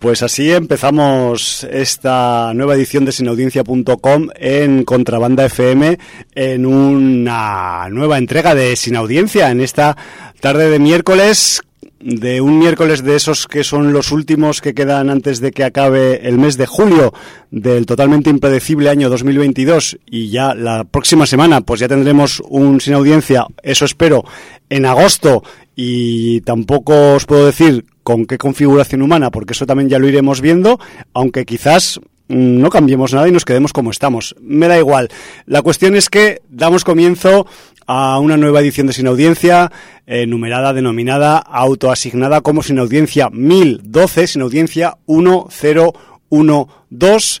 Pues 0.00 0.22
así 0.22 0.50
empezamos 0.50 1.62
esta 1.70 2.54
nueva 2.54 2.74
edición 2.74 3.04
de 3.04 3.12
sinaudiencia.com 3.12 4.28
en 4.34 4.84
Contrabanda 4.84 5.44
FM 5.44 5.98
en 6.34 6.64
una 6.64 7.86
nueva 7.90 8.16
entrega 8.16 8.54
de 8.54 8.76
Sin 8.76 8.96
Audiencia 8.96 9.50
en 9.50 9.60
esta 9.60 9.98
tarde 10.40 10.70
de 10.70 10.78
miércoles 10.78 11.60
de 12.00 12.40
un 12.40 12.58
miércoles 12.58 13.04
de 13.04 13.14
esos 13.14 13.46
que 13.46 13.62
son 13.62 13.92
los 13.92 14.10
últimos 14.10 14.62
que 14.62 14.72
quedan 14.72 15.10
antes 15.10 15.38
de 15.40 15.52
que 15.52 15.64
acabe 15.64 16.26
el 16.26 16.38
mes 16.38 16.56
de 16.56 16.64
julio 16.64 17.12
del 17.50 17.84
totalmente 17.84 18.30
impredecible 18.30 18.88
año 18.88 19.10
2022 19.10 19.98
y 20.06 20.30
ya 20.30 20.54
la 20.54 20.84
próxima 20.84 21.26
semana 21.26 21.60
pues 21.60 21.78
ya 21.80 21.88
tendremos 21.88 22.42
un 22.48 22.80
sin 22.80 22.94
audiencia, 22.94 23.46
eso 23.62 23.84
espero, 23.84 24.24
en 24.70 24.86
agosto. 24.86 25.42
Y 25.76 26.40
tampoco 26.42 27.14
os 27.14 27.26
puedo 27.26 27.46
decir 27.46 27.84
con 28.02 28.26
qué 28.26 28.38
configuración 28.38 29.02
humana 29.02 29.30
porque 29.30 29.52
eso 29.52 29.66
también 29.66 29.88
ya 29.88 29.98
lo 29.98 30.08
iremos 30.08 30.40
viendo, 30.40 30.80
aunque 31.12 31.44
quizás 31.44 32.00
no 32.30 32.70
cambiemos 32.70 33.12
nada 33.12 33.28
y 33.28 33.32
nos 33.32 33.44
quedemos 33.44 33.72
como 33.72 33.90
estamos. 33.90 34.36
Me 34.40 34.68
da 34.68 34.78
igual. 34.78 35.08
La 35.46 35.62
cuestión 35.62 35.96
es 35.96 36.08
que 36.08 36.42
damos 36.48 36.84
comienzo 36.84 37.46
a 37.86 38.20
una 38.20 38.36
nueva 38.36 38.60
edición 38.60 38.86
de 38.86 38.92
Sin 38.92 39.08
Audiencia, 39.08 39.72
eh, 40.06 40.26
numerada, 40.26 40.72
denominada, 40.72 41.38
autoasignada 41.38 42.40
como 42.40 42.62
Sin 42.62 42.78
Audiencia 42.78 43.30
1012, 43.30 44.26
Sin 44.28 44.42
Audiencia 44.42 44.96
1012. 45.08 47.40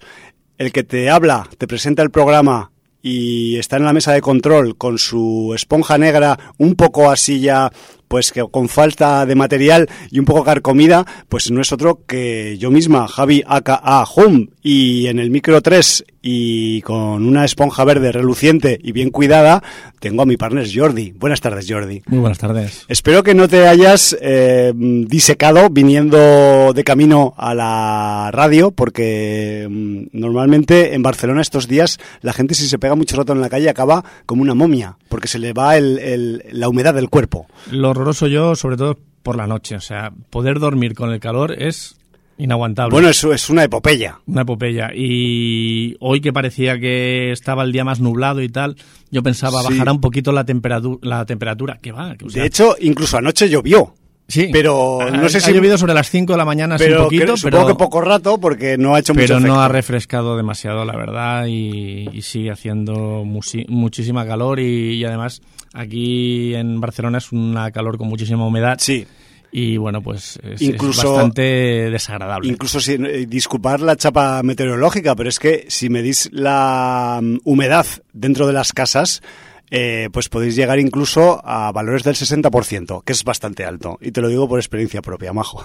El 0.58 0.72
que 0.72 0.82
te 0.82 1.08
habla, 1.08 1.48
te 1.56 1.68
presenta 1.68 2.02
el 2.02 2.10
programa 2.10 2.72
y 3.00 3.58
está 3.58 3.76
en 3.76 3.84
la 3.84 3.92
mesa 3.92 4.12
de 4.12 4.20
control 4.20 4.76
con 4.76 4.98
su 4.98 5.52
esponja 5.54 5.98
negra 5.98 6.36
un 6.58 6.74
poco 6.74 7.10
así 7.10 7.40
ya 7.40 7.70
pues 8.10 8.32
que 8.32 8.44
con 8.50 8.68
falta 8.68 9.24
de 9.24 9.36
material 9.36 9.88
y 10.10 10.18
un 10.18 10.24
poco 10.24 10.42
carcomida, 10.42 11.06
pues 11.28 11.52
no 11.52 11.60
es 11.60 11.70
otro 11.70 12.04
que 12.08 12.58
yo 12.58 12.72
misma, 12.72 13.06
Javi 13.06 13.44
aka 13.46 14.04
Hum, 14.16 14.48
y 14.62 15.06
en 15.06 15.18
el 15.18 15.30
micro 15.30 15.60
3 15.60 16.04
y 16.22 16.82
con 16.82 17.26
una 17.26 17.44
esponja 17.44 17.84
verde 17.84 18.12
reluciente 18.12 18.78
y 18.82 18.92
bien 18.92 19.10
cuidada, 19.10 19.62
tengo 20.00 20.22
a 20.22 20.26
mi 20.26 20.36
partner 20.36 20.68
Jordi. 20.72 21.12
Buenas 21.12 21.40
tardes, 21.40 21.66
Jordi. 21.68 22.02
Muy 22.06 22.20
buenas 22.20 22.38
tardes. 22.38 22.84
Espero 22.88 23.22
que 23.22 23.34
no 23.34 23.48
te 23.48 23.66
hayas 23.66 24.16
eh, 24.20 24.72
disecado 24.74 25.70
viniendo 25.70 26.72
de 26.74 26.84
camino 26.84 27.34
a 27.36 27.54
la 27.54 28.30
radio, 28.32 28.70
porque 28.70 29.66
mm, 29.70 30.18
normalmente 30.18 30.94
en 30.94 31.02
Barcelona 31.02 31.40
estos 31.40 31.68
días 31.68 31.98
la 32.20 32.32
gente 32.32 32.54
si 32.54 32.66
se 32.66 32.78
pega 32.78 32.94
mucho 32.94 33.16
rato 33.16 33.32
en 33.32 33.40
la 33.40 33.48
calle 33.48 33.70
acaba 33.70 34.04
como 34.26 34.42
una 34.42 34.54
momia, 34.54 34.98
porque 35.08 35.28
se 35.28 35.38
le 35.38 35.52
va 35.52 35.76
el, 35.76 36.44
la 36.50 36.68
humedad 36.68 36.94
del 36.94 37.08
cuerpo. 37.08 37.46
Lo 37.70 37.90
horroroso 37.90 38.26
yo, 38.26 38.54
sobre 38.56 38.76
todo 38.76 38.98
por 39.22 39.36
la 39.36 39.46
noche, 39.46 39.76
o 39.76 39.80
sea, 39.80 40.12
poder 40.30 40.58
dormir 40.58 40.94
con 40.94 41.10
el 41.12 41.20
calor 41.20 41.52
es 41.52 41.99
Inaguantable. 42.40 42.92
Bueno, 42.92 43.10
eso 43.10 43.34
es 43.34 43.50
una 43.50 43.64
epopeya. 43.64 44.18
Una 44.26 44.42
epopeya. 44.42 44.90
Y 44.94 45.94
hoy 46.00 46.22
que 46.22 46.32
parecía 46.32 46.80
que 46.80 47.32
estaba 47.32 47.64
el 47.64 47.72
día 47.72 47.84
más 47.84 48.00
nublado 48.00 48.40
y 48.40 48.48
tal, 48.48 48.76
yo 49.10 49.22
pensaba, 49.22 49.62
bajará 49.62 49.92
un 49.92 50.00
poquito 50.00 50.32
la, 50.32 50.44
temperatura, 50.44 50.98
la 51.02 51.26
temperatura. 51.26 51.78
Que 51.82 51.92
va. 51.92 52.14
de 52.14 52.46
hecho, 52.46 52.76
incluso 52.80 53.18
anoche 53.18 53.50
llovió. 53.50 53.94
Sí, 54.26 54.48
pero 54.52 55.00
no 55.12 55.28
sé 55.28 55.40
si 55.40 55.50
ha 55.50 55.54
llovido 55.54 55.76
sobre 55.76 55.92
las 55.92 56.08
5 56.08 56.32
de 56.32 56.36
la 56.38 56.44
mañana, 56.44 56.76
pero 56.78 56.98
un 56.98 57.04
poquito, 57.06 57.36
supongo 57.36 57.66
que 57.66 57.74
poco 57.74 58.00
rato 58.00 58.38
porque 58.38 58.78
no 58.78 58.94
ha 58.94 59.00
hecho 59.00 59.12
mucho 59.12 59.26
Pero 59.26 59.40
no 59.40 59.60
ha 59.60 59.66
refrescado 59.66 60.36
demasiado, 60.36 60.84
la 60.84 60.96
verdad, 60.96 61.46
y, 61.48 62.22
sigue 62.22 62.52
haciendo 62.52 63.24
muchísima 63.24 64.24
calor 64.24 64.60
y, 64.60 64.94
y, 64.94 65.04
además 65.04 65.42
aquí 65.74 66.54
en 66.54 66.80
Barcelona 66.80 67.18
es 67.18 67.32
una 67.32 67.72
calor 67.72 67.98
con 67.98 68.06
muchísima 68.06 68.46
humedad. 68.46 68.76
Sí 68.78 69.04
y 69.52 69.76
bueno, 69.76 70.00
pues 70.00 70.38
es, 70.42 70.76
bastante 70.78 71.90
desagradable. 71.90 72.48
Incluso 72.48 72.80
si, 72.80 72.92
eh, 72.92 73.26
disculpar 73.26 73.80
la 73.80 73.96
chapa 73.96 74.42
meteorológica, 74.42 75.16
pero 75.16 75.28
es 75.28 75.38
que 75.38 75.66
si 75.68 75.88
medís 75.88 76.28
la 76.32 77.18
mm, 77.20 77.38
humedad 77.44 77.86
dentro 78.12 78.46
de 78.46 78.52
las 78.52 78.72
casas, 78.72 79.22
eh, 79.70 80.08
pues 80.12 80.28
podéis 80.28 80.56
llegar 80.56 80.78
incluso 80.78 81.40
a 81.44 81.70
valores 81.72 82.02
del 82.02 82.16
60%, 82.16 83.04
que 83.04 83.12
es 83.12 83.24
bastante 83.24 83.64
alto. 83.64 83.98
Y 84.00 84.10
te 84.10 84.20
lo 84.20 84.28
digo 84.28 84.48
por 84.48 84.58
experiencia 84.58 85.00
propia, 85.00 85.32
majo. 85.32 85.64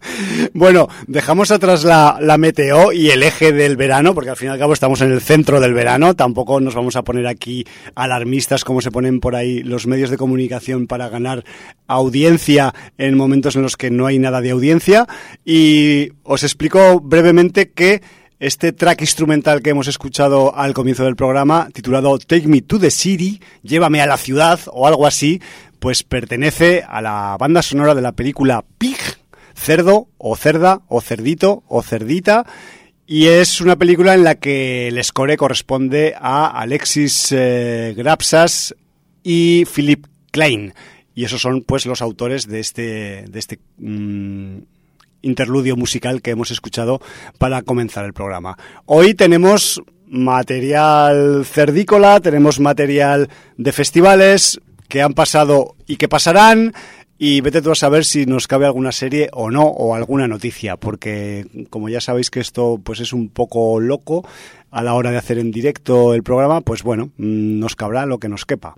bueno, 0.54 0.88
dejamos 1.06 1.50
atrás 1.50 1.84
la, 1.84 2.18
la, 2.20 2.38
meteo 2.38 2.92
y 2.92 3.10
el 3.10 3.22
eje 3.22 3.52
del 3.52 3.76
verano, 3.76 4.14
porque 4.14 4.30
al 4.30 4.36
fin 4.36 4.48
y 4.48 4.52
al 4.52 4.58
cabo 4.58 4.72
estamos 4.72 5.00
en 5.02 5.12
el 5.12 5.20
centro 5.20 5.60
del 5.60 5.74
verano. 5.74 6.14
Tampoco 6.14 6.60
nos 6.60 6.74
vamos 6.74 6.96
a 6.96 7.02
poner 7.02 7.26
aquí 7.26 7.64
alarmistas 7.94 8.64
como 8.64 8.80
se 8.80 8.90
ponen 8.90 9.20
por 9.20 9.36
ahí 9.36 9.62
los 9.62 9.86
medios 9.86 10.10
de 10.10 10.16
comunicación 10.16 10.86
para 10.86 11.08
ganar 11.08 11.44
audiencia 11.86 12.74
en 12.96 13.16
momentos 13.16 13.56
en 13.56 13.62
los 13.62 13.76
que 13.76 13.90
no 13.90 14.06
hay 14.06 14.18
nada 14.18 14.40
de 14.40 14.50
audiencia. 14.50 15.06
Y 15.44 16.12
os 16.22 16.42
explico 16.42 17.00
brevemente 17.00 17.70
que 17.70 18.00
este 18.42 18.72
track 18.72 19.02
instrumental 19.02 19.62
que 19.62 19.70
hemos 19.70 19.86
escuchado 19.86 20.56
al 20.56 20.74
comienzo 20.74 21.04
del 21.04 21.14
programa, 21.14 21.68
titulado 21.72 22.18
Take 22.18 22.48
Me 22.48 22.60
to 22.60 22.76
the 22.76 22.90
City, 22.90 23.40
Llévame 23.62 24.00
a 24.00 24.06
la 24.06 24.16
ciudad 24.16 24.58
o 24.66 24.88
algo 24.88 25.06
así, 25.06 25.40
pues 25.78 26.02
pertenece 26.02 26.82
a 26.82 27.00
la 27.00 27.36
banda 27.38 27.62
sonora 27.62 27.94
de 27.94 28.02
la 28.02 28.10
película 28.10 28.64
Pig, 28.78 28.98
Cerdo 29.54 30.08
o 30.18 30.34
Cerda 30.34 30.80
o 30.88 31.00
Cerdito 31.00 31.62
o 31.68 31.82
Cerdita. 31.82 32.44
Y 33.06 33.26
es 33.28 33.60
una 33.60 33.76
película 33.76 34.12
en 34.14 34.24
la 34.24 34.34
que 34.34 34.88
el 34.88 35.02
score 35.04 35.36
corresponde 35.36 36.16
a 36.18 36.48
Alexis 36.48 37.28
eh, 37.30 37.94
Grapsas 37.96 38.74
y 39.22 39.66
Philip 39.72 40.06
Klein. 40.32 40.74
Y 41.14 41.26
esos 41.26 41.40
son 41.40 41.62
pues 41.62 41.86
los 41.86 42.02
autores 42.02 42.48
de 42.48 42.58
este, 42.58 43.24
de 43.28 43.38
este 43.38 43.60
mm, 43.78 44.58
interludio 45.22 45.76
musical 45.76 46.20
que 46.20 46.32
hemos 46.32 46.50
escuchado 46.50 47.00
para 47.38 47.62
comenzar 47.62 48.04
el 48.04 48.12
programa. 48.12 48.58
Hoy 48.84 49.14
tenemos 49.14 49.82
material 50.06 51.44
cerdícola, 51.46 52.20
tenemos 52.20 52.60
material 52.60 53.28
de 53.56 53.72
festivales 53.72 54.60
que 54.88 55.00
han 55.00 55.14
pasado 55.14 55.76
y 55.86 55.96
que 55.96 56.08
pasarán. 56.08 56.74
Y 57.18 57.40
vete 57.40 57.62
tú 57.62 57.70
a 57.70 57.76
saber 57.76 58.04
si 58.04 58.26
nos 58.26 58.48
cabe 58.48 58.66
alguna 58.66 58.90
serie 58.90 59.28
o 59.32 59.48
no, 59.48 59.62
o 59.62 59.94
alguna 59.94 60.26
noticia, 60.26 60.76
porque 60.76 61.46
como 61.70 61.88
ya 61.88 62.00
sabéis 62.00 62.30
que 62.30 62.40
esto 62.40 62.80
pues 62.82 62.98
es 62.98 63.12
un 63.12 63.28
poco 63.28 63.78
loco 63.78 64.26
a 64.72 64.82
la 64.82 64.94
hora 64.94 65.12
de 65.12 65.18
hacer 65.18 65.38
en 65.38 65.52
directo 65.52 66.14
el 66.14 66.24
programa, 66.24 66.62
pues 66.62 66.82
bueno, 66.82 67.10
mm, 67.18 67.60
nos 67.60 67.76
cabrá 67.76 68.06
lo 68.06 68.18
que 68.18 68.28
nos 68.28 68.44
quepa. 68.44 68.74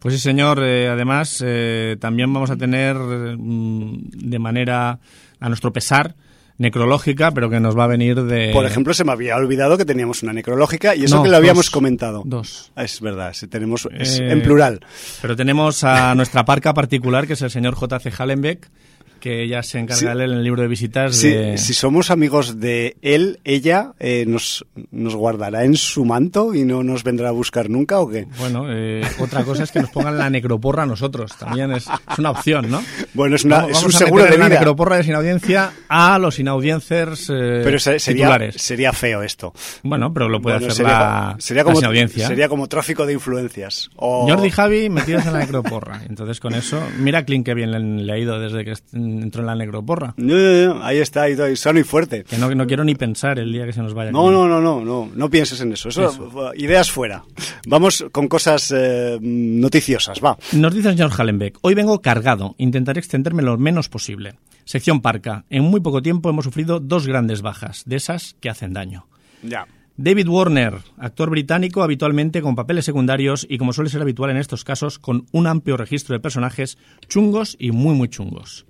Pues 0.00 0.14
sí, 0.14 0.20
señor. 0.20 0.58
Eh, 0.62 0.88
además, 0.88 1.44
eh, 1.46 1.96
también 2.00 2.32
vamos 2.32 2.50
a 2.50 2.56
tener 2.56 2.96
mm, 2.96 4.08
de 4.14 4.38
manera 4.38 4.98
a 5.40 5.48
nuestro 5.48 5.72
pesar, 5.72 6.14
necrológica, 6.60 7.32
pero 7.32 7.48
que 7.48 7.58
nos 7.58 7.76
va 7.76 7.84
a 7.84 7.86
venir 7.86 8.22
de... 8.22 8.50
Por 8.52 8.66
ejemplo, 8.66 8.92
se 8.92 9.02
me 9.02 9.12
había 9.12 9.34
olvidado 9.34 9.78
que 9.78 9.86
teníamos 9.86 10.22
una 10.22 10.34
necrológica 10.34 10.94
y 10.94 11.04
eso 11.04 11.22
que 11.22 11.30
lo 11.30 11.36
habíamos 11.38 11.70
comentado. 11.70 12.22
Dos. 12.26 12.70
Ah, 12.76 12.84
es 12.84 13.00
verdad, 13.00 13.34
tenemos 13.48 13.88
es 13.98 14.20
eh, 14.20 14.30
en 14.30 14.42
plural. 14.42 14.80
Pero 15.22 15.36
tenemos 15.36 15.82
a 15.84 16.14
nuestra 16.14 16.44
parca 16.44 16.74
particular, 16.74 17.26
que 17.26 17.32
es 17.32 17.42
el 17.42 17.50
señor 17.50 17.74
J.C. 17.74 18.12
Hallenbeck, 18.16 18.70
que 19.20 19.42
ella 19.44 19.62
se 19.62 19.78
encarga 19.78 20.12
en 20.12 20.20
el 20.20 20.42
libro 20.42 20.62
de 20.62 20.68
visitas. 20.68 21.16
Si 21.16 21.74
somos 21.74 22.10
amigos 22.10 22.58
de 22.58 22.96
él, 23.02 23.40
ella 23.44 23.92
eh, 23.98 24.24
nos, 24.26 24.66
nos 24.90 25.14
guardará 25.14 25.64
en 25.64 25.76
su 25.76 26.04
manto 26.04 26.54
y 26.54 26.64
no 26.64 26.82
nos 26.82 27.04
vendrá 27.04 27.28
a 27.28 27.32
buscar 27.32 27.70
nunca 27.70 28.00
o 28.00 28.08
qué? 28.08 28.26
Bueno, 28.38 28.66
eh, 28.68 29.02
otra 29.18 29.44
cosa 29.44 29.64
es 29.64 29.70
que 29.70 29.80
nos 29.80 29.90
pongan 29.90 30.18
la 30.18 30.30
necroporra 30.30 30.82
a 30.82 30.86
nosotros. 30.86 31.36
También 31.36 31.72
es, 31.72 31.86
una 32.18 32.30
opción, 32.30 32.70
¿no? 32.70 32.82
Bueno, 33.14 33.36
es, 33.36 33.44
una, 33.44 33.66
es 33.66 33.82
un 33.82 33.92
seguro 33.92 34.24
de 34.24 34.38
la 34.38 34.48
necroporra 34.48 34.96
de 34.96 35.04
sin 35.04 35.14
audiencia 35.14 35.72
a 35.88 36.18
los 36.18 36.38
inaudiencers 36.38 37.30
eh, 37.30 37.60
pero 37.64 37.78
sería, 37.78 38.52
sería 38.52 38.92
feo 38.92 39.22
esto. 39.22 39.52
Bueno, 39.82 40.12
pero 40.12 40.28
lo 40.28 40.40
puede 40.40 40.56
hacer 40.56 40.72
sería, 40.72 40.92
la, 40.92 41.36
sería 41.38 41.64
como, 41.64 41.78
audiencia. 41.80 42.26
Sería 42.26 42.48
como 42.48 42.68
tráfico 42.68 43.06
de 43.06 43.12
influencias. 43.14 43.90
O... 43.96 44.28
Jordi 44.28 44.50
Javi 44.50 44.88
metidos 44.88 45.26
en 45.26 45.32
la 45.32 45.40
necroporra. 45.40 46.02
Entonces 46.08 46.40
con 46.40 46.54
eso, 46.54 46.82
mira 46.98 47.24
Clint 47.24 47.44
que 47.44 47.54
bien 47.54 48.06
le 48.06 48.12
ha 48.12 48.18
ido 48.18 48.38
desde 48.38 48.64
que 48.64 48.74
entró 49.22 49.42
en 49.42 49.46
la 49.46 49.54
necroporra. 49.54 50.14
No, 50.16 50.82
ahí 50.82 50.98
está, 50.98 51.22
ahí 51.22 51.56
sano 51.56 51.78
y 51.78 51.84
fuerte. 51.84 52.24
Que 52.24 52.38
no, 52.38 52.54
no 52.54 52.66
quiero 52.66 52.84
ni 52.84 52.94
pensar 52.94 53.38
el 53.38 53.52
día 53.52 53.66
que 53.66 53.72
se 53.72 53.82
nos 53.82 53.94
vaya. 53.94 54.10
No, 54.10 54.30
no, 54.30 54.46
no, 54.48 54.60
no, 54.60 54.84
no, 54.84 55.10
no 55.14 55.30
pienses 55.30 55.60
en 55.60 55.72
eso. 55.72 55.88
eso, 55.88 56.52
Ideas 56.54 56.90
fuera. 56.90 57.24
Vamos 57.66 58.04
con 58.12 58.28
cosas 58.28 58.72
eh, 58.76 59.18
noticiosas, 59.20 60.20
va. 60.24 60.36
Nos 60.52 60.74
dice 60.74 60.88
el 60.88 60.96
señor 60.96 61.12
Hallenbeck, 61.16 61.58
hoy 61.62 61.74
vengo 61.74 62.00
cargado, 62.00 62.54
intentaré 62.58 62.98
extenderme 63.00 63.42
lo 63.42 63.58
menos 63.58 63.88
posible. 63.88 64.34
Sección 64.64 65.00
Parca, 65.00 65.44
en 65.50 65.64
muy 65.64 65.80
poco 65.80 66.02
tiempo 66.02 66.30
hemos 66.30 66.44
sufrido 66.44 66.80
dos 66.80 67.06
grandes 67.06 67.42
bajas, 67.42 67.82
de 67.86 67.96
esas 67.96 68.36
que 68.40 68.50
hacen 68.50 68.72
daño. 68.72 69.06
Ya. 69.42 69.66
David 69.96 70.28
Warner, 70.28 70.78
actor 70.96 71.28
británico 71.28 71.82
habitualmente 71.82 72.40
con 72.40 72.56
papeles 72.56 72.86
secundarios 72.86 73.46
y 73.50 73.58
como 73.58 73.74
suele 73.74 73.90
ser 73.90 74.00
habitual 74.00 74.30
en 74.30 74.38
estos 74.38 74.64
casos, 74.64 74.98
con 74.98 75.26
un 75.32 75.46
amplio 75.46 75.76
registro 75.76 76.14
de 76.14 76.20
personajes 76.20 76.78
chungos 77.08 77.54
y 77.58 77.70
muy 77.70 77.94
muy 77.94 78.08
chungos. 78.08 78.64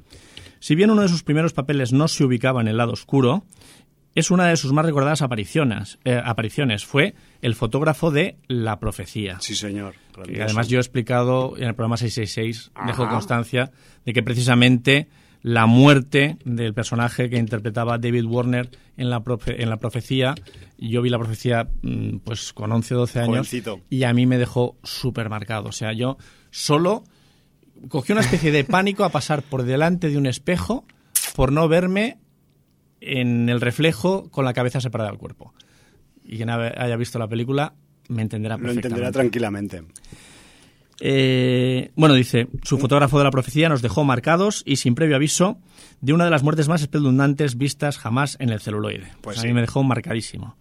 Si 0.60 0.74
bien 0.74 0.90
uno 0.90 1.02
de 1.02 1.08
sus 1.08 1.22
primeros 1.22 1.52
papeles 1.52 1.92
no 1.92 2.06
se 2.06 2.22
ubicaba 2.22 2.60
en 2.60 2.68
el 2.68 2.76
lado 2.76 2.92
oscuro, 2.92 3.44
es 4.14 4.30
una 4.30 4.46
de 4.46 4.56
sus 4.56 4.72
más 4.72 4.84
recordadas 4.84 5.22
apariciones. 5.22 5.98
Eh, 6.04 6.20
apariciones. 6.22 6.84
Fue 6.84 7.14
el 7.42 7.54
fotógrafo 7.54 8.10
de 8.10 8.36
La 8.46 8.78
Profecía. 8.78 9.38
Sí, 9.40 9.54
señor. 9.54 9.94
además 10.16 10.68
yo 10.68 10.78
he 10.78 10.80
explicado 10.80 11.56
en 11.56 11.64
el 11.64 11.74
programa 11.74 11.96
666, 11.96 12.72
dejo 12.86 13.08
constancia 13.08 13.72
de 14.04 14.12
que 14.12 14.22
precisamente 14.22 15.08
la 15.42 15.66
muerte 15.66 16.36
del 16.44 16.74
personaje 16.74 17.30
que 17.30 17.38
interpretaba 17.38 17.98
David 17.98 18.24
Warner 18.26 18.68
en 18.96 19.08
la, 19.08 19.22
en 19.46 19.70
la 19.70 19.78
profecía. 19.78 20.34
Yo 20.76 21.00
vi 21.00 21.08
la 21.08 21.18
profecía 21.18 21.68
mm, 21.82 22.18
pues 22.18 22.52
con 22.52 22.70
11 22.72 22.94
o 22.94 22.98
12 22.98 23.20
años 23.20 23.50
y 23.88 24.04
a 24.04 24.12
mí 24.12 24.26
me 24.26 24.36
dejó 24.38 24.76
súper 24.82 25.30
marcado. 25.30 25.70
O 25.70 25.72
sea, 25.72 25.92
yo 25.92 26.18
solo 26.50 27.04
cogí 27.88 28.12
una 28.12 28.20
especie 28.20 28.52
de 28.52 28.64
pánico 28.64 29.04
a 29.04 29.10
pasar 29.10 29.42
por 29.42 29.62
delante 29.62 30.08
de 30.08 30.18
un 30.18 30.26
espejo 30.26 30.84
por 31.34 31.52
no 31.52 31.68
verme 31.68 32.18
en 33.00 33.48
el 33.48 33.60
reflejo 33.60 34.30
con 34.30 34.44
la 34.44 34.52
cabeza 34.52 34.80
separada 34.80 35.10
del 35.10 35.18
cuerpo. 35.18 35.54
Y 36.24 36.36
quien 36.36 36.50
haya 36.50 36.96
visto 36.96 37.18
la 37.18 37.28
película 37.28 37.74
me 38.08 38.22
entenderá 38.22 38.56
perfectamente. 38.56 38.88
Lo 38.88 38.94
entenderá 38.94 39.12
tranquilamente. 39.12 39.82
Eh, 41.02 41.92
bueno, 41.96 42.14
dice, 42.14 42.48
su 42.62 42.78
fotógrafo 42.78 43.16
de 43.18 43.24
la 43.24 43.30
profecía 43.30 43.70
nos 43.70 43.80
dejó 43.80 44.04
marcados 44.04 44.62
y 44.66 44.76
sin 44.76 44.94
previo 44.94 45.16
aviso 45.16 45.58
de 46.02 46.12
una 46.12 46.24
de 46.24 46.30
las 46.30 46.42
muertes 46.42 46.68
más 46.68 46.82
espeluznantes 46.82 47.56
vistas 47.56 47.98
jamás 47.98 48.36
en 48.38 48.50
el 48.50 48.60
celuloide. 48.60 49.08
Pues 49.22 49.38
a 49.38 49.44
mí 49.44 49.52
me 49.54 49.62
dejó 49.62 49.82
marcadísimo. 49.82 50.56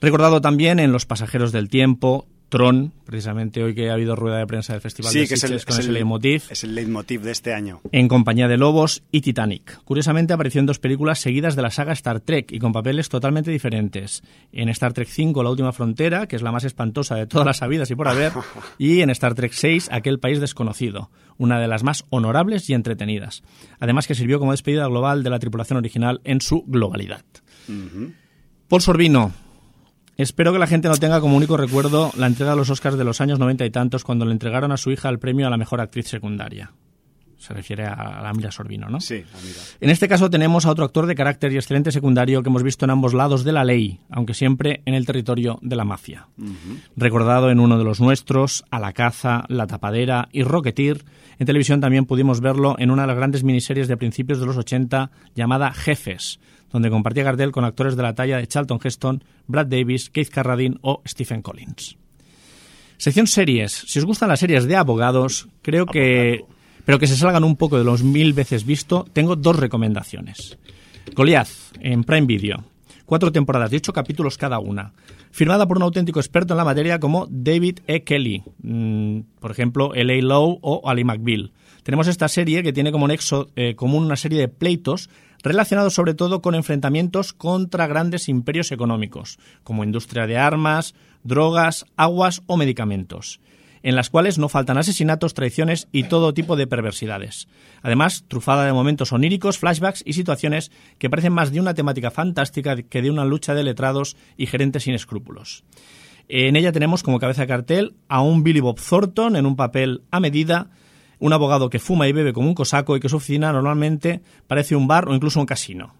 Recordado 0.00 0.40
también 0.40 0.78
en 0.80 0.92
Los 0.92 1.06
pasajeros 1.06 1.52
del 1.52 1.68
tiempo, 1.68 2.26
Tron, 2.50 2.92
precisamente 3.06 3.62
hoy 3.62 3.74
que 3.74 3.90
ha 3.90 3.94
habido 3.94 4.16
rueda 4.16 4.38
de 4.38 4.46
prensa 4.46 4.72
del 4.72 4.82
Festival 4.82 5.12
de 5.12 5.28
que 5.28 5.34
es 5.34 5.44
el, 5.44 5.64
con 5.64 5.78
ese 5.78 5.92
leitmotiv. 5.92 6.42
Es 6.50 6.64
el 6.64 6.74
leitmotiv 6.74 7.22
de 7.22 7.30
este 7.30 7.54
año. 7.54 7.80
En 7.92 8.08
compañía 8.08 8.48
de 8.48 8.58
Lobos 8.58 9.04
y 9.12 9.20
Titanic. 9.20 9.82
Curiosamente 9.84 10.32
apareció 10.32 10.58
en 10.58 10.66
dos 10.66 10.80
películas 10.80 11.20
seguidas 11.20 11.54
de 11.54 11.62
la 11.62 11.70
saga 11.70 11.92
Star 11.92 12.20
Trek 12.20 12.50
y 12.50 12.58
con 12.58 12.72
papeles 12.72 13.08
totalmente 13.08 13.52
diferentes. 13.52 14.22
En 14.52 14.68
Star 14.68 14.92
Trek 14.92 15.08
V, 15.08 15.42
La 15.44 15.50
Última 15.50 15.72
Frontera, 15.72 16.26
que 16.26 16.34
es 16.34 16.42
la 16.42 16.50
más 16.50 16.64
espantosa 16.64 17.14
de 17.14 17.26
todas 17.26 17.46
las 17.46 17.62
habidas 17.62 17.90
y 17.90 17.94
por 17.94 18.08
haber, 18.08 18.32
y 18.78 19.00
en 19.00 19.10
Star 19.10 19.34
Trek 19.34 19.52
VI, 19.52 19.84
Aquel 19.92 20.18
País 20.18 20.40
Desconocido, 20.40 21.10
una 21.38 21.60
de 21.60 21.68
las 21.68 21.84
más 21.84 22.04
honorables 22.10 22.68
y 22.68 22.74
entretenidas. 22.74 23.44
Además 23.78 24.08
que 24.08 24.16
sirvió 24.16 24.40
como 24.40 24.50
despedida 24.50 24.86
global 24.88 25.22
de 25.22 25.30
la 25.30 25.38
tripulación 25.38 25.76
original 25.76 26.20
en 26.24 26.40
su 26.40 26.64
globalidad. 26.66 27.24
Paul 28.68 28.82
Sorbino, 28.82 29.32
Espero 30.20 30.52
que 30.52 30.58
la 30.58 30.66
gente 30.66 30.86
no 30.86 30.96
tenga 30.96 31.18
como 31.22 31.34
único 31.34 31.56
recuerdo 31.56 32.12
la 32.14 32.26
entrega 32.26 32.50
de 32.50 32.58
los 32.58 32.68
Oscars 32.68 32.98
de 32.98 33.04
los 33.04 33.22
años 33.22 33.38
noventa 33.38 33.64
y 33.64 33.70
tantos 33.70 34.04
cuando 34.04 34.26
le 34.26 34.32
entregaron 34.32 34.70
a 34.70 34.76
su 34.76 34.90
hija 34.90 35.08
el 35.08 35.18
premio 35.18 35.46
a 35.46 35.50
la 35.50 35.56
mejor 35.56 35.80
actriz 35.80 36.08
secundaria. 36.08 36.72
Se 37.38 37.54
refiere 37.54 37.86
a 37.86 38.20
la 38.22 38.30
Mira 38.34 38.50
Sorbino, 38.50 38.90
¿no? 38.90 39.00
Sí. 39.00 39.24
En 39.80 39.88
este 39.88 40.08
caso 40.08 40.28
tenemos 40.28 40.66
a 40.66 40.70
otro 40.72 40.84
actor 40.84 41.06
de 41.06 41.14
carácter 41.14 41.52
y 41.52 41.56
excelente 41.56 41.90
secundario 41.90 42.42
que 42.42 42.50
hemos 42.50 42.62
visto 42.62 42.84
en 42.84 42.90
ambos 42.90 43.14
lados 43.14 43.44
de 43.44 43.52
la 43.52 43.64
ley, 43.64 44.00
aunque 44.10 44.34
siempre 44.34 44.82
en 44.84 44.92
el 44.92 45.06
territorio 45.06 45.58
de 45.62 45.74
la 45.74 45.86
mafia. 45.86 46.28
Recordado 46.96 47.50
en 47.50 47.58
uno 47.58 47.78
de 47.78 47.84
los 47.84 47.98
nuestros, 47.98 48.62
A 48.70 48.78
la 48.78 48.92
caza, 48.92 49.44
La 49.48 49.66
tapadera 49.66 50.28
y 50.32 50.42
Rocketeer, 50.42 51.02
en 51.38 51.46
televisión 51.46 51.80
también 51.80 52.04
pudimos 52.04 52.42
verlo 52.42 52.76
en 52.78 52.90
una 52.90 53.04
de 53.04 53.08
las 53.08 53.16
grandes 53.16 53.42
miniseries 53.42 53.88
de 53.88 53.96
principios 53.96 54.38
de 54.38 54.44
los 54.44 54.58
80 54.58 55.10
llamada 55.34 55.72
Jefes, 55.72 56.40
donde 56.72 56.90
compartía 56.90 57.24
Gardel 57.24 57.52
con 57.52 57.64
actores 57.64 57.96
de 57.96 58.02
la 58.02 58.14
talla 58.14 58.38
de 58.38 58.46
Charlton 58.46 58.80
Heston, 58.82 59.24
Brad 59.46 59.66
Davis, 59.66 60.10
Keith 60.10 60.30
Carradine 60.30 60.76
o 60.82 61.02
Stephen 61.06 61.42
Collins. 61.42 61.96
Sección 62.96 63.26
series. 63.26 63.72
Si 63.86 63.98
os 63.98 64.04
gustan 64.04 64.28
las 64.28 64.40
series 64.40 64.64
de 64.64 64.76
abogados, 64.76 65.48
creo 65.62 65.86
que... 65.86 66.44
Pero 66.84 66.98
que 66.98 67.06
se 67.06 67.16
salgan 67.16 67.44
un 67.44 67.56
poco 67.56 67.78
de 67.78 67.84
los 67.84 68.02
mil 68.02 68.32
veces 68.32 68.64
visto, 68.64 69.06
tengo 69.12 69.36
dos 69.36 69.56
recomendaciones. 69.56 70.58
Goliath, 71.14 71.48
en 71.80 72.04
Prime 72.04 72.26
Video. 72.26 72.64
Cuatro 73.06 73.32
temporadas 73.32 73.70
de 73.70 73.78
ocho 73.78 73.92
capítulos 73.92 74.38
cada 74.38 74.58
una. 74.58 74.92
Firmada 75.30 75.66
por 75.66 75.76
un 75.76 75.82
auténtico 75.82 76.20
experto 76.20 76.54
en 76.54 76.58
la 76.58 76.64
materia 76.64 77.00
como 77.00 77.26
David 77.30 77.80
E. 77.86 78.02
Kelly. 78.04 78.42
Mm, 78.62 79.20
por 79.40 79.50
ejemplo, 79.50 79.94
L.A. 79.94 80.22
Lowe 80.22 80.58
o 80.62 80.82
Ali 80.88 81.04
McBeal. 81.04 81.52
Tenemos 81.82 82.06
esta 82.06 82.28
serie 82.28 82.62
que 82.62 82.72
tiene 82.72 82.92
como 82.92 83.08
nexo 83.08 83.48
eh, 83.56 83.74
común 83.74 84.04
una 84.04 84.16
serie 84.16 84.38
de 84.38 84.48
pleitos 84.48 85.08
relacionados 85.42 85.94
sobre 85.94 86.14
todo 86.14 86.42
con 86.42 86.54
enfrentamientos 86.54 87.32
contra 87.32 87.86
grandes 87.86 88.28
imperios 88.28 88.72
económicos, 88.72 89.38
como 89.62 89.84
industria 89.84 90.26
de 90.26 90.38
armas, 90.38 90.94
drogas, 91.22 91.86
aguas 91.96 92.42
o 92.46 92.56
medicamentos, 92.56 93.40
en 93.82 93.96
las 93.96 94.10
cuales 94.10 94.38
no 94.38 94.48
faltan 94.48 94.78
asesinatos, 94.78 95.34
traiciones 95.34 95.88
y 95.92 96.04
todo 96.04 96.34
tipo 96.34 96.56
de 96.56 96.66
perversidades. 96.66 97.48
Además, 97.82 98.24
trufada 98.28 98.66
de 98.66 98.72
momentos 98.72 99.12
oníricos, 99.12 99.58
flashbacks 99.58 100.02
y 100.04 100.12
situaciones 100.12 100.70
que 100.98 101.10
parecen 101.10 101.32
más 101.32 101.52
de 101.52 101.60
una 101.60 101.74
temática 101.74 102.10
fantástica 102.10 102.76
que 102.76 103.02
de 103.02 103.10
una 103.10 103.24
lucha 103.24 103.54
de 103.54 103.64
letrados 103.64 104.16
y 104.36 104.46
gerentes 104.46 104.84
sin 104.84 104.94
escrúpulos. 104.94 105.64
En 106.28 106.54
ella 106.54 106.70
tenemos 106.70 107.02
como 107.02 107.18
cabeza 107.18 107.42
de 107.42 107.48
cartel 107.48 107.94
a 108.08 108.22
un 108.22 108.44
Billy 108.44 108.60
Bob 108.60 108.80
Thornton 108.80 109.34
en 109.34 109.46
un 109.46 109.56
papel 109.56 110.02
a 110.12 110.20
medida, 110.20 110.70
un 111.20 111.32
abogado 111.32 111.70
que 111.70 111.78
fuma 111.78 112.08
y 112.08 112.12
bebe 112.12 112.32
como 112.32 112.48
un 112.48 112.54
cosaco 112.54 112.96
y 112.96 113.00
que 113.00 113.08
su 113.08 113.16
oficina 113.16 113.52
normalmente 113.52 114.22
parece 114.46 114.74
un 114.74 114.88
bar 114.88 115.08
o 115.08 115.14
incluso 115.14 115.38
un 115.38 115.46
casino. 115.46 115.94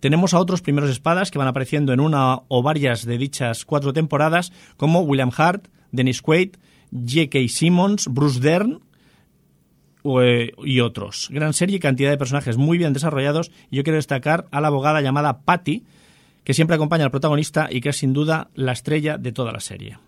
Tenemos 0.00 0.34
a 0.34 0.38
otros 0.38 0.60
primeros 0.60 0.90
espadas 0.90 1.30
que 1.30 1.38
van 1.38 1.48
apareciendo 1.48 1.92
en 1.92 2.00
una 2.00 2.42
o 2.48 2.62
varias 2.62 3.04
de 3.06 3.18
dichas 3.18 3.64
cuatro 3.64 3.92
temporadas, 3.92 4.52
como 4.76 5.00
William 5.00 5.30
Hart, 5.36 5.68
Dennis 5.90 6.20
Quaid, 6.20 6.56
J.K. 6.92 7.38
Simmons, 7.48 8.06
Bruce 8.08 8.40
Dern 8.40 8.80
eh, 10.04 10.52
y 10.64 10.80
otros. 10.80 11.28
Gran 11.30 11.54
serie 11.54 11.76
y 11.76 11.80
cantidad 11.80 12.10
de 12.10 12.18
personajes 12.18 12.58
muy 12.58 12.78
bien 12.78 12.92
desarrollados. 12.92 13.50
Y 13.70 13.76
yo 13.76 13.82
quiero 13.82 13.96
destacar 13.96 14.46
a 14.50 14.60
la 14.60 14.68
abogada 14.68 15.00
llamada 15.00 15.40
Patty, 15.40 15.84
que 16.44 16.54
siempre 16.54 16.76
acompaña 16.76 17.04
al 17.04 17.10
protagonista 17.10 17.68
y 17.70 17.80
que 17.80 17.88
es 17.88 17.96
sin 17.96 18.12
duda 18.12 18.50
la 18.54 18.72
estrella 18.72 19.16
de 19.16 19.32
toda 19.32 19.50
la 19.50 19.60
serie. 19.60 19.98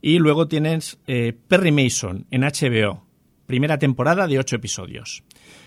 Y 0.00 0.18
luego 0.18 0.48
tienes 0.48 0.98
eh, 1.06 1.36
Perry 1.48 1.72
Mason 1.72 2.26
en 2.30 2.42
HBO, 2.42 3.04
primera 3.48 3.78
temporada 3.78 4.26
de 4.28 4.38
ocho 4.38 4.56
episodios. 4.56 5.24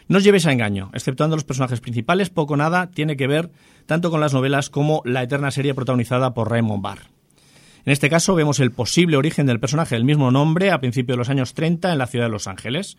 No 0.08 0.20
os 0.20 0.24
llevéis 0.24 0.46
a 0.46 0.54
engaño, 0.54 0.92
exceptuando 0.94 1.36
los 1.36 1.44
personajes 1.44 1.82
principales, 1.82 2.30
poco 2.30 2.56
nada 2.56 2.92
tiene 2.92 3.18
que 3.18 3.26
ver 3.26 3.50
tanto 3.88 4.12
con 4.12 4.22
las 4.22 4.34
novelas 4.34 4.70
como 4.70 5.02
la 5.04 5.24
eterna 5.24 5.50
serie 5.50 5.74
protagonizada 5.74 6.36
por 6.36 6.50
Raymond 6.50 6.84
Barr. 6.84 7.00
En 7.84 7.92
este 7.92 8.08
caso 8.08 8.36
vemos 8.36 8.60
el 8.60 8.72
posible 8.72 9.18
origen 9.18 9.48
del 9.48 9.60
personaje 9.60 9.96
del 9.96 10.06
mismo 10.06 10.30
nombre 10.30 10.70
a 10.70 10.80
principios 10.80 11.16
de 11.16 11.18
los 11.18 11.30
años 11.30 11.56
30 11.56 11.92
en 11.92 11.98
la 11.98 12.06
ciudad 12.06 12.26
de 12.26 12.32
Los 12.32 12.48
Ángeles. 12.48 12.98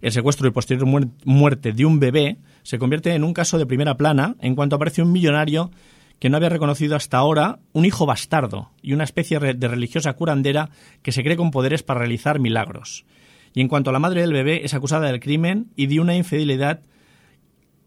El 0.00 0.12
secuestro 0.12 0.46
y 0.46 0.52
posterior 0.52 0.86
muerte 1.24 1.72
de 1.72 1.84
un 1.84 1.98
bebé 1.98 2.38
se 2.62 2.78
convierte 2.78 3.12
en 3.12 3.24
un 3.24 3.34
caso 3.34 3.58
de 3.58 3.66
primera 3.66 3.96
plana 3.96 4.36
en 4.40 4.54
cuanto 4.54 4.76
aparece 4.76 5.02
un 5.02 5.10
millonario 5.10 5.72
que 6.20 6.30
no 6.30 6.36
había 6.36 6.50
reconocido 6.50 6.94
hasta 6.94 7.18
ahora 7.18 7.58
un 7.72 7.84
hijo 7.84 8.06
bastardo 8.06 8.70
y 8.80 8.92
una 8.92 9.02
especie 9.02 9.40
de 9.40 9.68
religiosa 9.68 10.12
curandera 10.12 10.70
que 11.02 11.10
se 11.10 11.24
cree 11.24 11.36
con 11.36 11.50
poderes 11.50 11.82
para 11.82 11.98
realizar 11.98 12.38
milagros 12.38 13.04
y 13.54 13.60
en 13.60 13.68
cuanto 13.68 13.90
a 13.90 13.92
la 13.92 13.98
madre 13.98 14.20
del 14.20 14.32
bebé 14.32 14.64
es 14.64 14.74
acusada 14.74 15.06
del 15.06 15.20
crimen 15.20 15.70
y 15.76 15.86
de 15.86 16.00
una 16.00 16.14
infidelidad, 16.14 16.82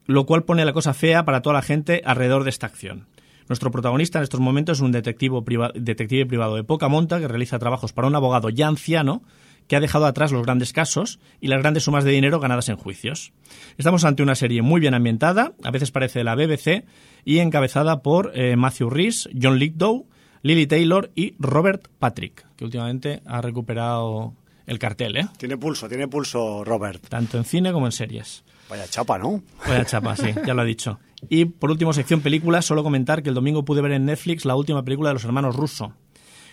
lo 0.05 0.25
cual 0.25 0.43
pone 0.43 0.65
la 0.65 0.73
cosa 0.73 0.93
fea 0.93 1.25
para 1.25 1.41
toda 1.41 1.53
la 1.53 1.61
gente 1.61 2.01
alrededor 2.05 2.43
de 2.43 2.49
esta 2.49 2.67
acción. 2.67 3.07
Nuestro 3.47 3.71
protagonista 3.71 4.19
en 4.19 4.23
estos 4.23 4.39
momentos 4.39 4.77
es 4.77 4.81
un 4.81 4.91
detective, 4.91 5.41
detective 5.75 6.25
privado 6.25 6.55
de 6.55 6.63
poca 6.63 6.87
monta 6.87 7.19
que 7.19 7.27
realiza 7.27 7.59
trabajos 7.59 7.93
para 7.93 8.07
un 8.07 8.15
abogado 8.15 8.49
ya 8.49 8.67
anciano 8.67 9.23
que 9.67 9.75
ha 9.75 9.79
dejado 9.79 10.05
atrás 10.05 10.31
los 10.31 10.43
grandes 10.43 10.73
casos 10.73 11.19
y 11.39 11.47
las 11.47 11.61
grandes 11.61 11.83
sumas 11.83 12.03
de 12.03 12.11
dinero 12.11 12.39
ganadas 12.39 12.69
en 12.69 12.75
juicios. 12.75 13.33
Estamos 13.77 14.03
ante 14.03 14.23
una 14.23 14.35
serie 14.35 14.61
muy 14.61 14.81
bien 14.81 14.93
ambientada, 14.93 15.53
a 15.63 15.71
veces 15.71 15.91
parece 15.91 16.19
de 16.19 16.25
la 16.25 16.35
BBC, 16.35 16.85
y 17.25 17.39
encabezada 17.39 18.01
por 18.01 18.31
eh, 18.33 18.55
Matthew 18.55 18.89
Rhys, 18.89 19.29
John 19.39 19.59
Lithgow, 19.59 20.07
Lily 20.41 20.67
Taylor 20.67 21.11
y 21.15 21.35
Robert 21.39 21.87
Patrick, 21.99 22.45
que 22.57 22.65
últimamente 22.65 23.21
ha 23.25 23.41
recuperado 23.41 24.33
el 24.65 24.79
cartel, 24.79 25.17
¿eh? 25.17 25.27
Tiene 25.37 25.57
pulso, 25.57 25.87
tiene 25.87 26.07
pulso, 26.07 26.63
Robert. 26.63 27.07
Tanto 27.07 27.37
en 27.37 27.43
cine 27.43 27.71
como 27.71 27.85
en 27.85 27.91
series. 27.91 28.43
Vaya 28.69 28.87
chapa, 28.87 29.17
¿no? 29.17 29.43
Vaya 29.67 29.85
chapa, 29.85 30.15
sí, 30.15 30.29
ya 30.45 30.53
lo 30.53 30.61
ha 30.61 30.65
dicho. 30.65 30.99
Y 31.29 31.45
por 31.45 31.71
último, 31.71 31.93
sección 31.93 32.21
películas, 32.21 32.65
solo 32.65 32.83
comentar 32.83 33.23
que 33.23 33.29
el 33.29 33.35
domingo 33.35 33.65
pude 33.65 33.81
ver 33.81 33.91
en 33.93 34.05
Netflix 34.05 34.45
la 34.45 34.55
última 34.55 34.83
película 34.83 35.09
de 35.09 35.13
los 35.13 35.25
hermanos 35.25 35.55
Russo, 35.55 35.93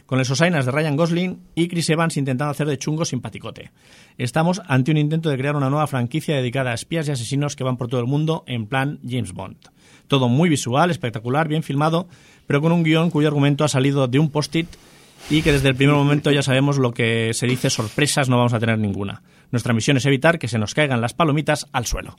con 0.07 0.19
el 0.19 0.25
Sosainas 0.25 0.67
de 0.67 0.73
Ryan 0.73 0.97
Gosling 0.97 1.41
y 1.55 1.69
Chris 1.69 1.89
Evans 1.91 2.17
intentando 2.17 2.51
hacer 2.51 2.67
de 2.67 2.79
chungo 2.79 3.05
simpaticote. 3.05 3.71
Estamos 4.19 4.61
ante 4.67 4.91
un 4.91 4.97
intento 4.97 5.31
de 5.31 5.39
crear 5.39 5.57
una 5.57 5.71
nueva 5.71 5.87
franquicia 5.87 6.37
dedicada 6.37 6.73
a 6.73 6.75
espías 6.75 7.09
y 7.09 7.13
asesinos 7.13 7.57
que 7.57 7.65
van 7.65 7.77
por 7.77 7.89
todo 7.89 8.01
el 8.01 8.07
mundo 8.07 8.45
en 8.47 8.67
plan 8.67 8.99
James 9.09 9.33
Bond. 9.33 9.57
Todo 10.09 10.29
muy 10.29 10.49
visual, 10.49 10.91
espectacular, 10.91 11.47
bien 11.47 11.63
filmado, 11.63 12.09
pero 12.47 12.61
con 12.61 12.73
un 12.73 12.83
guion 12.83 13.11
cuyo 13.11 13.29
argumento 13.29 13.63
ha 13.63 13.69
salido 13.69 14.09
de 14.09 14.19
un 14.19 14.31
post-it 14.31 14.69
y 15.29 15.43
que 15.43 15.53
desde 15.53 15.69
el 15.69 15.75
primer 15.75 15.95
momento 15.95 16.31
ya 16.31 16.43
sabemos 16.43 16.79
lo 16.79 16.93
que 16.93 17.33
se 17.35 17.47
dice, 17.47 17.71
sorpresas 17.71 18.29
no 18.29 18.37
vamos 18.37 18.55
a 18.55 18.61
tener 18.61 18.79
ninguna. 18.79 19.23
Nuestra 19.51 19.73
misión 19.73 19.97
es 19.97 20.07
evitar 20.07 20.39
que 20.39 20.49
se 20.49 20.59
nos 20.59 20.75
caigan 20.75 21.01
las 21.01 21.15
palomitas 21.15 21.67
al 21.73 21.87
suelo. 21.87 22.17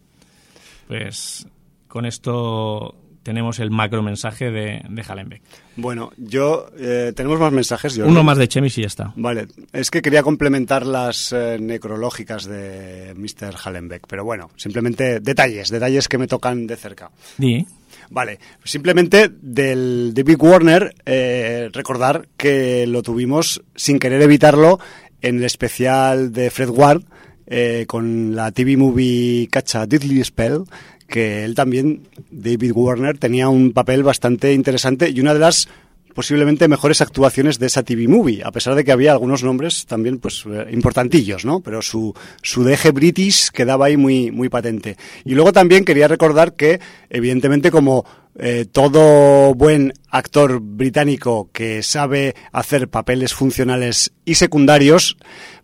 Pues 0.87 1.47
con 1.87 2.05
esto 2.05 2.95
tenemos 3.23 3.59
el 3.59 3.71
macro 3.71 4.01
mensaje 4.01 4.51
de, 4.51 4.81
de 4.89 5.03
Hallenbeck. 5.03 5.41
Bueno, 5.75 6.11
yo 6.17 6.67
eh, 6.77 7.13
tenemos 7.15 7.39
más 7.39 7.51
mensajes. 7.51 7.97
Uno 7.97 8.23
más 8.23 8.37
de 8.37 8.47
Chemis 8.47 8.77
y 8.77 8.81
ya 8.81 8.87
está. 8.87 9.13
Vale, 9.15 9.47
es 9.71 9.91
que 9.91 10.01
quería 10.01 10.23
complementar 10.23 10.85
las 10.85 11.31
eh, 11.31 11.57
necrológicas 11.59 12.45
de 12.45 13.13
Mr. 13.15 13.55
Hallenbeck, 13.63 14.07
pero 14.07 14.23
bueno, 14.23 14.49
simplemente 14.55 15.19
detalles, 15.19 15.69
detalles 15.69 16.07
que 16.07 16.17
me 16.17 16.27
tocan 16.27 16.67
de 16.67 16.75
cerca. 16.75 17.11
Di. 17.37 17.65
Vale, 18.11 18.39
simplemente 18.65 19.31
del 19.41 20.13
de 20.13 20.35
Warner, 20.37 20.93
eh, 21.05 21.69
recordar 21.71 22.27
que 22.35 22.85
lo 22.85 23.03
tuvimos 23.03 23.63
sin 23.73 23.99
querer 23.99 24.21
evitarlo 24.21 24.79
en 25.21 25.37
el 25.37 25.45
especial 25.45 26.33
de 26.33 26.49
Fred 26.51 26.67
Ward, 26.69 27.03
eh, 27.47 27.85
con 27.87 28.35
la 28.35 28.51
TV 28.51 28.75
movie 28.75 29.47
Cacha 29.49 29.85
Diddley 29.85 30.21
Spell, 30.25 30.63
que 31.07 31.45
él 31.45 31.55
también, 31.55 32.01
David 32.29 32.73
Warner, 32.75 33.17
tenía 33.17 33.47
un 33.47 33.71
papel 33.71 34.03
bastante 34.03 34.51
interesante 34.51 35.09
y 35.09 35.21
una 35.21 35.33
de 35.33 35.39
las 35.39 35.69
posiblemente 36.13 36.67
mejores 36.67 37.01
actuaciones 37.01 37.59
de 37.59 37.67
esa 37.67 37.83
TV 37.83 38.07
movie, 38.07 38.43
a 38.43 38.51
pesar 38.51 38.75
de 38.75 38.83
que 38.83 38.91
había 38.91 39.11
algunos 39.11 39.43
nombres 39.43 39.85
también 39.85 40.19
pues 40.19 40.43
eh, 40.45 40.67
importantillos, 40.71 41.45
¿no? 41.45 41.59
Pero 41.61 41.81
su, 41.81 42.13
su 42.41 42.63
deje 42.63 42.91
british 42.91 43.49
quedaba 43.49 43.85
ahí 43.85 43.97
muy, 43.97 44.31
muy 44.31 44.49
patente. 44.49 44.97
Y 45.25 45.33
luego 45.33 45.53
también 45.53 45.85
quería 45.85 46.07
recordar 46.07 46.53
que, 46.53 46.79
evidentemente, 47.09 47.71
como 47.71 48.05
eh, 48.39 48.65
todo 48.71 49.53
buen 49.53 49.93
actor 50.09 50.61
británico 50.61 51.49
que 51.51 51.83
sabe 51.83 52.33
hacer 52.53 52.87
papeles 52.87 53.33
funcionales 53.33 54.13
y 54.23 54.35
secundarios, 54.35 55.17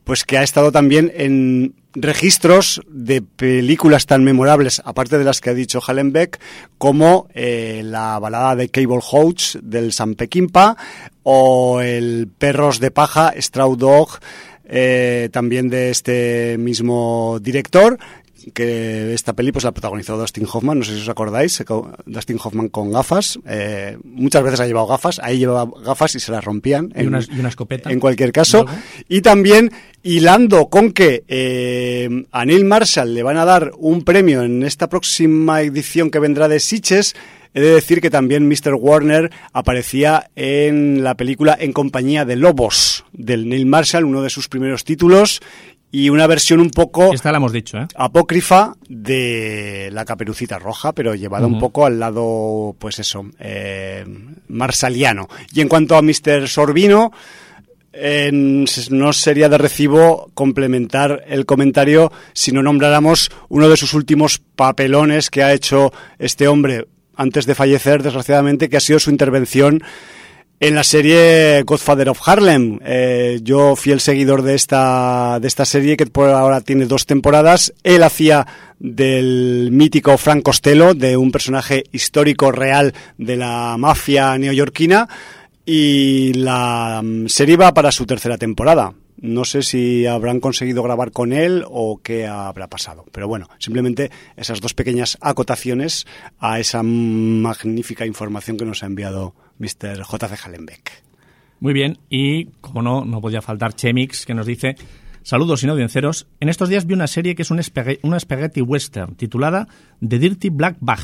pues 0.07 0.23
que 0.23 0.37
ha 0.37 0.43
estado 0.43 0.71
también 0.71 1.11
en 1.13 1.75
registros 1.93 2.81
de 2.87 3.21
películas 3.21 4.05
tan 4.05 4.23
memorables, 4.23 4.81
aparte 4.85 5.17
de 5.17 5.25
las 5.25 5.41
que 5.41 5.49
ha 5.49 5.53
dicho 5.53 5.81
Hallenbeck, 5.85 6.39
como 6.77 7.27
eh, 7.33 7.81
la 7.83 8.17
balada 8.17 8.55
de 8.55 8.69
Cable 8.69 9.01
Hodge 9.01 9.57
del 9.61 9.91
San 9.91 10.15
Peckinpah 10.15 10.77
o 11.23 11.81
el 11.81 12.29
Perros 12.37 12.79
de 12.79 12.89
Paja, 12.89 13.33
Straw 13.35 13.75
Dog, 13.75 14.19
eh, 14.63 15.27
también 15.33 15.67
de 15.67 15.89
este 15.89 16.55
mismo 16.57 17.39
director, 17.41 17.99
que 18.53 19.13
esta 19.13 19.33
peli 19.33 19.51
pues 19.51 19.63
la 19.63 19.71
protagonizó 19.71 20.17
Dustin 20.17 20.47
Hoffman, 20.51 20.79
no 20.79 20.85
sé 20.85 20.95
si 20.95 21.01
os 21.01 21.09
acordáis, 21.09 21.63
Dustin 22.05 22.39
Hoffman 22.43 22.69
con 22.69 22.91
gafas, 22.91 23.39
eh, 23.45 23.97
muchas 24.03 24.43
veces 24.43 24.59
ha 24.59 24.67
llevado 24.67 24.87
gafas, 24.87 25.19
ahí 25.23 25.39
llevaba 25.39 25.71
gafas 25.83 26.15
y 26.15 26.19
se 26.19 26.31
las 26.31 26.43
rompían. 26.43 26.91
En, 26.95 27.05
y, 27.05 27.07
una, 27.07 27.19
y 27.19 27.39
una 27.39 27.49
escopeta. 27.49 27.91
En 27.91 27.99
cualquier 27.99 28.31
caso. 28.31 28.65
Y 29.07 29.21
también 29.21 29.71
hilando 30.03 30.69
con 30.69 30.91
que 30.91 31.23
eh, 31.27 32.25
a 32.31 32.45
Neil 32.45 32.65
Marshall 32.65 33.13
le 33.13 33.23
van 33.23 33.37
a 33.37 33.45
dar 33.45 33.71
un 33.77 34.03
premio 34.03 34.41
en 34.41 34.63
esta 34.63 34.87
próxima 34.87 35.61
edición 35.61 36.09
que 36.09 36.19
vendrá 36.19 36.47
de 36.47 36.59
Sitges, 36.59 37.15
He 37.57 37.59
de 37.59 37.73
decir 37.73 38.01
que 38.01 38.11
también 38.11 38.47
Mr. 38.47 38.75
Warner 38.75 39.31
aparecía 39.51 40.29
en 40.35 41.03
la 41.03 41.15
película 41.15 41.57
En 41.59 41.73
compañía 41.73 42.23
de 42.23 42.35
lobos 42.35 43.03
del 43.13 43.49
Neil 43.49 43.65
Marshall, 43.65 44.05
uno 44.05 44.21
de 44.21 44.29
sus 44.29 44.47
primeros 44.47 44.83
títulos, 44.83 45.41
y 45.89 46.11
una 46.11 46.27
versión 46.27 46.59
un 46.59 46.69
poco 46.69 47.11
Esta 47.11 47.31
la 47.31 47.37
hemos 47.37 47.51
dicho, 47.51 47.79
¿eh? 47.79 47.87
apócrifa 47.95 48.75
de 48.87 49.89
la 49.91 50.05
caperucita 50.05 50.59
roja, 50.59 50.93
pero 50.93 51.15
llevada 51.15 51.47
un 51.47 51.59
poco 51.59 51.87
al 51.87 51.99
lado, 51.99 52.75
pues 52.77 52.99
eso, 52.99 53.25
eh, 53.39 54.05
marsaliano. 54.49 55.27
Y 55.51 55.61
en 55.61 55.67
cuanto 55.67 55.95
a 55.95 56.03
Mr. 56.03 56.47
Sorbino, 56.47 57.11
eh, 57.91 58.29
no 58.91 59.13
sería 59.13 59.49
de 59.49 59.57
recibo 59.57 60.29
complementar 60.35 61.23
el 61.27 61.47
comentario 61.47 62.11
si 62.33 62.51
no 62.51 62.61
nombráramos 62.61 63.31
uno 63.49 63.67
de 63.67 63.77
sus 63.77 63.95
últimos 63.95 64.37
papelones 64.37 65.31
que 65.31 65.41
ha 65.41 65.53
hecho 65.53 65.91
este 66.19 66.47
hombre 66.47 66.85
antes 67.17 67.45
de 67.45 67.55
fallecer, 67.55 68.03
desgraciadamente, 68.03 68.69
que 68.69 68.77
ha 68.77 68.81
sido 68.81 68.99
su 68.99 69.09
intervención 69.09 69.83
en 70.59 70.75
la 70.75 70.83
serie 70.83 71.63
Godfather 71.63 72.09
of 72.09 72.21
Harlem. 72.27 72.79
Eh, 72.83 73.39
yo 73.43 73.75
fui 73.75 73.91
el 73.91 73.99
seguidor 73.99 74.41
de 74.41 74.55
esta, 74.55 75.39
de 75.39 75.47
esta 75.47 75.65
serie 75.65 75.97
que 75.97 76.05
por 76.07 76.29
ahora 76.29 76.61
tiene 76.61 76.85
dos 76.85 77.05
temporadas. 77.05 77.73
Él 77.83 78.03
hacía 78.03 78.47
del 78.79 79.69
mítico 79.71 80.17
Frank 80.17 80.43
Costello, 80.43 80.93
de 80.93 81.17
un 81.17 81.31
personaje 81.31 81.83
histórico 81.91 82.51
real 82.51 82.93
de 83.17 83.37
la 83.37 83.75
mafia 83.77 84.37
neoyorquina. 84.37 85.07
Y 85.65 86.33
la 86.33 87.01
mm, 87.03 87.27
serie 87.27 87.57
va 87.57 87.73
para 87.73 87.91
su 87.91 88.05
tercera 88.05 88.37
temporada. 88.37 88.93
No 89.19 89.45
sé 89.45 89.63
si 89.63 90.05
habrán 90.05 90.39
conseguido 90.39 90.83
grabar 90.83 91.11
con 91.11 91.33
él 91.33 91.63
o 91.67 91.99
qué 92.03 92.27
habrá 92.27 92.67
pasado. 92.67 93.05
Pero 93.11 93.27
bueno, 93.27 93.47
simplemente 93.57 94.11
esas 94.35 94.61
dos 94.61 94.73
pequeñas 94.73 95.17
acotaciones 95.21 96.05
a 96.39 96.59
esa 96.59 96.83
magnífica 96.83 98.05
información 98.05 98.57
que 98.57 98.65
nos 98.65 98.83
ha 98.83 98.85
enviado 98.85 99.33
Mr. 99.57 100.03
J.C. 100.03 100.35
Hallenbeck. 100.35 101.03
Muy 101.59 101.73
bien, 101.73 101.97
y 102.09 102.45
como 102.61 102.83
no, 102.83 103.05
no 103.05 103.19
podía 103.19 103.41
faltar 103.41 103.73
Chemix, 103.73 104.25
que 104.25 104.33
nos 104.33 104.45
dice... 104.45 104.75
Saludos 105.23 105.59
sin 105.59 105.69
audiencios. 105.69 106.25
En 106.39 106.47
estos 106.47 106.69
días 106.69 106.85
vi 106.85 106.93
una 106.93 107.05
serie 107.05 107.35
que 107.35 107.41
es 107.41 107.51
un 107.51 107.59
una 108.03 108.17
spaghetti 108.17 108.61
western 108.61 109.15
titulada 109.15 109.67
The 109.99 110.19
Dirty 110.19 110.47
Black 110.47 110.77
Bag. 110.79 111.01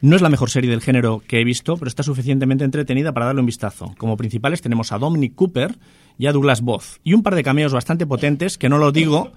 No 0.00 0.16
es 0.16 0.22
la 0.22 0.28
mejor 0.28 0.50
serie 0.50 0.70
del 0.70 0.80
género 0.80 1.22
que 1.26 1.40
he 1.40 1.44
visto, 1.44 1.76
pero 1.76 1.88
está 1.88 2.02
suficientemente 2.02 2.64
entretenida 2.64 3.12
para 3.12 3.26
darle 3.26 3.40
un 3.40 3.46
vistazo. 3.46 3.94
Como 3.96 4.16
principales 4.16 4.60
tenemos 4.60 4.92
a 4.92 4.98
Dominic 4.98 5.34
Cooper 5.34 5.76
y 6.18 6.26
a 6.26 6.32
Douglas 6.32 6.60
Both, 6.60 7.00
y 7.02 7.14
un 7.14 7.22
par 7.22 7.34
de 7.34 7.42
cameos 7.42 7.72
bastante 7.72 8.06
potentes 8.06 8.56
que 8.56 8.68
no 8.68 8.78
lo 8.78 8.92
digo 8.92 9.32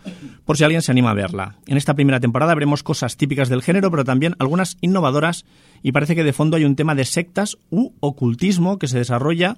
por 0.45 0.57
si 0.57 0.63
alguien 0.63 0.81
se 0.81 0.91
anima 0.91 1.11
a 1.11 1.15
verla. 1.15 1.55
En 1.65 1.77
esta 1.77 1.95
primera 1.95 2.19
temporada 2.19 2.53
veremos 2.53 2.83
cosas 2.83 3.17
típicas 3.17 3.49
del 3.49 3.63
género, 3.63 3.89
pero 3.89 4.03
también 4.03 4.35
algunas 4.39 4.77
innovadoras, 4.81 5.45
y 5.81 5.91
parece 5.91 6.15
que 6.15 6.23
de 6.23 6.33
fondo 6.33 6.57
hay 6.57 6.65
un 6.65 6.75
tema 6.75 6.95
de 6.95 7.05
sectas 7.05 7.57
u 7.69 7.93
ocultismo 7.99 8.77
que 8.77 8.87
se 8.87 8.97
desarrolla 8.99 9.57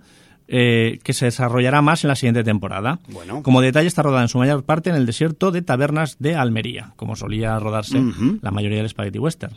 eh, 0.52 0.98
que 1.04 1.14
se 1.14 1.26
desarrollará 1.26 1.84
más 1.84 2.04
en 2.04 2.08
la 2.08 2.16
siguiente 2.16 2.44
temporada. 2.44 3.00
Como 3.44 3.62
detalle, 3.62 3.88
está 3.88 4.02
rodada 4.02 4.24
en 4.24 4.30
su 4.30 4.40
mayor 4.40 4.64
parte 4.64 4.90
en 4.90 4.96
el 4.96 5.06
desierto 5.06 5.52
de 5.52 5.62
tabernas 5.62 6.18
de 6.18 6.34
Almería, 6.36 6.94
como 6.96 7.16
solía 7.16 7.60
rodarse 7.60 8.02
la 8.42 8.50
mayoría 8.50 8.80
del 8.80 8.90
Spaghetti 8.90 9.20
Western. 9.20 9.56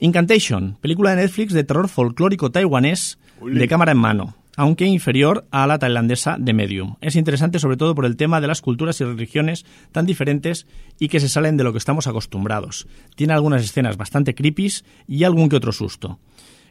Incantation, 0.00 0.76
película 0.80 1.10
de 1.10 1.16
Netflix 1.16 1.52
de 1.52 1.64
terror 1.64 1.88
folclórico 1.88 2.50
taiwanés 2.52 3.18
de 3.42 3.66
cámara 3.66 3.92
en 3.92 3.98
mano, 3.98 4.36
aunque 4.56 4.86
inferior 4.86 5.46
a 5.50 5.66
la 5.66 5.80
tailandesa 5.80 6.36
de 6.38 6.52
Medium. 6.52 6.94
Es 7.00 7.16
interesante 7.16 7.58
sobre 7.58 7.76
todo 7.76 7.96
por 7.96 8.04
el 8.04 8.16
tema 8.16 8.40
de 8.40 8.46
las 8.46 8.62
culturas 8.62 9.00
y 9.00 9.04
religiones 9.04 9.66
tan 9.90 10.06
diferentes 10.06 10.68
y 11.00 11.08
que 11.08 11.18
se 11.18 11.28
salen 11.28 11.56
de 11.56 11.64
lo 11.64 11.72
que 11.72 11.78
estamos 11.78 12.06
acostumbrados. 12.06 12.86
Tiene 13.16 13.32
algunas 13.32 13.64
escenas 13.64 13.96
bastante 13.96 14.36
creepy 14.36 14.68
y 15.08 15.24
algún 15.24 15.48
que 15.48 15.56
otro 15.56 15.72
susto. 15.72 16.20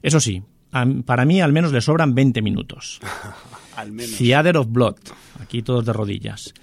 Eso 0.01 0.21
sí, 0.21 0.43
para 1.05 1.25
mí 1.25 1.41
al 1.41 1.51
menos 1.51 1.73
le 1.73 1.81
sobran 1.81 2.15
20 2.15 2.41
minutos. 2.41 3.01
al 3.77 3.91
menos. 3.91 4.17
Theater 4.17 4.57
of 4.57 4.67
Blood, 4.69 4.95
aquí 5.39 5.61
todos 5.61 5.85
de 5.85 5.93
rodillas. 5.93 6.53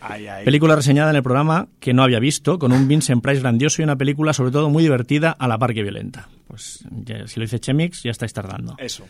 Película 0.45 0.77
reseñada 0.77 1.11
en 1.11 1.17
el 1.17 1.23
programa 1.23 1.69
que 1.81 1.95
no 1.95 2.03
había 2.03 2.19
visto, 2.19 2.59
con 2.59 2.73
un 2.73 2.89
Vincent 2.89 3.23
Price 3.23 3.41
grandioso 3.41 3.81
y 3.81 3.85
una 3.85 3.97
película 3.97 4.33
sobre 4.33 4.51
todo 4.51 4.69
muy 4.69 4.83
divertida 4.83 5.31
a 5.31 5.49
la 5.49 5.59
par 5.59 5.73
que 5.73 5.83
violenta. 5.83 6.29
Pues 6.49 6.85
si 7.27 7.41
lo 7.41 7.45
dice 7.45 7.61
Chemix, 7.61 8.03
ya 8.03 8.11
estáis 8.11 8.33
tardando. 8.33 8.75
Eso. 8.79 9.05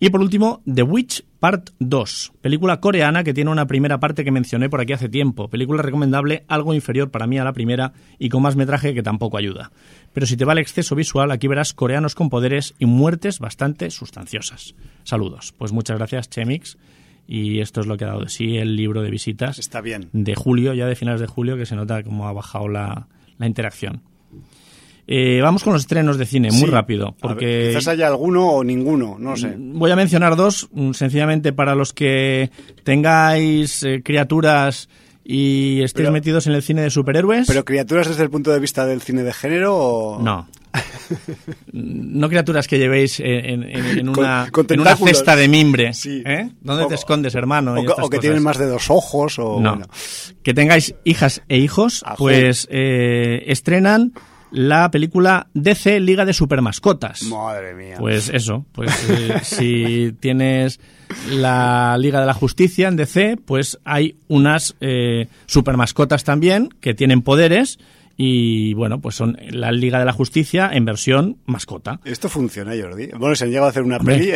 Y 0.00 0.10
por 0.10 0.20
último, 0.20 0.62
The 0.72 0.84
Witch 0.84 1.24
Part 1.40 1.70
2, 1.80 2.32
película 2.40 2.78
coreana 2.78 3.24
que 3.24 3.34
tiene 3.34 3.50
una 3.50 3.66
primera 3.66 3.98
parte 3.98 4.24
que 4.24 4.30
mencioné 4.30 4.70
por 4.70 4.80
aquí 4.80 4.92
hace 4.92 5.08
tiempo. 5.08 5.48
Película 5.48 5.82
recomendable, 5.82 6.44
algo 6.46 6.72
inferior 6.72 7.10
para 7.10 7.26
mí 7.26 7.36
a 7.36 7.42
la 7.42 7.52
primera 7.52 7.94
y 8.16 8.28
con 8.28 8.42
más 8.42 8.54
metraje 8.54 8.94
que 8.94 9.02
tampoco 9.02 9.38
ayuda. 9.38 9.72
Pero 10.12 10.26
si 10.26 10.36
te 10.36 10.44
va 10.44 10.52
el 10.52 10.60
exceso 10.60 10.94
visual, 10.94 11.32
aquí 11.32 11.48
verás 11.48 11.74
coreanos 11.74 12.14
con 12.14 12.30
poderes 12.30 12.74
y 12.78 12.86
muertes 12.86 13.40
bastante 13.40 13.90
sustanciosas. 13.90 14.76
Saludos. 15.02 15.52
Pues 15.58 15.72
muchas 15.72 15.98
gracias, 15.98 16.30
Chemix. 16.30 16.76
Y 17.30 17.60
esto 17.60 17.82
es 17.82 17.86
lo 17.86 17.98
que 17.98 18.04
ha 18.04 18.08
dado 18.08 18.22
de 18.22 18.30
sí 18.30 18.56
el 18.56 18.74
libro 18.74 19.02
de 19.02 19.10
visitas. 19.10 19.58
Está 19.58 19.82
bien. 19.82 20.08
De 20.12 20.34
julio, 20.34 20.72
ya 20.72 20.86
de 20.86 20.96
finales 20.96 21.20
de 21.20 21.26
julio, 21.26 21.58
que 21.58 21.66
se 21.66 21.76
nota 21.76 22.02
cómo 22.02 22.26
ha 22.26 22.32
bajado 22.32 22.68
la, 22.68 23.06
la 23.36 23.46
interacción. 23.46 24.00
Eh, 25.10 25.40
vamos 25.42 25.64
con 25.64 25.72
los 25.72 25.82
estrenos 25.82 26.18
de 26.18 26.26
cine, 26.26 26.50
muy 26.50 26.68
rápido. 26.68 27.16
Porque 27.18 27.68
quizás 27.68 27.88
haya 27.88 28.08
alguno 28.08 28.46
o 28.48 28.62
ninguno, 28.62 29.16
no 29.18 29.36
sé. 29.36 29.54
Voy 29.56 29.90
a 29.90 29.96
mencionar 29.96 30.36
dos, 30.36 30.68
mm, 30.70 30.92
sencillamente 30.92 31.54
para 31.54 31.74
los 31.74 31.94
que 31.94 32.50
tengáis 32.84 33.82
eh, 33.84 34.02
criaturas 34.02 34.90
y 35.24 35.80
estéis 35.82 36.10
metidos 36.10 36.46
en 36.46 36.52
el 36.52 36.62
cine 36.62 36.82
de 36.82 36.90
superhéroes. 36.90 37.46
¿Pero 37.46 37.64
criaturas 37.64 38.08
desde 38.08 38.22
el 38.22 38.30
punto 38.30 38.50
de 38.50 38.60
vista 38.60 38.84
del 38.84 39.00
cine 39.00 39.22
de 39.22 39.32
género 39.32 39.76
o...? 39.76 40.22
No. 40.22 40.46
No 41.72 42.28
criaturas 42.28 42.66
que 42.66 42.78
llevéis 42.78 43.20
en, 43.20 44.08
una, 44.08 44.48
cesta 44.96 45.36
de 45.36 45.48
mimbre. 45.48 45.92
¿eh? 46.04 46.50
¿Dónde 46.60 46.86
te 46.86 46.94
escondes, 46.94 47.34
hermano? 47.34 47.74
O, 47.74 48.10
que 48.10 48.18
tienen 48.18 48.42
más 48.42 48.58
de 48.58 48.66
dos 48.66 48.90
ojos. 48.90 49.38
O, 49.38 49.60
no. 49.60 49.80
Que 50.42 50.54
tengáis 50.54 50.94
hijas 51.04 51.42
e 51.48 51.58
hijos, 51.58 52.04
pues 52.16 52.68
estrenan 52.70 54.12
la 54.50 54.90
película 54.90 55.48
DC 55.54 56.00
Liga 56.00 56.24
de 56.24 56.32
Supermascotas. 56.32 57.22
Madre 57.24 57.74
mía. 57.74 57.96
Pues 57.98 58.30
eso, 58.32 58.64
pues 58.72 58.90
eh, 59.10 59.38
si 59.42 60.14
tienes 60.20 60.80
la 61.30 61.96
Liga 61.98 62.20
de 62.20 62.26
la 62.26 62.34
Justicia 62.34 62.88
en 62.88 62.96
DC, 62.96 63.38
pues 63.44 63.78
hay 63.84 64.16
unas 64.28 64.76
eh, 64.80 65.28
supermascotas 65.46 66.24
también 66.24 66.68
que 66.80 66.94
tienen 66.94 67.22
poderes 67.22 67.78
y 68.20 68.74
bueno, 68.74 69.00
pues 69.00 69.14
son 69.14 69.38
la 69.50 69.70
Liga 69.70 70.00
de 70.00 70.04
la 70.04 70.12
Justicia 70.12 70.68
en 70.72 70.84
versión 70.84 71.36
mascota. 71.46 72.00
Esto 72.04 72.28
funciona, 72.28 72.72
Jordi. 72.78 73.10
Bueno, 73.16 73.36
se 73.36 73.44
han 73.44 73.50
llegado 73.50 73.66
a 73.66 73.70
hacer 73.70 73.84
una 73.84 74.00
peli, 74.00 74.32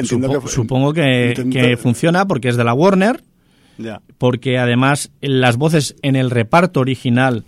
Supongo 0.47 0.93
que, 0.93 1.49
que 1.51 1.77
funciona 1.77 2.27
porque 2.29 2.49
es 2.49 2.57
de 2.57 2.63
la 2.63 2.75
Warner, 2.75 3.25
ya. 3.79 4.01
porque 4.19 4.57
además 4.57 5.11
las 5.21 5.57
voces 5.57 5.97
en 6.03 6.15
el 6.15 6.31
reparto 6.31 6.79
original 6.79 7.45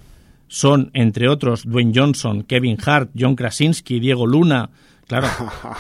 son, 0.49 0.91
entre 0.93 1.29
otros, 1.29 1.67
Dwayne 1.67 1.93
Johnson, 1.95 2.43
Kevin 2.43 2.79
Hart, 2.85 3.11
John 3.17 3.37
Krasinski, 3.37 4.01
Diego 4.01 4.27
Luna, 4.27 4.71
Claro. 5.07 5.29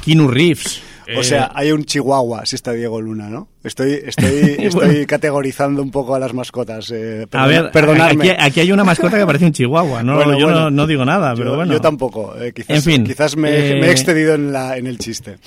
Keanu 0.04 0.28
Reeves. 0.28 0.82
O 1.16 1.22
sea, 1.22 1.50
hay 1.54 1.72
un 1.72 1.84
chihuahua 1.84 2.46
si 2.46 2.56
está 2.56 2.72
Diego 2.72 3.00
Luna, 3.00 3.28
¿no? 3.28 3.48
Estoy, 3.62 4.00
estoy, 4.04 4.56
estoy 4.58 5.06
categorizando 5.06 5.82
un 5.82 5.90
poco 5.90 6.14
a 6.14 6.18
las 6.18 6.32
mascotas. 6.32 6.90
Eh, 6.90 7.26
a 7.32 7.46
ver, 7.46 7.70
perdonadme. 7.70 8.30
Aquí, 8.30 8.42
aquí, 8.42 8.60
hay 8.60 8.72
una 8.72 8.84
mascota 8.84 9.18
que 9.18 9.26
parece 9.26 9.46
un 9.46 9.52
chihuahua. 9.52 10.02
No, 10.02 10.38
yo 10.38 10.70
no, 10.70 10.86
digo 10.86 11.04
nada, 11.04 11.34
pero 11.34 11.56
bueno. 11.56 11.72
Yo 11.72 11.80
tampoco. 11.80 12.34
Eh, 12.40 12.52
quizás, 12.52 12.76
en 12.76 12.82
fin, 12.82 13.04
quizás 13.04 13.36
me, 13.36 13.50
me, 13.50 13.86
he 13.86 13.90
excedido 13.90 14.34
en, 14.34 14.52
la, 14.52 14.76
en 14.76 14.86
el 14.86 14.98
chiste. 14.98 15.38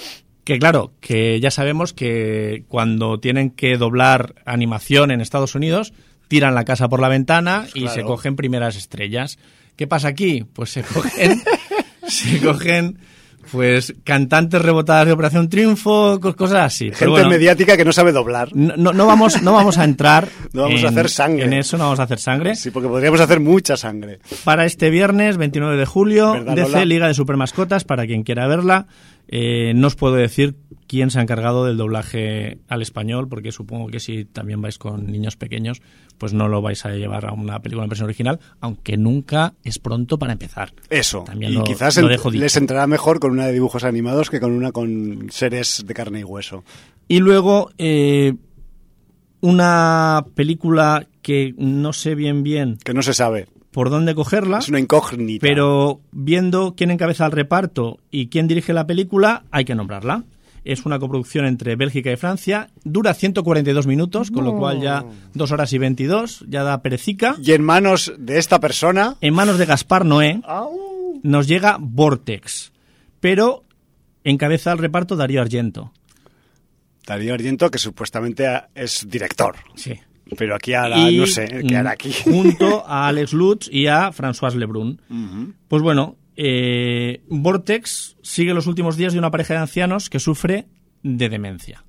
Que 0.44 0.60
claro, 0.60 0.94
que 1.02 1.40
ya 1.42 1.52
sabemos 1.52 1.94
que 1.94 2.64
cuando 2.70 3.20
tienen 3.20 3.50
que 3.50 3.78
doblar 3.78 4.36
animación 4.46 5.12
en 5.12 5.20
Estados 5.20 5.56
Unidos, 5.56 5.94
tiran 6.30 6.56
la 6.56 6.66
casa 6.66 6.88
por 6.88 7.02
la 7.02 7.10
ventana 7.10 7.68
y 7.74 7.88
se 7.90 8.04
cogen 8.04 8.36
primeras 8.36 8.78
estrellas. 8.78 9.40
¿Qué 9.76 9.88
pasa 9.88 10.08
aquí? 10.08 10.46
Pues 10.54 10.72
se 10.72 10.84
cogen, 10.84 11.42
se 12.08 12.40
cogen 12.40 12.98
pues 13.52 13.94
cantantes 14.04 14.62
rebotadas 14.62 15.08
de 15.08 15.14
Operación 15.14 15.50
Triunfo, 15.50 16.20
cosas 16.20 16.66
así. 16.66 16.92
Gente 16.92 17.26
mediática 17.26 17.78
que 17.78 17.86
no 17.86 17.92
sabe 17.92 18.12
doblar. 18.12 18.50
No, 18.54 18.94
no, 18.94 19.06
vamos, 19.06 19.42
no 19.42 19.54
vamos 19.54 19.78
a 19.78 19.84
entrar. 19.84 20.28
no 20.54 20.64
vamos 20.64 20.84
a 20.84 20.90
hacer 20.90 21.10
sangre. 21.10 21.46
En 21.46 21.54
eso 21.54 21.78
no 21.78 21.86
vamos 21.86 22.00
a 22.00 22.04
hacer 22.04 22.20
sangre. 22.20 22.56
Sí, 22.56 22.72
porque 22.72 22.88
podríamos 22.88 23.20
hacer 23.20 23.40
mucha 23.40 23.78
sangre. 23.78 24.20
Para 24.44 24.66
este 24.66 24.90
viernes, 24.90 25.38
29 25.38 25.78
de 25.78 25.86
julio, 25.86 26.34
DC 26.44 26.86
Liga 26.86 27.08
de 27.08 27.14
Supermascotas, 27.14 27.84
para 27.84 28.06
quien 28.06 28.24
quiera 28.24 28.48
verla. 28.48 28.88
Eh, 29.30 29.74
no 29.76 29.88
os 29.88 29.96
puedo 29.96 30.16
decir 30.16 30.56
quién 30.88 31.12
se 31.12 31.20
ha 31.20 31.22
encargado 31.22 31.66
del 31.66 31.78
doblaje 31.78 32.60
al 32.68 32.82
español, 32.82 33.28
porque 33.28 33.52
supongo 33.52 33.88
que 33.88 34.00
si 34.00 34.26
también 34.26 34.62
vais 34.62 34.78
con 34.78 35.08
niños 35.08 35.36
pequeños, 35.36 35.82
pues 36.18 36.34
no 36.34 36.48
lo 36.48 36.62
vais 36.62 36.86
a 36.86 36.90
llevar 36.90 37.26
a 37.26 37.34
una 37.34 37.60
película 37.62 37.84
en 37.84 37.90
versión 37.90 38.06
original, 38.06 38.40
aunque 38.60 38.98
nunca 38.98 39.54
es 39.64 39.80
pronto 39.80 40.18
para 40.18 40.34
empezar. 40.34 40.74
Eso, 40.90 41.26
y 41.40 41.62
quizás 41.64 41.98
les 42.32 42.58
entrará 42.58 42.88
mejor 42.88 43.20
con 43.20 43.32
una 43.32 43.48
de 43.48 43.54
dibujos 43.54 43.84
animados 43.84 44.30
que 44.30 44.40
con 44.40 44.52
una 44.52 44.72
con 44.72 45.28
seres 45.30 45.84
de 45.86 45.94
carne 45.94 46.22
y 46.22 46.24
hueso. 46.24 46.64
Y 47.08 47.20
luego, 47.20 47.72
eh, 47.78 48.34
una 49.42 50.26
película 50.36 51.08
que 51.22 51.54
no 51.58 51.94
sé 51.94 52.16
bien 52.16 52.44
bien... 52.44 52.78
Que 52.84 52.94
no 52.94 53.02
se 53.02 53.14
sabe 53.14 53.48
por 53.78 53.92
dónde 53.92 54.16
cogerla. 54.16 54.58
Es 54.58 54.70
una 54.70 54.80
incógnita. 54.80 55.46
Pero 55.46 56.02
viendo 56.12 56.74
quién 56.76 56.90
encabeza 56.90 57.28
el 57.28 57.32
reparto 57.32 58.00
y 58.10 58.28
quién 58.30 58.48
dirige 58.48 58.74
la 58.74 58.88
película, 58.88 59.44
hay 59.52 59.66
que 59.66 59.76
nombrarla. 59.76 60.24
Es 60.68 60.86
una 60.86 61.00
coproducción 61.00 61.46
entre 61.46 61.78
Bélgica 61.78 62.12
y 62.12 62.18
Francia. 62.18 62.70
Dura 62.84 63.14
142 63.14 63.88
minutos, 63.88 64.32
con 64.32 64.44
lo 64.44 64.58
cual 64.58 64.82
ya 64.82 65.06
dos 65.34 65.54
horas 65.54 65.72
y 65.72 65.78
22, 65.78 66.44
ya 66.50 66.64
da 66.64 66.82
perecica. 66.82 67.38
Y 67.42 67.54
en 67.54 67.64
manos 67.64 68.12
de 68.20 68.38
esta 68.38 68.60
persona. 68.60 69.16
En 69.22 69.34
manos 69.34 69.58
de 69.58 69.66
Gaspar 69.66 70.04
Noé. 70.04 70.42
Nos 71.24 71.48
llega 71.48 71.78
Vortex. 71.80 72.74
Pero 73.22 73.64
encabeza 74.26 74.74
el 74.74 74.80
reparto 74.80 75.16
Darío 75.16 75.42
Argento. 75.42 75.94
Darío 77.06 77.34
Argento, 77.34 77.72
que 77.72 77.78
supuestamente 77.78 78.46
es 78.76 79.08
director. 79.10 79.56
Sí. 79.76 79.94
Pero 80.38 80.54
aquí 80.54 80.74
ahora, 80.74 81.10
no 81.10 81.26
sé, 81.28 81.64
¿qué 81.66 81.78
hará 81.78 81.92
aquí? 81.92 82.12
Junto 82.26 82.86
a 82.86 83.08
Alex 83.08 83.32
Lutz 83.32 83.70
y 83.72 83.88
a 83.88 84.12
François 84.12 84.54
Lebrun. 84.54 85.00
Pues 85.70 85.82
bueno, 85.82 86.18
eh, 86.38 87.22
Vortex 87.28 88.16
sigue 88.22 88.54
los 88.54 88.68
últimos 88.68 88.96
días 88.96 89.14
de 89.14 89.20
una 89.20 89.32
pareja 89.32 89.56
de 89.56 89.60
ancianos 89.62 90.10
que 90.10 90.20
sufre 90.20 90.68
de 91.04 91.30
demencia 91.30 91.84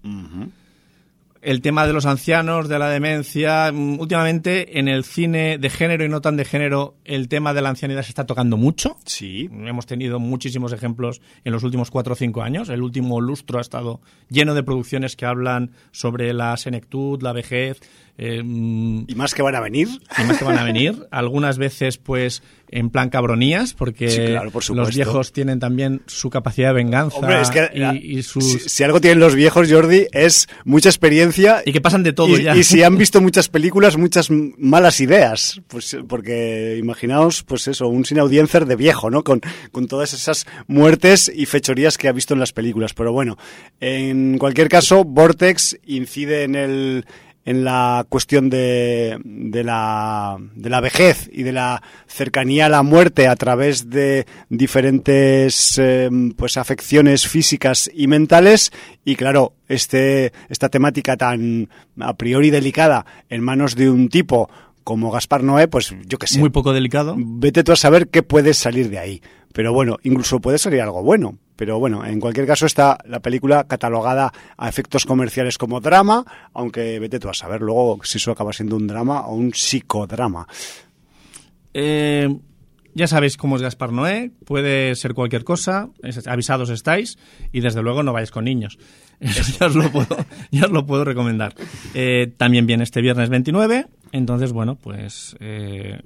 el 1.42 1.60
tema 1.60 1.86
de 1.86 1.92
los 1.92 2.06
ancianos, 2.06 2.68
de 2.68 2.78
la 2.78 2.88
demencia. 2.88 3.70
Mm, 3.72 4.00
últimamente 4.00 4.78
en 4.78 4.88
el 4.88 5.04
cine 5.04 5.58
de 5.58 5.70
género 5.70 6.04
y 6.04 6.08
no 6.08 6.20
tan 6.20 6.36
de 6.36 6.44
género, 6.44 6.96
el 7.04 7.28
tema 7.28 7.54
de 7.54 7.62
la 7.62 7.70
ancianidad 7.70 8.02
se 8.02 8.10
está 8.10 8.26
tocando 8.26 8.56
mucho. 8.56 8.96
Sí. 9.04 9.48
Hemos 9.50 9.86
tenido 9.86 10.18
muchísimos 10.18 10.72
ejemplos 10.72 11.20
en 11.44 11.52
los 11.52 11.62
últimos 11.62 11.90
cuatro 11.90 12.14
o 12.14 12.16
cinco 12.16 12.42
años. 12.42 12.68
El 12.68 12.82
último 12.82 13.20
lustro 13.20 13.58
ha 13.58 13.62
estado 13.62 14.00
lleno 14.28 14.54
de 14.54 14.62
producciones 14.62 15.16
que 15.16 15.26
hablan 15.26 15.72
sobre 15.90 16.32
la 16.32 16.56
senectud, 16.56 17.22
la 17.22 17.32
vejez. 17.32 17.80
Eh, 18.20 18.42
mm, 18.42 19.04
y 19.06 19.14
más 19.14 19.32
que 19.32 19.42
van 19.42 19.54
a 19.54 19.60
venir. 19.60 19.88
Y 20.18 20.24
más 20.24 20.38
que 20.38 20.44
van 20.44 20.58
a 20.58 20.64
venir. 20.64 21.06
Algunas 21.12 21.56
veces, 21.56 21.98
pues, 21.98 22.42
en 22.68 22.90
plan 22.90 23.10
cabronías, 23.10 23.74
porque 23.74 24.36
los 24.74 24.94
viejos 24.94 25.32
tienen 25.32 25.60
también 25.60 26.02
su 26.06 26.28
capacidad 26.28 26.70
de 26.70 26.74
venganza. 26.74 27.16
y, 27.94 28.22
si, 28.24 28.82
algo 28.82 29.00
tienen 29.00 29.20
los 29.20 29.36
viejos, 29.36 29.70
Jordi, 29.70 30.08
es 30.12 30.48
mucha 30.64 30.88
experiencia. 30.88 31.62
Y 31.64 31.72
que 31.72 31.80
pasan 31.80 32.02
de 32.02 32.12
todo 32.12 32.36
ya. 32.36 32.56
Y 32.56 32.64
si 32.64 32.82
han 32.82 32.98
visto 32.98 33.20
muchas 33.20 33.48
películas, 33.48 33.96
muchas 33.96 34.30
malas 34.30 35.00
ideas. 35.00 35.60
Pues 35.68 35.96
porque 36.08 36.76
imaginaos, 36.76 37.44
pues 37.44 37.68
eso, 37.68 37.86
un 37.86 38.04
sin 38.04 38.18
audiencia 38.18 38.60
de 38.60 38.76
viejo, 38.76 39.10
¿no? 39.10 39.22
Con, 39.22 39.40
con 39.70 39.86
todas 39.86 40.12
esas 40.12 40.44
muertes 40.66 41.30
y 41.32 41.46
fechorías 41.46 41.96
que 41.96 42.08
ha 42.08 42.12
visto 42.12 42.34
en 42.34 42.40
las 42.40 42.52
películas. 42.52 42.94
Pero 42.94 43.12
bueno, 43.12 43.38
en 43.78 44.38
cualquier 44.38 44.68
caso, 44.68 45.04
Vortex 45.04 45.78
incide 45.86 46.42
en 46.42 46.56
el 46.56 47.06
en 47.48 47.64
la 47.64 48.04
cuestión 48.10 48.50
de, 48.50 49.18
de, 49.24 49.64
la, 49.64 50.36
de 50.54 50.68
la 50.68 50.82
vejez 50.82 51.30
y 51.32 51.44
de 51.44 51.52
la 51.52 51.82
cercanía 52.06 52.66
a 52.66 52.68
la 52.68 52.82
muerte 52.82 53.26
a 53.26 53.36
través 53.36 53.88
de 53.88 54.26
diferentes 54.50 55.78
em, 55.78 56.32
pues 56.32 56.58
afecciones 56.58 57.26
físicas 57.26 57.90
y 57.94 58.06
mentales 58.06 58.70
y 59.02 59.16
claro 59.16 59.54
este 59.66 60.34
esta 60.50 60.68
temática 60.68 61.16
tan 61.16 61.70
a 61.98 62.12
priori 62.18 62.50
delicada 62.50 63.06
en 63.30 63.40
manos 63.40 63.76
de 63.76 63.88
un 63.88 64.10
tipo 64.10 64.50
como 64.84 65.10
Gaspar 65.10 65.42
Noé, 65.42 65.68
pues 65.68 65.94
yo 66.06 66.18
qué 66.18 66.26
sé. 66.26 66.38
Muy 66.38 66.48
poco 66.48 66.72
delicado. 66.72 67.14
Vete 67.18 67.62
tú 67.62 67.72
a 67.72 67.76
saber 67.76 68.08
qué 68.08 68.22
puede 68.22 68.54
salir 68.54 68.88
de 68.88 68.98
ahí. 68.98 69.22
Pero 69.58 69.72
bueno, 69.72 69.98
incluso 70.04 70.38
puede 70.38 70.56
salir 70.56 70.80
algo 70.82 71.02
bueno. 71.02 71.36
Pero 71.56 71.80
bueno, 71.80 72.06
en 72.06 72.20
cualquier 72.20 72.46
caso 72.46 72.64
está 72.64 72.96
la 73.06 73.18
película 73.18 73.64
catalogada 73.64 74.32
a 74.56 74.68
efectos 74.68 75.04
comerciales 75.04 75.58
como 75.58 75.80
drama, 75.80 76.24
aunque 76.54 77.00
vete 77.00 77.18
tú 77.18 77.28
a 77.28 77.34
saber 77.34 77.60
luego 77.62 77.98
si 78.04 78.18
eso 78.18 78.30
acaba 78.30 78.52
siendo 78.52 78.76
un 78.76 78.86
drama 78.86 79.26
o 79.26 79.34
un 79.34 79.50
psicodrama. 79.52 80.46
Eh, 81.74 82.38
ya 82.94 83.08
sabéis 83.08 83.36
cómo 83.36 83.56
es 83.56 83.62
Gaspar 83.62 83.90
Noé, 83.90 84.30
puede 84.44 84.94
ser 84.94 85.12
cualquier 85.12 85.42
cosa, 85.42 85.88
avisados 86.26 86.70
estáis 86.70 87.18
y 87.50 87.58
desde 87.58 87.82
luego 87.82 88.04
no 88.04 88.12
vais 88.12 88.30
con 88.30 88.44
niños. 88.44 88.78
Eso 89.18 89.42
ya 89.58 89.66
os 89.66 89.74
lo 89.74 89.90
puedo, 89.90 90.24
ya 90.52 90.66
os 90.66 90.70
lo 90.70 90.86
puedo 90.86 91.04
recomendar. 91.04 91.56
Eh, 91.94 92.32
también 92.36 92.66
viene 92.66 92.84
este 92.84 93.00
viernes 93.00 93.28
29, 93.28 93.86
entonces 94.12 94.52
bueno, 94.52 94.76
pues 94.76 95.34
eh, 95.40 96.00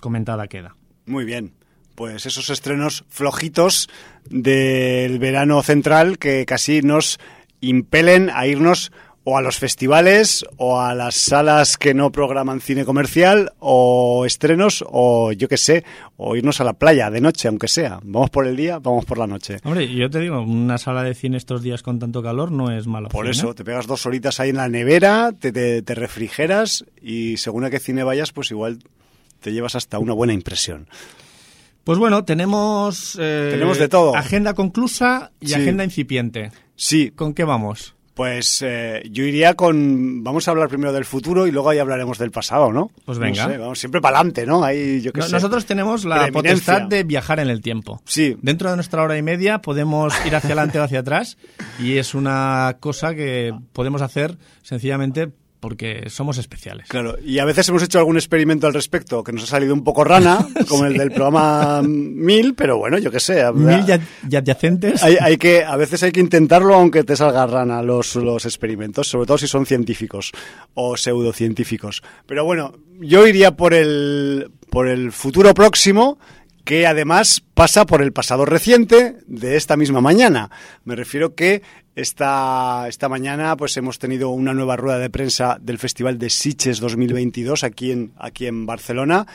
comentada 0.00 0.46
queda. 0.46 0.76
Muy 1.06 1.24
bien. 1.24 1.65
Pues 1.96 2.26
esos 2.26 2.50
estrenos 2.50 3.04
flojitos 3.08 3.88
del 4.30 5.18
verano 5.18 5.62
central 5.62 6.18
que 6.18 6.46
casi 6.46 6.82
nos 6.82 7.18
impelen 7.60 8.30
a 8.32 8.46
irnos 8.46 8.92
o 9.28 9.36
a 9.36 9.42
los 9.42 9.58
festivales 9.58 10.44
o 10.56 10.80
a 10.80 10.94
las 10.94 11.16
salas 11.16 11.76
que 11.76 11.94
no 11.94 12.12
programan 12.12 12.60
cine 12.60 12.84
comercial 12.84 13.52
o 13.58 14.24
estrenos 14.24 14.84
o 14.86 15.32
yo 15.32 15.48
qué 15.48 15.56
sé, 15.56 15.84
o 16.16 16.36
irnos 16.36 16.60
a 16.60 16.64
la 16.64 16.74
playa 16.74 17.10
de 17.10 17.20
noche, 17.20 17.48
aunque 17.48 17.66
sea. 17.66 17.98
Vamos 18.04 18.30
por 18.30 18.46
el 18.46 18.54
día, 18.54 18.78
vamos 18.78 19.04
por 19.04 19.18
la 19.18 19.26
noche. 19.26 19.56
Hombre, 19.64 19.92
yo 19.92 20.08
te 20.10 20.20
digo, 20.20 20.40
una 20.40 20.78
sala 20.78 21.02
de 21.02 21.12
cine 21.12 21.38
estos 21.38 21.60
días 21.60 21.82
con 21.82 21.98
tanto 21.98 22.22
calor 22.22 22.52
no 22.52 22.70
es 22.70 22.86
malo. 22.86 23.08
Por 23.08 23.26
eso, 23.26 23.52
te 23.52 23.64
pegas 23.64 23.88
dos 23.88 24.06
horitas 24.06 24.38
ahí 24.38 24.50
en 24.50 24.58
la 24.58 24.68
nevera, 24.68 25.32
te, 25.32 25.50
te, 25.82 25.94
refrigeras 25.96 26.84
y 27.02 27.36
según 27.38 27.64
a 27.64 27.70
qué 27.70 27.80
cine 27.80 28.04
vayas, 28.04 28.30
pues 28.30 28.52
igual 28.52 28.78
te 29.40 29.52
llevas 29.52 29.74
hasta 29.74 29.98
una 29.98 30.12
buena 30.12 30.34
impresión. 30.34 30.86
Pues 31.86 32.00
bueno, 32.00 32.24
tenemos, 32.24 33.16
eh, 33.16 33.50
tenemos 33.52 33.78
de 33.78 33.88
todo. 33.88 34.16
agenda 34.16 34.54
conclusa 34.54 35.30
y 35.38 35.54
agenda 35.54 35.84
incipiente. 35.84 36.50
Sí. 36.74 37.12
¿Con 37.14 37.32
qué 37.32 37.44
vamos? 37.44 37.94
Pues 38.12 38.60
eh, 38.66 39.04
yo 39.08 39.22
iría 39.22 39.54
con. 39.54 40.24
Vamos 40.24 40.48
a 40.48 40.50
hablar 40.50 40.68
primero 40.68 40.92
del 40.92 41.04
futuro 41.04 41.46
y 41.46 41.52
luego 41.52 41.70
ahí 41.70 41.78
hablaremos 41.78 42.18
del 42.18 42.32
pasado, 42.32 42.72
¿no? 42.72 42.90
Pues 43.04 43.20
venga. 43.20 43.46
vamos 43.46 43.78
siempre 43.78 44.00
para 44.00 44.16
adelante, 44.16 44.46
¿no? 44.46 44.64
Ahí, 44.64 45.00
yo 45.00 45.12
Nosotros 45.14 45.64
tenemos 45.64 46.04
la 46.04 46.26
potestad 46.32 46.82
de 46.82 47.04
viajar 47.04 47.38
en 47.38 47.50
el 47.50 47.60
tiempo. 47.60 48.02
Sí. 48.04 48.36
Dentro 48.42 48.68
de 48.68 48.74
nuestra 48.74 49.04
hora 49.04 49.16
y 49.16 49.22
media 49.22 49.60
podemos 49.60 50.12
ir 50.26 50.34
hacia 50.34 50.48
adelante 50.48 50.80
o 50.80 50.82
hacia 50.82 50.98
atrás 50.98 51.38
y 51.78 51.98
es 51.98 52.16
una 52.16 52.78
cosa 52.80 53.14
que 53.14 53.54
podemos 53.72 54.02
hacer 54.02 54.36
sencillamente 54.62 55.30
porque 55.60 56.08
somos 56.08 56.38
especiales. 56.38 56.88
Claro, 56.88 57.16
y 57.22 57.38
a 57.38 57.44
veces 57.44 57.68
hemos 57.68 57.82
hecho 57.82 57.98
algún 57.98 58.16
experimento 58.16 58.66
al 58.66 58.74
respecto 58.74 59.24
que 59.24 59.32
nos 59.32 59.44
ha 59.44 59.46
salido 59.46 59.74
un 59.74 59.84
poco 59.84 60.04
rana, 60.04 60.46
como 60.68 60.86
el 60.86 60.96
del 60.96 61.10
programa 61.10 61.82
1000, 61.82 62.54
pero 62.54 62.78
bueno, 62.78 62.98
yo 62.98 63.10
qué 63.10 63.20
sé. 63.20 63.44
Mil 63.52 63.84
y 64.28 64.36
adyacentes. 64.36 65.02
Hay, 65.02 65.36
que, 65.36 65.64
a 65.64 65.76
veces 65.76 66.02
hay 66.02 66.12
que 66.12 66.20
intentarlo 66.20 66.74
aunque 66.74 67.04
te 67.04 67.16
salga 67.16 67.46
rana 67.46 67.82
los, 67.82 68.16
los 68.16 68.44
experimentos, 68.44 69.08
sobre 69.08 69.26
todo 69.26 69.38
si 69.38 69.48
son 69.48 69.66
científicos 69.66 70.32
o 70.74 70.96
pseudocientíficos. 70.96 72.02
Pero 72.26 72.44
bueno, 72.44 72.74
yo 73.00 73.26
iría 73.26 73.56
por 73.56 73.74
el, 73.74 74.50
por 74.70 74.88
el 74.88 75.12
futuro 75.12 75.54
próximo, 75.54 76.18
que 76.66 76.84
además 76.84 77.44
pasa 77.54 77.86
por 77.86 78.02
el 78.02 78.12
pasado 78.12 78.44
reciente 78.44 79.18
de 79.28 79.56
esta 79.56 79.76
misma 79.76 80.00
mañana. 80.00 80.50
Me 80.84 80.96
refiero 80.96 81.36
que 81.36 81.62
esta, 81.94 82.86
esta 82.88 83.08
mañana 83.08 83.56
pues 83.56 83.76
hemos 83.76 84.00
tenido 84.00 84.30
una 84.30 84.52
nueva 84.52 84.74
rueda 84.74 84.98
de 84.98 85.08
prensa 85.08 85.58
del 85.60 85.78
Festival 85.78 86.18
de 86.18 86.28
Sitges 86.28 86.80
2022 86.80 87.62
aquí 87.62 87.92
en, 87.92 88.12
aquí 88.18 88.46
en 88.48 88.66
Barcelona, 88.66 89.28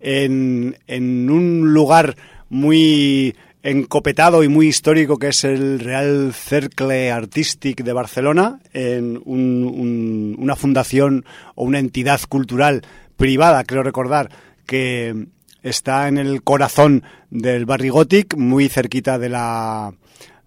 en, 0.00 0.78
en 0.86 1.28
un 1.28 1.74
lugar 1.74 2.16
muy 2.48 3.36
encopetado 3.62 4.42
y 4.42 4.48
muy 4.48 4.68
histórico 4.68 5.18
que 5.18 5.28
es 5.28 5.44
el 5.44 5.80
Real 5.80 6.32
Cercle 6.32 7.12
Artístic 7.12 7.84
de 7.84 7.92
Barcelona, 7.92 8.60
en 8.72 9.20
una 9.26 10.56
fundación 10.56 11.26
o 11.54 11.64
una 11.64 11.80
entidad 11.80 12.22
cultural 12.30 12.80
privada, 13.18 13.62
creo 13.64 13.82
recordar, 13.82 14.30
que 14.64 15.26
está 15.62 16.08
en 16.08 16.18
el 16.18 16.42
corazón 16.42 17.04
del 17.30 17.66
barrio 17.66 17.94
Gothic, 17.94 18.36
muy 18.36 18.68
cerquita 18.68 19.18
de 19.18 19.28
la 19.28 19.92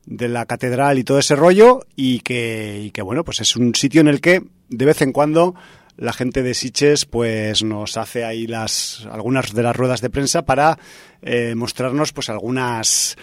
de 0.06 0.28
la 0.28 0.46
catedral 0.46 0.98
y 0.98 1.04
todo 1.04 1.20
ese 1.20 1.36
rollo 1.36 1.86
y 1.96 2.20
que, 2.20 2.82
y 2.86 2.92
que 2.92 3.02
bueno 3.02 3.24
pues 3.24 3.40
es 3.40 3.56
un 3.56 3.76
sitio 3.76 4.02
en 4.02 4.08
el 4.08 4.20
que 4.20 4.44
de 4.68 4.86
vez 4.86 5.02
en 5.02 5.12
cuando 5.12 5.54
la 5.98 6.12
gente 6.12 6.42
de 6.42 6.54
Siches 6.54 7.06
pues 7.06 7.64
nos 7.64 7.98
hace 7.98 8.26
ahí 8.26 8.48
las 8.48 9.08
algunas 9.12 9.54
de 9.54 9.64
las 9.64 9.76
ruedas 9.76 10.02
de 10.02 10.10
prensa 10.10 10.42
para 10.42 10.80
eh, 11.22 11.54
mostrarnos 11.56 12.14
pues 12.14 12.30
algunas 12.30 13.16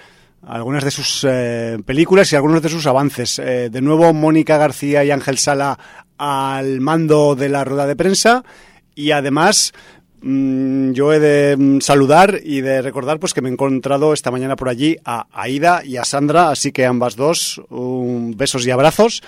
algunas 0.46 0.85
de 0.85 0.90
sus 0.90 1.27
eh, 1.29 1.79
películas 1.85 2.33
y 2.33 2.37
algunos 2.37 2.62
de 2.62 2.68
sus 2.68 2.87
avances. 2.87 3.40
Eh, 3.40 3.70
de 3.70 3.81
nuevo 3.81 4.14
Mónica 4.14 4.57
García 4.57 5.05
y 5.05 5.11
Ángel 5.11 5.38
Sala 5.38 5.79
al 6.16 6.81
mando 6.81 7.35
de 7.35 7.48
la 7.48 7.64
rueda 7.64 7.87
de 7.87 7.96
prensa 7.96 8.44
y 8.94 9.11
además 9.11 9.72
yo 10.20 11.12
he 11.12 11.18
de 11.18 11.57
mm, 11.57 11.81
saludar 11.81 12.40
y 12.42 12.61
de 12.61 12.83
recordar 12.83 13.18
pues 13.20 13.35
que 13.35 13.40
me 13.40 13.48
he 13.48 13.52
encontrado 13.52 14.12
esta 14.12 14.31
mañana 14.31 14.57
por 14.57 14.68
allí 14.68 14.96
a 15.04 15.26
Aida 15.33 15.83
y 15.85 15.96
a 15.96 16.04
Sandra, 16.04 16.50
así 16.50 16.72
que 16.72 16.87
ambas 16.87 17.16
dos, 17.16 17.61
besos 17.70 18.66
y 18.66 18.70
abrazos. 18.70 19.22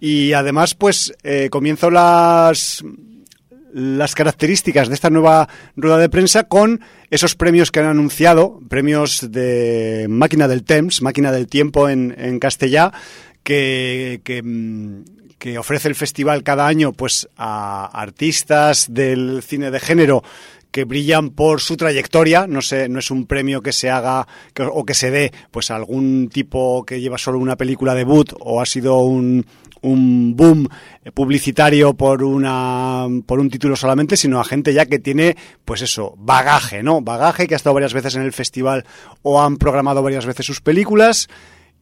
Y 0.00 0.32
además, 0.32 0.74
pues 0.74 1.14
eh, 1.22 1.48
comienzo 1.50 1.90
las 1.90 2.84
las 3.74 4.14
características 4.14 4.88
de 4.88 4.94
esta 4.94 5.10
nueva 5.10 5.48
rueda 5.74 5.98
de 5.98 6.08
prensa 6.08 6.44
con 6.44 6.80
esos 7.10 7.34
premios 7.34 7.72
que 7.72 7.80
han 7.80 7.86
anunciado, 7.86 8.60
premios 8.68 9.32
de 9.32 10.06
máquina 10.08 10.46
del 10.46 10.62
temps, 10.62 11.02
máquina 11.02 11.32
del 11.32 11.48
tiempo 11.48 11.88
en, 11.88 12.14
en 12.16 12.38
castellá, 12.38 12.92
que, 13.42 14.20
que, 14.22 14.42
que, 15.44 15.58
ofrece 15.58 15.88
el 15.88 15.94
festival 15.94 16.42
cada 16.42 16.66
año 16.66 16.92
pues 16.94 17.28
a 17.36 17.84
artistas 17.84 18.86
del 18.90 19.42
cine 19.42 19.70
de 19.70 19.78
género 19.78 20.22
que 20.70 20.84
brillan 20.84 21.30
por 21.30 21.60
su 21.60 21.76
trayectoria, 21.76 22.46
no 22.46 22.62
sé, 22.62 22.88
no 22.88 22.98
es 22.98 23.10
un 23.10 23.26
premio 23.26 23.60
que 23.60 23.70
se 23.70 23.90
haga 23.90 24.26
o 24.72 24.84
que 24.84 24.94
se 24.94 25.10
dé 25.10 25.32
pues 25.50 25.70
a 25.70 25.76
algún 25.76 26.30
tipo 26.32 26.84
que 26.84 26.98
lleva 26.98 27.18
solo 27.18 27.38
una 27.38 27.56
película 27.56 27.94
debut 27.94 28.32
o 28.40 28.62
ha 28.62 28.66
sido 28.66 28.98
un 29.00 29.44
un 29.82 30.34
boom 30.34 30.66
publicitario 31.12 31.92
por 31.92 32.24
una 32.24 33.06
por 33.26 33.38
un 33.38 33.50
título 33.50 33.76
solamente, 33.76 34.16
sino 34.16 34.40
a 34.40 34.44
gente 34.44 34.72
ya 34.72 34.86
que 34.86 34.98
tiene, 34.98 35.36
pues 35.66 35.82
eso, 35.82 36.14
bagaje, 36.16 36.82
¿no? 36.82 37.02
Bagaje 37.02 37.46
que 37.46 37.54
ha 37.54 37.56
estado 37.56 37.74
varias 37.74 37.92
veces 37.92 38.16
en 38.16 38.22
el 38.22 38.32
festival 38.32 38.86
o 39.20 39.42
han 39.42 39.58
programado 39.58 40.02
varias 40.02 40.24
veces 40.24 40.46
sus 40.46 40.62
películas. 40.62 41.28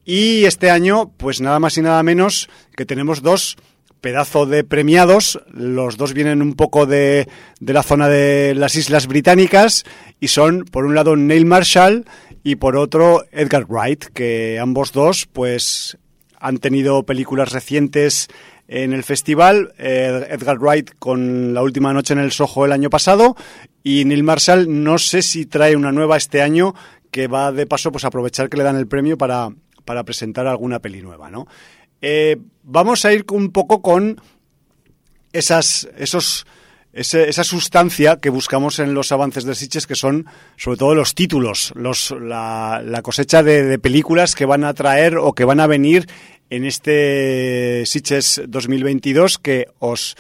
Y 0.05 0.45
este 0.45 0.71
año, 0.71 1.13
pues 1.17 1.41
nada 1.41 1.59
más 1.61 1.77
y 1.79 1.83
nada 1.83 2.03
menos 2.03 2.49
que 2.77 2.87
tenemos 2.87 3.23
dos 3.23 3.57
pedazo 4.01 4.47
de 4.47 4.65
premiados. 4.65 5.41
Los 5.51 5.97
dos 5.97 6.13
vienen 6.13 6.43
un 6.43 6.55
poco 6.55 6.87
de, 6.87 7.29
de, 7.61 7.73
la 7.73 7.83
zona 7.83 8.09
de 8.09 8.55
las 8.55 8.75
Islas 8.75 9.07
Británicas 9.07 9.85
y 10.21 10.29
son, 10.29 10.65
por 10.65 10.85
un 10.85 10.95
lado, 10.95 11.17
Neil 11.17 11.47
Marshall 11.47 12.05
y 12.43 12.57
por 12.57 12.77
otro, 12.77 13.25
Edgar 13.31 13.65
Wright, 13.69 14.07
que 14.07 14.59
ambos 14.59 14.93
dos, 14.93 15.27
pues, 15.33 15.97
han 16.39 16.59
tenido 16.59 17.05
películas 17.05 17.53
recientes 17.53 18.29
en 18.67 18.93
el 18.93 19.05
festival. 19.05 19.73
Edgar 19.79 20.59
Wright 20.59 20.91
con 20.99 21.55
La 21.55 21.63
última 21.63 21.93
noche 21.93 22.15
en 22.15 22.21
el 22.21 22.33
Soho 22.33 22.65
el 22.65 22.73
año 22.73 22.91
pasado 22.91 23.37
y 23.85 24.05
Neil 24.05 24.25
Marshall 24.25 24.83
no 24.83 24.99
sé 24.99 25.23
si 25.23 25.47
trae 25.47 25.77
una 25.77 25.93
nueva 25.93 26.17
este 26.17 26.43
año 26.43 26.75
que 27.11 27.29
va 27.29 27.53
de 27.53 27.67
paso 27.67 27.93
pues 27.93 28.05
aprovechar 28.05 28.49
que 28.49 28.57
le 28.57 28.65
dan 28.65 28.77
el 28.77 28.89
premio 28.89 29.19
para, 29.19 29.51
para 29.85 30.05
presentar 30.05 30.47
alguna 30.47 30.81
peli 30.81 31.03
nueva, 31.03 31.31
¿no? 31.31 31.47
Eh, 32.01 32.37
vamos 32.63 33.05
a 33.05 33.13
ir 33.13 33.25
un 33.31 33.53
poco 33.53 33.81
con 33.81 34.21
esas, 35.33 35.89
esos 35.97 36.47
esa 36.93 37.45
sustancia 37.45 38.19
que 38.19 38.29
buscamos 38.29 38.79
en 38.79 38.93
los 38.93 39.13
avances 39.13 39.45
de 39.45 39.55
Sitches, 39.55 39.87
que 39.87 39.95
son 39.95 40.27
sobre 40.57 40.77
todo 40.77 40.95
los 40.95 41.15
títulos, 41.15 41.73
los, 41.75 42.11
la, 42.11 43.01
cosecha 43.03 43.43
de, 43.43 43.79
películas 43.79 44.35
que 44.35 44.45
van 44.45 44.65
a 44.65 44.75
traer 44.75 45.17
o 45.17 45.33
que 45.33 45.47
van 45.47 45.61
a 45.61 45.67
venir 45.67 46.07
en 46.51 46.67
este 46.67 47.85
Sitches 47.87 48.43
2022, 48.47 49.39
que 49.39 49.69
os 49.79 50.17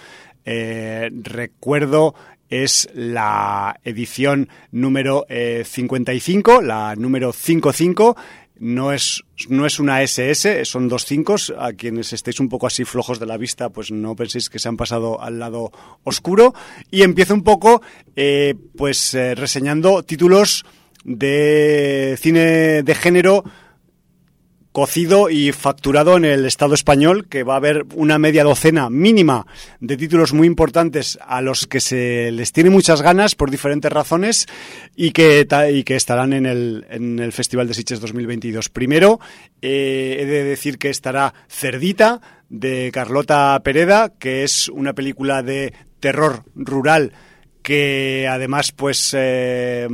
eh, 0.46 1.10
recuerdo 1.12 2.14
es 2.48 2.88
la 2.94 3.78
edición 3.84 4.48
número 4.70 5.26
55, 5.28 6.60
eh, 6.60 6.64
la 6.64 6.94
número 6.96 7.32
55, 7.32 8.16
no 8.62 8.92
es, 8.92 9.24
no 9.48 9.66
es 9.66 9.80
una 9.80 10.02
SS, 10.02 10.64
son 10.66 10.86
dos 10.86 11.04
cinco. 11.04 11.34
A 11.58 11.72
quienes 11.72 12.12
estéis 12.12 12.38
un 12.38 12.48
poco 12.48 12.68
así 12.68 12.84
flojos 12.84 13.18
de 13.18 13.26
la 13.26 13.36
vista, 13.36 13.70
pues 13.70 13.90
no 13.90 14.14
penséis 14.14 14.48
que 14.48 14.60
se 14.60 14.68
han 14.68 14.76
pasado 14.76 15.20
al 15.20 15.40
lado 15.40 15.72
oscuro. 16.04 16.54
Y 16.88 17.02
empiezo 17.02 17.34
un 17.34 17.42
poco, 17.42 17.82
eh, 18.14 18.54
pues 18.76 19.14
eh, 19.14 19.34
reseñando 19.34 20.04
títulos 20.04 20.64
de 21.02 22.16
cine 22.20 22.84
de 22.84 22.94
género 22.94 23.42
cocido 24.72 25.30
y 25.30 25.52
facturado 25.52 26.16
en 26.16 26.24
el 26.24 26.46
Estado 26.46 26.74
español, 26.74 27.28
que 27.28 27.44
va 27.44 27.54
a 27.54 27.58
haber 27.58 27.84
una 27.94 28.18
media 28.18 28.42
docena 28.42 28.90
mínima 28.90 29.46
de 29.80 29.96
títulos 29.96 30.32
muy 30.32 30.46
importantes 30.46 31.18
a 31.24 31.40
los 31.42 31.66
que 31.66 31.80
se 31.80 32.32
les 32.32 32.52
tiene 32.52 32.70
muchas 32.70 33.02
ganas 33.02 33.34
por 33.34 33.50
diferentes 33.50 33.92
razones 33.92 34.46
y 34.96 35.12
que, 35.12 35.46
y 35.72 35.84
que 35.84 35.96
estarán 35.96 36.32
en 36.32 36.46
el, 36.46 36.86
en 36.90 37.18
el 37.18 37.32
Festival 37.32 37.68
de 37.68 37.74
Sitges 37.74 38.00
2022. 38.00 38.70
Primero, 38.70 39.20
eh, 39.60 40.16
he 40.20 40.24
de 40.26 40.44
decir 40.44 40.78
que 40.78 40.90
estará 40.90 41.34
Cerdita, 41.48 42.20
de 42.48 42.90
Carlota 42.92 43.58
Pereda, 43.64 44.12
que 44.18 44.44
es 44.44 44.68
una 44.68 44.92
película 44.92 45.42
de 45.42 45.72
terror 46.00 46.44
rural 46.54 47.12
que 47.62 48.26
además 48.28 48.72
pues 48.72 49.14
eh, 49.16 49.88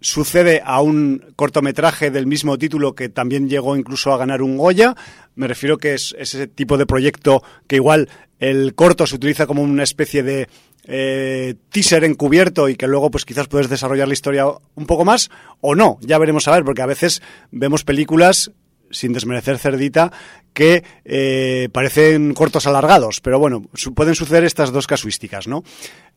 sucede 0.00 0.62
a 0.64 0.80
un 0.80 1.32
cortometraje 1.36 2.10
del 2.10 2.26
mismo 2.26 2.58
título 2.58 2.94
que 2.94 3.08
también 3.08 3.48
llegó 3.48 3.76
incluso 3.76 4.12
a 4.12 4.18
ganar 4.18 4.42
un 4.42 4.56
Goya. 4.56 4.94
Me 5.34 5.48
refiero 5.48 5.78
que 5.78 5.94
es, 5.94 6.14
ese 6.18 6.46
tipo 6.46 6.76
de 6.76 6.86
proyecto 6.86 7.42
que 7.66 7.76
igual 7.76 8.08
el 8.38 8.74
corto 8.74 9.06
se 9.06 9.16
utiliza 9.16 9.46
como 9.46 9.62
una 9.62 9.82
especie 9.82 10.22
de 10.22 10.48
eh, 10.84 11.54
teaser 11.70 12.04
encubierto 12.04 12.68
y 12.68 12.76
que 12.76 12.86
luego 12.86 13.10
pues 13.10 13.24
quizás 13.24 13.48
puedes 13.48 13.68
desarrollar 13.68 14.08
la 14.08 14.14
historia 14.14 14.46
un 14.74 14.86
poco 14.86 15.04
más 15.04 15.30
o 15.60 15.74
no, 15.74 15.98
ya 16.00 16.18
veremos 16.18 16.48
a 16.48 16.52
ver, 16.52 16.64
porque 16.64 16.82
a 16.82 16.86
veces 16.86 17.20
vemos 17.50 17.84
películas 17.84 18.52
sin 18.90 19.12
desmerecer 19.12 19.58
Cerdita, 19.58 20.10
que 20.52 20.82
eh, 21.04 21.68
parecen 21.72 22.34
cortos 22.34 22.66
alargados, 22.66 23.20
pero 23.20 23.38
bueno, 23.38 23.64
pueden 23.94 24.14
suceder 24.14 24.44
estas 24.44 24.72
dos 24.72 24.86
casuísticas, 24.86 25.46
¿no? 25.46 25.62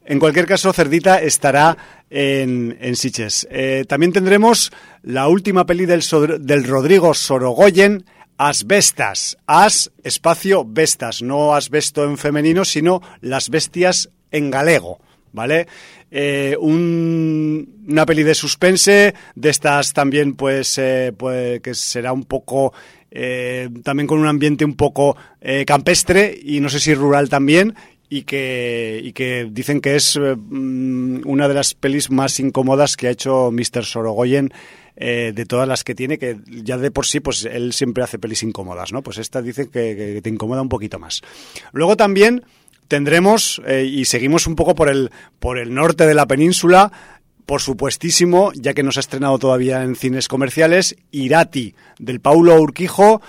En 0.06 0.20
cualquier 0.20 0.48
caso, 0.48 0.74
Cerdita 0.74 1.22
estará 1.22 1.78
en, 2.10 2.78
en 2.82 2.96
Siches. 2.96 3.48
Eh, 3.52 3.86
también 3.88 4.12
tendremos 4.12 4.72
la 5.04 5.28
última 5.28 5.66
peli 5.66 5.86
del, 5.86 6.04
del 6.40 6.64
Rodrigo 6.64 7.14
Sorogoyen, 7.14 8.06
Asbestas. 8.38 9.38
As, 9.46 9.92
espacio, 10.04 10.66
bestas. 10.66 11.22
No 11.22 11.54
asbesto 11.54 12.04
en 12.04 12.18
femenino, 12.18 12.66
sino 12.66 13.02
las 13.22 13.50
bestias 13.50 14.10
en 14.32 14.50
galego. 14.50 15.00
¿Vale? 15.34 15.68
Eh, 16.10 16.58
una 16.60 18.06
peli 18.06 18.24
de 18.24 18.36
suspense, 18.36 19.14
de 19.34 19.50
estas 19.50 19.94
también, 19.94 20.34
pues, 20.34 20.78
eh, 20.78 21.14
pues 21.16 21.62
que 21.62 21.74
será 21.74 22.12
un 22.12 22.26
poco 22.26 22.74
también 23.84 24.08
con 24.08 24.20
un 24.20 24.28
ambiente 24.28 24.64
un 24.64 24.78
poco 24.78 25.18
campestre 25.68 26.34
y 26.42 26.62
no 26.62 26.70
sé 26.70 26.80
si 26.80 26.94
rural 26.94 27.28
también 27.28 27.76
y 28.14 28.24
que, 28.24 29.00
y 29.02 29.14
que 29.14 29.48
dicen 29.50 29.80
que 29.80 29.96
es 29.96 30.18
eh, 30.18 30.36
mm, 30.36 31.22
una 31.26 31.48
de 31.48 31.54
las 31.54 31.74
pelis 31.74 32.12
más 32.12 32.42
incómodas 32.42 32.98
que 32.98 33.08
ha 33.08 33.10
hecho 33.10 33.52
Mr. 33.52 33.86
Sorogoyen 33.86 34.52
eh, 34.98 35.32
de 35.34 35.46
todas 35.46 35.66
las 35.66 35.86
que 35.86 35.96
tiene, 35.96 36.18
que 36.18 36.38
ya 36.46 36.78
de 36.78 36.92
por 36.92 37.06
sí, 37.06 37.22
pues 37.22 37.46
él 37.46 37.72
siempre 37.72 38.04
hace 38.04 38.20
pelis 38.20 38.44
incómodas, 38.44 38.92
¿no? 38.92 39.02
Pues 39.02 39.18
esta 39.18 39.42
dice 39.42 39.70
que, 39.70 40.20
te 40.22 40.30
incomoda 40.30 40.62
un 40.62 40.68
poquito 40.68 41.00
más. 41.00 41.22
Luego 41.72 41.96
también 41.96 42.44
tendremos, 42.90 43.62
eh, 43.66 43.86
y 43.86 44.04
seguimos 44.04 44.46
un 44.46 44.58
poco 44.58 44.76
por 44.76 44.90
el, 44.90 45.10
por 45.40 45.58
el 45.58 45.74
norte 45.74 46.06
de 46.06 46.14
la 46.14 46.28
península, 46.28 46.92
por 47.46 47.62
supuestísimo, 47.62 48.52
ya 48.56 48.74
que 48.74 48.84
no 48.84 48.92
se 48.92 49.00
ha 49.00 49.08
estrenado 49.08 49.40
todavía 49.40 49.84
en 49.84 49.96
cines 49.96 50.28
comerciales, 50.28 50.98
Irati, 51.12 51.76
del 51.98 52.20
Paulo 52.20 52.60
Urquijo, 52.60 53.22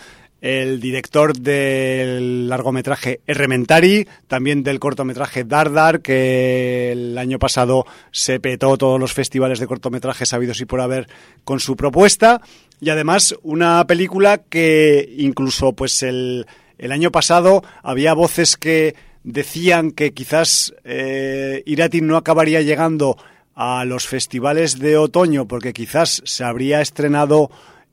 el 0.43 0.81
director 0.81 1.39
del 1.39 2.49
largometraje 2.49 3.21
Errementari, 3.29 4.09
también 4.27 4.65
del 4.65 4.81
cortometraje 4.81 5.45
Dardar, 5.45 6.03
que 6.03 6.91
el 6.91 7.17
año 7.17 7.39
pasado 7.39 7.87
se 8.11 8.41
petó 8.41 8.77
todos 8.77 8.99
los 8.99 9.13
festivales 9.13 9.61
de 9.61 9.69
cortometrajes 9.69 10.33
habidos 10.33 10.61
y 10.61 10.65
por 10.67 10.81
haber 10.81 11.09
con 11.45 11.61
su 11.61 11.77
propuesta. 11.77 12.43
Y 12.81 12.91
además 12.91 13.37
una 13.43 13.87
película 13.87 14.39
que 14.39 15.15
incluso 15.17 15.75
pues 15.75 16.03
el, 16.03 16.47
el 16.77 16.91
año 16.91 17.13
pasado 17.13 17.63
había 17.85 18.13
voces 18.13 18.57
que 18.57 18.97
decían 19.23 19.93
que 19.93 20.13
quizás 20.13 20.75
eh, 20.83 21.63
Irati 21.67 22.01
no 22.01 22.17
acabaría 22.17 22.63
llegando 22.63 23.17
a 23.55 23.85
los 23.85 24.09
festivales 24.09 24.81
de 24.81 24.97
otoño 24.97 25.47
porque 25.47 25.73
quizás 25.73 26.21
se 26.25 26.43
habría 26.43 26.81
estrenado 26.81 27.49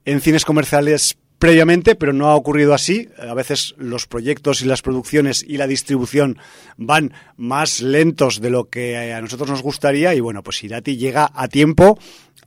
en 0.06 0.22
cines 0.22 0.46
comerciales 0.46 1.18
previamente, 1.40 1.96
pero 1.96 2.14
no 2.14 2.28
ha 2.28 2.36
ocurrido 2.36 2.74
así. 2.74 3.10
A 3.18 3.34
veces 3.34 3.74
los 3.78 4.06
proyectos 4.06 4.62
y 4.62 4.66
las 4.66 4.82
producciones 4.82 5.44
y 5.48 5.58
la 5.58 5.68
distribución 5.68 6.38
van 6.78 7.14
más 7.38 7.82
lentos 7.82 8.42
de 8.42 8.50
lo 8.50 8.66
que 8.66 9.14
a 9.14 9.22
nosotros 9.22 9.50
nos 9.50 9.64
gustaría 9.64 10.14
y 10.14 10.20
bueno, 10.20 10.44
pues 10.44 10.64
Irati 10.64 10.98
llega 10.98 11.32
a 11.34 11.48
tiempo 11.48 11.98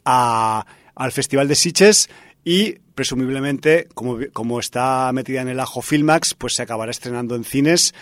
al 0.04 1.12
Festival 1.12 1.48
de 1.48 1.54
Sitges 1.54 2.08
y 2.44 2.74
presumiblemente, 2.94 3.88
como, 3.94 4.18
como 4.32 4.60
está 4.60 5.10
metida 5.12 5.40
en 5.40 5.48
el 5.48 5.60
ajo 5.60 5.80
Filmax, 5.80 6.34
pues 6.34 6.54
se 6.54 6.62
acabará 6.62 6.90
estrenando 6.90 7.34
en 7.34 7.44
cines 7.44 7.94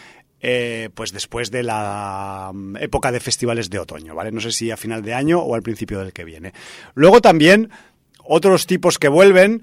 eh, 0.42 0.88
pues 0.94 1.12
después 1.12 1.50
de 1.50 1.62
la 1.62 2.50
mm, 2.53 2.79
época 2.79 3.12
de 3.12 3.20
festivales 3.20 3.68
de 3.68 3.79
otoño, 3.79 4.14
¿vale? 4.14 4.33
No 4.33 4.40
sé 4.40 4.53
si 4.53 4.70
a 4.70 4.79
final 4.79 5.03
de 5.03 5.12
año 5.12 5.40
o 5.40 5.55
al 5.55 5.62
principio 5.62 5.98
del 5.98 6.14
que 6.14 6.24
viene. 6.24 6.55
Luego 6.94 7.20
también 7.20 7.70
otros 8.24 8.66
tipos 8.66 8.98
que 8.98 9.09
vuelven, 9.09 9.62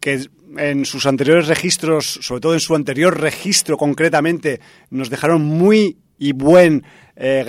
que 0.00 0.26
en 0.56 0.84
sus 0.84 1.06
anteriores 1.06 1.46
registros, 1.46 2.18
sobre 2.22 2.40
todo 2.40 2.54
en 2.54 2.60
su 2.60 2.74
anterior 2.74 3.20
registro 3.20 3.76
concretamente, 3.76 4.60
nos 4.90 5.10
dejaron 5.10 5.42
muy 5.42 5.98
y 6.18 6.32
buen 6.32 6.84
eh, 7.16 7.44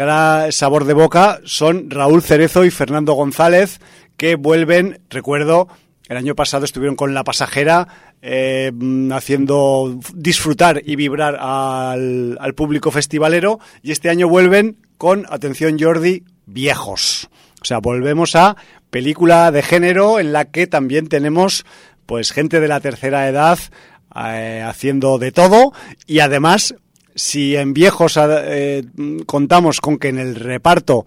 sabor 0.51 0.85
de 0.85 0.93
boca, 0.93 1.39
son 1.43 1.89
Raúl 1.89 2.21
Cerezo 2.21 2.63
y 2.65 2.71
Fernando 2.71 3.13
González, 3.13 3.79
que 4.17 4.35
vuelven, 4.35 5.01
recuerdo, 5.09 5.67
el 6.07 6.17
año 6.17 6.35
pasado 6.35 6.65
estuvieron 6.65 6.95
con 6.95 7.13
La 7.13 7.23
Pasajera 7.23 7.87
eh, 8.21 8.71
haciendo 9.11 9.97
disfrutar 10.13 10.81
y 10.85 10.95
vibrar 10.95 11.37
al, 11.39 12.37
al, 12.39 12.53
público 12.53 12.91
festivalero 12.91 13.59
y 13.81 13.91
este 13.91 14.09
año 14.09 14.27
vuelven 14.27 14.77
con, 14.97 15.25
atención 15.29 15.77
Jordi, 15.79 16.23
viejos. 16.45 17.29
O 17.61 17.65
sea, 17.65 17.79
volvemos 17.79 18.35
a 18.35 18.57
película 18.89 19.51
de 19.51 19.63
género 19.63 20.19
en 20.19 20.33
la 20.33 20.45
que 20.45 20.67
también 20.67 21.07
tenemos 21.07 21.65
pues 22.11 22.33
gente 22.33 22.59
de 22.59 22.67
la 22.67 22.81
tercera 22.81 23.29
edad 23.29 23.57
eh, 24.13 24.61
haciendo 24.67 25.17
de 25.17 25.31
todo 25.31 25.71
y 26.05 26.19
además 26.19 26.75
si 27.15 27.55
en 27.55 27.73
viejos 27.73 28.19
eh, 28.21 28.83
contamos 29.25 29.79
con 29.79 29.97
que 29.97 30.09
en 30.09 30.19
el 30.19 30.35
reparto 30.35 31.05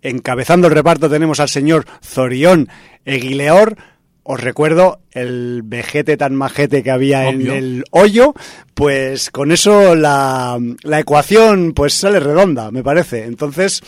encabezando 0.00 0.68
el 0.68 0.72
reparto 0.72 1.10
tenemos 1.10 1.38
al 1.38 1.50
señor 1.50 1.84
Zorión 2.02 2.70
Eguileor, 3.04 3.76
os 4.22 4.40
recuerdo 4.40 5.00
el 5.10 5.60
vejete 5.66 6.16
tan 6.16 6.34
majete 6.34 6.82
que 6.82 6.90
había 6.90 7.28
en 7.28 7.50
el 7.50 7.84
hoyo, 7.90 8.32
pues 8.72 9.30
con 9.30 9.52
eso 9.52 9.94
la, 9.94 10.58
la, 10.82 11.00
ecuación 11.00 11.74
pues 11.74 11.92
sale 11.92 12.20
redonda, 12.20 12.70
me 12.70 12.82
parece. 12.82 13.24
Entonces, 13.24 13.82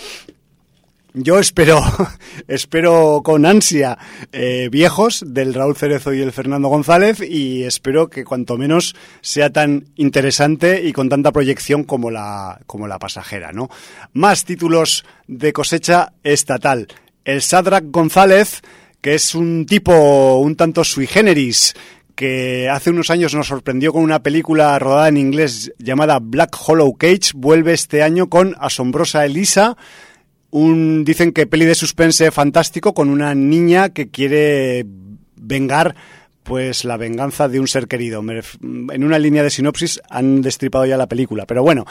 yo 1.15 1.39
espero, 1.39 1.81
espero 2.49 3.23
con 3.25 3.47
ansia 3.47 3.97
eh, 4.33 4.69
viejos 4.71 5.25
del 5.27 5.55
Raúl 5.55 5.77
Cerezo 5.77 6.13
y 6.13 6.21
el 6.21 6.33
Fernando 6.33 6.69
González 6.69 7.21
y 7.21 7.63
espero 7.63 8.11
que 8.11 8.25
cuanto 8.25 8.59
menos 8.59 8.97
sea 9.21 9.51
tan 9.51 9.87
interesante 9.95 10.83
y 10.85 10.93
con 10.93 11.09
tanta 11.09 11.31
proyección 11.31 11.85
como 11.85 12.11
la, 12.11 12.61
como 12.67 12.89
la 12.89 12.99
pasajera, 12.99 13.53
¿no? 13.53 13.71
Más 14.13 14.45
títulos 14.45 15.05
de 15.29 15.53
cosecha 15.53 16.13
estatal. 16.25 16.89
El 17.25 17.41
Sadrach 17.43 17.85
González, 17.87 18.61
que 19.01 19.15
es 19.15 19.37
un 19.37 19.67
tipo 19.67 20.39
un 20.39 20.57
tanto 20.57 20.83
sui 20.83 21.07
generis, 21.07 21.75
que 22.17 22.69
hace 22.69 22.91
unos 22.91 23.11
años 23.11 23.35
nos 23.35 23.47
sorprendió 23.47 23.93
con 23.93 24.03
una 24.03 24.23
película 24.23 24.79
rodada 24.79 25.09
en 25.09 25.17
inglés 25.17 25.73
llamada 25.79 26.19
Black 26.21 26.57
Hollow 26.67 26.95
Cage, 26.97 27.33
vuelve 27.35 27.73
este 27.73 28.03
año 28.03 28.29
con 28.29 28.57
Asombrosa 28.59 29.25
Elisa, 29.25 29.77
un 30.55 31.05
dicen 31.05 31.33
que 31.33 31.49
peli 31.49 31.65
de 31.65 31.75
suspense 31.75 32.31
fantástico 32.31 32.95
con 32.95 33.09
una 33.09 33.35
niña 33.35 33.89
que 33.89 34.09
quiere 34.09 34.87
vengar 35.35 35.97
pues 36.45 36.85
la 36.85 36.97
venganza 36.97 37.49
de 37.49 37.59
un 37.59 37.67
ser 37.67 37.89
querido. 37.89 38.23
En 38.23 39.03
una 39.03 39.19
línea 39.19 39.43
de 39.43 39.51
sinopsis 39.51 40.01
han 40.09 40.43
destripado 40.43 40.87
ya 40.87 40.97
la 40.97 41.09
película, 41.09 41.45
pero 41.45 41.65
bueno, 41.65 41.87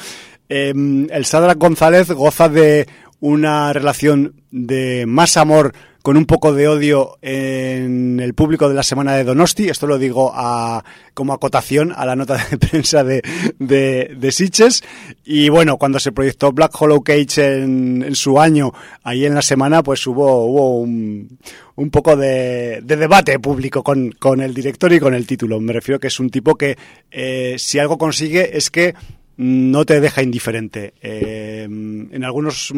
em, 0.47 1.07
el 1.11 1.25
Sadra 1.25 1.55
González 1.55 2.09
goza 2.11 2.47
de 2.47 2.87
una 3.19 3.73
relación 3.73 4.41
de 4.49 5.03
más 5.07 5.35
amor 5.35 5.73
con 6.03 6.17
un 6.17 6.25
poco 6.25 6.53
de 6.53 6.67
odio 6.67 7.17
en 7.21 8.19
el 8.19 8.33
público 8.33 8.67
de 8.67 8.75
la 8.75 8.83
semana 8.83 9.15
de 9.15 9.23
Donosti. 9.23 9.69
Esto 9.69 9.87
lo 9.87 9.97
digo 9.97 10.33
a, 10.35 10.83
como 11.13 11.31
acotación 11.31 11.93
a 11.95 12.05
la 12.05 12.17
nota 12.17 12.45
de 12.49 12.57
prensa 12.59 13.05
de, 13.05 13.23
de, 13.57 14.13
de 14.19 14.31
Sitges. 14.33 14.83
Y 15.23 15.47
bueno, 15.47 15.77
cuando 15.77 15.99
se 15.99 16.11
proyectó 16.11 16.51
Black 16.51 16.79
Hollow 16.79 17.01
Cage 17.01 17.63
en, 17.63 18.03
en 18.03 18.15
su 18.15 18.37
año, 18.37 18.73
ahí 19.01 19.25
en 19.25 19.33
la 19.33 19.41
semana, 19.41 19.81
pues 19.81 20.05
hubo, 20.05 20.45
hubo 20.45 20.77
un, 20.77 21.39
un 21.75 21.89
poco 21.89 22.17
de, 22.17 22.81
de, 22.83 22.97
debate 22.97 23.39
público 23.39 23.81
con, 23.81 24.11
con 24.11 24.41
el 24.41 24.53
director 24.53 24.91
y 24.91 24.99
con 24.99 25.13
el 25.13 25.25
título. 25.25 25.61
Me 25.61 25.71
refiero 25.71 26.01
que 26.01 26.07
es 26.07 26.19
un 26.19 26.29
tipo 26.29 26.55
que, 26.55 26.77
eh, 27.11 27.55
si 27.57 27.79
algo 27.79 27.97
consigue, 27.97 28.57
es 28.57 28.69
que 28.69 28.93
no 29.37 29.85
te 29.85 29.99
deja 29.99 30.21
indiferente. 30.21 30.93
Eh, 31.01 31.63
en 31.63 32.23
algunos, 32.23 32.73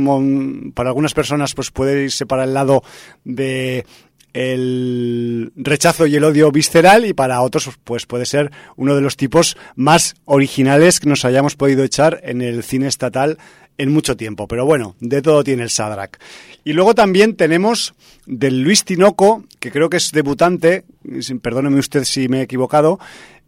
para 0.74 0.90
algunas 0.90 1.14
personas, 1.14 1.54
pues 1.54 1.72
puede 1.72 2.04
irse 2.04 2.26
para 2.26 2.44
el 2.44 2.54
lado 2.54 2.84
de 3.24 3.86
el 4.36 5.54
rechazo 5.56 6.08
y 6.08 6.16
el 6.18 6.24
odio 6.26 6.52
visceral 6.52 7.06
y 7.06 7.14
para 7.14 7.42
otros 7.42 7.70
pues 7.86 8.06
puede 8.06 8.26
ser 8.26 8.52
uno 8.76 8.94
de 8.94 9.00
los 9.02 9.16
tipos 9.16 9.56
más 9.78 10.16
originales 10.26 11.00
que 11.00 11.08
nos 11.08 11.24
hayamos 11.24 11.56
podido 11.56 11.86
echar 11.86 12.20
en 12.22 12.42
el 12.42 12.62
cine 12.62 12.88
estatal 12.88 13.38
en 13.78 13.94
mucho 13.94 14.18
tiempo. 14.18 14.48
Pero 14.48 14.66
bueno, 14.66 14.96
de 15.00 15.22
todo 15.22 15.44
tiene 15.44 15.64
el 15.64 15.70
Sadrak. 15.70 16.20
Y 16.66 16.74
luego 16.74 16.96
también 16.96 17.36
tenemos 17.36 17.94
del 18.26 18.62
Luis 18.62 18.84
Tinoco, 18.84 19.44
que 19.60 19.72
creo 19.72 19.90
que 19.90 19.98
es 19.98 20.12
debutante, 20.12 20.84
perdóneme 21.42 21.80
usted 21.80 22.04
si 22.04 22.28
me 22.28 22.40
he 22.40 22.44
equivocado, 22.44 23.00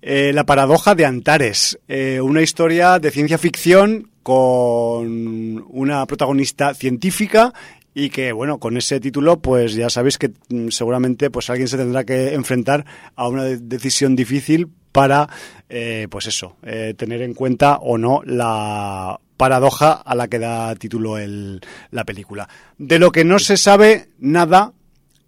eh, 0.10 0.32
la 0.32 0.46
paradoja 0.46 0.96
de 0.96 1.06
Antares, 1.06 1.78
eh, 1.90 2.22
una 2.22 2.42
historia 2.42 2.98
de 2.98 3.12
ciencia 3.12 3.38
ficción 3.38 4.10
con 4.24 5.66
una 5.68 6.06
protagonista 6.06 6.74
científica 6.74 7.54
y 7.94 8.10
que 8.10 8.32
bueno 8.32 8.58
con 8.58 8.78
ese 8.78 9.02
título 9.02 9.42
pues 9.42 9.74
ya 9.74 9.90
sabéis 9.90 10.18
que 10.18 10.32
mm, 10.48 10.70
seguramente 10.70 11.30
pues 11.30 11.50
alguien 11.50 11.68
se 11.68 11.76
tendrá 11.76 12.06
que 12.06 12.34
enfrentar 12.36 12.86
a 13.18 13.28
una 13.28 13.44
decisión 13.44 14.16
difícil 14.16 14.70
para 14.94 15.28
eh, 15.68 16.08
pues 16.10 16.28
eso 16.28 16.56
tener 16.96 17.22
en 17.22 17.34
cuenta 17.34 17.76
o 17.76 17.98
no 17.98 18.22
la 18.24 19.20
paradoja 19.36 19.92
a 19.92 20.16
la 20.16 20.30
que 20.30 20.40
da 20.40 20.74
título 20.76 21.18
el, 21.18 21.60
la 21.92 22.06
película. 22.06 22.48
De 22.78 22.98
lo 22.98 23.12
que 23.12 23.26
no 23.26 23.40
se 23.40 23.58
sabe 23.58 24.08
nada 24.20 24.72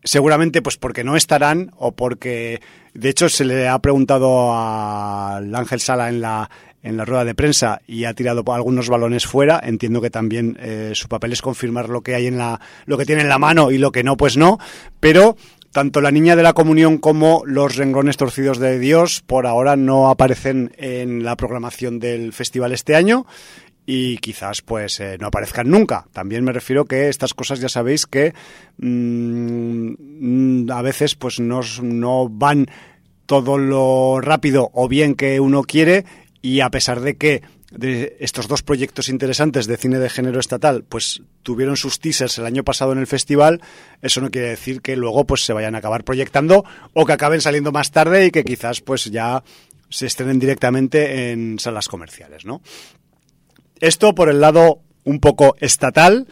seguramente 0.03 0.61
pues 0.61 0.77
porque 0.77 1.03
no 1.03 1.17
estarán 1.17 1.71
o 1.75 1.91
porque 1.91 2.61
de 2.93 3.09
hecho 3.09 3.29
se 3.29 3.45
le 3.45 3.67
ha 3.67 3.79
preguntado 3.79 4.53
al 4.53 5.53
Ángel 5.53 5.79
Sala 5.79 6.09
en 6.09 6.21
la 6.21 6.49
en 6.81 6.97
la 6.97 7.05
rueda 7.05 7.25
de 7.25 7.35
prensa 7.35 7.81
y 7.87 8.05
ha 8.05 8.13
tirado 8.13 8.43
algunos 8.53 8.89
balones 8.89 9.25
fuera. 9.25 9.59
Entiendo 9.61 10.01
que 10.01 10.09
también 10.09 10.57
eh, 10.61 10.91
su 10.93 11.07
papel 11.09 11.33
es 11.33 11.41
confirmar 11.41 11.89
lo 11.89 12.01
que 12.01 12.15
hay 12.15 12.27
en 12.27 12.37
la 12.37 12.61
lo 12.85 12.97
que 12.97 13.05
tiene 13.05 13.21
en 13.21 13.29
la 13.29 13.37
mano 13.37 13.71
y 13.71 13.77
lo 13.77 13.91
que 13.91 14.03
no 14.03 14.17
pues 14.17 14.37
no. 14.37 14.59
Pero 14.99 15.35
tanto 15.71 16.01
la 16.01 16.11
niña 16.11 16.35
de 16.35 16.43
la 16.43 16.53
comunión 16.53 16.97
como 16.97 17.43
los 17.45 17.75
renglones 17.75 18.17
torcidos 18.17 18.59
de 18.59 18.79
Dios 18.79 19.21
por 19.25 19.45
ahora 19.45 19.75
no 19.75 20.09
aparecen 20.09 20.71
en 20.77 21.23
la 21.23 21.35
programación 21.35 21.99
del 21.99 22.33
festival 22.33 22.71
este 22.71 22.95
año 22.95 23.25
y 23.91 24.17
quizás 24.17 24.61
pues 24.61 24.99
eh, 24.99 25.17
no 25.19 25.25
aparezcan 25.25 25.67
nunca. 25.67 26.05
También 26.13 26.43
me 26.43 26.51
refiero 26.51 26.85
que 26.85 27.09
estas 27.09 27.33
cosas 27.33 27.59
ya 27.59 27.69
sabéis 27.69 28.05
que 28.05 28.35
mmm, 28.77 30.69
a 30.69 30.83
veces 30.83 31.15
pues 31.15 31.39
no, 31.39 31.61
no 31.81 32.29
van 32.29 32.67
todo 33.25 33.57
lo 33.57 34.21
rápido 34.21 34.69
o 34.75 34.87
bien 34.87 35.15
que 35.15 35.39
uno 35.39 35.63
quiere 35.63 36.05
y 36.39 36.59
a 36.59 36.69
pesar 36.69 37.01
de 37.01 37.17
que 37.17 37.41
de 37.71 38.15
estos 38.19 38.47
dos 38.47 38.61
proyectos 38.61 39.09
interesantes 39.09 39.65
de 39.65 39.77
cine 39.77 39.97
de 39.97 40.11
género 40.11 40.39
estatal 40.39 40.83
pues 40.87 41.23
tuvieron 41.41 41.75
sus 41.75 41.99
teasers 41.99 42.37
el 42.37 42.45
año 42.45 42.63
pasado 42.63 42.91
en 42.91 42.99
el 42.99 43.07
festival, 43.07 43.59
eso 44.03 44.21
no 44.21 44.29
quiere 44.29 44.49
decir 44.49 44.83
que 44.83 44.97
luego 44.97 45.25
pues 45.25 45.45
se 45.45 45.53
vayan 45.53 45.73
a 45.73 45.79
acabar 45.79 46.03
proyectando 46.03 46.63
o 46.93 47.07
que 47.07 47.13
acaben 47.13 47.41
saliendo 47.41 47.71
más 47.71 47.89
tarde 47.89 48.27
y 48.27 48.31
que 48.31 48.43
quizás 48.43 48.81
pues 48.81 49.05
ya 49.05 49.43
se 49.89 50.05
estrenen 50.05 50.37
directamente 50.37 51.31
en 51.31 51.57
salas 51.57 51.87
comerciales, 51.87 52.45
¿no? 52.45 52.61
Esto 53.79 54.13
por 54.15 54.29
el 54.29 54.41
lado 54.41 54.79
un 55.03 55.19
poco 55.19 55.55
estatal. 55.59 56.27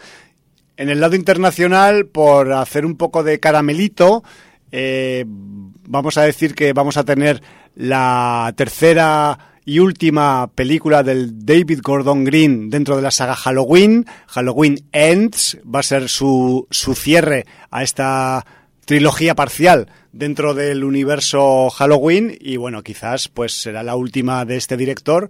En 0.75 0.89
el 0.89 0.99
lado 0.99 1.15
internacional, 1.15 2.05
por 2.05 2.53
hacer 2.53 2.85
un 2.85 2.97
poco 2.97 3.23
de 3.23 3.39
caramelito, 3.39 4.23
eh, 4.71 5.25
vamos 5.27 6.17
a 6.17 6.23
decir 6.23 6.53
que 6.53 6.73
vamos 6.73 6.97
a 6.97 7.03
tener 7.03 7.41
la 7.75 8.53
tercera 8.55 9.39
y 9.65 9.79
última 9.79 10.49
película 10.55 11.03
del 11.03 11.45
David 11.45 11.79
Gordon 11.83 12.23
Green 12.23 12.69
dentro 12.69 12.95
de 12.95 13.01
la 13.01 13.11
saga 13.11 13.35
Halloween. 13.35 14.05
Halloween 14.27 14.87
Ends 14.91 15.57
va 15.63 15.79
a 15.79 15.83
ser 15.83 16.09
su, 16.09 16.67
su 16.71 16.95
cierre 16.95 17.45
a 17.69 17.83
esta 17.83 18.45
trilogía 18.85 19.35
parcial 19.35 19.89
dentro 20.13 20.53
del 20.53 20.85
universo 20.85 21.69
Halloween 21.69 22.37
y 22.39 22.55
bueno, 22.55 22.81
quizás 22.83 23.27
pues 23.27 23.51
será 23.51 23.83
la 23.83 23.97
última 23.97 24.45
de 24.45 24.55
este 24.55 24.77
director 24.77 25.27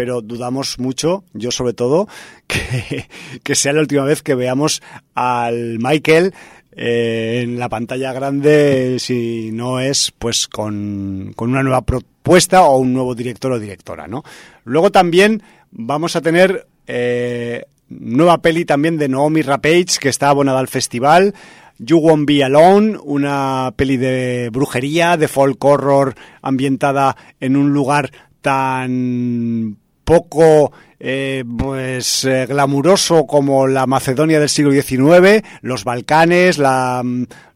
pero 0.00 0.22
dudamos 0.22 0.78
mucho, 0.78 1.24
yo 1.34 1.50
sobre 1.50 1.74
todo, 1.74 2.08
que, 2.46 3.06
que 3.42 3.54
sea 3.54 3.74
la 3.74 3.80
última 3.80 4.02
vez 4.02 4.22
que 4.22 4.34
veamos 4.34 4.80
al 5.14 5.78
Michael 5.78 6.32
eh, 6.74 7.42
en 7.42 7.58
la 7.58 7.68
pantalla 7.68 8.10
grande 8.14 8.96
si 8.98 9.50
no 9.52 9.78
es 9.78 10.10
pues 10.18 10.48
con, 10.48 11.34
con 11.36 11.50
una 11.50 11.62
nueva 11.62 11.82
propuesta 11.82 12.62
o 12.62 12.78
un 12.78 12.94
nuevo 12.94 13.14
director 13.14 13.52
o 13.52 13.58
directora, 13.58 14.06
¿no? 14.06 14.24
Luego 14.64 14.90
también 14.90 15.42
vamos 15.70 16.16
a 16.16 16.22
tener 16.22 16.66
eh, 16.86 17.66
nueva 17.90 18.38
peli 18.38 18.64
también 18.64 18.96
de 18.96 19.10
Naomi 19.10 19.42
Rapage 19.42 19.98
que 20.00 20.08
está 20.08 20.30
abonada 20.30 20.60
al 20.60 20.68
festival. 20.68 21.34
You 21.76 21.98
Won't 21.98 22.26
Be 22.26 22.42
Alone, 22.42 22.96
una 23.04 23.74
peli 23.76 23.98
de 23.98 24.48
brujería, 24.50 25.18
de 25.18 25.28
folk 25.28 25.62
horror 25.62 26.14
ambientada 26.40 27.18
en 27.38 27.54
un 27.56 27.74
lugar 27.74 28.10
tan 28.40 29.76
poco 30.10 30.72
eh, 30.98 31.44
pues 31.56 32.24
eh, 32.24 32.44
glamuroso 32.48 33.28
como 33.28 33.68
la 33.68 33.86
Macedonia 33.86 34.40
del 34.40 34.48
siglo 34.48 34.72
XIX, 34.72 35.46
los 35.62 35.84
Balcanes, 35.84 36.58
la, 36.58 37.00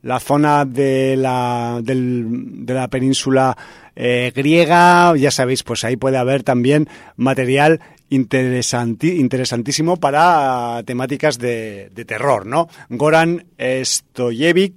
la 0.03 0.21
zona 0.21 0.65
de 0.65 1.17
la, 1.17 1.81
del, 1.83 2.65
de 2.65 2.75
la 2.75 2.87
península 2.87 3.57
eh, 3.97 4.31
griega, 4.33 5.17
ya 5.17 5.33
sabéis, 5.33 5.65
pues 5.65 5.83
ahí 5.83 5.97
puede 5.97 6.17
haber 6.17 6.45
también 6.45 6.89
material 7.17 7.81
interesanti, 8.09 9.19
interesantísimo 9.19 9.97
para 9.97 10.81
temáticas 10.85 11.41
de, 11.41 11.91
de 11.93 12.05
terror, 12.05 12.47
¿no? 12.47 12.69
Goran 12.89 13.47
Stojevic 13.59 14.75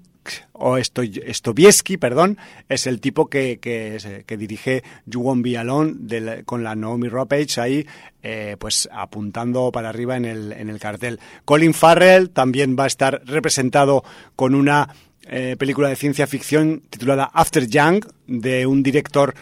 o 0.53 0.77
Stovieski, 0.77 1.97
perdón, 1.97 2.37
es 2.69 2.87
el 2.87 2.99
tipo 2.99 3.27
que, 3.27 3.59
que, 3.59 4.23
que 4.25 4.37
dirige 4.37 4.83
You 5.05 5.21
Won't 5.21 5.43
Be 5.43 5.57
Alone 5.57 6.43
con 6.45 6.63
la 6.63 6.75
Naomi 6.75 7.09
Ropage 7.09 7.59
ahí, 7.61 7.85
eh, 8.23 8.55
pues 8.59 8.89
apuntando 8.91 9.71
para 9.71 9.89
arriba 9.89 10.17
en 10.17 10.25
el, 10.25 10.51
en 10.51 10.69
el 10.69 10.79
cartel. 10.79 11.19
Colin 11.45 11.73
Farrell 11.73 12.29
también 12.29 12.75
va 12.77 12.85
a 12.85 12.87
estar 12.87 13.21
representado 13.25 14.03
con 14.35 14.55
una 14.55 14.93
eh, 15.23 15.55
película 15.57 15.89
de 15.89 15.95
ciencia 15.95 16.27
ficción 16.27 16.83
titulada 16.89 17.29
After 17.33 17.67
Young, 17.67 18.05
de 18.27 18.65
un 18.65 18.83
director 18.83 19.33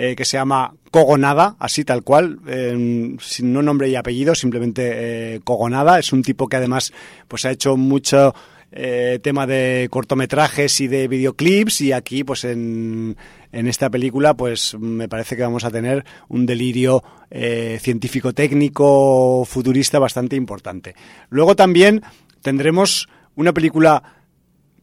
eh, 0.00 0.14
que 0.14 0.24
se 0.24 0.36
llama 0.36 0.74
Cogonada, 0.92 1.56
así 1.58 1.84
tal 1.84 2.04
cual, 2.04 2.38
eh, 2.46 3.16
sin 3.20 3.52
no 3.52 3.62
nombre 3.62 3.88
y 3.88 3.96
apellido, 3.96 4.36
simplemente 4.36 5.34
eh, 5.34 5.40
Cogonada. 5.42 5.98
Es 5.98 6.12
un 6.12 6.22
tipo 6.22 6.46
que 6.46 6.56
además 6.56 6.92
pues 7.26 7.44
ha 7.44 7.50
hecho 7.50 7.76
mucho 7.76 8.32
eh, 8.70 9.18
tema 9.22 9.46
de 9.46 9.88
cortometrajes 9.90 10.80
y 10.80 10.88
de 10.88 11.08
videoclips 11.08 11.80
y 11.80 11.92
aquí 11.92 12.22
pues 12.24 12.44
en, 12.44 13.16
en 13.50 13.66
esta 13.66 13.88
película 13.88 14.34
pues 14.34 14.76
me 14.78 15.08
parece 15.08 15.36
que 15.36 15.42
vamos 15.42 15.64
a 15.64 15.70
tener 15.70 16.04
un 16.28 16.44
delirio 16.44 17.02
eh, 17.30 17.78
científico 17.80 18.32
técnico 18.32 19.44
futurista 19.46 19.98
bastante 19.98 20.36
importante. 20.36 20.94
Luego 21.30 21.56
también 21.56 22.02
tendremos 22.42 23.08
una 23.36 23.52
película 23.52 24.02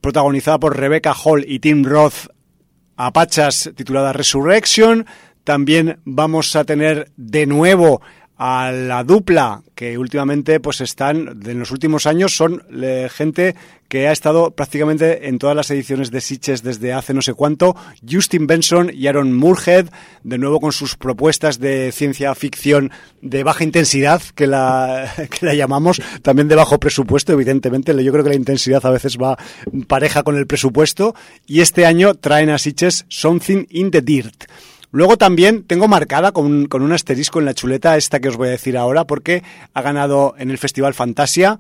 protagonizada 0.01 0.59
por 0.59 0.77
Rebecca 0.77 1.13
Hall 1.13 1.45
y 1.47 1.59
Tim 1.59 1.83
Roth 1.83 2.29
Apachas 2.95 3.71
titulada 3.75 4.13
Resurrection. 4.13 5.05
También 5.43 5.99
vamos 6.05 6.55
a 6.55 6.63
tener 6.63 7.11
de 7.17 7.45
nuevo 7.45 8.01
a 8.37 8.71
la 8.71 9.03
dupla 9.03 9.61
que 9.75 9.97
últimamente 9.97 10.59
pues 10.59 10.81
están 10.81 11.39
en 11.45 11.59
los 11.59 11.71
últimos 11.71 12.05
años 12.05 12.35
son 12.35 12.63
eh, 12.81 13.09
gente 13.11 13.55
que 13.87 14.07
ha 14.07 14.11
estado 14.11 14.51
prácticamente 14.51 15.27
en 15.27 15.37
todas 15.37 15.55
las 15.55 15.69
ediciones 15.69 16.11
de 16.11 16.19
Sitches 16.19 16.63
desde 16.63 16.91
hace 16.91 17.13
no 17.13 17.21
sé 17.21 17.33
cuánto. 17.33 17.75
Justin 18.09 18.47
Benson 18.47 18.91
y 18.93 19.07
Aaron 19.07 19.31
Moorhead 19.31 19.87
de 20.23 20.37
nuevo 20.37 20.59
con 20.59 20.71
sus 20.71 20.95
propuestas 20.95 21.59
de 21.59 21.91
ciencia 21.91 22.33
ficción 22.35 22.91
de 23.21 23.43
baja 23.43 23.63
intensidad 23.63 24.21
que 24.33 24.47
la, 24.47 25.13
que 25.29 25.45
la 25.45 25.53
llamamos 25.53 26.01
también 26.21 26.47
de 26.47 26.55
bajo 26.55 26.79
presupuesto 26.79 27.33
evidentemente. 27.33 28.03
Yo 28.03 28.11
creo 28.11 28.23
que 28.23 28.31
la 28.31 28.35
intensidad 28.35 28.85
a 28.85 28.91
veces 28.91 29.17
va 29.17 29.37
pareja 29.87 30.23
con 30.23 30.35
el 30.35 30.47
presupuesto. 30.47 31.15
Y 31.45 31.61
este 31.61 31.85
año 31.85 32.15
traen 32.15 32.49
a 32.49 32.57
Sitches 32.57 33.05
Something 33.07 33.65
in 33.69 33.91
the 33.91 34.01
Dirt 34.01 34.45
Luego 34.91 35.17
también 35.17 35.63
tengo 35.63 35.87
marcada 35.87 36.31
con 36.31 36.65
con 36.67 36.81
un, 36.81 36.91
asterisco 36.91 37.39
en 37.39 37.45
la 37.45 37.53
chuleta 37.53 37.97
esta 37.97 38.19
que 38.19 38.29
os 38.29 38.37
voy 38.37 38.49
a 38.49 38.51
decir 38.51 38.77
ahora 38.77 39.05
porque 39.05 39.43
ha 39.73 39.81
ganado 39.81 40.35
en 40.37 40.51
el 40.51 40.57
Festival 40.57 40.93
Fantasia 40.93 41.59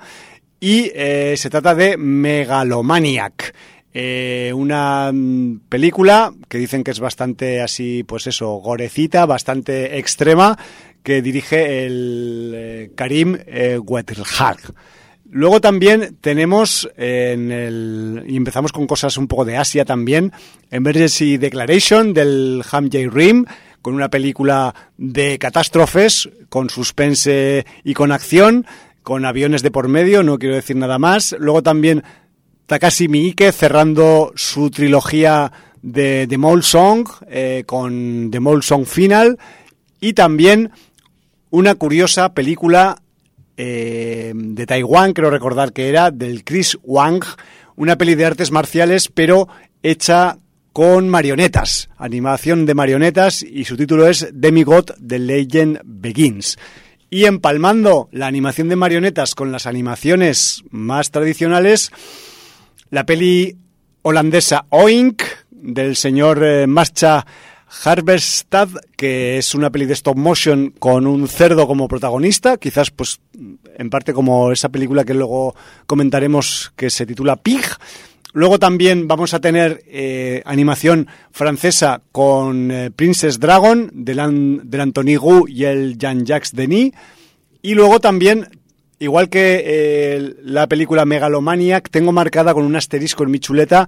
y 0.59 0.91
eh, 0.95 1.35
se 1.37 1.49
trata 1.49 1.75
de 1.75 1.97
Megalomaniac. 1.97 3.53
Eh, 3.97 4.51
una 4.53 5.09
mm, 5.13 5.61
película 5.69 6.33
que 6.49 6.57
dicen 6.57 6.83
que 6.83 6.91
es 6.91 6.99
bastante 6.99 7.61
así, 7.61 8.03
pues 8.03 8.27
eso, 8.27 8.55
gorecita, 8.55 9.25
bastante 9.25 9.97
extrema, 9.97 10.57
que 11.01 11.21
dirige 11.21 11.85
el 11.85 12.51
eh, 12.53 12.91
Karim 12.93 13.37
eh, 13.47 13.79
Luego 15.29 15.59
también 15.59 16.17
tenemos 16.21 16.89
en 16.97 17.51
el 17.51 18.23
y 18.27 18.37
empezamos 18.37 18.71
con 18.71 18.87
cosas 18.87 19.17
un 19.17 19.27
poco 19.27 19.43
de 19.45 19.57
Asia 19.57 19.83
también, 19.83 20.31
Emergency 20.71 21.37
Declaration 21.37 22.13
del 22.13 22.63
Ham 22.71 22.89
Jae 22.91 23.09
Rim 23.09 23.45
con 23.81 23.95
una 23.95 24.09
película 24.09 24.73
de 24.97 25.37
catástrofes 25.37 26.29
con 26.49 26.69
suspense 26.69 27.65
y 27.83 27.93
con 27.93 28.11
acción, 28.11 28.65
con 29.03 29.25
aviones 29.25 29.61
de 29.61 29.71
por 29.71 29.87
medio, 29.87 30.23
no 30.23 30.39
quiero 30.39 30.55
decir 30.55 30.75
nada 30.75 30.97
más. 30.97 31.35
Luego 31.37 31.61
también 31.61 32.03
Takashi 32.65 33.07
Miike 33.07 33.51
cerrando 33.51 34.31
su 34.35 34.71
trilogía 34.71 35.51
de 35.81 36.25
The 36.27 36.37
Mole 36.37 36.63
Song 36.63 37.07
eh, 37.29 37.63
con 37.67 38.29
The 38.31 38.39
Mole 38.39 38.63
Song 38.63 38.85
Final 38.85 39.37
y 39.99 40.13
también 40.13 40.71
una 41.51 41.75
curiosa 41.75 42.33
película 42.33 43.03
eh, 43.57 44.33
de 44.35 44.65
Taiwán, 44.65 45.13
creo 45.13 45.29
recordar 45.29 45.73
que 45.73 45.89
era, 45.89 46.11
del 46.11 46.43
Chris 46.43 46.77
Wang, 46.83 47.23
una 47.75 47.97
peli 47.97 48.15
de 48.15 48.25
artes 48.25 48.51
marciales, 48.51 49.09
pero 49.13 49.47
hecha 49.83 50.37
con 50.73 51.07
marionetas, 51.07 51.89
animación 51.97 52.65
de 52.65 52.73
marionetas, 52.73 53.43
y 53.43 53.63
su 53.63 53.77
título 53.77 54.07
es 54.07 54.27
Demigod 54.33 54.91
The 55.05 55.19
Legend 55.19 55.79
Begins. 55.85 56.57
Y 57.09 57.25
empalmando 57.25 58.09
la 58.11 58.27
animación 58.27 58.67
de 58.67 58.75
marionetas 58.75 59.35
con 59.35 59.51
las 59.51 59.67
animaciones 59.67 60.63
más 60.69 61.11
tradicionales, 61.11 61.91
la 62.89 63.05
peli 63.05 63.57
holandesa 64.01 64.65
Oink, 64.69 65.23
del 65.49 65.95
señor 65.95 66.43
eh, 66.43 66.67
Mascha 66.67 67.25
Harvestad, 67.83 68.69
que 68.95 69.37
es 69.37 69.55
una 69.55 69.69
peli 69.69 69.85
de 69.85 69.93
stop 69.93 70.17
motion 70.17 70.73
con 70.79 71.07
un 71.07 71.27
cerdo 71.27 71.67
como 71.67 71.87
protagonista, 71.87 72.57
quizás 72.57 72.91
pues 72.91 73.19
en 73.77 73.89
parte 73.89 74.13
como 74.13 74.51
esa 74.51 74.69
película 74.69 75.03
que 75.03 75.13
luego 75.13 75.55
comentaremos 75.85 76.73
que 76.75 76.89
se 76.89 77.05
titula 77.05 77.35
Pig. 77.35 77.65
Luego 78.33 78.59
también 78.59 79.07
vamos 79.07 79.33
a 79.33 79.39
tener 79.39 79.81
eh, 79.87 80.41
animación 80.45 81.07
francesa 81.31 82.01
con 82.11 82.69
eh, 82.69 82.91
Princess 82.91 83.39
Dragon 83.39 83.89
del, 83.93 84.61
del 84.63 84.81
Anthony 84.81 85.15
Gu 85.17 85.47
y 85.47 85.63
el 85.63 85.97
Jean-Jacques 85.97 86.51
Denis. 86.53 86.91
Y 87.61 87.75
luego 87.75 87.99
también, 87.99 88.49
igual 88.99 89.29
que 89.29 89.63
eh, 89.65 90.35
la 90.43 90.67
película 90.67 91.05
Megalomaniac, 91.05 91.89
tengo 91.89 92.11
marcada 92.11 92.53
con 92.53 92.65
un 92.65 92.75
asterisco 92.75 93.23
en 93.23 93.31
mi 93.31 93.39
chuleta 93.39 93.87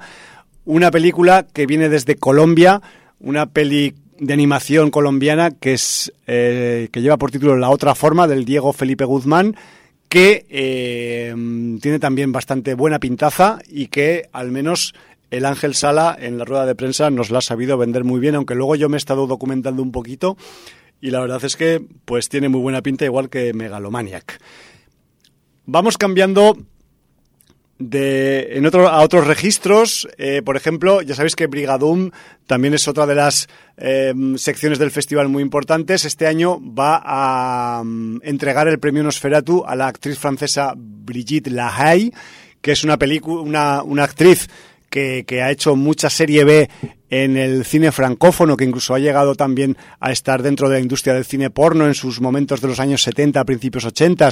una 0.67 0.91
película 0.91 1.47
que 1.51 1.65
viene 1.65 1.87
desde 1.87 2.15
Colombia, 2.17 2.81
una 3.19 3.47
peli 3.47 3.95
de 4.19 4.33
animación 4.33 4.89
colombiana 4.89 5.51
que 5.51 5.73
es 5.73 6.11
eh, 6.25 6.89
que 6.91 7.01
lleva 7.01 7.17
por 7.17 7.31
título 7.31 7.55
La 7.55 7.69
otra 7.69 7.95
forma 7.95 8.27
del 8.27 8.45
Diego 8.45 8.73
Felipe 8.73 9.05
Guzmán 9.05 9.55
que 10.09 10.45
eh, 10.49 11.33
tiene 11.81 11.99
también 11.99 12.31
bastante 12.31 12.73
buena 12.73 12.99
pintaza 12.99 13.59
y 13.67 13.87
que 13.87 14.29
al 14.31 14.51
menos 14.51 14.93
el 15.29 15.45
Ángel 15.45 15.75
Sala 15.75 16.15
en 16.19 16.37
la 16.37 16.45
rueda 16.45 16.65
de 16.65 16.75
prensa 16.75 17.09
nos 17.09 17.29
la 17.29 17.39
ha 17.39 17.41
sabido 17.41 17.77
vender 17.77 18.03
muy 18.03 18.19
bien, 18.19 18.35
aunque 18.35 18.55
luego 18.55 18.75
yo 18.75 18.87
me 18.87 18.95
he 18.95 18.97
estado 18.97 19.27
documentando 19.27 19.83
un 19.83 19.91
poquito 19.91 20.37
y 21.01 21.11
la 21.11 21.19
verdad 21.19 21.43
es 21.43 21.55
que 21.55 21.83
pues 22.05 22.29
tiene 22.29 22.49
muy 22.49 22.61
buena 22.61 22.81
pinta 22.81 23.05
igual 23.05 23.29
que 23.29 23.53
Megalomaniac. 23.53 24.39
Vamos 25.65 25.97
cambiando 25.97 26.57
de, 27.79 28.57
en 28.57 28.65
otro, 28.65 28.87
a 28.87 29.01
otros 29.01 29.27
registros. 29.27 30.07
Eh, 30.17 30.41
por 30.43 30.57
ejemplo, 30.57 31.01
ya 31.01 31.15
sabéis 31.15 31.35
que 31.35 31.47
Brigadum 31.47 32.11
también 32.45 32.73
es 32.73 32.87
otra 32.87 33.05
de 33.05 33.15
las 33.15 33.47
eh, 33.77 34.13
secciones 34.35 34.79
del 34.79 34.91
festival 34.91 35.29
muy 35.29 35.43
importantes. 35.43 36.05
Este 36.05 36.27
año 36.27 36.59
va 36.61 37.01
a 37.03 37.81
um, 37.81 38.19
entregar 38.23 38.67
el 38.67 38.79
premio 38.79 39.03
Nosferatu 39.03 39.63
a 39.65 39.75
la 39.75 39.87
actriz 39.87 40.17
francesa 40.17 40.73
Brigitte 40.75 41.47
Lahaye, 41.47 42.11
que 42.61 42.71
es 42.71 42.83
una, 42.83 42.97
una, 43.25 43.83
una 43.83 44.03
actriz 44.03 44.47
que, 44.89 45.25
que, 45.27 45.41
ha 45.41 45.51
hecho 45.51 45.75
mucha 45.75 46.09
serie 46.09 46.45
B 46.45 46.69
en 47.09 47.37
el 47.37 47.65
cine 47.65 47.91
francófono, 47.91 48.55
que 48.55 48.63
incluso 48.63 48.93
ha 48.93 48.99
llegado 48.99 49.35
también 49.35 49.77
a 49.99 50.11
estar 50.11 50.41
dentro 50.41 50.69
de 50.69 50.75
la 50.75 50.81
industria 50.81 51.13
del 51.13 51.25
cine 51.25 51.49
porno 51.49 51.87
en 51.87 51.93
sus 51.93 52.21
momentos 52.21 52.61
de 52.61 52.69
los 52.69 52.79
años 52.79 53.03
70, 53.03 53.43
principios 53.43 53.85
80, 53.85 54.29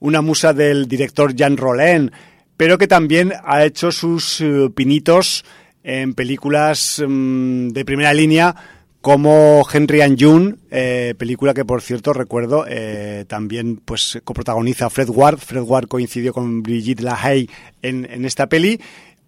una 0.00 0.20
musa 0.20 0.52
del 0.52 0.86
director 0.86 1.34
Jean 1.34 1.56
Rollin, 1.56 2.10
pero 2.56 2.78
que 2.78 2.86
también 2.86 3.32
ha 3.44 3.64
hecho 3.64 3.92
sus 3.92 4.40
uh, 4.40 4.72
pinitos 4.74 5.44
en 5.84 6.14
películas 6.14 6.98
um, 7.00 7.68
de 7.70 7.84
primera 7.84 8.14
línea 8.14 8.54
como 9.00 9.66
Henry 9.70 10.00
and 10.00 10.16
June, 10.18 10.54
eh, 10.70 11.14
película 11.18 11.52
que 11.52 11.64
por 11.64 11.82
cierto 11.82 12.12
recuerdo 12.12 12.64
eh, 12.68 13.24
también 13.26 13.82
pues 13.84 14.20
coprotagoniza 14.22 14.90
Fred 14.90 15.08
Ward. 15.10 15.38
Fred 15.38 15.62
Ward 15.62 15.88
coincidió 15.88 16.32
con 16.32 16.62
Brigitte 16.62 17.02
LaHaye 17.02 17.48
en, 17.82 18.08
en 18.08 18.24
esta 18.24 18.46
peli. 18.48 18.80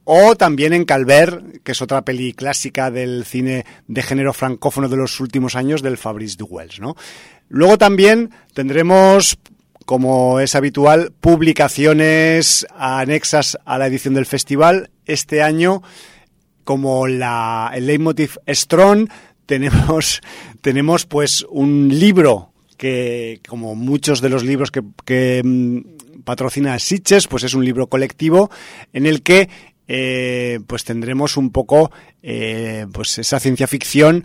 o 0.04 0.36
también 0.36 0.74
en 0.74 0.84
Calvert, 0.84 1.62
que 1.64 1.72
es 1.72 1.82
otra 1.82 2.04
peli 2.04 2.34
clásica 2.34 2.90
del 2.90 3.24
cine 3.24 3.64
de 3.88 4.02
género 4.02 4.32
francófono 4.32 4.88
de 4.88 4.96
los 4.96 5.18
últimos 5.18 5.56
años 5.56 5.82
del 5.82 5.96
Fabrice 5.96 6.36
Duwels, 6.36 6.78
¿no? 6.78 6.94
Luego 7.48 7.76
también 7.76 8.30
tendremos 8.52 9.38
como 9.84 10.40
es 10.40 10.54
habitual, 10.54 11.12
publicaciones 11.20 12.66
anexas 12.76 13.58
a 13.64 13.78
la 13.78 13.86
edición 13.86 14.14
del 14.14 14.26
festival. 14.26 14.90
Este 15.06 15.42
año, 15.42 15.82
como 16.64 17.06
la, 17.06 17.70
el 17.74 17.86
leitmotiv 17.86 18.38
Strong, 18.48 19.08
tenemos, 19.46 20.20
tenemos 20.62 21.06
pues 21.06 21.44
un 21.50 21.88
libro 21.88 22.52
que, 22.76 23.40
como 23.48 23.74
muchos 23.74 24.20
de 24.20 24.30
los 24.30 24.44
libros 24.44 24.70
que, 24.70 25.42
mm, 25.44 26.22
patrocina 26.24 26.78
Sitches, 26.78 27.26
pues 27.28 27.44
es 27.44 27.54
un 27.54 27.64
libro 27.64 27.86
colectivo 27.86 28.50
en 28.92 29.06
el 29.06 29.22
que 29.22 29.48
eh, 29.86 30.60
pues 30.66 30.84
tendremos 30.84 31.36
un 31.36 31.50
poco 31.50 31.92
eh, 32.22 32.86
pues 32.90 33.18
esa 33.18 33.38
ciencia 33.38 33.66
ficción 33.66 34.24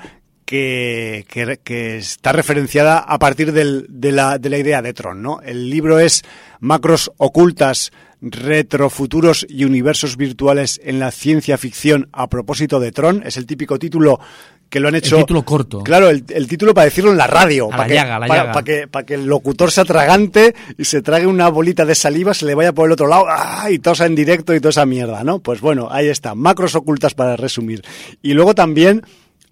que, 0.50 1.60
que, 1.64 1.98
está 1.98 2.32
referenciada 2.32 2.98
a 2.98 3.20
partir 3.20 3.54
del, 3.54 3.86
de, 3.88 4.12
la, 4.12 4.40
de 4.40 4.50
la 4.50 4.58
idea 4.58 4.82
de 4.82 4.94
Tron. 4.94 5.22
¿no? 5.22 5.42
El 5.42 5.70
libro 5.70 6.00
es 6.00 6.24
Macros 6.60 7.12
ocultas, 7.18 7.92
retrofuturos 8.20 9.46
y 9.48 9.66
universos 9.66 10.18
virtuales 10.18 10.82
en 10.84 10.98
la 10.98 11.12
ciencia 11.12 11.60
ficción 11.60 12.10
a 12.14 12.28
propósito 12.30 12.80
de 12.80 12.92
Tron. 12.92 13.22
Es 13.28 13.38
el 13.38 13.46
típico 13.46 13.78
título 13.78 14.20
que 14.70 14.80
lo 14.80 14.88
han 14.88 14.96
hecho. 14.96 15.18
El 15.18 15.26
título 15.26 15.46
corto. 15.46 15.84
Claro, 15.84 16.10
el, 16.10 16.48
título 16.48 16.74
para 16.74 16.86
decirlo 16.86 17.12
en 17.12 17.18
la 17.18 17.28
radio. 17.28 17.70
para, 17.70 17.86
que, 18.64 18.88
para, 18.88 19.06
que, 19.06 19.14
el 19.14 19.28
locutor 19.28 19.72
se 19.72 19.82
atragante 19.82 20.56
y 20.80 20.86
se 20.86 21.04
trague 21.04 21.28
una 21.28 21.50
bolita 21.50 21.86
de 21.86 21.94
saliva, 21.94 22.34
se 22.34 22.48
le 22.48 22.56
vaya 22.56 22.74
por 22.74 22.88
el 22.88 22.94
otro 22.94 23.06
lado 23.06 23.26
¡ah! 23.30 23.68
y 23.70 23.78
tosa 23.78 24.08
en 24.08 24.16
directo 24.16 24.56
y 24.56 24.60
toda 24.60 24.72
esa 24.72 24.88
mierda, 24.88 25.24
¿no? 25.24 25.38
Pues 25.38 25.62
bueno, 25.62 25.90
ahí 25.92 26.08
está. 26.08 26.34
Macros 26.34 26.74
ocultas 26.74 27.14
para 27.14 27.36
resumir. 27.36 27.84
Y 28.24 28.34
luego 28.34 28.56
también 28.56 29.04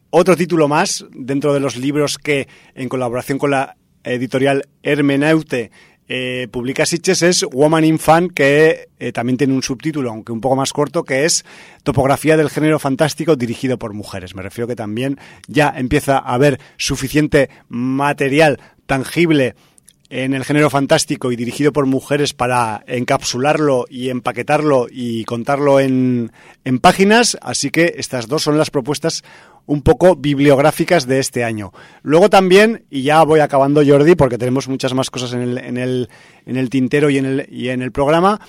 otro 0.09 0.35
título 0.35 0.67
más 0.67 1.05
dentro 1.11 1.53
de 1.53 1.59
los 1.59 1.77
libros 1.77 2.17
que, 2.17 2.47
en 2.75 2.89
colaboración 2.89 3.37
con 3.37 3.51
la 3.51 3.75
editorial 4.03 4.67
Hermeneute, 4.83 5.71
eh, 6.09 6.47
publica 6.49 6.85
Sitches 6.85 7.21
es 7.21 7.43
Woman 7.43 7.83
in 7.83 7.99
Fan, 7.99 8.29
que 8.29 8.87
eh, 8.97 9.11
también 9.11 9.37
tiene 9.37 9.53
un 9.53 9.61
subtítulo, 9.61 10.09
aunque 10.09 10.31
un 10.31 10.39
poco 10.39 10.55
más 10.55 10.71
corto, 10.71 11.03
que 11.03 11.25
es 11.25 11.43
Topografía 11.83 12.37
del 12.37 12.49
género 12.49 12.79
fantástico 12.79 13.35
dirigido 13.35 13.77
por 13.77 13.93
mujeres. 13.93 14.33
Me 14.33 14.41
refiero 14.41 14.67
que 14.67 14.75
también 14.75 15.19
ya 15.47 15.73
empieza 15.75 16.17
a 16.17 16.33
haber 16.33 16.59
suficiente 16.77 17.49
material 17.67 18.59
tangible 18.85 19.55
en 20.09 20.33
el 20.33 20.45
género 20.45 20.69
fantástico 20.69 21.33
y 21.33 21.35
dirigido 21.35 21.73
por 21.73 21.85
mujeres 21.85 22.33
para 22.33 22.83
encapsularlo 22.87 23.85
y 23.89 24.07
empaquetarlo 24.07 24.87
y 24.89 25.25
contarlo 25.25 25.81
en, 25.81 26.31
en 26.63 26.79
páginas. 26.79 27.37
Así 27.41 27.69
que 27.69 27.95
estas 27.97 28.29
dos 28.29 28.43
son 28.43 28.57
las 28.57 28.69
propuestas 28.69 29.23
un 29.67 29.83
poco 29.83 30.15
bibliográficas 30.15 31.05
de 31.05 31.19
este 31.19 31.43
año. 31.43 31.71
Luego 32.01 32.29
también, 32.29 32.85
y 32.89 33.03
ya 33.03 33.23
voy 33.23 33.41
acabando 33.41 33.83
Jordi, 33.85 34.15
porque 34.15 34.39
tenemos 34.39 34.67
muchas 34.67 34.93
más 34.93 35.11
cosas 35.11 35.33
en 35.33 35.41
el, 35.41 35.57
en 35.59 35.77
el, 35.77 36.09
en 36.45 36.57
el 36.57 36.69
tintero 36.69 37.09
y 37.11 37.19
en 37.19 37.25
el, 37.25 37.47
y 37.51 37.69
en 37.69 37.83
el 37.83 37.91
programa, 37.91 38.39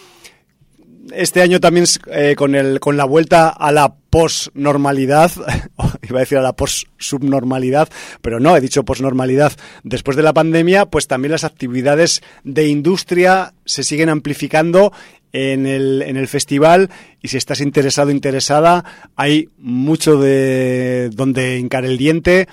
este 1.14 1.42
año 1.42 1.60
también 1.60 1.86
eh, 2.12 2.34
con, 2.36 2.54
el, 2.54 2.80
con 2.80 2.96
la 2.96 3.04
vuelta 3.04 3.48
a 3.48 3.72
la 3.72 3.94
post-normalidad, 4.10 5.30
iba 6.08 6.18
a 6.18 6.20
decir 6.20 6.38
a 6.38 6.42
la 6.42 6.54
post-subnormalidad, 6.54 7.88
pero 8.22 8.40
no, 8.40 8.56
he 8.56 8.60
dicho 8.60 8.84
post-normalidad, 8.84 9.52
después 9.82 10.16
de 10.16 10.22
la 10.22 10.32
pandemia, 10.32 10.86
pues 10.86 11.06
también 11.06 11.32
las 11.32 11.44
actividades 11.44 12.22
de 12.44 12.68
industria 12.68 13.54
se 13.64 13.84
siguen 13.84 14.08
amplificando 14.08 14.92
en 15.32 15.66
el, 15.66 16.02
en 16.02 16.16
el 16.16 16.28
festival 16.28 16.90
y 17.22 17.28
si 17.28 17.36
estás 17.36 17.60
interesado 17.60 18.10
interesada 18.10 18.84
hay 19.16 19.48
mucho 19.58 20.18
de 20.18 21.10
donde 21.12 21.58
hincar 21.58 21.84
el 21.84 21.98
diente 21.98 22.48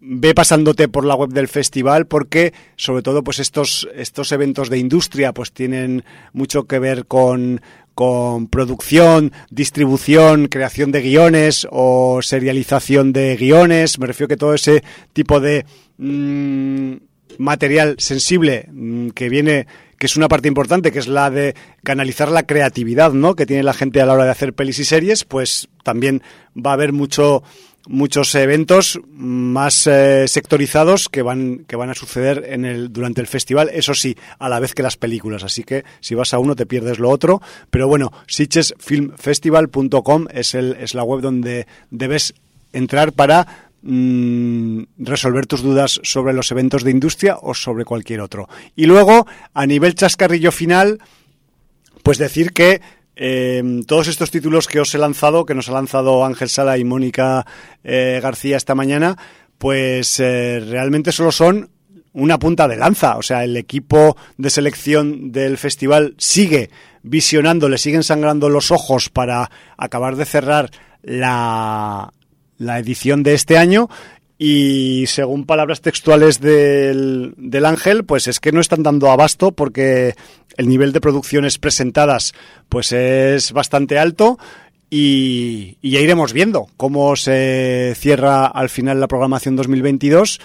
ve 0.00 0.34
pasándote 0.34 0.88
por 0.88 1.04
la 1.04 1.14
web 1.14 1.30
del 1.30 1.48
festival 1.48 2.06
porque 2.06 2.52
sobre 2.76 3.02
todo 3.02 3.24
pues 3.24 3.38
estos 3.38 3.88
estos 3.94 4.32
eventos 4.32 4.70
de 4.70 4.78
industria 4.78 5.32
pues 5.32 5.52
tienen 5.52 6.04
mucho 6.32 6.64
que 6.64 6.78
ver 6.78 7.06
con 7.06 7.60
con 7.94 8.48
producción, 8.48 9.32
distribución, 9.50 10.48
creación 10.48 10.90
de 10.90 11.00
guiones 11.00 11.66
o 11.70 12.20
serialización 12.22 13.12
de 13.12 13.36
guiones. 13.36 13.98
Me 13.98 14.06
refiero 14.06 14.28
que 14.28 14.36
todo 14.36 14.54
ese 14.54 14.82
tipo 15.12 15.40
de 15.40 15.64
mm, 15.98 16.94
material 17.38 17.94
sensible 17.98 18.68
mm, 18.72 19.10
que 19.10 19.28
viene 19.28 19.66
que 20.04 20.08
es 20.08 20.18
una 20.18 20.28
parte 20.28 20.48
importante, 20.48 20.92
que 20.92 20.98
es 20.98 21.08
la 21.08 21.30
de 21.30 21.54
canalizar 21.82 22.30
la 22.30 22.42
creatividad, 22.42 23.14
¿no? 23.14 23.34
Que 23.34 23.46
tiene 23.46 23.62
la 23.62 23.72
gente 23.72 24.02
a 24.02 24.04
la 24.04 24.12
hora 24.12 24.26
de 24.26 24.32
hacer 24.32 24.52
pelis 24.52 24.78
y 24.78 24.84
series, 24.84 25.24
pues 25.24 25.70
también 25.82 26.22
va 26.54 26.72
a 26.72 26.74
haber 26.74 26.92
mucho 26.92 27.42
muchos 27.88 28.34
eventos 28.34 29.00
más 29.08 29.86
eh, 29.86 30.28
sectorizados 30.28 31.08
que 31.08 31.22
van 31.22 31.64
que 31.66 31.76
van 31.76 31.88
a 31.88 31.94
suceder 31.94 32.44
en 32.48 32.66
el 32.66 32.92
durante 32.92 33.22
el 33.22 33.26
festival 33.26 33.70
eso 33.72 33.94
sí 33.94 34.14
a 34.38 34.50
la 34.50 34.60
vez 34.60 34.74
que 34.74 34.82
las 34.82 34.98
películas 34.98 35.42
así 35.42 35.64
que 35.64 35.84
si 36.00 36.14
vas 36.14 36.34
a 36.34 36.38
uno 36.38 36.54
te 36.54 36.66
pierdes 36.66 36.98
lo 36.98 37.08
otro 37.08 37.40
pero 37.70 37.88
bueno 37.88 38.10
sitchesfilmfestival.com 38.26 40.26
es 40.32 40.54
el 40.54 40.76
es 40.80 40.94
la 40.94 41.02
web 41.02 41.20
donde 41.20 41.66
debes 41.90 42.34
entrar 42.72 43.12
para 43.12 43.70
Mm, 43.86 44.84
resolver 44.96 45.44
tus 45.44 45.62
dudas 45.62 46.00
sobre 46.04 46.32
los 46.32 46.50
eventos 46.50 46.84
de 46.84 46.90
industria 46.90 47.36
o 47.42 47.52
sobre 47.52 47.84
cualquier 47.84 48.22
otro. 48.22 48.48
Y 48.74 48.86
luego, 48.86 49.26
a 49.52 49.66
nivel 49.66 49.94
chascarrillo 49.94 50.52
final, 50.52 51.00
pues 52.02 52.16
decir 52.16 52.54
que 52.54 52.80
em, 53.14 53.84
todos 53.84 54.08
estos 54.08 54.30
títulos 54.30 54.68
que 54.68 54.80
os 54.80 54.94
he 54.94 54.98
lanzado, 54.98 55.44
que 55.44 55.54
nos 55.54 55.68
ha 55.68 55.72
lanzado 55.72 56.24
Ángel 56.24 56.48
Sala 56.48 56.78
y 56.78 56.84
Mónica 56.84 57.44
eh, 57.84 58.20
García 58.22 58.56
esta 58.56 58.74
mañana, 58.74 59.18
pues 59.58 60.18
eh, 60.18 60.60
realmente 60.66 61.12
solo 61.12 61.30
son 61.30 61.68
una 62.14 62.38
punta 62.38 62.66
de 62.68 62.78
lanza. 62.78 63.18
O 63.18 63.22
sea, 63.22 63.44
el 63.44 63.54
equipo 63.54 64.16
de 64.38 64.48
selección 64.48 65.30
del 65.30 65.58
festival 65.58 66.14
sigue 66.16 66.70
visionando, 67.02 67.68
le 67.68 67.76
siguen 67.76 68.02
sangrando 68.02 68.48
los 68.48 68.70
ojos 68.70 69.10
para 69.10 69.50
acabar 69.76 70.16
de 70.16 70.24
cerrar 70.24 70.70
la, 71.02 72.14
la 72.58 72.78
edición 72.78 73.22
de 73.22 73.34
este 73.34 73.58
año 73.58 73.88
y 74.36 75.06
según 75.06 75.46
palabras 75.46 75.80
textuales 75.80 76.40
del, 76.40 77.34
del, 77.36 77.64
Ángel, 77.64 78.04
pues 78.04 78.26
es 78.26 78.40
que 78.40 78.52
no 78.52 78.60
están 78.60 78.82
dando 78.82 79.10
abasto 79.10 79.52
porque 79.52 80.14
el 80.56 80.68
nivel 80.68 80.92
de 80.92 81.00
producciones 81.00 81.58
presentadas 81.58 82.34
pues 82.68 82.92
es 82.92 83.52
bastante 83.52 83.98
alto 83.98 84.38
y, 84.96 85.76
ya 85.82 86.00
iremos 86.00 86.32
viendo 86.32 86.68
cómo 86.76 87.16
se 87.16 87.94
cierra 87.96 88.46
al 88.46 88.68
final 88.68 89.00
la 89.00 89.08
programación 89.08 89.56
2022. 89.56 90.40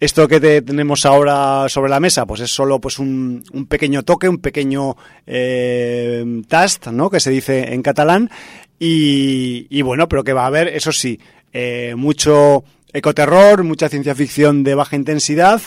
Esto 0.00 0.28
que 0.28 0.40
tenemos 0.40 1.06
ahora 1.06 1.68
sobre 1.68 1.88
la 1.88 2.00
mesa, 2.00 2.26
pues 2.26 2.40
es 2.40 2.50
solo 2.50 2.80
pues 2.80 2.98
un, 2.98 3.44
un 3.52 3.66
pequeño 3.66 4.02
toque, 4.02 4.28
un 4.28 4.38
pequeño 4.38 4.96
eh, 5.26 6.42
tast, 6.48 6.88
¿no? 6.88 7.08
Que 7.08 7.20
se 7.20 7.30
dice 7.30 7.72
en 7.72 7.82
catalán. 7.82 8.30
Y, 8.78 9.66
y, 9.70 9.82
bueno, 9.82 10.08
pero 10.08 10.24
que 10.24 10.32
va 10.32 10.42
a 10.42 10.48
haber, 10.48 10.68
eso 10.68 10.92
sí, 10.92 11.18
eh, 11.54 11.94
mucho 11.96 12.64
ecoterror, 12.92 13.64
mucha 13.64 13.88
ciencia 13.88 14.14
ficción 14.14 14.62
de 14.64 14.74
baja 14.74 14.96
intensidad 14.96 15.62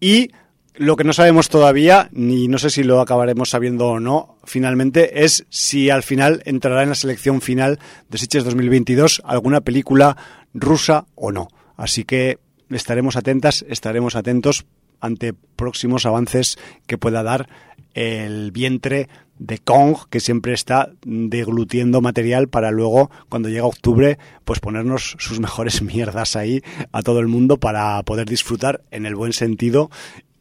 y 0.00 0.30
lo 0.74 0.96
que 0.96 1.04
no 1.04 1.12
sabemos 1.12 1.48
todavía, 1.48 2.08
ni 2.12 2.48
no 2.48 2.58
sé 2.58 2.70
si 2.70 2.82
lo 2.82 3.00
acabaremos 3.00 3.50
sabiendo 3.50 3.86
o 3.88 4.00
no, 4.00 4.36
finalmente, 4.44 5.24
es 5.24 5.46
si 5.48 5.88
al 5.90 6.02
final 6.02 6.42
entrará 6.44 6.82
en 6.82 6.90
la 6.90 6.94
selección 6.94 7.40
final 7.40 7.78
de 8.08 8.18
Sitges 8.18 8.44
2022 8.44 9.22
alguna 9.24 9.60
película 9.60 10.16
rusa 10.52 11.06
o 11.14 11.32
no. 11.32 11.48
Así 11.76 12.04
que 12.04 12.38
estaremos 12.70 13.16
atentas, 13.16 13.64
estaremos 13.68 14.16
atentos 14.16 14.66
ante 15.00 15.32
próximos 15.32 16.04
avances 16.06 16.58
que 16.86 16.98
pueda 16.98 17.22
dar 17.22 17.48
el 17.94 18.50
vientre 18.52 19.08
de 19.38 19.58
Kong, 19.58 19.96
que 20.10 20.20
siempre 20.20 20.52
está 20.52 20.92
deglutiendo 21.04 22.00
material 22.00 22.48
para 22.48 22.70
luego, 22.70 23.10
cuando 23.28 23.48
llega 23.48 23.66
octubre, 23.66 24.18
pues 24.44 24.60
ponernos 24.60 25.16
sus 25.18 25.40
mejores 25.40 25.82
mierdas 25.82 26.36
ahí 26.36 26.62
a 26.92 27.02
todo 27.02 27.20
el 27.20 27.28
mundo 27.28 27.58
para 27.58 28.02
poder 28.02 28.28
disfrutar, 28.28 28.82
en 28.90 29.06
el 29.06 29.14
buen 29.14 29.32
sentido, 29.32 29.90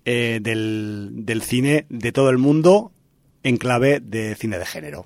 eh, 0.06 0.40
del, 0.42 1.10
del 1.14 1.42
cine 1.42 1.86
de 1.90 2.12
todo 2.12 2.30
el 2.30 2.38
mundo 2.38 2.92
en 3.44 3.58
clave 3.58 4.00
de 4.00 4.36
cine 4.36 4.60
de 4.60 4.66
género. 4.66 5.06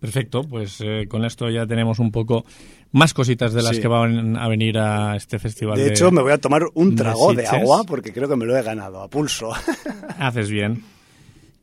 Perfecto, 0.00 0.42
pues 0.42 0.80
eh, 0.80 1.06
con 1.08 1.24
esto 1.24 1.50
ya 1.50 1.66
tenemos 1.66 1.98
un 1.98 2.12
poco 2.12 2.44
más 2.92 3.12
cositas 3.12 3.52
de 3.52 3.62
las 3.62 3.78
que 3.78 3.88
van 3.88 4.36
a 4.36 4.48
venir 4.48 4.78
a 4.78 5.16
este 5.16 5.38
festival. 5.38 5.76
De 5.76 5.88
hecho, 5.88 6.10
me 6.10 6.22
voy 6.22 6.32
a 6.32 6.38
tomar 6.38 6.62
un 6.74 6.94
trago 6.94 7.34
de, 7.34 7.46
agua 7.46 7.84
porque 7.84 8.12
creo 8.12 8.28
que 8.28 8.36
me 8.36 8.46
lo 8.46 8.56
he 8.56 8.62
ganado 8.62 9.02
a 9.02 9.08
pulso. 9.08 9.50
Haces 10.18 10.50
bien. 10.50 10.84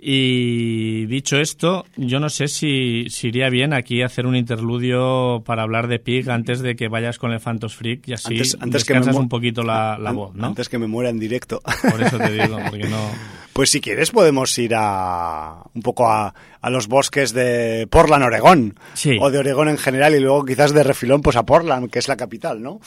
Y 0.07 1.07
dicho 1.07 1.37
esto, 1.37 1.83
yo 1.97 2.19
no 2.19 2.29
sé 2.29 2.47
si, 2.47 3.07
si 3.09 3.29
iría 3.29 3.49
bien 3.49 3.73
aquí 3.73 4.03
hacer 4.03 4.27
un 4.27 4.35
interludio 4.35 5.41
para 5.43 5.63
hablar 5.63 5.87
de 5.87 5.97
Pig 5.97 6.29
antes 6.29 6.59
de 6.59 6.75
que 6.75 6.89
vayas 6.89 7.17
con 7.17 7.31
el 7.31 7.39
Phantos 7.39 7.75
Freak 7.75 8.07
y 8.07 8.13
así 8.13 8.33
Antes- 8.35 8.57
antes 8.59 8.85
que 8.85 8.99
me 8.99 9.11
un 9.15 9.27
poquito 9.29 9.63
la, 9.63 9.97
la 9.97 10.11
An- 10.11 10.15
voz, 10.15 10.35
¿no? 10.35 10.45
Antes 10.45 10.69
que 10.69 10.77
me 10.77 10.85
muera 10.85 11.09
en 11.09 11.17
directo. 11.19 11.59
Por 11.89 12.01
eso 12.03 12.17
te 12.19 12.31
digo, 12.31 12.57
porque 12.69 12.87
no... 12.87 12.97
Pues 13.55 13.69
si 13.69 13.79
quieres 13.79 14.11
podemos 14.11 14.57
ir 14.57 14.73
a 14.75 15.63
un 15.73 15.81
poco 15.81 16.09
a, 16.09 16.33
a 16.59 16.69
los 16.69 16.87
bosques 16.89 17.31
de 17.31 17.87
Portland, 17.89 18.25
Oregón. 18.25 18.77
Sí. 18.95 19.17
O 19.21 19.31
de 19.31 19.37
Oregón 19.37 19.69
en 19.69 19.77
general 19.77 20.13
y 20.13 20.19
luego 20.19 20.43
quizás 20.43 20.73
de 20.73 20.83
refilón 20.83 21.21
pues 21.21 21.37
a 21.37 21.45
Portland, 21.45 21.89
que 21.89 21.99
es 21.99 22.09
la 22.09 22.17
capital, 22.17 22.61
¿no? 22.61 22.81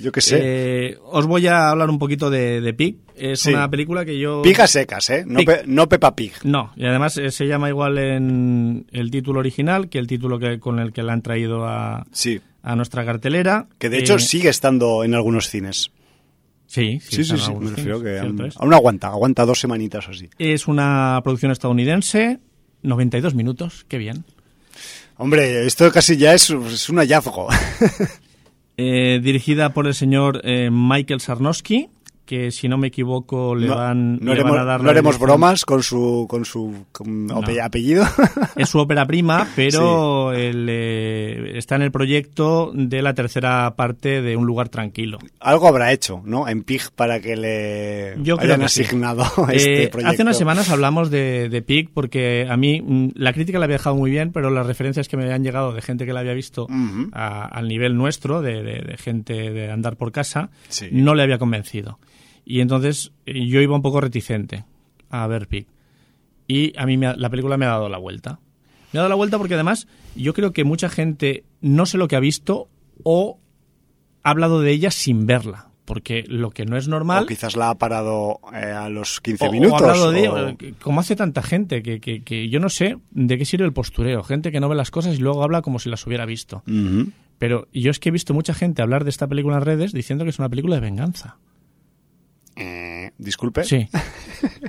Yo 0.00 0.10
qué 0.12 0.20
sé. 0.20 0.38
Eh, 0.42 0.98
os 1.04 1.26
voy 1.26 1.46
a 1.46 1.68
hablar 1.70 1.88
un 1.90 1.98
poquito 1.98 2.28
de, 2.30 2.60
de 2.60 2.74
Pig. 2.74 2.96
Es 3.16 3.40
Sí. 3.40 3.50
una 3.52 3.70
película 3.70 4.04
que 4.04 4.18
yo... 4.18 4.42
Pigas 4.42 4.70
secas, 4.72 5.08
¿eh? 5.10 5.24
No, 5.26 5.38
Pig. 5.38 5.46
pe- 5.46 5.62
no 5.66 5.88
Peppa 5.88 6.16
Pig. 6.16 6.32
No, 6.42 6.72
y 6.76 6.84
además 6.84 7.16
eh, 7.16 7.30
se 7.30 7.46
llama 7.46 7.68
igual 7.68 7.96
en 7.98 8.86
el 8.90 9.10
título 9.12 9.38
original 9.40 9.88
que 9.88 9.98
el 10.00 10.06
título 10.08 10.38
que, 10.40 10.58
con 10.58 10.80
el 10.80 10.92
que 10.92 11.02
la 11.04 11.12
han 11.12 11.22
traído 11.22 11.64
a, 11.64 12.06
Sí. 12.10 12.40
a 12.62 12.74
nuestra 12.74 13.04
cartelera. 13.04 13.68
Que 13.78 13.88
de 13.88 13.98
hecho 13.98 14.16
Eh, 14.16 14.20
sigue 14.20 14.48
estando 14.48 15.04
en 15.04 15.14
algunos 15.14 15.48
cines. 15.48 15.90
Sí, 16.66 16.98
Sí, 17.00 17.22
sí, 17.22 17.36
sí. 17.36 17.44
algunos 17.44 17.70
Me 17.70 17.76
refiero 17.76 17.98
cines, 17.98 18.12
que 18.14 18.20
cierto 18.20 18.58
aún, 18.60 18.74
aguanta. 18.74 19.08
Aguanta 19.08 19.44
dos 19.46 19.60
semanitas 19.60 20.08
o 20.08 20.10
así. 20.10 20.28
Es 20.38 20.66
una 20.66 21.20
producción 21.22 21.52
estadounidense, 21.52 22.40
92 22.82 23.34
minutos, 23.36 23.84
qué 23.86 23.98
bien. 23.98 24.24
Hombre, 25.16 25.64
esto 25.66 25.92
casi 25.92 26.16
ya 26.16 26.34
es, 26.34 26.50
es 26.50 26.88
un 26.88 26.96
hallazgo. 26.96 27.46
Eh, 28.76 29.20
dirigida 29.22 29.72
por 29.72 29.86
el 29.86 29.94
señor 29.94 30.40
eh, 30.42 30.68
Michael 30.72 31.20
Sarnowski, 31.20 31.88
que 32.24 32.50
si 32.50 32.68
no 32.68 32.78
me 32.78 32.88
equivoco 32.88 33.54
le 33.54 33.66
no, 33.68 33.76
van, 33.76 34.18
no 34.18 34.26
le 34.26 34.40
haremos, 34.40 34.52
van 34.52 34.60
a 34.60 34.64
dar 34.64 34.82
no 34.82 34.90
haremos 34.90 35.18
bromas 35.18 35.64
con 35.64 35.82
su, 35.82 36.26
con 36.28 36.44
su 36.44 36.84
con 36.92 37.26
No. 37.26 37.40
apellido. 37.62 38.04
Es 38.56 38.68
su 38.68 38.78
ópera 38.78 39.06
prima, 39.06 39.48
pero 39.56 40.32
el, 40.32 40.66
eh, 40.70 41.52
está 41.56 41.76
en 41.76 41.82
el 41.82 41.90
proyecto 41.92 42.70
de 42.74 43.02
la 43.02 43.14
tercera 43.14 43.74
parte 43.76 44.22
de 44.22 44.36
Un 44.36 44.46
lugar 44.46 44.68
tranquilo. 44.68 45.18
Algo 45.40 45.66
habrá 45.68 45.92
hecho, 45.92 46.22
¿no? 46.24 46.48
En 46.48 46.62
Pig 46.62 46.82
para 46.94 47.20
que 47.20 47.36
le 47.36 48.14
Yo 48.22 48.36
creo 48.36 48.54
hayan 48.54 48.60
que 48.62 48.68
sí. 48.68 48.82
asignado 48.82 49.24
este 49.52 49.84
Eh, 49.84 49.88
proyecto. 49.88 50.12
hace 50.12 50.22
unas 50.22 50.38
semanas 50.38 50.70
hablamos 50.70 51.10
de, 51.10 51.48
de 51.48 51.62
Pig 51.62 51.90
porque 51.92 52.46
a 52.48 52.56
mí 52.56 52.80
mm, 52.80 53.08
la 53.16 53.32
crítica 53.32 53.58
la 53.58 53.64
había 53.64 53.76
dejado 53.78 53.96
muy 53.96 54.10
bien, 54.10 54.32
pero 54.32 54.50
las 54.50 54.66
referencias 54.66 55.08
que 55.08 55.16
me 55.16 55.24
habían 55.24 55.42
llegado 55.42 55.72
de 55.72 55.82
gente 55.82 56.06
que 56.06 56.12
la 56.12 56.20
había 56.20 56.32
visto 56.34 56.66
a- 57.12 57.44
al 57.46 57.68
nivel 57.68 57.96
nuestro, 57.96 58.40
de, 58.40 58.62
de- 58.62 58.82
de 58.82 58.96
gente 58.96 59.34
de 59.50 59.70
andar 59.70 59.96
por 59.96 60.12
casa, 60.12 60.50
Sí. 60.68 60.88
no 60.92 61.14
le 61.14 61.22
había 61.22 61.38
convencido. 61.38 61.98
Y 62.44 62.60
entonces 62.60 63.12
eh, 63.26 63.46
yo 63.46 63.60
iba 63.60 63.74
un 63.76 63.82
poco 63.82 64.00
reticente 64.00 64.64
a 65.10 65.26
ver 65.26 65.48
Pig. 65.48 65.66
Y 66.46 66.76
a 66.78 66.84
mí 66.86 66.96
me 66.96 67.06
ha- 67.06 67.16
la 67.16 67.30
película 67.30 67.56
me 67.56 67.64
ha 67.66 67.70
dado 67.70 67.88
la 67.88 67.98
vuelta. 67.98 68.38
Me 68.92 68.98
ha 68.98 69.02
dado 69.02 69.08
la 69.08 69.14
vuelta 69.14 69.38
porque 69.38 69.54
además 69.54 69.86
yo 70.14 70.34
creo 70.34 70.52
que 70.52 70.64
mucha 70.64 70.88
gente 70.88 71.44
no 71.60 71.86
sé 71.86 71.98
lo 71.98 72.06
que 72.08 72.16
ha 72.16 72.20
visto 72.20 72.68
o 73.02 73.38
ha 74.22 74.30
hablado 74.30 74.60
de 74.60 74.70
ella 74.72 74.90
sin 74.90 75.26
verla. 75.26 75.68
Porque 75.86 76.24
lo 76.28 76.50
que 76.50 76.64
no 76.64 76.78
es 76.78 76.88
normal... 76.88 77.24
O 77.24 77.26
quizás 77.26 77.56
la 77.56 77.68
ha 77.68 77.74
parado 77.74 78.40
eh, 78.54 78.72
a 78.72 78.88
los 78.88 79.20
15 79.20 79.44
O- 79.44 79.48
o 79.48 79.52
minutos. 79.52 79.82
ha 79.82 79.90
hablado 79.90 80.12
de, 80.12 80.28
o- 80.28 80.56
como 80.80 81.00
hace 81.00 81.14
tanta 81.14 81.42
gente, 81.42 81.82
que, 81.82 82.00
que- 82.00 82.22
que 82.22 82.48
yo 82.48 82.58
no 82.58 82.70
sé 82.70 82.96
de 83.10 83.36
qué 83.36 83.44
sirve 83.44 83.66
el 83.66 83.74
postureo. 83.74 84.22
Gente 84.22 84.50
que 84.50 84.60
no 84.60 84.68
ve 84.70 84.76
las 84.76 84.90
cosas 84.90 85.16
y 85.16 85.18
luego 85.18 85.42
habla 85.44 85.60
como 85.60 85.78
si 85.78 85.90
las 85.90 86.06
hubiera 86.06 86.24
visto. 86.24 86.62
Pero 87.38 87.68
yo 87.74 87.90
es 87.90 87.98
que 87.98 88.08
he 88.08 88.12
visto 88.12 88.32
mucha 88.32 88.54
gente 88.54 88.80
hablar 88.80 89.04
de 89.04 89.10
esta 89.10 89.26
película 89.26 89.56
en 89.56 89.62
redes 89.62 89.92
diciendo 89.92 90.24
que 90.24 90.30
es 90.30 90.38
una 90.38 90.48
película 90.48 90.76
de 90.76 90.80
venganza. 90.80 91.36
Eh, 92.56 93.10
Disculpe. 93.18 93.64
Sí. 93.64 93.88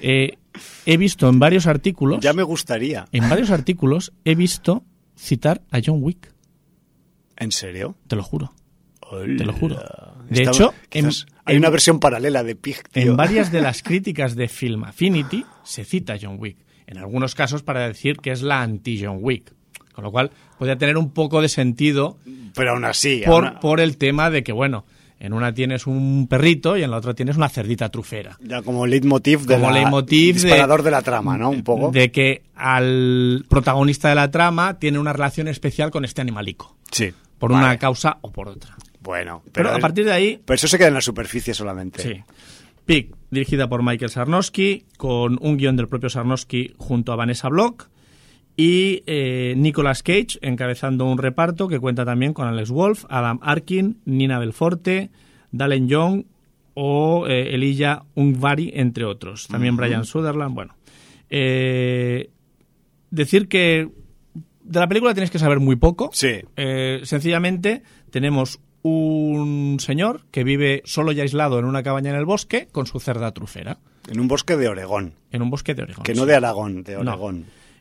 Eh, 0.01 0.37
he 0.85 0.97
visto 0.97 1.29
en 1.29 1.39
varios 1.39 1.67
artículos, 1.67 2.19
Ya 2.21 2.33
me 2.33 2.43
gustaría. 2.43 3.05
en 3.11 3.29
varios 3.29 3.49
artículos 3.51 4.13
he 4.23 4.35
visto 4.35 4.83
citar 5.17 5.61
a 5.71 5.79
John 5.85 5.99
Wick. 6.01 6.33
¿En 7.37 7.51
serio? 7.51 7.95
Te 8.07 8.15
lo 8.15 8.23
juro. 8.23 8.53
Te 9.37 9.45
lo 9.45 9.53
juro. 9.53 9.75
De 10.29 10.41
Estaba- 10.41 10.55
hecho, 10.57 10.73
en- 10.91 11.05
hay 11.45 11.55
en- 11.55 11.61
una 11.61 11.69
versión 11.69 11.99
paralela 11.99 12.43
de 12.43 12.55
Pig, 12.55 12.87
tío. 12.91 13.11
En 13.11 13.17
varias 13.17 13.51
de 13.51 13.61
las 13.61 13.83
críticas 13.83 14.35
de 14.35 14.47
Film 14.47 14.83
Affinity 14.85 15.45
se 15.63 15.85
cita 15.85 16.13
a 16.13 16.17
John 16.21 16.37
Wick. 16.39 16.57
En 16.87 16.97
algunos 16.97 17.35
casos 17.35 17.61
para 17.63 17.87
decir 17.87 18.17
que 18.17 18.31
es 18.31 18.41
la 18.41 18.61
anti-John 18.61 19.19
Wick. 19.21 19.53
Con 19.93 20.03
lo 20.03 20.11
cual 20.11 20.31
podría 20.57 20.77
tener 20.77 20.97
un 20.97 21.11
poco 21.11 21.41
de 21.41 21.49
sentido 21.49 22.17
Pero 22.55 22.71
aún 22.71 22.85
así. 22.85 23.21
por, 23.25 23.45
aún- 23.45 23.59
por 23.59 23.79
el 23.79 23.97
tema 23.97 24.29
de 24.29 24.43
que, 24.43 24.51
bueno, 24.51 24.85
en 25.25 25.33
una 25.33 25.53
tienes 25.53 25.87
un 25.87 26.27
perrito 26.29 26.77
y 26.77 26.83
en 26.83 26.91
la 26.91 26.97
otra 26.97 27.13
tienes 27.13 27.35
una 27.37 27.49
cerdita 27.49 27.89
trufera. 27.89 28.37
Ya 28.41 28.61
como 28.61 28.85
leitmotiv 28.87 29.41
de 29.45 29.55
Como 29.55 29.67
la- 29.71 29.73
leitmotiv 29.79 30.35
de- 30.35 30.41
disparador 30.43 30.83
de, 30.83 30.91
la 30.91 31.01
trama, 31.01 31.37
¿no? 31.37 31.49
Un 31.49 31.63
poco. 31.63 31.91
De 31.91 32.11
que 32.11 32.43
al 32.55 33.45
protagonista 33.49 34.09
de 34.09 34.15
la 34.15 34.31
trama 34.31 34.79
tiene 34.79 34.99
una 34.99 35.13
relación 35.13 35.47
especial 35.47 35.91
con 35.91 36.05
este 36.05 36.21
animalico. 36.21 36.75
Sí. 36.91 37.11
Por 37.37 37.51
Vale. 37.51 37.65
una 37.65 37.77
causa 37.77 38.17
o 38.21 38.31
por 38.31 38.47
otra. 38.47 38.75
Bueno, 39.01 39.43
Pero, 39.51 39.71
a 39.71 39.75
es- 39.75 39.81
partir 39.81 40.05
de 40.05 40.11
ahí, 40.13 40.39
pero 40.45 40.55
eso 40.55 40.67
se 40.67 40.77
queda 40.77 40.87
en 40.87 40.93
la 40.95 41.01
superficie 41.01 41.53
solamente. 41.53 42.01
Sí. 42.01 42.23
Pig, 42.85 43.11
dirigida 43.31 43.67
por 43.67 43.83
Michael 43.83 44.09
Sarnowski, 44.11 44.85
con 44.97 45.37
un 45.41 45.57
guion 45.57 45.75
del 45.75 45.87
propio 45.87 46.09
Sarnowski 46.09 46.73
junto 46.77 47.11
a 47.11 47.15
Vanessa 47.15 47.49
Block. 47.49 47.89
Y 48.57 49.03
eh, 49.05 49.53
Nicolas 49.57 50.01
Cage 50.01 50.39
encabezando 50.41 51.05
un 51.05 51.17
reparto 51.17 51.67
que 51.67 51.79
cuenta 51.79 52.05
también 52.05 52.33
con 52.33 52.47
Alex 52.47 52.69
Wolf, 52.69 53.05
Adam 53.09 53.39
Arkin, 53.41 53.99
Nina 54.05 54.39
Belforte, 54.39 55.09
Dalen 55.51 55.87
Young 55.87 56.23
o 56.73 57.27
eh, 57.27 57.53
Elijah 57.53 58.03
Ungvari, 58.15 58.71
entre 58.75 59.05
otros. 59.05 59.47
También 59.47 59.75
Brian 59.75 60.05
Sutherland. 60.05 60.55
Bueno, 60.55 60.75
eh, 61.29 62.29
decir 63.09 63.47
que 63.47 63.89
de 64.63 64.79
la 64.79 64.87
película 64.87 65.13
tienes 65.13 65.31
que 65.31 65.39
saber 65.39 65.59
muy 65.59 65.75
poco. 65.75 66.09
Sí. 66.13 66.41
Eh, 66.55 67.01
sencillamente 67.03 67.83
tenemos 68.09 68.59
un 68.81 69.77
señor 69.79 70.25
que 70.31 70.43
vive 70.43 70.81
solo 70.85 71.11
y 71.11 71.19
aislado 71.19 71.57
en 71.59 71.65
una 71.65 71.81
cabaña 71.81 72.11
en 72.11 72.17
el 72.17 72.25
bosque 72.25 72.67
con 72.71 72.85
su 72.85 72.99
cerda 72.99 73.31
trufera, 73.31 73.79
En 74.07 74.19
un 74.19 74.27
bosque 74.27 74.57
de 74.57 74.67
Oregón. 74.67 75.13
en 75.31 75.41
un 75.41 75.49
bosque 75.49 75.73
de 75.73 75.83
Oregón. 75.83 76.03
Que 76.03 76.13
no 76.13 76.21
sí. 76.21 76.27
de 76.27 76.35
Aragón, 76.35 76.83
de 76.83 77.03
No. 77.03 77.19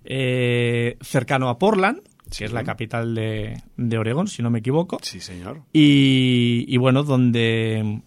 Eh, 0.05 0.97
cercano 1.01 1.49
a 1.49 1.59
Portland, 1.59 2.01
que 2.37 2.45
es 2.45 2.53
la 2.53 2.65
capital 2.65 3.15
de, 3.15 3.63
de 3.77 3.99
Oregón, 3.99 4.29
si 4.29 4.43
no 4.43 4.51
me 4.51 4.59
equivoco. 4.59 4.99
Sí, 5.03 5.21
señor. 5.21 5.63
Y, 5.73 6.65
y 6.69 6.77
bueno, 6.79 7.03
donde 7.05 8.01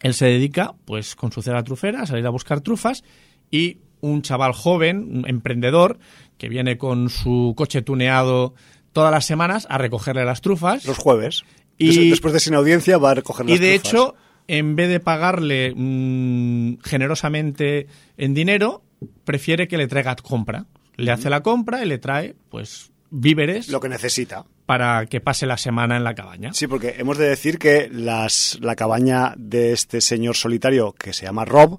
él 0.00 0.14
se 0.14 0.26
dedica, 0.26 0.74
pues 0.84 1.16
con 1.16 1.32
su 1.32 1.42
cerda 1.42 1.62
trufera, 1.64 2.02
a 2.02 2.06
salir 2.06 2.26
a 2.26 2.30
buscar 2.30 2.60
trufas 2.60 3.02
y 3.50 3.78
un 4.00 4.22
chaval 4.22 4.52
joven, 4.52 5.08
un 5.18 5.28
emprendedor, 5.28 5.98
que 6.38 6.48
viene 6.48 6.78
con 6.78 7.10
su 7.10 7.54
coche 7.56 7.82
tuneado 7.82 8.54
todas 8.92 9.10
las 9.12 9.26
semanas 9.26 9.66
a 9.70 9.78
recogerle 9.78 10.24
las 10.24 10.40
trufas. 10.40 10.84
Los 10.86 10.98
jueves. 10.98 11.42
Y- 11.78 11.86
Des- 11.96 12.10
Después 12.10 12.32
de 12.34 12.40
sin 12.40 12.54
audiencia 12.54 12.98
va 12.98 13.10
a 13.10 13.14
recoger 13.14 13.46
las 13.46 13.56
Y 13.56 13.58
de 13.58 13.78
trufas. 13.78 13.92
hecho, 13.92 14.14
en 14.48 14.74
vez 14.76 14.88
de 14.88 15.00
pagarle 15.00 15.72
mm, 15.74 16.78
generosamente 16.82 17.86
en 18.16 18.34
dinero, 18.34 18.82
prefiere 19.24 19.68
que 19.68 19.76
le 19.78 19.86
traiga 19.86 20.16
compra. 20.16 20.66
Le 21.04 21.12
hace 21.12 21.30
la 21.30 21.42
compra 21.42 21.82
y 21.84 21.88
le 21.88 21.98
trae, 21.98 22.34
pues, 22.48 22.90
víveres 23.10 23.68
Lo 23.68 23.80
que 23.80 23.88
necesita. 23.88 24.44
para 24.66 25.06
que 25.06 25.20
pase 25.20 25.46
la 25.46 25.56
semana 25.56 25.96
en 25.96 26.04
la 26.04 26.14
cabaña. 26.14 26.52
Sí, 26.52 26.66
porque 26.66 26.96
hemos 26.98 27.18
de 27.18 27.28
decir 27.28 27.58
que 27.58 27.88
las, 27.92 28.58
la 28.60 28.76
cabaña 28.76 29.34
de 29.36 29.72
este 29.72 30.00
señor 30.00 30.36
solitario, 30.36 30.92
que 30.92 31.12
se 31.12 31.26
llama 31.26 31.44
Rob, 31.44 31.78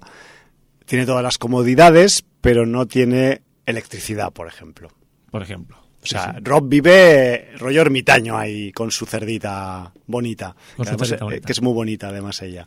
tiene 0.84 1.06
todas 1.06 1.22
las 1.22 1.38
comodidades, 1.38 2.24
pero 2.40 2.66
no 2.66 2.86
tiene 2.86 3.42
electricidad, 3.64 4.32
por 4.32 4.46
ejemplo. 4.48 4.90
Por 5.30 5.42
ejemplo. 5.42 5.78
O 6.02 6.06
sea, 6.06 6.36
Rob 6.42 6.68
vive 6.68 7.50
rollo 7.58 7.80
ermitaño 7.80 8.36
ahí 8.36 8.72
con 8.72 8.90
su 8.90 9.06
cerdita 9.06 9.92
bonita. 10.06 10.54
Con 10.76 10.84
su 10.84 10.90
Además, 10.90 11.08
cerdita 11.08 11.24
eh, 11.24 11.26
bonita. 11.26 11.46
Que 11.46 11.52
es 11.52 11.62
muy 11.62 11.72
bonita, 11.72 12.08
además, 12.08 12.42
ella. 12.42 12.66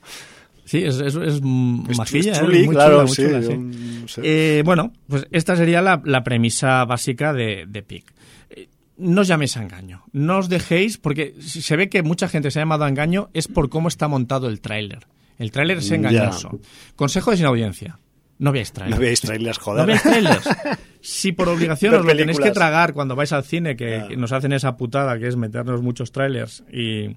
Sí, 0.65 0.79
es, 0.83 0.95
es, 0.99 1.15
es 1.15 1.15
Es 1.15 1.39
¿eh? 1.39 1.41
muy 1.41 2.67
claro, 2.69 2.95
chula, 2.95 3.03
muy 3.05 3.15
sí, 3.15 3.21
chula, 3.23 3.41
sí. 3.41 3.47
yo 3.49 3.57
no 3.57 4.07
sé. 4.07 4.21
Eh, 4.23 4.63
bueno, 4.65 4.91
pues 5.07 5.27
esta 5.31 5.55
sería 5.55 5.81
la, 5.81 6.01
la 6.03 6.23
premisa 6.23 6.83
básica 6.85 7.33
de, 7.33 7.65
de 7.67 7.83
Pig. 7.83 8.03
Eh, 8.49 8.67
No 8.97 9.21
os 9.21 9.27
llaméis 9.27 9.55
a 9.57 9.61
engaño. 9.63 10.03
No 10.11 10.39
os 10.39 10.49
dejéis, 10.49 10.97
porque 10.97 11.35
si 11.39 11.61
se 11.61 11.75
ve 11.75 11.87
que 11.89 12.01
mucha 12.01 12.27
gente 12.27 12.49
se 12.51 12.59
ha 12.59 12.63
llamado 12.63 12.83
a 12.85 12.89
engaño 12.89 13.29
es 13.33 13.47
por 13.47 13.69
cómo 13.69 13.87
está 13.89 14.07
montado 14.07 14.47
el 14.47 14.59
tráiler. 14.61 15.05
El 15.37 15.51
tráiler 15.51 15.77
es 15.77 15.89
Ya. 15.89 15.95
engañoso. 15.95 16.59
Consejo 16.95 17.31
de 17.31 17.37
sin 17.37 17.45
audiencia. 17.45 17.99
No 18.39 18.51
veáis 18.51 18.69
No 18.71 18.75
tráiler. 18.75 18.99
veáis 18.99 19.21
trailers, 19.21 19.57
joder. 19.59 19.81
No 19.81 19.87
veáis 19.87 20.01
trailers. 20.03 20.49
Si 21.05 21.31
por 21.33 21.47
obligación 21.49 21.93
os 21.93 22.03
lo 22.03 22.15
tenéis 22.17 22.39
que 22.39 22.49
tragar 22.49 22.93
cuando 22.93 23.15
vais 23.15 23.31
al 23.31 23.43
cine, 23.43 23.75
que 23.75 24.15
nos 24.17 24.31
hacen 24.31 24.53
esa 24.53 24.75
putada 24.75 25.19
que 25.19 25.27
es 25.27 25.35
meternos 25.35 25.83
muchos 25.83 26.11
trailers 26.11 26.63
y... 26.73 27.15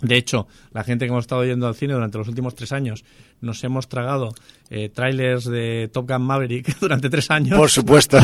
De 0.00 0.16
hecho, 0.16 0.46
la 0.72 0.84
gente 0.84 1.06
que 1.06 1.10
hemos 1.10 1.24
estado 1.24 1.44
yendo 1.44 1.66
al 1.66 1.74
cine 1.74 1.94
durante 1.94 2.18
los 2.18 2.28
últimos 2.28 2.54
tres 2.54 2.72
años 2.72 3.04
nos 3.40 3.64
hemos 3.64 3.88
tragado 3.88 4.34
eh, 4.68 4.88
trailers 4.90 5.44
de 5.44 5.88
Top 5.92 6.08
Gun 6.10 6.22
Maverick 6.22 6.78
durante 6.80 7.08
tres 7.08 7.30
años. 7.30 7.58
Por 7.58 7.70
supuesto. 7.70 8.18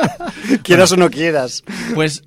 quieras 0.62 0.92
o 0.92 0.96
no 0.96 1.10
quieras. 1.10 1.64
Pues 1.94 2.22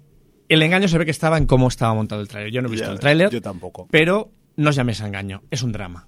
el 0.47 0.63
engaño 0.63 0.87
se 0.87 0.97
ve 0.97 1.05
que 1.05 1.11
estaba 1.11 1.37
en 1.37 1.45
cómo 1.45 1.67
estaba 1.67 1.93
montado 1.93 2.21
el 2.21 2.27
tráiler. 2.27 2.51
Yo 2.51 2.61
no 2.61 2.67
he 2.67 2.71
visto 2.71 2.87
Ya, 2.87 2.93
el 2.93 2.99
tráiler, 2.99 3.29
Yo 3.29 3.41
tampoco. 3.41 3.87
pero 3.91 4.31
no 4.55 4.69
os 4.71 4.75
llaméis 4.75 5.01
a 5.01 5.07
engaño. 5.07 5.43
Es 5.51 5.61
un 5.61 5.71
drama. 5.71 6.07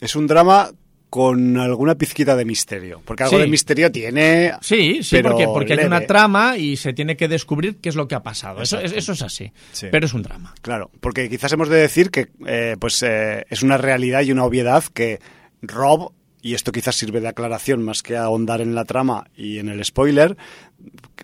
Es 0.00 0.16
un 0.16 0.26
drama 0.26 0.70
con 1.12 1.58
alguna 1.58 1.94
pizquita 1.94 2.34
de 2.34 2.46
misterio. 2.46 3.02
Porque 3.04 3.24
algo 3.24 3.38
de 3.38 3.46
misterio 3.46 3.92
tiene. 3.92 4.54
Sí, 4.62 5.02
sí, 5.02 5.18
porque, 5.22 5.44
porque 5.44 5.74
hay 5.74 5.84
una 5.84 6.06
trama 6.06 6.56
y 6.56 6.78
se 6.78 6.94
tiene 6.94 7.18
que 7.18 7.28
descubrir 7.28 7.76
qué 7.82 7.90
es 7.90 7.96
lo 7.96 8.08
que 8.08 8.14
ha 8.14 8.22
pasado. 8.22 8.62
Eso, 8.62 8.80
eso, 8.80 9.12
es 9.12 9.20
así. 9.20 9.52
Pero 9.90 10.06
es 10.06 10.14
un 10.14 10.22
drama. 10.22 10.54
Claro, 10.62 10.90
porque 11.00 11.28
quizás 11.28 11.52
hemos 11.52 11.68
de 11.68 11.76
decir 11.76 12.10
que 12.10 12.28
eh, 12.46 12.76
pues 12.80 13.02
eh, 13.02 13.44
es 13.50 13.62
una 13.62 13.76
realidad 13.76 14.22
y 14.22 14.32
una 14.32 14.44
obviedad 14.44 14.84
que 14.84 15.20
Rob 15.60 16.14
y 16.40 16.54
esto 16.54 16.72
quizás 16.72 16.96
sirve 16.96 17.20
de 17.20 17.28
aclaración 17.28 17.82
más 17.82 18.02
que 18.02 18.16
ahondar 18.16 18.62
en 18.62 18.74
la 18.74 18.86
trama 18.86 19.26
y 19.36 19.58
en 19.58 19.68
el 19.68 19.84
spoiler, 19.84 20.38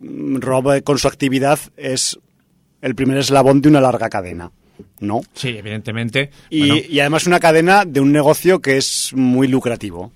Rob 0.02 0.74
eh, 0.74 0.82
con 0.82 0.98
su 0.98 1.08
actividad 1.08 1.58
es 1.78 2.18
el 2.82 2.94
primer 2.94 3.16
eslabón 3.16 3.62
de 3.62 3.70
una 3.70 3.80
larga 3.80 4.10
cadena. 4.10 4.52
¿No? 5.00 5.20
Sí, 5.34 5.48
evidentemente. 5.48 6.30
Y, 6.50 6.98
además 7.00 7.26
una 7.26 7.40
cadena 7.40 7.84
de 7.84 8.00
un 8.00 8.12
negocio 8.12 8.60
que 8.60 8.76
es 8.76 9.12
muy 9.14 9.48
lucrativo. 9.48 10.12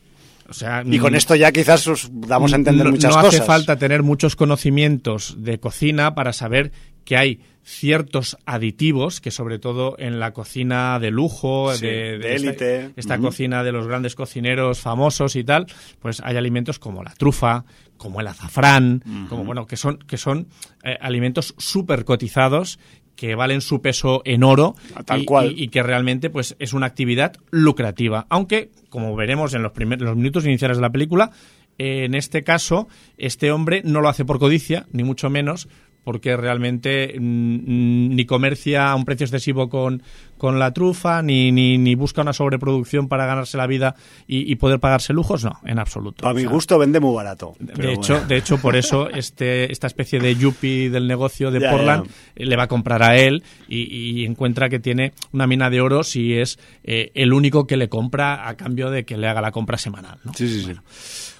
O 0.49 0.55
sea, 0.55 0.83
y 0.85 0.99
con 0.99 1.13
mm, 1.13 1.17
esto 1.17 1.35
ya 1.35 1.51
quizás 1.51 1.87
os 1.87 2.11
damos 2.13 2.53
a 2.53 2.57
entender 2.57 2.87
muchas 2.87 3.15
cosas. 3.15 3.23
No 3.23 3.29
hace 3.29 3.43
falta 3.43 3.77
tener 3.77 4.03
muchos 4.03 4.37
conocimientos 4.37 5.37
de 5.39 5.59
cocina 5.59 6.15
para 6.15 6.35
saber 6.35 6.73
que 7.05 7.17
hay 7.17 7.41
ciertos 7.65 8.37
aditivos 8.45 9.21
que 9.21 9.31
sobre 9.31 9.59
todo 9.59 9.95
en 9.99 10.19
la 10.19 10.33
cocina 10.33 10.99
de 10.99 11.11
lujo, 11.11 11.77
de, 11.77 12.17
élite, 12.35 12.91
esta, 12.97 13.19
cocina 13.19 13.63
de 13.63 13.73
los 13.73 13.87
grandes 13.87 14.15
cocineros 14.15 14.81
famosos 14.81 15.37
y 15.37 15.45
tal, 15.45 15.67
pues 16.01 16.21
hay 16.25 16.37
alimentos 16.37 16.79
como 16.79 17.05
la 17.05 17.15
trufa, 17.15 17.65
como 17.97 18.21
el 18.21 18.27
azafrán, 18.27 19.03
como 19.29 19.45
bueno, 19.45 19.67
que 19.67 19.77
son 19.77 19.99
que 19.99 20.17
son 20.17 20.49
eh, 20.83 20.97
alimentos 21.01 21.55
súper 21.57 22.05
cotizados 22.05 22.81
que 23.23 23.37
valen 23.37 23.61
su 23.61 23.81
peso 23.81 24.21
en 24.25 24.43
oro 24.43 24.75
Tal 25.05 25.23
y, 25.23 25.25
cual. 25.25 25.55
Y, 25.57 25.69
que 25.69 25.85
realmente 25.85 26.29
pues 26.29 26.57
es 26.59 26.73
una 26.73 26.87
actividad 26.87 27.37
lucrativa. 27.53 28.27
Aunque, 28.31 28.73
como 28.89 29.15
veremos 29.15 29.55
en 29.55 29.63
los, 29.63 29.71
primeros, 29.71 30.09
los 30.09 30.17
minutos 30.17 30.45
iniciales 30.45 30.79
de 30.79 30.83
la 30.83 30.91
película, 30.91 31.31
en 31.79 32.17
este 32.17 32.43
caso, 32.43 32.89
este 33.19 33.53
hombre 33.53 33.83
no 33.85 34.01
lo 34.01 34.09
hace 34.09 34.25
por 34.25 34.41
codicia, 34.41 34.87
ni 34.91 35.05
mucho 35.05 35.31
menos, 35.31 35.69
porque 36.05 36.37
realmente 36.37 37.15
mm, 37.19 38.15
ni 38.15 38.25
comercia 38.25 38.91
a 38.91 38.97
un 38.97 39.05
precio 39.05 39.25
excesivo 39.25 39.69
con, 39.69 40.03
con 40.37 40.59
la 40.59 40.73
trufa, 40.73 41.23
ni, 41.23 41.53
ni, 41.53 41.95
busca 41.95 42.23
una 42.23 42.33
sobreproducción 42.33 43.09
para 43.09 43.27
ganarse 43.27 43.57
la 43.57 43.67
vida 43.67 43.95
y, 44.27 44.57
poder 44.57 44.81
pagarse 44.81 45.13
lujos, 45.13 45.45
no, 45.45 45.61
en 45.65 45.79
absoluto. 45.79 46.27
A 46.27 46.35
mi 46.35 46.45
gusto 46.45 46.79
vende 46.79 46.99
muy 46.99 47.15
barato. 47.15 47.55
De 47.61 47.93
hecho, 47.93 48.21
de 48.27 48.37
hecho, 48.37 48.59
por 48.59 48.77
eso 48.77 49.09
este, 49.09 49.71
esta 49.71 49.87
especie 49.87 50.19
de 50.19 50.35
yuppie 50.35 50.91
del 50.91 51.07
negocio 51.07 51.51
de 51.51 51.61
Portland 51.61 52.09
eh, 52.35 52.47
le 52.47 52.57
va 52.57 52.65
a 52.65 52.69
comprar 52.69 53.03
a 53.03 53.17
él 53.17 53.45
y, 53.69 54.25
encuentra 54.25 54.69
que 54.69 54.79
tiene 54.79 55.13
una 55.33 55.47
mina 55.47 55.71
de 55.71 55.81
oro 55.81 56.03
si 56.03 56.35
es 56.35 56.59
eh, 56.85 57.11
el 57.15 57.33
único 57.33 57.67
que 57.67 57.77
le 57.77 57.89
compra 57.89 58.49
a 58.49 58.57
cambio 58.57 58.91
de 58.91 59.05
que 59.05 59.17
le 59.17 59.29
haga 59.29 59.41
la 59.41 59.53
compra 59.53 59.79
semanal. 59.79 60.19
Sí, 60.35 60.49
sí, 60.49 60.63
sí. 60.65 60.73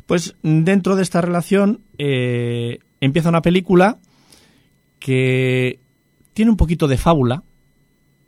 Pues 0.07 0.37
dentro 0.43 0.97
de 0.97 1.03
esta 1.03 1.21
relación 1.21 1.81
eh, 1.99 2.79
empieza 3.01 3.29
una 3.29 3.43
película 3.43 3.99
que 5.03 5.81
tiene 6.33 6.53
un 6.53 6.57
poquito 6.57 6.87
de 6.87 6.97
fábula, 6.97 7.43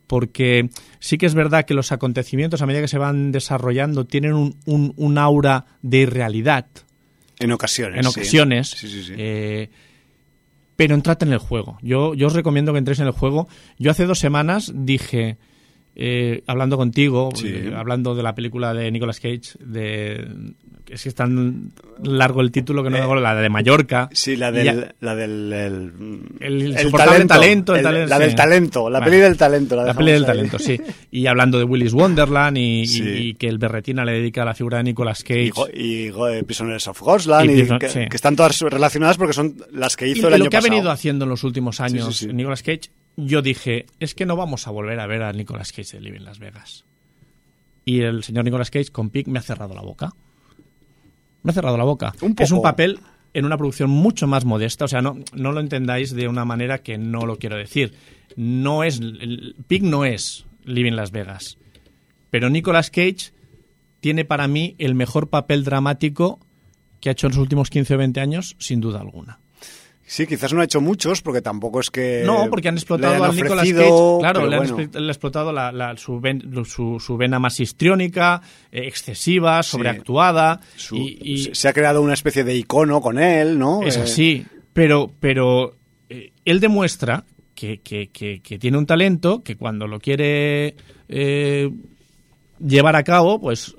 porque 0.09 0.71
sí 0.99 1.19
que 1.19 1.27
es 1.27 1.35
verdad 1.35 1.65
que 1.65 1.73
los 1.73 1.93
acontecimientos 1.93 2.61
a 2.61 2.67
medida 2.67 2.83
que 2.83 2.89
se 2.89 2.99
van 2.99 3.31
desarrollando 3.31 4.05
tienen 4.07 4.35
un, 4.35 4.93
un, 4.97 5.19
aura 5.19 5.67
de 5.83 5.99
irrealidad. 5.99 6.67
En 7.39 7.53
ocasiones. 7.53 8.01
En 8.01 8.07
ocasiones. 8.07 8.77
Eh, 9.17 9.71
pero 10.75 10.97
entrad 10.97 11.23
en 11.23 11.33
el 11.33 11.39
juego. 11.39 11.79
Yo, 11.81 12.15
yo 12.15 12.27
os 12.27 12.33
recomiendo 12.35 12.73
que 12.73 12.79
entréis 12.79 12.99
en 12.99 13.07
el 13.07 13.13
juego. 13.13 13.49
Yo 13.79 13.93
hace 13.93 14.05
dos 14.05 14.19
semanas 14.19 14.73
dije, 14.75 15.39
eh, 15.97 16.43
hablando 16.47 16.77
contigo, 16.77 17.31
eh, 17.45 17.73
hablando 17.77 18.15
de 18.15 18.23
la 18.23 18.35
película 18.35 18.75
de 18.75 18.91
Nicolas 18.91 19.21
Cage, 19.21 19.59
de 19.61 20.27
es 20.89 21.03
que 21.03 21.09
es 21.09 21.15
tan 21.15 21.73
largo 22.03 22.41
el 22.41 22.51
título 22.51 22.83
que 22.83 22.91
no 22.91 23.17
eh, 23.17 23.21
la 23.21 23.35
de 23.35 23.49
Mallorca. 23.49 24.09
Sí, 24.13 24.37
la 24.37 24.53
del, 24.53 24.95
la 25.01 25.15
del 25.15 25.53
el, 26.41 26.93
talento, 26.93 27.75
la 27.75 28.19
del 28.19 28.35
talento, 28.35 28.91
la 28.91 29.01
peli 29.03 29.17
del 29.17 29.37
talento. 29.37 29.77
La, 29.77 29.95
peli 29.95 30.13
del 30.13 30.27
talento, 30.27 30.59
sí. 30.59 30.79
Y 31.11 31.27
hablando 31.27 31.59
de 31.59 31.65
Willis 31.65 31.93
Wonderland 31.95 32.59
y, 32.59 33.35
que 33.35 33.49
el 33.49 33.59
Berretina 33.59 34.05
le 34.05 34.13
dedica 34.13 34.43
a 34.43 34.45
la 34.45 34.55
figura 34.55 34.79
de 34.79 34.85
Nicolas 34.85 35.23
Cage. 35.23 35.53
Y, 35.73 36.09
y, 36.09 36.43
Prisoners 36.45 36.87
of 36.89 37.01
Ghostland, 37.01 37.79
que, 37.79 38.09
están 38.13 38.37
todas 38.37 38.61
relacionadas 38.61 39.17
porque 39.17 39.33
son 39.33 39.57
las 39.73 39.97
que 39.97 40.09
hizo 40.09 40.29
el 40.29 40.35
año 40.35 40.45
lo 40.45 40.51
que 40.51 40.57
ha 40.57 40.61
venido 40.61 40.91
haciendo 40.91 41.25
en 41.25 41.31
los 41.31 41.45
últimos 41.45 41.81
años 41.81 42.27
Nicolas 42.27 42.63
Cage, 42.63 42.91
yo 43.17 43.43
dije, 43.43 43.87
es 44.01 44.15
que 44.15 44.27
no 44.27 44.37
vamos 44.37 44.67
a 44.67 44.71
volver 44.71 45.01
a 45.01 45.07
ver 45.07 45.23
a 45.23 45.33
Nicolas 45.33 45.73
Cage 45.73 45.97
de 45.97 46.01
Living 46.01 46.25
Las 46.25 46.39
Vegas. 46.39 46.85
Y 47.85 48.01
el 48.01 48.25
señor 48.25 48.45
Nicolas 48.45 48.71
Cage 48.71 48.91
con 48.91 49.11
Pig 49.11 49.29
me 49.29 49.39
ha 49.39 49.43
cerrado 49.43 49.75
la 49.75 49.83
boca 49.83 50.15
me 51.45 51.51
ha 51.51 51.55
cerrado 51.55 51.77
la 51.77 51.85
boca. 51.85 52.15
Es 52.39 52.51
un 52.51 52.63
papel 52.63 52.99
en 53.35 53.45
una 53.45 53.57
producción 53.57 53.91
mucho 53.91 54.27
más 54.27 54.45
modesta, 54.45 54.87
o 54.87 54.89
sea, 54.89 55.03
no, 55.03 55.19
no 55.35 55.53
lo 55.53 55.61
entendáis 55.61 56.13
de 56.15 56.27
una 56.27 56.45
manera 56.45 56.79
que 56.79 56.99
no 56.99 57.27
lo 57.27 57.37
quiero 57.37 57.57
decir. 57.57 57.95
No 58.35 58.83
es, 58.83 58.99
el, 58.99 59.55
Pig 59.69 59.83
no 59.83 60.05
es 60.05 60.47
Living 60.65 60.95
Las 60.95 61.13
Vegas, 61.13 61.59
pero 62.31 62.49
Nicolas 62.49 62.91
Cage 62.91 63.33
tiene 64.01 64.25
para 64.25 64.49
mí 64.49 64.75
el 64.79 64.95
mejor 64.95 65.29
papel 65.29 65.65
dramático 65.65 66.41
que 67.01 67.11
ha 67.11 67.13
hecho 67.13 67.27
en 67.27 67.33
los 67.33 67.41
últimos 67.41 67.71
15 67.71 67.95
o 67.95 67.99
20 67.99 68.21
años, 68.21 68.57
sin 68.59 68.81
duda 68.81 69.01
alguna. 69.01 69.41
Sí, 70.07 70.27
quizás 70.27 70.53
no 70.53 70.61
ha 70.61 70.65
hecho 70.65 70.83
muchos, 70.83 71.23
porque 71.23 71.41
tampoco 71.41 71.81
es 71.81 71.91
que. 71.91 72.23
No, 72.27 72.49
porque 72.51 72.69
han 72.69 72.75
explotado 72.75 73.25
a 73.25 73.33
Nicolas 73.33 73.67
Cage. 73.67 73.91
Claro, 74.21 74.47
le 74.47 74.57
han, 74.57 75.09
explotado 75.09 75.51
la, 75.51 75.97
su, 75.97 76.21
su, 77.01 77.17
vena 77.17 77.39
más 77.39 77.59
histriónica, 77.59 78.43
eh, 78.71 78.83
excesiva, 78.87 79.63
sobreactuada. 79.63 80.61
y, 80.93 81.51
Se 81.55 81.69
ha 81.69 81.73
creado 81.73 82.03
una 82.03 82.13
especie 82.13 82.45
de 82.45 82.55
icono 82.55 83.01
con 83.01 83.19
él, 83.19 83.59
¿no? 83.59 83.83
Es 83.83 83.97
eh, 83.97 84.03
así. 84.03 84.47
Pero, 84.75 85.11
pero 85.21 85.77
eh, 86.11 86.33
él 86.45 86.61
demuestra 86.61 87.25
que, 87.55 87.81
que, 87.81 88.11
que, 88.11 88.59
tiene 88.59 88.77
un 88.77 88.87
talento 88.87 89.43
que 89.43 89.57
cuando 89.57 89.87
lo 89.87 90.01
quiere 90.01 90.75
llevar 92.59 92.97
a 92.97 93.05
cabo, 93.05 93.41
pues 93.41 93.75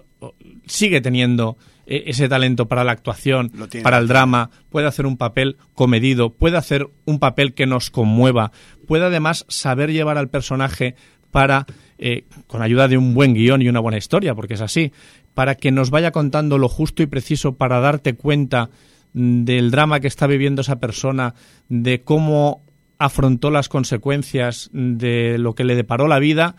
sigue 0.65 1.01
teniendo 1.01 1.57
ese 1.85 2.27
talento 2.27 2.67
para 2.67 2.83
la 2.83 2.91
actuación, 2.91 3.51
para 3.83 3.97
el 3.97 4.07
drama, 4.07 4.49
puede 4.69 4.87
hacer 4.87 5.05
un 5.05 5.17
papel 5.17 5.57
comedido, 5.73 6.31
puede 6.31 6.57
hacer 6.57 6.87
un 7.05 7.19
papel 7.19 7.53
que 7.53 7.65
nos 7.65 7.89
conmueva, 7.89 8.51
puede 8.87 9.05
además 9.05 9.45
saber 9.49 9.91
llevar 9.91 10.17
al 10.17 10.29
personaje 10.29 10.95
para, 11.31 11.65
eh, 11.97 12.25
con 12.47 12.61
ayuda 12.61 12.87
de 12.87 12.97
un 12.97 13.13
buen 13.13 13.33
guion 13.33 13.61
y 13.61 13.67
una 13.67 13.79
buena 13.79 13.97
historia, 13.97 14.33
porque 14.35 14.55
es 14.55 14.61
así, 14.61 14.93
para 15.33 15.55
que 15.55 15.71
nos 15.71 15.89
vaya 15.89 16.11
contando 16.11 16.57
lo 16.57 16.69
justo 16.69 17.03
y 17.03 17.07
preciso 17.07 17.55
para 17.55 17.79
darte 17.79 18.15
cuenta 18.15 18.69
del 19.13 19.71
drama 19.71 19.99
que 19.99 20.07
está 20.07 20.27
viviendo 20.27 20.61
esa 20.61 20.79
persona, 20.79 21.35
de 21.69 22.01
cómo 22.01 22.63
afrontó 22.97 23.51
las 23.51 23.69
consecuencias 23.69 24.69
de 24.73 25.37
lo 25.37 25.53
que 25.53 25.63
le 25.63 25.75
deparó 25.75 26.07
la 26.07 26.19
vida 26.19 26.55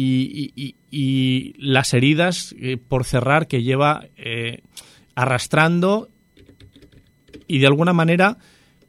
y, 0.00 1.54
las 1.58 1.92
heridas 1.92 2.54
eh, 2.58 2.76
por 2.76 3.04
cerrar 3.04 3.48
que 3.48 3.62
lleva 3.62 4.06
eh, 4.16 4.62
arrastrando 5.14 6.08
y 7.46 7.58
de 7.58 7.66
alguna 7.66 7.92
manera 7.92 8.38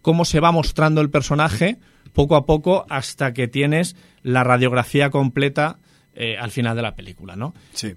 cómo 0.01 0.25
se 0.25 0.39
va 0.39 0.51
mostrando 0.51 1.01
el 1.01 1.09
personaje 1.09 1.77
poco 2.13 2.35
a 2.35 2.45
poco 2.45 2.85
hasta 2.89 3.33
que 3.33 3.47
tienes 3.47 3.95
la 4.21 4.43
radiografía 4.43 5.09
completa 5.09 5.79
eh, 6.13 6.37
al 6.37 6.51
final 6.51 6.75
de 6.75 6.81
la 6.81 6.95
película, 6.95 7.35
¿no? 7.35 7.53
Sí. 7.73 7.95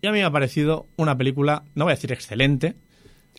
Y 0.00 0.06
a 0.06 0.12
mí 0.12 0.18
me 0.18 0.24
ha 0.24 0.30
parecido 0.30 0.88
una 0.96 1.16
película, 1.16 1.64
no 1.74 1.84
voy 1.84 1.92
a 1.92 1.94
decir 1.94 2.12
excelente. 2.12 2.74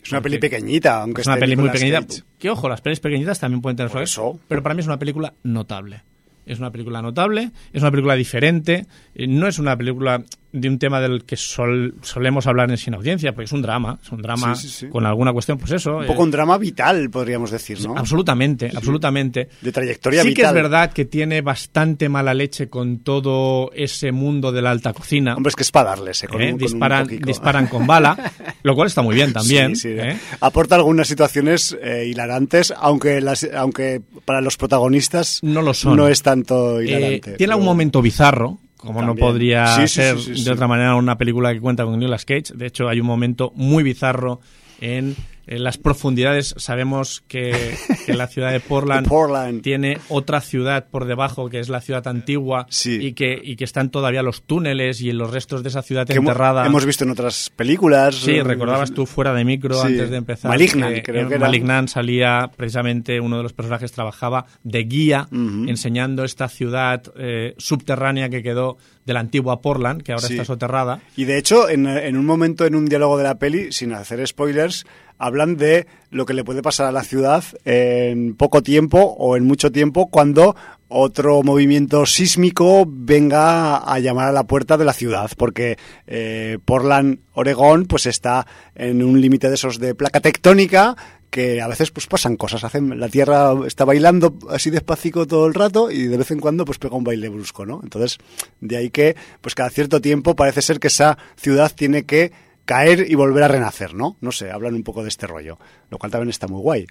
Es 0.02 0.10
una 0.10 0.22
peli 0.22 0.38
pequeñita, 0.38 1.02
aunque 1.02 1.20
es 1.20 1.26
una 1.26 1.36
peli 1.36 1.56
muy 1.56 1.70
pequeñita. 1.70 2.04
Que 2.38 2.50
ojo, 2.50 2.68
las 2.68 2.80
pelis 2.80 3.00
pequeñitas 3.00 3.38
también 3.38 3.60
pueden 3.62 3.76
tener 3.76 3.92
su 3.92 3.98
eso. 4.00 4.40
pero 4.48 4.62
para 4.62 4.74
mí 4.74 4.80
es 4.80 4.86
una 4.86 4.98
película 4.98 5.34
notable. 5.42 6.02
Es 6.46 6.58
una 6.58 6.70
película 6.70 7.02
notable, 7.02 7.50
es 7.72 7.82
una 7.82 7.90
película 7.90 8.14
diferente, 8.14 8.86
eh, 9.14 9.26
no 9.26 9.46
es 9.46 9.58
una 9.58 9.76
película 9.76 10.22
de 10.54 10.68
un 10.68 10.78
tema 10.78 11.00
del 11.00 11.24
que 11.24 11.36
solemos 11.36 12.46
hablar 12.46 12.70
en 12.70 12.76
Sin 12.76 12.94
Audiencia, 12.94 13.32
porque 13.32 13.46
es 13.46 13.52
un 13.52 13.60
drama, 13.60 13.98
es 14.00 14.12
un 14.12 14.22
drama 14.22 14.54
con 14.88 15.04
alguna 15.04 15.32
cuestión, 15.32 15.58
pues 15.58 15.72
eso. 15.72 15.96
Un 15.96 16.06
poco 16.06 16.22
un 16.22 16.30
drama 16.30 16.56
vital, 16.58 17.10
podríamos 17.10 17.50
decir, 17.50 17.84
¿no? 17.84 17.98
Absolutamente, 17.98 18.70
absolutamente. 18.72 19.48
De 19.60 19.72
trayectoria 19.72 20.22
vital. 20.22 20.30
Sí 20.30 20.34
que 20.40 20.46
es 20.46 20.54
verdad 20.54 20.92
que 20.92 21.06
tiene 21.06 21.42
bastante 21.42 22.08
mala 22.08 22.32
leche 22.34 22.68
con 22.68 23.00
todo 23.00 23.72
ese 23.74 24.12
mundo 24.12 24.52
de 24.52 24.62
la 24.62 24.70
alta 24.70 24.92
cocina. 24.92 25.34
Hombre, 25.34 25.48
es 25.48 25.56
que 25.56 25.64
es 25.64 25.72
para 25.72 25.90
darles, 25.90 26.22
¿eh? 26.22 26.28
¿Eh? 26.38 26.54
disparan, 26.56 27.08
disparan 27.08 27.66
con 27.66 27.84
bala, 27.84 28.16
lo 28.62 28.76
cual 28.76 28.86
está 28.86 29.02
muy 29.02 29.16
bien 29.16 29.32
también. 29.32 29.74
¿eh? 29.84 30.16
Aporta 30.38 30.76
algunas 30.76 31.08
situaciones 31.08 31.76
hilarantes, 31.82 32.72
aunque, 32.76 33.20
las, 33.20 33.42
aunque 33.56 34.02
para 34.24 34.40
los 34.40 34.56
protagonistas 34.56 35.40
no 35.42 35.62
lo 35.62 35.74
son. 35.74 35.96
No 35.96 36.06
es 36.06 36.22
tanto 36.22 36.80
hilarante. 36.80 37.32
tiene 37.32 37.56
un 37.56 37.64
momento 37.64 38.00
bizarro, 38.00 38.60
como 38.84 39.02
no 39.02 39.14
podría 39.14 39.86
ser 39.86 40.16
de 40.16 40.50
otra 40.50 40.68
manera 40.68 40.94
una 40.96 41.16
película 41.16 41.52
que 41.52 41.60
cuenta 41.60 41.84
con 41.84 41.98
Nicolas 41.98 42.24
Cage. 42.24 42.54
De 42.54 42.66
hecho, 42.66 42.88
hay 42.88 43.00
un 43.00 43.06
momento 43.06 43.52
muy 43.54 43.82
bizarro 43.82 44.40
en 44.80 45.16
en 45.46 45.62
las 45.64 45.78
profundidades 45.78 46.54
sabemos 46.56 47.22
que, 47.28 47.74
que 48.06 48.14
la 48.14 48.26
ciudad 48.28 48.52
de 48.52 48.60
Portland, 49.08 49.62
tiene 49.62 49.98
otra 50.08 50.40
ciudad 50.40 50.86
por 50.90 51.04
debajo, 51.06 51.48
que 51.50 51.60
es 51.60 51.68
la 51.68 51.80
ciudad 51.80 52.06
antigua, 52.08 52.66
Sí. 52.70 52.98
y, 53.00 53.12
que, 53.12 53.40
y 53.42 53.56
que 53.56 53.64
están 53.64 53.90
todavía 53.90 54.22
los 54.22 54.42
túneles 54.42 55.00
y 55.00 55.12
los 55.12 55.30
restos 55.32 55.62
de 55.62 55.68
esa 55.68 55.82
ciudad 55.82 56.06
que 56.06 56.14
enterrada. 56.14 56.64
hemos 56.66 56.84
visto 56.86 57.04
en 57.04 57.10
otras 57.10 57.50
películas. 57.54 58.14
Sí, 58.16 58.40
recordabas 58.40 58.92
tú 58.92 59.06
fuera 59.06 59.32
de 59.34 59.44
micro 59.44 59.74
Sí. 59.80 59.86
antes 59.88 60.10
de 60.10 60.16
empezar. 60.16 60.48
Malignant, 60.50 61.02
creo 61.04 61.28
que 61.28 61.34
era. 61.34 61.46
Malignant 61.46 61.88
salía 61.88 62.50
precisamente 62.56 63.20
uno 63.20 63.36
de 63.38 63.42
los 63.42 63.52
personajes 63.52 63.92
trabajaba 63.92 64.46
de 64.62 64.84
guía 64.84 65.28
enseñando 65.32 66.24
esta 66.24 66.48
ciudad 66.48 67.02
eh, 67.16 67.54
subterránea 67.58 68.28
que 68.28 68.42
quedó 68.42 68.76
de 69.04 69.12
la 69.12 69.20
antigua 69.20 69.60
Portland, 69.60 70.02
que 70.02 70.12
ahora 70.12 70.26
Sí. 70.26 70.34
está 70.34 70.44
soterrada. 70.46 71.00
Y 71.16 71.24
de 71.24 71.36
hecho, 71.38 71.68
en, 71.68 71.86
en 71.86 72.16
un 72.16 72.24
momento 72.24 72.64
en 72.64 72.74
un 72.74 72.86
diálogo 72.86 73.18
de 73.18 73.24
la 73.24 73.38
peli, 73.38 73.70
sin 73.72 73.92
hacer 73.92 74.26
spoilers, 74.26 74.86
hablan 75.18 75.56
de 75.56 75.86
lo 76.10 76.26
que 76.26 76.34
le 76.34 76.44
puede 76.44 76.62
pasar 76.62 76.86
a 76.86 76.92
la 76.92 77.02
ciudad 77.02 77.44
en 77.64 78.34
poco 78.34 78.62
tiempo 78.62 78.98
o 79.18 79.36
en 79.36 79.44
mucho 79.44 79.72
tiempo 79.72 80.08
cuando 80.08 80.54
otro 80.88 81.42
movimiento 81.42 82.06
sísmico 82.06 82.84
venga 82.86 83.78
a 83.78 83.98
llamar 83.98 84.28
a 84.28 84.32
la 84.32 84.44
puerta 84.44 84.76
de 84.76 84.84
la 84.84 84.92
ciudad, 84.92 85.30
porque 85.36 85.76
eh, 86.06 86.58
Portland, 86.64 87.18
Oregón, 87.32 87.86
pues 87.86 88.06
está 88.06 88.46
en 88.74 89.02
un 89.02 89.20
límite 89.20 89.48
de 89.48 89.54
esos 89.54 89.80
de 89.80 89.94
placa 89.94 90.20
tectónica 90.20 90.96
que 91.30 91.60
a 91.60 91.66
veces 91.66 91.90
pues 91.90 92.06
pasan 92.06 92.36
cosas, 92.36 92.62
hacen 92.62 93.00
la 93.00 93.08
tierra 93.08 93.54
está 93.66 93.84
bailando 93.84 94.38
así 94.50 94.70
despacito 94.70 95.26
todo 95.26 95.48
el 95.48 95.54
rato 95.54 95.90
y 95.90 96.04
de 96.04 96.16
vez 96.16 96.30
en 96.30 96.38
cuando 96.38 96.64
pues 96.64 96.78
pega 96.78 96.94
un 96.94 97.02
baile 97.02 97.28
brusco, 97.28 97.66
¿no? 97.66 97.80
Entonces, 97.82 98.18
de 98.60 98.76
ahí 98.76 98.90
que 98.90 99.16
pues 99.40 99.56
cada 99.56 99.68
cierto 99.70 100.00
tiempo 100.00 100.36
parece 100.36 100.62
ser 100.62 100.78
que 100.78 100.86
esa 100.86 101.18
ciudad 101.34 101.72
tiene 101.74 102.04
que 102.04 102.30
caer 102.64 103.06
y 103.08 103.14
volver 103.14 103.42
a 103.42 103.48
renacer, 103.48 103.94
¿no? 103.94 104.16
No 104.20 104.32
sé, 104.32 104.50
hablan 104.50 104.74
un 104.74 104.82
poco 104.82 105.02
de 105.02 105.08
este 105.08 105.26
rollo, 105.26 105.58
lo 105.90 105.98
cual 105.98 106.12
también 106.12 106.30
está 106.30 106.46
muy 106.46 106.60
guay. 106.60 106.86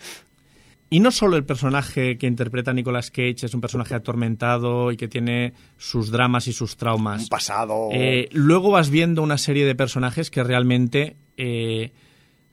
Y 0.89 0.99
no 0.99 1.09
solo 1.09 1.37
el 1.37 1.43
personaje 1.43 2.19
que 2.19 2.27
interpreta 2.27 2.71
Nicolas 2.71 3.09
Cage 3.09 3.47
es 3.47 3.53
un 3.55 3.61
personaje 3.61 3.95
atormentado 3.95 4.91
y 4.91 4.97
que 4.97 5.07
tiene 5.07 5.53
sus 5.77 6.11
dramas 6.11 6.47
y 6.47 6.53
sus 6.53 6.77
traumas. 6.77 7.23
Un 7.23 7.27
pasado 7.29 7.89
Eh, 7.91 8.29
luego 8.31 8.69
vas 8.69 8.91
viendo 8.91 9.23
una 9.23 9.39
serie 9.39 9.65
de 9.65 9.73
personajes 9.73 10.29
que 10.29 10.43
realmente 10.43 11.17
eh, 11.35 11.93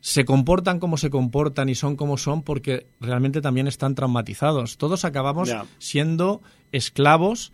se 0.00 0.24
comportan 0.24 0.80
como 0.80 0.96
se 0.96 1.10
comportan 1.10 1.68
y 1.68 1.74
son 1.74 1.96
como 1.96 2.16
son 2.16 2.42
porque 2.42 2.86
realmente 2.98 3.42
también 3.42 3.66
están 3.66 3.94
traumatizados. 3.94 4.78
Todos 4.78 5.04
acabamos 5.04 5.52
siendo 5.78 6.40
esclavos 6.72 7.52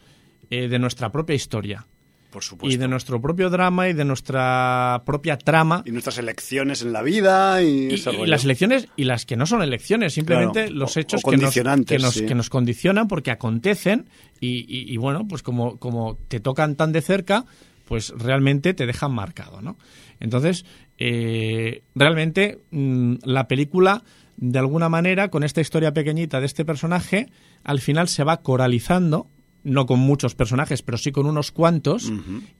eh, 0.50 0.68
de 0.68 0.78
nuestra 0.78 1.10
propia 1.10 1.34
historia 1.34 1.88
por 2.36 2.44
supuesto. 2.44 2.74
y 2.74 2.76
de 2.76 2.86
nuestro 2.86 3.18
propio 3.18 3.48
drama 3.48 3.88
y 3.88 3.94
de 3.94 4.04
nuestra 4.04 5.02
propia 5.06 5.38
trama. 5.38 5.82
Y 5.86 5.90
nuestras 5.90 6.18
elecciones 6.18 6.82
en 6.82 6.92
la 6.92 7.00
vida 7.02 7.62
y, 7.62 7.86
Y, 7.88 7.94
ese 7.94 8.12
y 8.12 8.26
las 8.26 8.44
elecciones 8.44 8.88
y 8.94 9.04
las 9.04 9.24
que 9.24 9.36
no 9.36 9.46
son 9.46 9.62
elecciones, 9.62 10.12
simplemente 10.12 10.64
Claro, 10.66 10.74
los 10.76 10.98
hechos 10.98 11.22
o 11.24 11.30
que, 11.30 11.38
nos, 11.38 11.54
que, 11.54 11.98
nos, 11.98 12.12
sí. 12.14 12.26
que 12.26 12.34
nos 12.34 12.50
condicionan 12.50 13.08
porque 13.08 13.30
acontecen 13.30 14.10
y, 14.38 14.66
y- 14.68 14.92
y, 14.92 14.96
bueno, 14.98 15.26
pues 15.26 15.42
como, 15.42 15.78
como 15.78 16.18
te 16.28 16.38
tocan 16.40 16.76
tan 16.76 16.92
de 16.92 17.00
cerca, 17.00 17.46
pues 17.86 18.12
realmente 18.14 18.74
te 18.74 18.84
dejan 18.84 19.12
marcado, 19.12 19.62
¿no? 19.62 19.78
Entonces, 20.20 20.66
eh, 20.98 21.82
realmente 21.94 22.58
mm, 22.70 23.14
la 23.24 23.48
película, 23.48 24.02
de 24.36 24.58
alguna 24.58 24.90
manera, 24.90 25.28
con 25.30 25.42
esta 25.42 25.62
historia 25.62 25.94
pequeñita 25.94 26.40
de 26.40 26.46
este 26.46 26.66
personaje, 26.66 27.28
al 27.64 27.80
final 27.80 28.08
se 28.08 28.24
va 28.24 28.42
coralizando, 28.42 29.28
no 29.66 29.84
con 29.84 29.98
muchos 29.98 30.34
personajes, 30.34 30.82
pero 30.82 30.96
sí 30.96 31.12
con 31.12 31.26
unos 31.26 31.50
cuantos, 31.50 32.12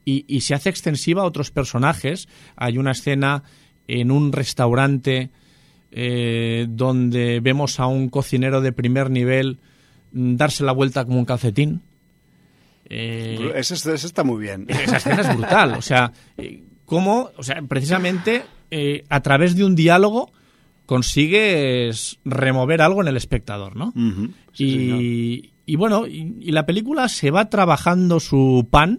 y, 0.05 0.25
y 0.29 0.41
se 0.41 0.55
hace 0.55 0.69
extensiva 0.69 1.23
a 1.23 1.25
otros 1.25 1.51
personajes. 1.51 2.29
Hay 2.57 2.79
una 2.79 2.93
escena 2.93 3.45
en 3.87 4.11
un 4.11 4.33
restaurante 4.33 5.31
eh, 5.93 6.67
donde 6.69 7.41
vemos 7.41 7.79
a 7.79 7.87
un 7.87 8.09
cocinero 8.09 8.61
de 8.61 8.73
primer 8.73 9.11
nivel 9.11 9.59
mm, 10.13 10.37
darse 10.37 10.65
la 10.65 10.73
vuelta 10.73 11.05
como 11.05 11.19
un 11.19 11.25
calcetín. 11.25 11.83
Eh, 12.89 13.53
ese 13.55 13.75
está 13.95 14.25
muy 14.25 14.43
bien. 14.43 14.67
esa 14.69 14.97
escena 14.97 15.23
es 15.23 15.37
brutal. 15.37 15.75
O 15.75 15.83
sea, 15.83 16.13
eh, 16.37 16.63
cómo, 16.85 17.31
o 17.37 17.43
sea, 17.43 17.63
precisamente 17.63 18.45
eh, 18.71 19.05
a 19.09 19.21
través 19.21 19.57
de 19.57 19.65
un 19.65 19.77
diálogo 19.77 20.33
consigues 20.87 22.19
remover 22.25 22.83
algo 22.83 23.03
en 23.03 23.09
el 23.09 23.17
espectador, 23.17 23.77
¿no? 23.77 23.93
Sí, 24.53 24.65
y, 24.65 25.53
y 25.67 25.77
bueno, 25.77 26.07
y, 26.07 26.53
la 26.53 26.65
película 26.65 27.09
se 27.09 27.31
va 27.31 27.51
trabajando 27.51 28.21
su 28.21 28.69
pan 28.71 28.99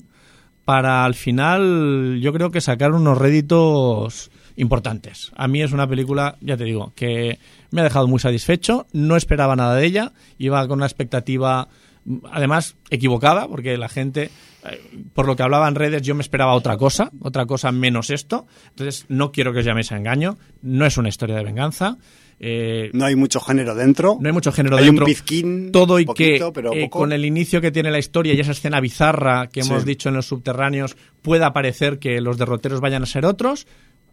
para 0.66 1.06
al 1.06 1.16
final, 1.16 2.20
yo 2.22 2.34
creo 2.34 2.52
que 2.52 2.60
sacar 2.60 2.92
unos 2.92 3.18
réditos 3.18 4.30
importantes. 4.58 5.32
A 5.38 5.48
mí 5.48 5.62
es 5.62 5.72
una 5.72 5.88
película, 5.88 6.36
ya 6.42 6.58
te 6.58 6.66
digo, 6.66 6.92
que 6.94 7.40
me 7.72 7.80
ha 7.80 7.86
dejado 7.86 8.08
muy 8.08 8.20
satisfecho. 8.20 8.86
No 8.92 9.16
esperaba 9.16 9.56
nada 9.56 9.76
de 9.76 9.86
ella. 9.86 10.12
Iba 10.38 10.68
con 10.68 10.80
una 10.80 10.86
expectativa, 10.86 11.70
además, 12.30 12.76
equivocada, 12.90 13.48
porque 13.48 13.78
la 13.78 13.88
gente, 13.88 14.30
eh, 14.70 15.06
por 15.14 15.26
lo 15.26 15.38
que 15.38 15.44
hablaba 15.44 15.70
en 15.70 15.76
redes, 15.76 16.02
yo 16.02 16.16
me 16.16 16.22
esperaba 16.22 16.54
otra 16.54 16.76
cosa, 16.76 17.12
otra 17.22 17.46
cosa 17.46 17.72
menos 17.72 18.10
esto. 18.10 18.46
Entonces, 18.70 19.06
no 19.08 19.32
quiero 19.32 19.54
que 19.54 19.60
os 19.60 19.66
llaméis 19.66 19.94
a 19.94 19.98
engaño. 19.98 20.38
No 20.62 20.86
es 20.86 20.98
una 20.98 21.08
historia 21.08 21.38
de 21.38 21.46
venganza. 21.46 21.98
Eh, 22.40 22.90
No 22.94 23.06
hay 23.06 23.16
mucho 23.16 23.40
género 23.40 23.74
dentro. 23.74 24.18
no 24.22 24.28
hay 24.28 24.34
mucho 24.34 24.52
género 24.52 24.78
hay 24.78 24.86
dentro. 24.86 25.06
un 25.06 25.10
pizquín, 25.12 25.72
Todo 25.72 26.00
y 26.00 26.06
poquito, 26.06 26.52
que 26.54 26.54
pero 26.54 26.74
eh, 26.74 26.90
con 26.90 27.12
el 27.12 27.26
inicio 27.26 27.62
que 27.62 27.72
tiene 27.72 27.90
la 27.90 27.98
historia 28.00 28.34
y 28.34 28.40
esa 28.40 28.52
escena 28.52 28.80
bizarra 28.80 29.48
que 29.48 29.64
Sí. 29.64 29.70
hemos 29.70 29.86
dicho 29.86 30.10
en 30.10 30.16
los 30.16 30.28
subterráneos 30.28 30.96
pueda 31.24 31.52
parecer 31.54 31.98
que 32.00 32.22
los 32.22 32.38
derroteros 32.38 32.80
vayan 32.80 33.02
a 33.04 33.08
ser 33.08 33.26
otros, 33.26 33.66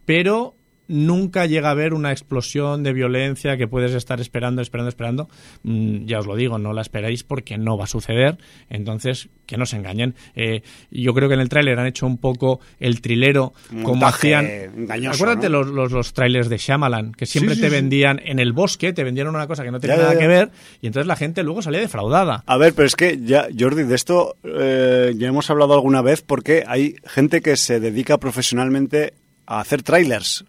pero 0.06 0.54
nunca 0.88 1.46
llega 1.46 1.68
a 1.68 1.72
haber 1.72 1.94
una 1.94 2.12
explosión 2.12 2.82
de 2.82 2.92
violencia 2.92 3.56
que 3.56 3.66
puedes 3.66 3.92
estar 3.94 4.20
esperando, 4.20 4.62
esperando, 4.62 4.88
esperando. 4.88 5.28
Mm, 5.62 6.04
ya 6.06 6.18
os 6.18 6.26
lo 6.26 6.36
digo, 6.36 6.58
no 6.58 6.72
la 6.72 6.82
esperáis 6.82 7.24
porque 7.24 7.56
no 7.58 7.76
va 7.78 7.84
a 7.84 7.88
suceder. 7.88 8.38
Entonces, 8.68 9.28
que 9.46 9.56
no 9.56 9.66
se 9.66 9.76
engañen. 9.76 10.14
Eh, 10.34 10.62
yo 10.90 11.12
creo 11.14 11.28
que 11.28 11.34
en 11.34 11.40
el 11.40 11.48
tráiler 11.48 11.78
han 11.78 11.86
hecho 11.86 12.06
un 12.06 12.18
poco 12.18 12.60
el 12.80 13.00
trilero 13.00 13.52
como 13.82 14.06
hacían. 14.06 14.46
engañoso, 14.46 15.22
Acuérdate 15.22 15.48
¿no? 15.50 15.62
los, 15.62 15.68
los, 15.68 15.92
los 15.92 16.12
trailers 16.14 16.48
de 16.48 16.56
Shyamalan, 16.58 17.12
que 17.12 17.26
siempre 17.26 17.54
Sí, 17.54 17.60
te 17.60 17.68
sí. 17.68 17.74
vendían 17.74 18.20
en 18.24 18.38
el 18.38 18.52
bosque, 18.52 18.92
te 18.92 19.04
vendieron 19.04 19.34
una 19.34 19.46
cosa 19.46 19.62
que 19.64 19.70
no 19.70 19.80
tenía 19.80 19.96
Ya, 19.96 20.02
ya, 20.02 20.08
nada 20.08 20.14
ya. 20.14 20.20
que 20.20 20.28
ver, 20.28 20.50
y 20.80 20.86
entonces 20.86 21.06
la 21.06 21.16
gente 21.16 21.42
luego 21.42 21.60
salía 21.62 21.80
defraudada. 21.80 22.42
A 22.46 22.56
ver, 22.56 22.72
pero 22.74 22.86
es 22.86 22.96
que 22.96 23.18
ya, 23.22 23.46
Jordi, 23.58 23.82
de 23.82 23.94
esto 23.94 24.36
eh, 24.44 25.12
ya 25.16 25.28
hemos 25.28 25.50
hablado 25.50 25.74
alguna 25.74 26.00
vez 26.02 26.22
porque 26.22 26.64
hay 26.66 26.96
gente 27.06 27.42
que 27.42 27.56
se 27.56 27.80
dedica 27.80 28.16
profesionalmente 28.18 29.12
a 29.46 29.60
hacer 29.60 29.82
trailers. 29.82 30.44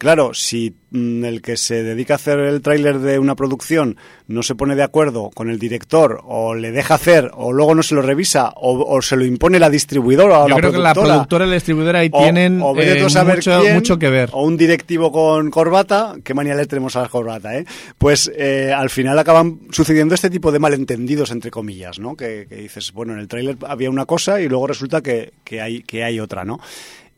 Claro, 0.00 0.32
si 0.32 0.74
mm, 0.92 1.26
el 1.26 1.42
que 1.42 1.58
se 1.58 1.82
dedica 1.82 2.14
a 2.14 2.16
hacer 2.16 2.38
el 2.38 2.62
tráiler 2.62 3.00
de 3.00 3.18
una 3.18 3.34
producción 3.34 3.98
no 4.28 4.42
se 4.42 4.54
pone 4.54 4.74
de 4.74 4.82
acuerdo 4.82 5.28
con 5.34 5.50
el 5.50 5.58
director 5.58 6.22
o 6.24 6.54
le 6.54 6.72
deja 6.72 6.94
hacer 6.94 7.30
o 7.34 7.52
luego 7.52 7.74
no 7.74 7.82
se 7.82 7.94
lo 7.94 8.00
revisa 8.00 8.48
o, 8.56 8.82
o 8.82 9.02
se 9.02 9.14
lo 9.16 9.26
impone 9.26 9.58
la 9.58 9.68
distribuidora 9.68 10.38
o 10.38 10.48
Yo 10.48 10.54
la 10.54 10.56
creo 10.56 10.72
que 10.72 10.78
la 10.78 10.94
productora, 10.94 11.44
y 11.44 11.48
la 11.48 11.54
distribuidora 11.54 11.98
ahí 11.98 12.08
o- 12.10 12.18
tienen 12.22 12.62
o 12.62 12.74
eh, 12.80 12.94
mucho, 13.34 13.60
quién, 13.60 13.74
mucho 13.74 13.98
que 13.98 14.08
ver. 14.08 14.30
O 14.32 14.42
un 14.44 14.56
directivo 14.56 15.12
con 15.12 15.50
corbata, 15.50 16.14
qué 16.24 16.32
manía 16.32 16.54
le 16.54 16.64
tenemos 16.64 16.96
a 16.96 17.02
la 17.02 17.08
corbata, 17.10 17.58
¿eh? 17.58 17.66
Pues 17.98 18.32
eh, 18.34 18.72
al 18.74 18.88
final 18.88 19.18
acaban 19.18 19.60
sucediendo 19.70 20.14
este 20.14 20.30
tipo 20.30 20.50
de 20.50 20.60
malentendidos, 20.60 21.30
entre 21.30 21.50
comillas, 21.50 21.98
¿no? 21.98 22.16
Que, 22.16 22.46
que 22.48 22.56
dices, 22.56 22.92
bueno, 22.92 23.12
en 23.12 23.18
el 23.18 23.28
tráiler 23.28 23.58
había 23.68 23.90
una 23.90 24.06
cosa 24.06 24.40
y 24.40 24.48
luego 24.48 24.66
resulta 24.66 25.02
que, 25.02 25.34
que 25.44 25.60
hay, 25.60 25.82
que 25.82 26.04
hay 26.04 26.20
otra, 26.20 26.46
¿no? 26.46 26.58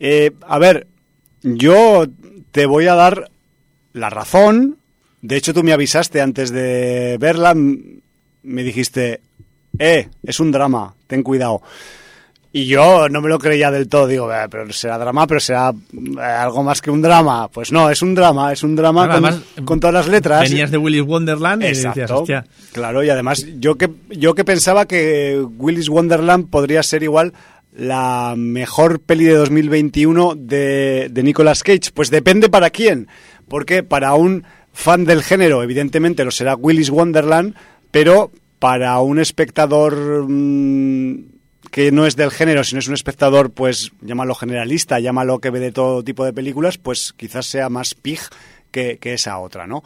Eh, 0.01 0.33
a 0.49 0.59
ver, 0.59 0.89
yo 1.43 2.07
te 2.51 2.67
voy 2.67 2.87
a 2.87 2.95
dar 2.95 3.31
la 3.93 4.11
razón. 4.11 4.79
De 5.21 5.37
hecho, 5.37 5.55
tú 5.55 5.63
me 5.63 5.73
avisaste 5.73 6.21
antes 6.21 6.51
de 6.51 7.17
verla, 7.21 7.55
me 7.55 8.63
dijiste, 8.63 9.21
eh, 9.79 10.09
es 10.23 10.41
un 10.41 10.51
drama, 10.51 10.95
ten 11.07 11.23
cuidado. 11.23 11.63
Y 12.55 12.67
yo 12.67 13.09
no 13.09 13.23
me 13.23 13.31
lo 13.31 13.39
creía 13.39 13.71
del 13.71 13.89
todo, 13.89 14.07
digo, 14.07 14.31
"Eh, 14.31 14.47
pero 14.51 14.71
será 14.75 14.99
drama, 14.99 15.27
pero 15.27 15.41
será 15.41 15.71
eh, 15.73 16.21
algo 16.21 16.63
más 16.63 16.83
que 16.83 16.91
un 16.91 17.01
drama. 17.01 17.49
Pues 17.49 17.73
no, 17.73 17.89
es 17.89 18.03
un 18.03 18.15
drama, 18.15 18.53
es 18.53 18.63
un 18.63 18.77
drama 18.77 19.07
Claro, 19.07 19.21
con, 19.23 19.31
además, 19.31 19.45
con 19.65 19.81
todas 19.81 19.95
las 19.95 20.09
letras. 20.09 20.43
Venías 20.51 20.71
de 20.71 20.77
Willis 20.77 21.01
Wonderland 21.03 21.63
y 21.63 21.69
decías, 21.69 21.97
Exacto. 21.97 22.19
hostia, 22.21 22.45
Claro, 22.73 23.03
y 23.03 23.09
además 23.09 23.47
yo 23.59 23.77
que 23.77 23.89
yo 24.11 24.35
que 24.35 24.45
pensaba 24.45 24.85
que 24.85 25.43
Willis 25.57 25.89
Wonderland 25.89 26.51
podría 26.51 26.83
ser 26.83 27.03
igual 27.03 27.33
la 27.73 28.35
mejor 28.37 29.01
peli 29.01 29.25
de 29.25 29.35
2021 29.35 30.35
de, 30.37 31.09
de 31.11 31.23
Nicolas 31.23 31.63
Cage. 31.63 31.91
Pues 31.95 32.11
depende 32.11 32.49
para 32.49 32.71
quién. 32.71 33.09
Porque 33.49 33.83
para 33.83 34.15
un 34.15 34.45
fan 34.73 35.05
del 35.05 35.23
género, 35.23 35.63
evidentemente 35.63 36.25
lo 36.25 36.31
será 36.31 36.55
Willis 36.55 36.91
Wonderland, 36.91 37.55
pero 37.91 38.31
para 38.59 39.01
un 39.01 39.19
espectador 39.19 40.27
mm, 40.29 41.25
que 41.71 41.91
no 41.91 42.07
es 42.07 42.17
del 42.17 42.31
género, 42.31 42.65
sino 42.65 42.79
es 42.79 42.89
un 42.89 42.95
espectador, 42.95 43.51
pues 43.51 43.93
llámalo 44.01 44.35
generalista, 44.35 45.01
llámalo 45.01 45.41
que 45.41 45.51
ve 45.51 45.61
de 45.61 45.73
todo 45.73 46.05
tipo 46.05 46.25
de 46.25 46.33
películas, 46.33 46.79
pues 46.79 47.13
quizás 47.17 47.47
sea 47.47 47.69
más 47.69 47.95
pig 47.95 48.21
que, 48.71 48.99
que 48.99 49.15
esa 49.15 49.39
otra, 49.39 49.67
¿no? 49.67 49.83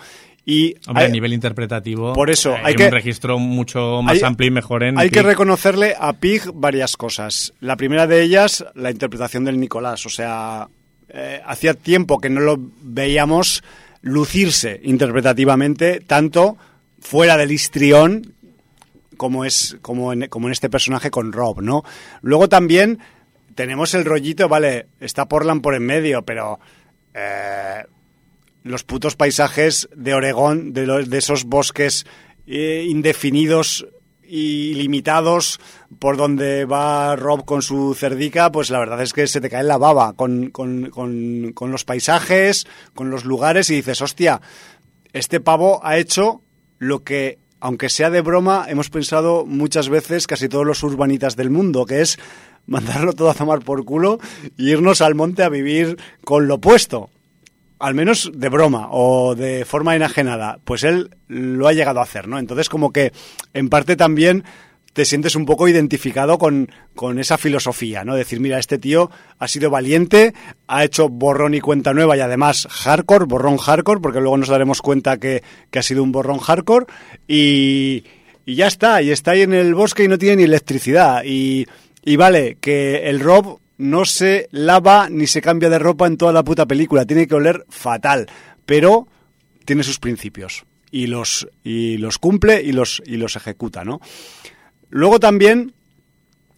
Y 0.49 0.77
hombre, 0.87 1.05
hay- 1.05 1.11
a 1.11 1.13
nivel 1.13 1.33
interpretativo, 1.33 2.13
Por 2.13 2.31
eso, 2.31 2.55
hay 2.63 2.75
un 2.75 2.79
que- 2.79 2.91
registro 2.91 3.39
mucho 3.41 4.01
más 4.01 4.15
hay- 4.15 4.23
amplio 4.23 4.47
y 4.47 4.53
mejor 4.53 4.85
en 4.85 4.97
Hay 4.97 5.11
que 5.11 5.23
reconocerle 5.23 5.95
a 5.99 6.13
Pig 6.13 6.43
varias 6.55 6.97
cosas. 6.97 7.53
La 7.59 7.77
primera 7.77 8.07
de 8.07 8.23
ellas, 8.23 8.65
la 8.75 8.93
interpretación 8.93 9.45
del 9.45 9.59
Nicolás. 9.59 10.07
O 10.07 10.09
sea, 10.09 10.69
eh, 11.09 11.41
hacía 11.45 11.75
tiempo 11.75 12.21
que 12.21 12.31
no 12.31 12.41
lo 12.41 12.57
veíamos 12.81 13.65
lucirse 14.03 14.81
interpretativamente, 14.85 15.99
tanto 16.01 16.57
fuera 17.01 17.37
del 17.37 17.51
histrión 17.51 18.33
como 19.17 19.45
es 19.45 19.77
como 19.83 20.13
en, 20.13 20.29
como 20.29 20.47
en 20.47 20.53
este 20.53 20.71
personaje 20.71 21.11
con 21.11 21.33
Rob, 21.33 21.61
¿no? 21.61 21.83
Luego 22.23 22.49
también 22.49 23.01
tenemos 23.57 23.95
el 23.95 24.05
rollito, 24.05 24.49
vale, 24.49 24.87
está 25.01 25.27
Portland 25.27 25.61
por 25.63 25.75
en 25.75 25.87
medio, 25.87 26.23
pero 26.23 26.61
eh, 27.15 27.83
los 28.67 28.85
putos 28.85 29.17
paisajes 29.17 29.89
de 29.95 30.15
Oregón, 30.15 30.73
de, 30.73 30.87
los, 30.87 31.09
de 31.09 31.19
esos 31.19 31.45
bosques 31.45 32.05
eh, 32.47 32.87
indefinidos 32.89 33.87
y 34.23 34.75
limitados 34.75 35.61
por 36.01 36.17
donde 36.17 36.65
va 36.65 37.15
Rob 37.15 37.45
con 37.45 37.63
su 37.63 37.95
cerdica, 37.95 38.51
pues 38.51 38.71
la 38.71 38.81
verdad 38.81 39.01
es 39.01 39.13
que 39.13 39.27
se 39.29 39.41
te 39.41 39.49
cae 39.49 39.63
la 39.63 39.79
baba 39.79 40.15
con, 40.15 40.51
con, 40.51 40.91
con, 40.91 41.53
con 41.55 41.71
los 41.71 41.85
paisajes, 41.85 42.67
con 42.95 43.11
los 43.11 43.25
lugares 43.25 43.71
y 43.71 43.77
dices, 43.77 44.03
hostia, 44.03 44.41
este 45.13 45.41
pavo 45.41 45.81
ha 45.85 45.97
hecho 45.97 46.43
lo 46.79 47.05
que 47.05 47.39
aunque 47.61 47.89
sea 47.89 48.11
de 48.11 48.21
broma, 48.21 48.67
hemos 48.69 48.91
pensado 48.91 49.47
muchas 49.47 49.89
veces, 49.89 50.27
casi 50.27 50.49
todos 50.49 50.67
los 50.67 50.83
urbanitas 50.83 51.37
del 51.37 51.51
mundo, 51.51 51.87
que 51.87 52.03
es 52.03 52.19
mandarlo 52.67 53.13
todo 53.13 53.31
a 53.31 53.35
tomar 53.35 53.61
por 53.61 53.85
culo 53.85 54.19
e 54.45 54.51
irnos 54.63 55.01
al 55.01 55.15
monte 55.15 55.43
a 55.43 55.49
vivir 55.49 55.97
con 56.25 56.49
lo 56.49 56.61
puesto. 56.61 57.11
Al 57.79 57.95
menos 57.95 58.31
de 58.35 58.49
broma 58.49 58.89
o 58.91 59.35
de 59.35 59.65
forma 59.65 59.97
enajenada. 59.97 60.59
Pues 60.65 60.83
él 60.83 61.11
lo 61.29 61.69
ha 61.69 61.73
llegado 61.73 62.01
a 62.01 62.05
hacer, 62.05 62.27
¿no? 62.27 62.39
Entonces, 62.39 62.69
como 62.69 62.93
que 62.93 63.13
en 63.53 63.69
parte 63.69 63.97
también 63.97 64.45
te 64.97 65.05
sientes 65.05 65.37
un 65.37 65.45
poco 65.45 65.69
identificado 65.69 66.39
con, 66.39 66.71
con, 66.95 67.19
esa 67.19 67.37
filosofía, 67.37 68.03
¿no? 68.03 68.17
Decir, 68.17 68.41
mira, 68.41 68.59
este 68.59 68.79
tío 68.79 69.11
ha 69.39 69.47
sido 69.47 69.69
valiente, 69.69 70.33
ha 70.69 70.85
hecho 70.85 71.11
borrón 71.11 71.53
y 71.53 71.61
cuenta 71.61 71.93
nueva 71.93 72.17
y 72.17 72.21
además 72.21 72.67
hardcore, 72.71 73.27
borrón 73.27 73.59
hardcore, 73.59 74.01
porque 74.01 74.21
luego 74.21 74.39
nos 74.39 74.49
daremos 74.49 74.81
cuenta 74.81 75.19
que, 75.19 75.43
que 75.71 75.79
ha 75.79 75.83
sido 75.83 76.03
un 76.03 76.13
borrón 76.13 76.39
hardcore 76.39 76.87
y, 77.29 78.05
y, 78.47 78.55
ya 78.55 78.69
está, 78.69 79.03
y 79.03 79.11
está 79.11 79.33
ahí 79.33 79.43
en 79.43 79.53
el 79.53 79.75
bosque 79.75 80.05
y 80.05 80.09
no 80.09 80.17
tiene 80.17 80.37
ni 80.37 80.43
electricidad 80.45 81.25
y, 81.27 81.67
y 82.03 82.17
vale, 82.17 82.57
que 82.59 83.11
el 83.11 83.21
Rob 83.21 83.59
no 83.79 84.05
se 84.05 84.49
lava 84.53 85.09
ni 85.11 85.27
se 85.27 85.43
cambia 85.43 85.71
de 85.71 85.79
ropa 85.79 86.07
en 86.07 86.17
toda 86.17 86.33
la 86.33 86.45
puta 86.45 86.67
película, 86.67 87.05
tiene 87.05 87.27
que 87.27 87.35
oler 87.35 87.65
fatal, 87.69 88.27
pero 88.65 89.09
tiene 89.65 89.83
sus 89.83 89.99
principios. 89.99 90.65
Y 90.91 91.09
los, 91.09 91.49
y 91.63 91.99
los 91.99 92.19
cumple 92.19 92.63
y 92.63 92.73
los, 92.73 93.03
y 93.05 93.17
los 93.17 93.37
ejecuta, 93.37 93.85
¿no? 93.85 94.01
Luego 94.89 95.21
también 95.21 95.75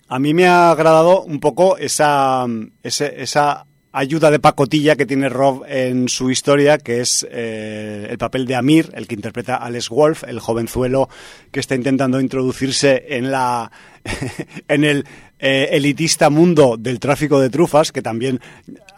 a 0.06 0.18
mí 0.18 0.34
me 0.34 0.46
ha 0.46 0.70
agradado 0.70 1.22
un 1.22 1.40
poco 1.40 1.76
esa, 1.76 2.46
ese, 2.82 3.22
esa 3.22 3.66
ayuda 3.92 4.30
de 4.30 4.38
pacotilla 4.38 4.96
que 4.96 5.06
tiene 5.06 5.28
Rob 5.28 5.64
en 5.68 6.08
su 6.08 6.30
historia, 6.30 6.78
que 6.78 7.00
es 7.00 7.26
eh, 7.30 8.06
el 8.10 8.18
papel 8.18 8.46
de 8.46 8.54
Amir, 8.54 8.90
el 8.94 9.06
que 9.06 9.14
interpreta 9.14 9.56
a 9.56 9.66
Alex 9.66 9.88
Wolf, 9.88 10.24
el 10.24 10.40
jovenzuelo 10.40 11.08
que 11.50 11.60
está 11.60 11.74
intentando 11.74 12.20
introducirse 12.20 13.04
en 13.08 13.30
la 13.30 13.70
en 14.68 14.84
el 14.84 15.04
eh, 15.38 15.68
elitista 15.72 16.30
mundo 16.30 16.76
del 16.78 16.98
tráfico 16.98 17.40
de 17.40 17.50
trufas, 17.50 17.92
que 17.92 18.02
también, 18.02 18.40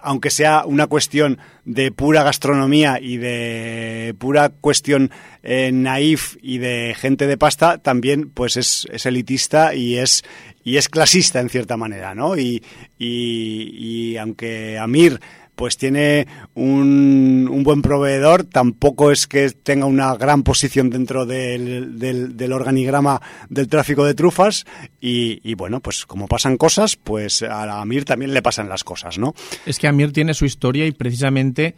aunque 0.02 0.30
sea 0.30 0.64
una 0.64 0.86
cuestión 0.86 1.38
de 1.64 1.92
pura 1.92 2.22
gastronomía 2.22 2.98
y 3.00 3.18
de 3.18 4.14
pura 4.18 4.48
cuestión 4.48 5.10
eh, 5.42 5.70
naif 5.72 6.36
y 6.40 6.58
de 6.58 6.94
gente 6.98 7.26
de 7.26 7.36
pasta, 7.36 7.78
también 7.78 8.30
pues 8.30 8.56
es, 8.56 8.86
es 8.90 9.06
elitista 9.06 9.74
y 9.74 9.96
es 9.96 10.24
y 10.64 10.76
es 10.76 10.88
clasista 10.88 11.40
en 11.40 11.48
cierta 11.48 11.76
manera, 11.76 12.14
¿no? 12.14 12.36
Y, 12.36 12.62
y, 12.98 14.16
aunque 14.16 14.78
Amir 14.78 15.20
pues 15.54 15.76
tiene 15.76 16.26
un, 16.54 17.46
un, 17.50 17.62
buen 17.64 17.82
proveedor, 17.82 18.44
tampoco 18.44 19.10
es 19.10 19.26
que 19.26 19.50
tenga 19.50 19.84
una 19.84 20.16
gran 20.16 20.42
posición 20.42 20.88
dentro 20.88 21.26
del, 21.26 21.98
del, 21.98 22.34
del 22.34 22.52
organigrama 22.54 23.20
del 23.50 23.68
tráfico 23.68 24.06
de 24.06 24.14
trufas 24.14 24.64
y, 25.02 25.38
y, 25.44 25.54
bueno, 25.56 25.80
pues 25.80 26.06
como 26.06 26.28
pasan 26.28 26.56
cosas, 26.56 26.96
pues 26.96 27.42
a 27.42 27.78
Amir 27.82 28.06
también 28.06 28.32
le 28.32 28.40
pasan 28.40 28.70
las 28.70 28.84
cosas, 28.84 29.18
¿no? 29.18 29.34
Es 29.66 29.78
que 29.78 29.86
Amir 29.86 30.14
tiene 30.14 30.32
su 30.32 30.46
historia 30.46 30.86
y 30.86 30.92
precisamente 30.92 31.74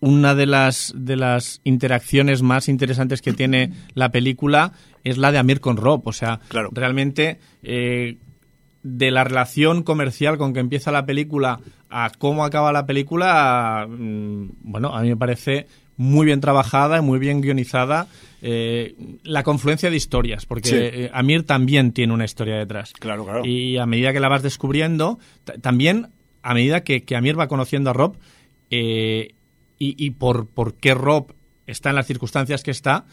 una 0.00 0.34
de 0.34 0.46
las, 0.46 0.92
de 0.96 1.16
las 1.16 1.60
interacciones 1.64 2.42
más 2.42 2.68
interesantes 2.68 3.20
que 3.22 3.32
tiene 3.32 3.72
la 3.94 4.10
película 4.10 4.72
es 5.04 5.18
la 5.18 5.30
de 5.32 5.38
Amir 5.38 5.60
con 5.60 5.76
Rob. 5.76 6.02
O 6.06 6.12
sea, 6.12 6.40
claro. 6.48 6.70
realmente 6.72 7.38
eh, 7.62 8.16
de 8.82 9.10
la 9.10 9.24
relación 9.24 9.82
comercial 9.82 10.38
con 10.38 10.54
que 10.54 10.60
empieza 10.60 10.90
la 10.90 11.04
película 11.04 11.60
a 11.90 12.10
cómo 12.18 12.44
acaba 12.44 12.72
la 12.72 12.86
película, 12.86 13.86
mmm, 13.88 14.44
bueno, 14.62 14.94
a 14.94 15.02
mí 15.02 15.08
me 15.10 15.16
parece 15.16 15.66
muy 15.96 16.24
bien 16.24 16.40
trabajada 16.40 16.96
y 16.98 17.02
muy 17.02 17.18
bien 17.18 17.42
guionizada 17.42 18.06
eh, 18.40 18.94
la 19.22 19.42
confluencia 19.42 19.90
de 19.90 19.96
historias, 19.96 20.46
porque 20.46 20.68
Sí. 20.70 20.76
eh, 20.78 21.10
Amir 21.12 21.42
también 21.44 21.92
tiene 21.92 22.14
una 22.14 22.24
historia 22.24 22.56
detrás. 22.56 22.94
Claro, 22.94 23.24
claro. 23.24 23.44
Y 23.44 23.76
a 23.76 23.84
medida 23.84 24.14
que 24.14 24.20
la 24.20 24.28
vas 24.28 24.42
descubriendo, 24.42 25.18
también 25.60 26.06
a 26.42 26.54
medida 26.54 26.82
que, 26.84 27.02
que 27.02 27.16
Amir 27.16 27.38
va 27.38 27.48
conociendo 27.48 27.90
a 27.90 27.92
Rob 27.92 28.16
eh, 28.70 29.34
y, 29.80 29.96
y 29.98 30.10
por, 30.12 30.46
por 30.46 30.74
qué 30.74 30.94
Rob 30.94 31.32
está 31.66 31.90
en 31.90 31.96
las 31.96 32.06
circunstancias 32.06 32.62
que 32.62 32.70
está, 32.70 33.04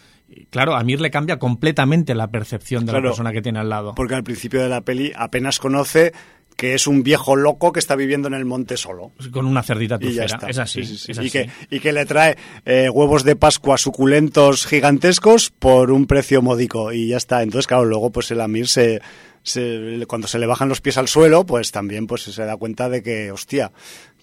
claro, 0.51 0.75
a 0.75 0.79
Amir 0.79 1.01
le 1.01 1.09
cambia 1.09 1.39
completamente 1.39 2.13
la 2.13 2.27
percepción 2.29 2.85
de 2.85 2.91
Claro. 2.91 3.05
la 3.05 3.09
persona 3.11 3.31
que 3.31 3.41
tiene 3.41 3.57
al 3.59 3.69
lado. 3.69 3.95
Porque 3.95 4.13
al 4.15 4.23
principio 4.23 4.61
de 4.61 4.69
la 4.69 4.81
peli 4.81 5.11
apenas 5.15 5.57
conoce 5.59 6.11
que 6.55 6.73
es 6.73 6.87
un 6.87 7.03
viejo 7.03 7.35
loco 7.35 7.71
que 7.71 7.77
está 7.79 7.95
viviendo 7.95 8.27
en 8.27 8.33
el 8.33 8.43
monte 8.43 8.77
solo. 8.77 9.11
Con 9.31 9.45
una 9.45 9.61
cerdita 9.61 9.99
Y 10.01 10.13
ya 10.13 10.23
está. 10.25 10.49
Es 10.49 10.57
así. 10.57 10.83
Sí, 10.83 10.97
sí, 10.97 11.05
sí. 11.05 11.11
es 11.11 11.19
Y, 11.27 11.29
que, 11.29 11.49
y 11.69 11.79
que 11.79 11.93
le 11.93 12.03
trae 12.07 12.35
eh, 12.65 12.89
huevos 12.89 13.23
de 13.23 13.35
Pascua 13.35 13.77
suculentos 13.77 14.65
gigantescos 14.65 15.51
por 15.51 15.91
un 15.91 16.07
precio 16.07 16.41
módico. 16.41 16.91
Y 16.91 17.09
ya 17.09 17.17
está. 17.17 17.43
Entonces, 17.43 17.67
claro, 17.67 17.85
luego 17.85 18.11
pues 18.11 18.31
el 18.31 18.41
Amir 18.41 18.67
se, 18.67 19.01
se- 19.43 20.03
cuando 20.07 20.27
se 20.27 20.39
le 20.39 20.47
bajan 20.47 20.67
los 20.67 20.81
pies 20.81 20.97
al 20.97 21.07
suelo, 21.07 21.45
pues 21.45 21.71
también 21.71 22.07
pues 22.07 22.23
se 22.23 22.43
da 22.43 22.57
cuenta 22.57 22.89
de 22.89 23.03
que, 23.03 23.31
hostia, 23.31 23.71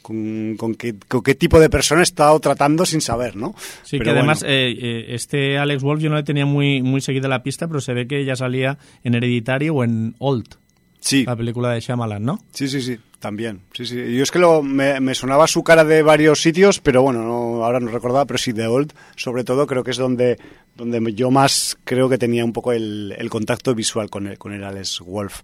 con, 0.05 0.57
con 0.59 0.75
qué, 0.75 0.95
con 1.09 1.23
qué 1.23 1.35
tipo 1.35 1.59
de 1.59 1.71
persona 1.71 2.03
he 2.03 2.05
estado 2.05 2.39
tratando 2.39 2.85
sin 2.85 3.01
saber, 3.01 3.37
¿no? 3.37 3.55
Sí, 3.83 3.97
Pero 3.97 4.05
que 4.13 4.19
además 4.19 4.41
bueno. 4.43 4.55
eh, 4.55 4.77
eh, 4.79 5.05
este 5.15 5.57
Alex 5.57 5.83
Wolf 5.83 6.03
yo 6.03 6.11
no 6.11 6.17
le 6.17 6.23
tenía 6.25 6.45
muy, 6.45 6.83
muy 6.83 7.01
seguida 7.01 7.27
la 7.27 7.43
pista, 7.43 7.67
pero 7.67 7.81
se 7.81 7.95
ve 7.95 8.07
que 8.07 8.23
ya 8.25 8.37
salía 8.37 8.77
en 9.03 9.15
Hereditary 9.15 9.71
o 9.71 9.83
en 9.83 10.15
Old, 10.19 10.57
sí, 11.01 11.25
la 11.25 11.35
película 11.35 11.71
de 11.73 11.81
Shyamalan, 11.81 12.23
¿no? 12.23 12.39
Sí, 12.53 12.69
sí, 12.69 12.83
sí, 12.83 12.99
también. 13.19 13.63
Sí, 13.73 13.87
sí. 13.87 13.95
Yo 14.15 14.23
es 14.23 14.31
que 14.31 14.39
lo, 14.39 14.63
me, 14.63 15.01
me 15.01 15.15
sonaba 15.15 15.47
su 15.47 15.65
cara 15.65 15.83
de 15.85 16.03
varios 16.03 16.43
sitios, 16.43 16.81
pero 16.81 17.03
bueno, 17.03 17.23
no, 17.23 17.65
ahora 17.65 17.81
no 17.81 17.91
recordaba, 17.91 18.27
pero 18.27 18.37
sí 18.37 18.53
de 18.53 18.67
Old, 18.67 18.93
sobre 19.17 19.43
todo 19.45 19.67
creo 19.67 19.83
que 19.83 19.93
es 19.93 19.97
donde, 19.97 20.37
donde 20.77 21.15
yo 21.15 21.31
más 21.31 21.79
creo 21.85 22.11
que 22.11 22.19
tenía 22.19 22.45
un 22.45 22.53
poco 22.53 22.73
el, 22.73 23.15
el 23.19 23.31
contacto 23.31 23.75
visual 23.75 24.11
con 24.11 24.27
el, 24.27 24.37
con 24.37 24.53
el 24.53 24.63
Alex 24.63 25.01
Wolf. 25.01 25.41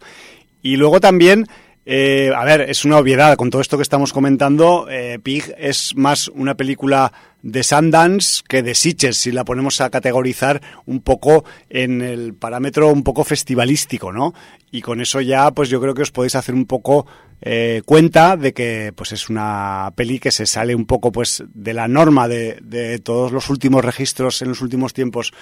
Y 0.62 0.76
luego 0.76 1.00
también, 1.00 1.46
eh, 1.92 2.30
a 2.32 2.44
ver, 2.44 2.60
es 2.70 2.84
una 2.84 2.98
obviedad 2.98 3.36
con 3.36 3.50
todo 3.50 3.60
esto 3.60 3.76
que 3.76 3.82
estamos 3.82 4.12
comentando, 4.12 4.86
eh, 4.88 5.18
Pig 5.20 5.52
es 5.58 5.96
más 5.96 6.28
una 6.28 6.54
película 6.54 7.12
de 7.42 7.64
Sundance 7.64 8.44
que 8.46 8.62
de 8.62 8.76
Sitges, 8.76 9.16
si 9.16 9.32
la 9.32 9.44
ponemos 9.44 9.80
a 9.80 9.90
categorizar 9.90 10.62
un 10.86 11.00
poco 11.00 11.44
en 11.68 12.00
el 12.00 12.34
parámetro 12.34 12.92
un 12.92 13.02
poco 13.02 13.24
festivalístico, 13.24 14.12
¿no? 14.12 14.34
Y 14.70 14.82
con 14.82 15.00
eso 15.00 15.20
ya, 15.20 15.50
pues 15.50 15.68
yo 15.68 15.80
creo 15.80 15.92
que 15.92 16.02
os 16.02 16.12
podéis 16.12 16.36
hacer 16.36 16.54
un 16.54 16.66
poco 16.66 17.08
eh, 17.42 17.82
cuenta 17.84 18.36
de 18.36 18.52
que 18.52 18.92
pues 18.94 19.10
es 19.10 19.28
una 19.28 19.92
peli 19.96 20.20
que 20.20 20.30
se 20.30 20.46
sale 20.46 20.76
un 20.76 20.86
poco 20.86 21.10
pues 21.10 21.42
de 21.52 21.74
la 21.74 21.88
norma 21.88 22.28
de, 22.28 22.60
de 22.62 23.00
todos 23.00 23.32
los 23.32 23.50
últimos 23.50 23.84
registros 23.84 24.42
en 24.42 24.50
los 24.50 24.60
últimos 24.60 24.94
tiempos 24.94 25.32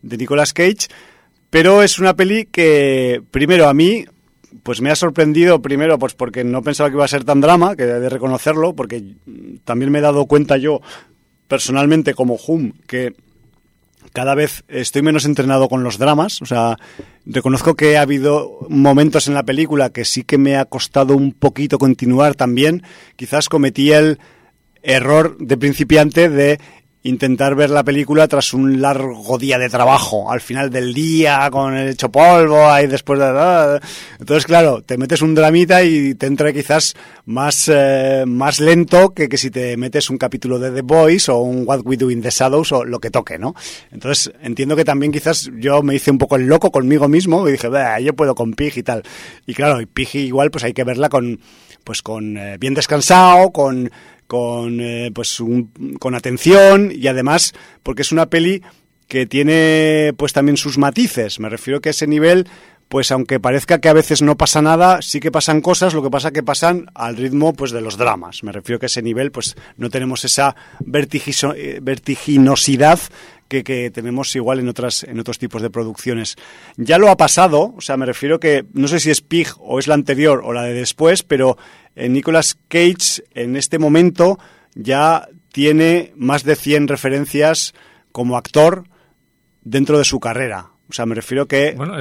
de 0.00 0.16
Nicolas 0.16 0.54
Cage, 0.54 0.88
pero 1.50 1.82
es 1.82 1.98
una 1.98 2.16
peli 2.16 2.46
que 2.46 3.20
primero 3.30 3.68
a 3.68 3.74
mí 3.74 4.06
pues 4.62 4.80
me 4.80 4.90
ha 4.90 4.96
sorprendido 4.96 5.60
primero 5.60 5.98
pues 5.98 6.14
porque 6.14 6.44
no 6.44 6.62
pensaba 6.62 6.88
que 6.90 6.96
iba 6.96 7.04
a 7.04 7.08
ser 7.08 7.24
tan 7.24 7.40
drama, 7.40 7.76
que 7.76 7.84
de 7.84 8.08
reconocerlo, 8.08 8.74
porque 8.74 9.02
también 9.64 9.90
me 9.90 9.98
he 9.98 10.02
dado 10.02 10.26
cuenta 10.26 10.56
yo 10.56 10.80
personalmente 11.48 12.14
como 12.14 12.38
Hum 12.46 12.72
que 12.86 13.14
cada 14.12 14.34
vez 14.34 14.64
estoy 14.68 15.02
menos 15.02 15.24
entrenado 15.24 15.68
con 15.68 15.82
los 15.82 15.98
dramas. 15.98 16.40
O 16.42 16.46
sea, 16.46 16.78
reconozco 17.26 17.74
que 17.74 17.96
ha 17.98 18.02
habido 18.02 18.66
momentos 18.68 19.28
en 19.28 19.34
la 19.34 19.42
película 19.42 19.90
que 19.90 20.04
sí 20.04 20.24
que 20.24 20.38
me 20.38 20.56
ha 20.56 20.64
costado 20.64 21.16
un 21.16 21.32
poquito 21.32 21.78
continuar 21.78 22.34
también. 22.34 22.82
Quizás 23.16 23.48
cometí 23.48 23.92
el 23.92 24.18
error 24.82 25.36
de 25.38 25.56
principiante 25.56 26.28
de 26.28 26.58
intentar 27.02 27.54
ver 27.54 27.70
la 27.70 27.84
película 27.84 28.26
tras 28.26 28.52
un 28.52 28.80
largo 28.80 29.38
día 29.38 29.58
de 29.58 29.68
trabajo, 29.68 30.30
al 30.30 30.40
final 30.40 30.70
del 30.70 30.92
día, 30.92 31.48
con 31.50 31.76
el 31.76 31.90
hecho 31.90 32.10
polvo, 32.10 32.68
ahí 32.68 32.86
después 32.86 33.18
de... 33.18 33.80
Entonces, 34.18 34.44
claro, 34.44 34.82
te 34.82 34.98
metes 34.98 35.22
un 35.22 35.34
dramita 35.34 35.82
y 35.84 36.14
te 36.14 36.26
entra 36.26 36.52
quizás 36.52 36.94
más, 37.24 37.70
eh, 37.72 38.24
más 38.26 38.60
lento 38.60 39.10
que, 39.10 39.28
que 39.28 39.38
si 39.38 39.50
te 39.50 39.76
metes 39.76 40.10
un 40.10 40.18
capítulo 40.18 40.58
de 40.58 40.70
The 40.72 40.82
Boys 40.82 41.28
o 41.28 41.38
un 41.38 41.64
What 41.66 41.82
We 41.84 41.96
Do 41.96 42.10
in 42.10 42.20
the 42.20 42.30
Shadows 42.30 42.72
o 42.72 42.84
lo 42.84 42.98
que 42.98 43.10
toque, 43.10 43.38
¿no? 43.38 43.54
Entonces, 43.92 44.32
entiendo 44.42 44.76
que 44.76 44.84
también 44.84 45.12
quizás 45.12 45.50
yo 45.56 45.82
me 45.82 45.94
hice 45.94 46.10
un 46.10 46.18
poco 46.18 46.36
el 46.36 46.46
loco 46.46 46.70
conmigo 46.70 47.08
mismo 47.08 47.48
y 47.48 47.52
dije, 47.52 47.68
"Bah, 47.68 48.00
yo 48.00 48.14
puedo 48.14 48.34
con 48.34 48.52
Pig 48.52 48.76
y 48.76 48.82
tal. 48.82 49.02
Y 49.46 49.54
claro, 49.54 49.80
y 49.80 49.86
Pig 49.86 50.14
igual 50.16 50.50
pues 50.50 50.64
hay 50.64 50.72
que 50.72 50.84
verla 50.84 51.08
con 51.08 51.40
pues 51.84 52.02
con 52.02 52.36
eh, 52.36 52.58
bien 52.58 52.74
descansado, 52.74 53.50
con 53.50 53.90
con, 54.28 54.80
eh, 54.80 55.10
pues 55.12 55.42
con 55.98 56.14
atención 56.14 56.92
y 56.94 57.08
además 57.08 57.54
porque 57.82 58.02
es 58.02 58.12
una 58.12 58.26
peli 58.26 58.62
que 59.08 59.26
tiene 59.26 60.12
pues 60.16 60.32
también 60.32 60.56
sus 60.56 60.78
matices. 60.78 61.40
Me 61.40 61.48
refiero 61.48 61.80
que 61.80 61.90
ese 61.90 62.06
nivel 62.06 62.46
pues 62.88 63.10
aunque 63.10 63.38
parezca 63.38 63.80
que 63.80 63.88
a 63.88 63.92
veces 63.92 64.22
no 64.22 64.36
pasa 64.36 64.62
nada, 64.62 65.02
sí 65.02 65.20
que 65.20 65.30
pasan 65.30 65.60
cosas, 65.60 65.92
lo 65.92 66.02
que 66.02 66.10
pasa 66.10 66.30
que 66.30 66.42
pasan 66.42 66.86
al 66.94 67.16
ritmo 67.16 67.52
pues 67.52 67.70
de 67.70 67.80
los 67.80 67.98
dramas. 67.98 68.42
Me 68.42 68.52
refiero 68.52 68.78
que 68.78 68.86
ese 68.86 69.02
nivel 69.02 69.30
pues 69.30 69.56
no 69.76 69.90
tenemos 69.90 70.24
esa 70.24 70.56
eh, 70.80 71.80
vertiginosidad 71.82 72.98
que, 73.48 73.90
tenemos 73.90 74.34
igual 74.36 74.60
en 74.60 74.68
otras 74.68 75.04
en 75.04 75.18
otros 75.18 75.38
tipos 75.38 75.62
de 75.62 75.70
producciones. 75.70 76.36
Ya 76.76 76.98
lo 76.98 77.08
ha 77.10 77.16
pasado, 77.16 77.74
o 77.76 77.80
sea, 77.80 77.96
me 77.96 78.06
refiero 78.06 78.38
que 78.38 78.64
no 78.72 78.88
sé 78.88 79.00
si 79.00 79.10
es 79.10 79.20
Pig 79.20 79.48
o 79.58 79.78
es 79.78 79.86
la 79.86 79.94
anterior 79.94 80.42
o 80.44 80.52
la 80.52 80.62
de 80.62 80.74
después, 80.74 81.22
pero 81.22 81.56
eh, 81.96 82.08
Nicolas 82.08 82.58
Cage 82.68 83.24
en 83.34 83.56
este 83.56 83.78
momento 83.78 84.38
ya 84.74 85.28
tiene 85.52 86.12
más 86.16 86.44
de 86.44 86.56
100 86.56 86.88
referencias 86.88 87.74
como 88.12 88.36
actor 88.36 88.84
dentro 89.62 89.98
de 89.98 90.04
su 90.04 90.20
carrera. 90.20 90.70
O 90.88 90.92
sea, 90.92 91.04
me 91.04 91.14
refiero 91.14 91.46
que... 91.46 91.74
Bueno, 91.76 91.94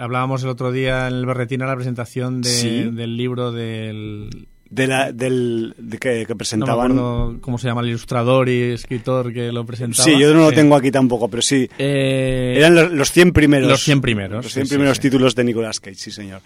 hablábamos 0.00 0.42
el 0.42 0.48
otro 0.48 0.72
día 0.72 1.06
en 1.06 1.14
el 1.14 1.26
Berretín 1.26 1.62
a 1.62 1.66
la 1.66 1.76
presentación 1.76 2.42
del 2.42 3.16
libro 3.16 3.52
del... 3.52 4.48
De 4.68 4.86
la, 4.88 5.12
del 5.12 5.74
que, 6.00 6.26
presentaban. 6.36 6.96
No 6.96 7.38
cómo 7.40 7.56
se 7.56 7.68
llama 7.68 7.82
el 7.82 7.88
ilustrador 7.88 8.48
y 8.48 8.72
escritor 8.72 9.32
que 9.32 9.52
lo 9.52 9.64
presentaba. 9.64 10.04
Sí, 10.04 10.18
yo 10.18 10.34
no 10.34 10.40
lo 10.40 10.52
tengo 10.52 10.74
aquí 10.74 10.90
tampoco, 10.90 11.28
pero 11.28 11.42
sí. 11.42 11.68
Eh, 11.78 12.54
Eran 12.56 12.96
los, 12.96 13.12
100 13.12 13.32
primeros. 13.32 13.68
Los 13.68 13.82
100 13.82 14.00
primeros. 14.00 14.44
Los 14.44 14.52
100 14.52 14.68
primeros 14.68 14.98
títulos 14.98 15.34
de 15.34 15.44
Nicolas 15.44 15.78
Cage, 15.78 15.96
sí, 15.96 16.10
señor. 16.10 16.40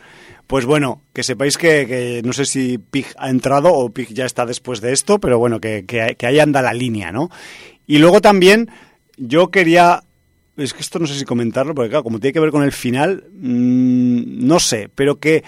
Pues 0.46 0.66
bueno, 0.66 1.02
que 1.12 1.22
sepáis 1.22 1.56
que, 1.56 2.20
no 2.24 2.32
sé 2.32 2.44
si 2.44 2.78
Pig 2.78 3.06
ha 3.16 3.30
entrado 3.30 3.72
o 3.72 3.90
Pig 3.90 4.12
ya 4.12 4.26
está 4.26 4.44
después 4.44 4.80
de 4.80 4.92
esto, 4.92 5.18
pero 5.18 5.38
bueno, 5.38 5.60
que, 5.60 5.86
que 5.86 6.26
ahí 6.26 6.40
anda 6.40 6.60
la 6.60 6.74
línea, 6.74 7.12
¿no? 7.12 7.30
Y 7.86 7.98
luego 7.98 8.20
también 8.20 8.70
yo 9.16 9.50
quería 9.50 10.02
es 10.62 10.74
que 10.74 10.80
esto 10.80 10.98
no 10.98 11.06
sé 11.06 11.18
si 11.18 11.24
comentarlo, 11.24 11.74
porque 11.74 11.90
claro, 11.90 12.04
como 12.04 12.20
tiene 12.20 12.32
que 12.32 12.40
ver 12.40 12.50
con 12.50 12.62
el 12.62 12.72
final, 12.72 13.24
mm, 13.32 14.46
no 14.46 14.60
sé, 14.60 14.90
pero 14.94 15.18
que 15.18 15.42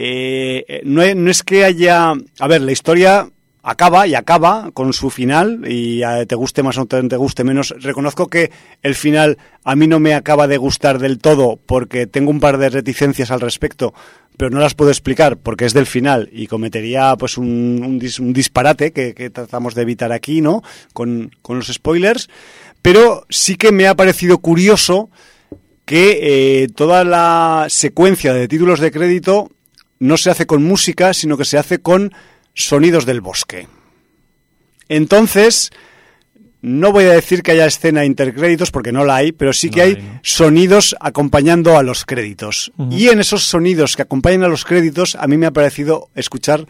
eh, 0.00 0.80
no, 0.84 1.02
es, 1.02 1.42
que 1.42 1.64
haya... 1.64 2.12
A 2.38 2.46
ver, 2.46 2.60
la 2.60 2.70
historia 2.70 3.28
acaba 3.64 4.06
y 4.06 4.14
acaba 4.14 4.70
con 4.72 4.92
su 4.92 5.10
final 5.10 5.64
y 5.66 6.02
te 6.28 6.36
guste 6.36 6.62
más 6.62 6.78
o 6.78 6.86
te, 6.86 7.02
te 7.02 7.16
guste 7.16 7.42
menos. 7.42 7.74
Reconozco 7.80 8.28
que 8.28 8.52
el 8.82 8.94
final 8.94 9.38
a 9.64 9.74
mí 9.74 9.88
no 9.88 9.98
me 9.98 10.14
acaba 10.14 10.46
de 10.46 10.56
gustar 10.56 11.00
del 11.00 11.18
todo 11.18 11.58
porque 11.66 12.06
tengo 12.06 12.30
un 12.30 12.38
par 12.38 12.58
de 12.58 12.70
reticencias 12.70 13.32
al 13.32 13.40
respecto, 13.40 13.92
pero 14.36 14.50
no 14.50 14.60
las 14.60 14.74
puedo 14.74 14.92
explicar 14.92 15.36
porque 15.36 15.64
es 15.64 15.74
del 15.74 15.86
final 15.86 16.30
y 16.32 16.46
cometería 16.46 17.16
pues 17.18 17.36
un, 17.36 17.98
disparate 17.98 18.92
que, 18.92 19.14
que, 19.14 19.30
tratamos 19.30 19.74
de 19.74 19.82
evitar 19.82 20.12
aquí, 20.12 20.40
¿no? 20.40 20.62
Con, 20.92 21.32
con 21.42 21.56
los 21.58 21.66
spoilers. 21.66 22.30
Pero 22.82 23.26
sí 23.30 23.56
que 23.56 23.72
me 23.72 23.88
ha 23.88 23.96
parecido 23.96 24.38
curioso 24.38 25.10
que 25.84 26.62
eh, 26.62 26.68
toda 26.68 27.02
la 27.02 27.66
secuencia 27.68 28.32
de 28.32 28.46
títulos 28.46 28.78
de 28.78 28.92
crédito 28.92 29.50
no 29.98 30.16
se 30.16 30.30
hace 30.30 30.46
con 30.46 30.62
música, 30.62 31.14
sino 31.14 31.36
que 31.36 31.44
se 31.44 31.58
hace 31.58 31.78
con 31.78 32.12
sonidos 32.54 33.06
del 33.06 33.20
bosque. 33.20 33.68
Entonces, 34.88 35.70
no 36.60 36.92
voy 36.92 37.04
a 37.04 37.12
decir 37.12 37.42
que 37.42 37.52
haya 37.52 37.66
escena 37.66 38.04
intercréditos 38.04 38.70
porque 38.70 38.92
no 38.92 39.04
la 39.04 39.16
hay, 39.16 39.32
pero 39.32 39.52
sí 39.52 39.70
que 39.70 39.82
hay, 39.82 40.20
sonidos 40.22 40.96
acompañando 41.00 41.78
a 41.78 41.82
los 41.82 42.04
créditos. 42.04 42.72
Y 42.90 43.08
en 43.08 43.20
esos 43.20 43.44
sonidos 43.44 43.96
que 43.96 44.02
acompañan 44.02 44.42
a 44.44 44.48
los 44.48 44.64
créditos, 44.64 45.14
a 45.14 45.26
mí 45.26 45.36
me 45.36 45.46
ha 45.46 45.52
parecido 45.52 46.10
escuchar 46.14 46.66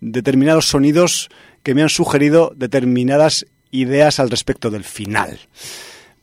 determinados 0.00 0.66
sonidos 0.66 1.28
que 1.62 1.74
me 1.74 1.82
han 1.82 1.88
sugerido 1.88 2.52
determinadas 2.56 3.46
ideas 3.70 4.20
al 4.20 4.30
respecto 4.30 4.70
del 4.70 4.84
final. 4.84 5.38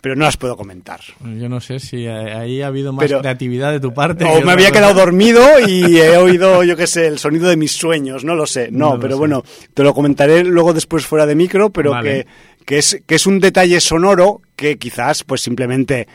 Pero 0.02 0.16
no 0.16 0.26
las 0.26 0.36
puedo 0.36 0.58
comentar. 0.58 1.00
Yo 1.38 1.48
no 1.48 1.62
sé 1.62 1.80
si 1.80 2.08
ahí 2.08 2.62
ha 2.64 2.68
habido 2.68 2.92
más 2.92 3.06
creatividad 3.06 3.72
de 3.72 3.80
tu 3.80 3.94
parte. 3.94 4.26
O 4.26 4.42
me 4.42 4.52
había 4.52 4.72
quedado 4.72 4.96
dormido 4.96 5.42
y 5.66 5.98
he 5.98 6.18
oído, 6.18 6.64
yo 6.64 6.76
qué 6.76 6.88
sé, 6.88 7.06
el 7.06 7.20
sonido 7.20 7.48
de 7.48 7.56
mis 7.56 7.72
sueños, 7.74 8.24
no 8.24 8.36
lo 8.36 8.48
sé. 8.48 8.70
No, 8.72 9.00
pero 9.00 9.18
bueno, 9.18 9.44
te 9.74 9.84
lo 9.84 9.94
comentaré 9.94 10.44
luego 10.44 10.74
después 10.74 11.06
fuera 11.06 11.28
de 11.28 11.36
micro, 11.36 11.70
pero 11.70 11.94
que, 12.02 12.26
que, 12.66 12.80
es, 12.80 13.00
que 13.06 13.16
es 13.16 13.28
un 13.28 13.40
detalle 13.40 13.80
sonoro 13.80 14.42
que 14.56 14.78
quizás 14.78 15.24
pues 15.24 15.42
simplemente 15.42 16.08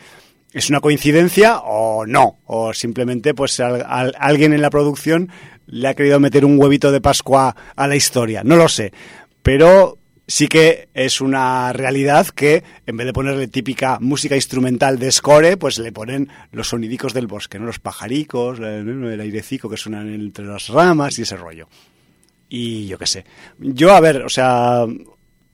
es 0.53 0.69
una 0.69 0.79
coincidencia 0.79 1.59
o 1.59 2.05
no, 2.05 2.39
o 2.45 2.73
simplemente 2.73 3.33
pues 3.33 3.59
alguien 3.59 4.53
en 4.53 4.61
la 4.61 4.69
producción 4.69 5.29
le 5.67 5.87
ha 5.87 5.93
querido 5.93 6.19
meter 6.19 6.45
un 6.45 6.59
huevito 6.59 6.91
de 6.91 7.01
Pascua 7.01 7.55
a 7.75 7.87
la 7.87 7.95
historia, 7.95 8.43
no 8.43 8.55
lo 8.55 8.67
sé, 8.67 8.91
pero 9.43 9.97
sí 10.27 10.47
que 10.47 10.89
es 10.93 11.21
una 11.21 11.71
realidad 11.71 12.27
que 12.27 12.63
en 12.85 12.97
vez 12.97 13.07
de 13.07 13.13
ponerle 13.13 13.47
típica 13.47 13.97
música 13.99 14.35
instrumental 14.35 14.99
de 14.99 15.11
score, 15.11 15.57
pues 15.57 15.79
le 15.79 15.93
ponen 15.93 16.29
los 16.51 16.67
sonidicos 16.67 17.13
del 17.13 17.27
bosque, 17.27 17.57
¿no? 17.57 17.65
Los 17.65 17.79
pajaricos, 17.79 18.59
el 18.59 19.21
airecico 19.21 19.69
que 19.69 19.77
suenan 19.77 20.13
entre 20.13 20.45
las 20.45 20.67
ramas 20.67 21.17
y 21.17 21.21
ese 21.21 21.37
rollo. 21.37 21.69
Y 22.49 22.87
yo 22.87 22.97
qué 22.97 23.07
sé. 23.07 23.25
Yo, 23.57 23.93
a 23.93 23.99
ver, 24.01 24.23
o 24.23 24.29
sea, 24.29 24.85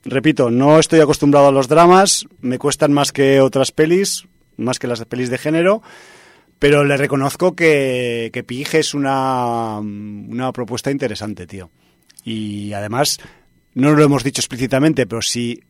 repito, 0.03 0.49
no 0.49 0.80
estoy 0.80 0.99
acostumbrado 0.99 1.47
a 1.47 1.51
los 1.51 1.67
dramas, 1.67 2.26
me 2.41 2.57
cuestan 2.57 2.93
más 2.93 3.11
que 3.11 3.41
otras 3.41 3.71
pelis, 3.71 4.26
más 4.57 4.80
que 4.80 4.88
las 4.88 5.03
pelis 5.05 5.30
de 5.30 5.38
género, 5.38 5.84
pero 6.57 6.84
le 6.84 6.97
reconozco 6.97 7.55
que, 7.55 8.30
que 8.34 8.43
Pig 8.43 8.74
es 8.74 8.93
una, 8.93 9.80
una 9.80 10.51
propuesta 10.51 10.91
interesante, 10.91 11.45
tío. 11.45 11.69
Y 12.24 12.71
además 12.74 13.19
no 13.74 13.93
lo 13.93 14.03
hemos 14.03 14.24
dicho 14.24 14.41
explícitamente, 14.41 15.05
pero 15.05 15.21
si 15.21 15.63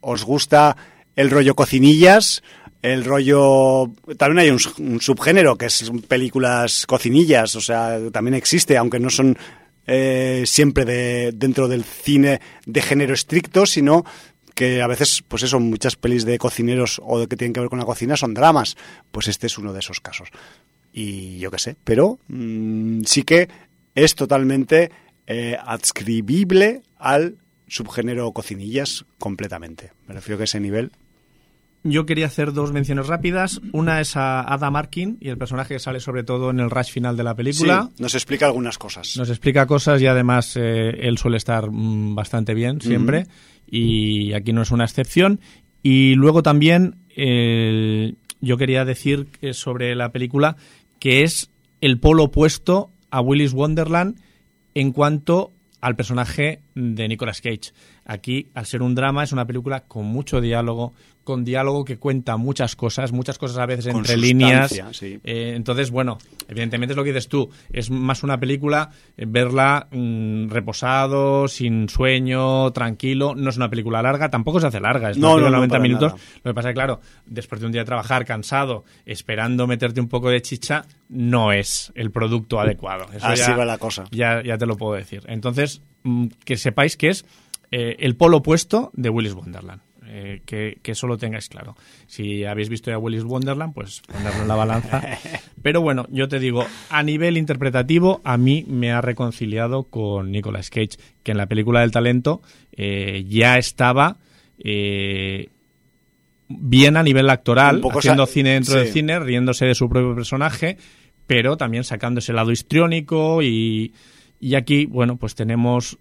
os 0.00 0.24
gusta 0.24 0.76
el 1.16 1.30
rollo 1.30 1.54
cocinillas, 1.54 2.42
el 2.82 3.04
rollo... 3.04 3.92
También 4.16 4.38
hay 4.38 4.50
un, 4.50 5.00
subgénero 5.00 5.56
que 5.56 5.66
es 5.66 5.90
películas 6.08 6.86
cocinillas, 6.86 7.54
o 7.56 7.60
sea, 7.60 7.98
también 8.12 8.34
existe, 8.34 8.76
aunque 8.76 9.00
no 9.00 9.10
son 9.10 9.36
eh, 9.86 10.44
siempre 10.46 10.84
de, 10.84 11.32
dentro 11.34 11.68
del 11.68 11.84
cine 11.84 12.40
de 12.64 12.82
género 12.82 13.14
estricto, 13.14 13.66
sino 13.66 14.04
que 14.54 14.82
a 14.82 14.86
veces, 14.86 15.22
pues 15.26 15.42
eso, 15.42 15.60
muchas 15.60 15.96
pelis 15.96 16.24
de 16.24 16.38
cocineros 16.38 17.00
o 17.04 17.18
de 17.18 17.26
que 17.26 17.36
tienen 17.36 17.52
que 17.52 17.60
ver 17.60 17.70
con 17.70 17.78
la 17.78 17.84
cocina 17.84 18.16
son 18.16 18.34
dramas. 18.34 18.76
Pues 19.10 19.28
este 19.28 19.46
es 19.46 19.58
uno 19.58 19.72
de 19.72 19.78
esos 19.80 20.00
casos. 20.00 20.28
Y 20.92 21.38
yo 21.38 21.50
qué 21.50 21.58
sé, 21.58 21.76
pero 21.84 22.18
mm, 22.28 23.02
sí 23.04 23.22
que 23.22 23.48
es 23.94 24.14
totalmente 24.14 24.90
eh, 25.26 25.56
adscribible 25.64 26.82
al 26.98 27.36
subgénero 27.70 28.30
cocinillas 28.32 29.06
completamente. 29.18 29.92
Me 30.06 30.14
refiero 30.14 30.36
que 30.36 30.44
ese 30.44 30.60
nivel 30.60 30.92
yo 31.82 32.04
quería 32.04 32.26
hacer 32.26 32.52
dos 32.52 32.72
menciones 32.72 33.06
rápidas. 33.06 33.60
Una 33.72 34.00
es 34.00 34.16
a 34.16 34.40
Adam 34.42 34.76
Arkin 34.76 35.16
y 35.18 35.28
el 35.28 35.38
personaje 35.38 35.74
que 35.74 35.80
sale 35.80 36.00
sobre 36.00 36.24
todo 36.24 36.50
en 36.50 36.60
el 36.60 36.68
rush 36.68 36.90
final 36.90 37.16
de 37.16 37.24
la 37.24 37.34
película. 37.34 37.88
Sí, 37.88 38.02
nos 38.02 38.14
explica 38.14 38.46
algunas 38.46 38.76
cosas. 38.76 39.16
Nos 39.16 39.30
explica 39.30 39.66
cosas 39.66 40.02
y 40.02 40.06
además 40.06 40.56
eh, 40.56 40.90
él 41.00 41.16
suele 41.16 41.38
estar 41.38 41.70
mm, 41.70 42.14
bastante 42.14 42.52
bien 42.52 42.82
siempre 42.82 43.26
y 43.66 44.34
aquí 44.34 44.52
no 44.52 44.62
es 44.62 44.70
una 44.72 44.84
excepción. 44.84 45.40
Y 45.82 46.14
luego 46.16 46.42
también 46.42 46.96
yo 48.40 48.56
quería 48.56 48.84
decir 48.84 49.28
sobre 49.52 49.94
la 49.94 50.12
película 50.12 50.56
que 50.98 51.22
es 51.22 51.50
el 51.80 51.98
polo 51.98 52.24
opuesto 52.24 52.90
a 53.10 53.22
Willis 53.22 53.52
Wonderland 53.52 54.20
en 54.74 54.92
cuanto 54.92 55.52
al 55.80 55.96
personaje 55.96 56.60
de 56.74 57.08
Nicolas 57.08 57.40
Cage. 57.40 57.72
Aquí, 58.04 58.48
al 58.54 58.66
ser 58.66 58.82
un 58.82 58.94
drama, 58.94 59.24
es 59.24 59.32
una 59.32 59.46
película 59.46 59.80
con 59.80 60.06
mucho 60.06 60.40
diálogo, 60.40 60.92
con 61.30 61.44
diálogo 61.44 61.84
que 61.84 61.96
cuenta 61.96 62.36
muchas 62.36 62.74
cosas, 62.74 63.12
muchas 63.12 63.38
cosas 63.38 63.58
a 63.58 63.66
veces 63.66 63.86
entre 63.86 64.16
líneas. 64.16 64.72
Eh, 65.00 65.52
entonces, 65.54 65.92
bueno, 65.92 66.18
evidentemente 66.48 66.94
es 66.94 66.96
lo 66.96 67.04
que 67.04 67.10
dices 67.10 67.28
tú. 67.28 67.48
Es 67.72 67.88
más 67.88 68.24
una 68.24 68.40
película, 68.40 68.90
eh, 69.16 69.26
verla 69.28 69.86
mm, 69.92 70.48
reposado, 70.48 71.46
sin 71.46 71.88
sueño, 71.88 72.72
tranquilo. 72.72 73.36
No 73.36 73.50
es 73.50 73.56
una 73.56 73.70
película 73.70 74.02
larga, 74.02 74.28
tampoco 74.28 74.58
se 74.58 74.66
hace 74.66 74.80
larga, 74.80 75.10
es 75.10 75.18
no, 75.18 75.38
no, 75.38 75.48
90 75.50 75.78
minutos. 75.78 76.14
Lo 76.42 76.50
que 76.50 76.54
pasa 76.54 76.70
es 76.70 76.72
que, 76.72 76.78
claro, 76.78 77.00
después 77.26 77.60
de 77.60 77.66
un 77.66 77.72
día 77.72 77.82
de 77.82 77.86
trabajar 77.86 78.24
cansado, 78.24 78.84
esperando 79.06 79.68
meterte 79.68 80.00
un 80.00 80.08
poco 80.08 80.30
de 80.30 80.42
chicha, 80.42 80.84
no 81.08 81.52
es 81.52 81.92
el 81.94 82.10
producto 82.10 82.58
adecuado. 82.58 83.06
Así 83.22 83.52
va 83.52 83.64
la 83.64 83.78
cosa. 83.78 84.04
Ya, 84.10 84.42
ya 84.42 84.58
te 84.58 84.66
lo 84.66 84.76
puedo 84.76 84.94
decir. 84.94 85.22
Entonces, 85.28 85.80
mm, 86.02 86.26
que 86.44 86.56
sepáis 86.56 86.96
que 86.96 87.10
es 87.10 87.24
eh, 87.70 87.96
el 88.00 88.16
polo 88.16 88.38
opuesto 88.38 88.90
de 88.94 89.10
Willis 89.10 89.34
Wonderland. 89.34 89.80
Eh, 90.12 90.40
que, 90.44 90.80
eso 90.82 91.06
lo 91.06 91.16
tengáis 91.18 91.48
claro. 91.48 91.76
Si 92.08 92.44
habéis 92.44 92.68
visto 92.68 92.90
ya 92.90 92.98
Willis 92.98 93.22
Wonderland, 93.22 93.72
pues 93.72 94.02
ponerlo 94.02 94.42
en 94.42 94.48
la 94.48 94.56
balanza. 94.56 95.02
Pero 95.62 95.82
bueno, 95.82 96.06
yo 96.10 96.26
te 96.26 96.40
digo, 96.40 96.66
a 96.88 97.02
nivel 97.04 97.36
interpretativo, 97.36 98.20
a 98.24 98.36
mí 98.36 98.64
me 98.66 98.90
ha 98.90 99.00
reconciliado 99.00 99.84
con 99.84 100.32
Nicolas 100.32 100.68
Cage, 100.68 100.98
que 101.22 101.30
en 101.30 101.36
la 101.36 101.46
película 101.46 101.80
del 101.80 101.92
talento 101.92 102.42
eh, 102.72 103.24
ya 103.28 103.56
estaba 103.56 104.16
bien 106.48 106.96
a 106.96 107.02
nivel 107.02 107.30
actoral, 107.30 107.80
haciendo 107.96 108.26
cine 108.26 108.54
dentro 108.54 108.74
del 108.74 108.88
cine, 108.88 109.20
riéndose 109.20 109.64
de 109.64 109.74
su 109.74 109.88
propio 109.88 110.14
personaje, 110.14 110.76
pero 111.26 111.56
también 111.56 111.84
sacando 111.84 112.18
ese 112.18 112.32
lado 112.32 112.50
histriónico 112.50 113.42
y, 113.42 113.94
y 114.40 114.56
aquí, 114.56 114.86
bueno, 114.86 115.16
pues 115.16 115.36
tenemos 115.36 115.98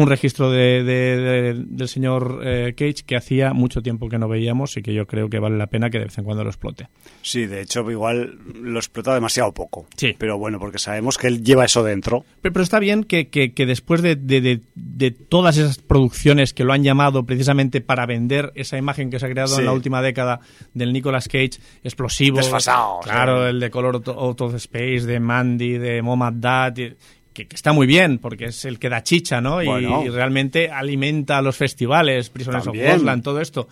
un 0.00 0.08
registro 0.08 0.50
de, 0.50 0.82
de- 0.84 1.16
de- 1.16 1.64
del 1.66 1.88
señor 1.88 2.40
eh, 2.44 2.74
Cage 2.76 3.04
que 3.06 3.16
hacía 3.16 3.52
mucho 3.52 3.82
tiempo 3.82 4.08
que 4.08 4.18
no 4.18 4.28
veíamos 4.28 4.76
y 4.76 4.82
que 4.82 4.92
yo 4.94 5.06
creo 5.06 5.28
que 5.28 5.38
vale 5.38 5.56
la 5.56 5.66
pena 5.68 5.90
que 5.90 5.98
de 5.98 6.04
vez 6.06 6.18
en 6.18 6.24
cuando 6.24 6.42
lo 6.44 6.50
explote. 6.50 6.88
Sí, 7.22 7.46
de 7.46 7.60
hecho, 7.62 7.88
igual 7.90 8.38
lo 8.54 8.78
explota 8.78 9.14
demasiado 9.14 9.52
poco. 9.52 9.86
Sí. 9.96 10.14
Pero 10.18 10.38
bueno, 10.38 10.58
porque 10.58 10.78
sabemos 10.78 11.18
que 11.18 11.26
él 11.26 11.42
lleva 11.42 11.64
eso 11.64 11.82
dentro. 11.84 12.24
Pero, 12.40 12.52
pero 12.52 12.62
está 12.62 12.78
bien 12.78 13.04
que, 13.04 13.28
que- 13.28 13.52
que 13.52 13.66
después 13.66 14.02
de, 14.02 14.16
de- 14.16 14.40
de- 14.40 14.60
de 14.74 15.10
todas 15.10 15.56
esas 15.56 15.78
producciones 15.78 16.52
que 16.54 16.64
lo 16.64 16.72
han 16.72 16.82
llamado 16.82 17.24
precisamente 17.24 17.80
para 17.80 18.06
vender 18.06 18.52
esa 18.54 18.78
imagen 18.78 19.10
que 19.10 19.18
se 19.18 19.26
ha 19.26 19.30
creado 19.30 19.54
Sí. 19.54 19.60
en 19.60 19.66
la 19.66 19.72
última 19.72 20.02
década 20.02 20.40
del 20.74 20.92
Nicolas 20.92 21.28
Cage 21.28 21.52
explosivo. 21.84 22.36
Desfasado, 22.38 23.00
Claro, 23.02 23.44
sí. 23.44 23.50
el 23.50 23.60
de 23.60 23.70
Color 23.70 24.02
Out- 24.04 24.40
of 24.40 24.54
Space, 24.54 25.00
de 25.06 25.20
Mandy, 25.20 25.78
de 25.78 26.02
Mom 26.02 26.22
and 26.22 26.40
Dad. 26.42 26.76
y- 26.78 26.94
Que, 27.32 27.46
que 27.46 27.54
está 27.54 27.72
muy 27.72 27.86
bien, 27.86 28.18
porque 28.18 28.46
es 28.46 28.64
el 28.64 28.78
que 28.78 28.88
da 28.88 29.02
chicha, 29.02 29.40
¿no? 29.40 29.62
Y- 29.62 29.66
Bueno. 29.66 30.04
Y, 30.04 30.08
realmente 30.08 30.70
alimenta 30.70 31.38
a 31.38 31.42
los 31.42 31.56
festivales, 31.56 32.28
Prisoners 32.30 32.66
of. 32.66 32.76
Ghostland, 32.76 33.22
todo 33.22 33.40
esto. 33.40 33.68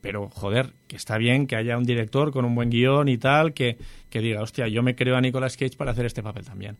Pero, 0.00 0.28
joder, 0.28 0.72
que 0.86 0.94
está 0.96 1.18
bien 1.18 1.48
que 1.48 1.56
haya 1.56 1.76
un 1.76 1.84
director 1.84 2.30
con 2.30 2.44
un 2.44 2.54
buen 2.54 2.70
guion 2.70 3.08
y 3.08 3.18
tal, 3.18 3.52
que, 3.54 3.76
que 4.08 4.20
diga, 4.20 4.40
hostia, 4.42 4.68
yo 4.68 4.82
me 4.84 4.94
creo 4.94 5.16
a 5.16 5.20
Nicolas 5.20 5.56
Cage 5.56 5.76
para 5.76 5.90
hacer 5.90 6.06
este 6.06 6.22
papel 6.22 6.44
también. 6.44 6.76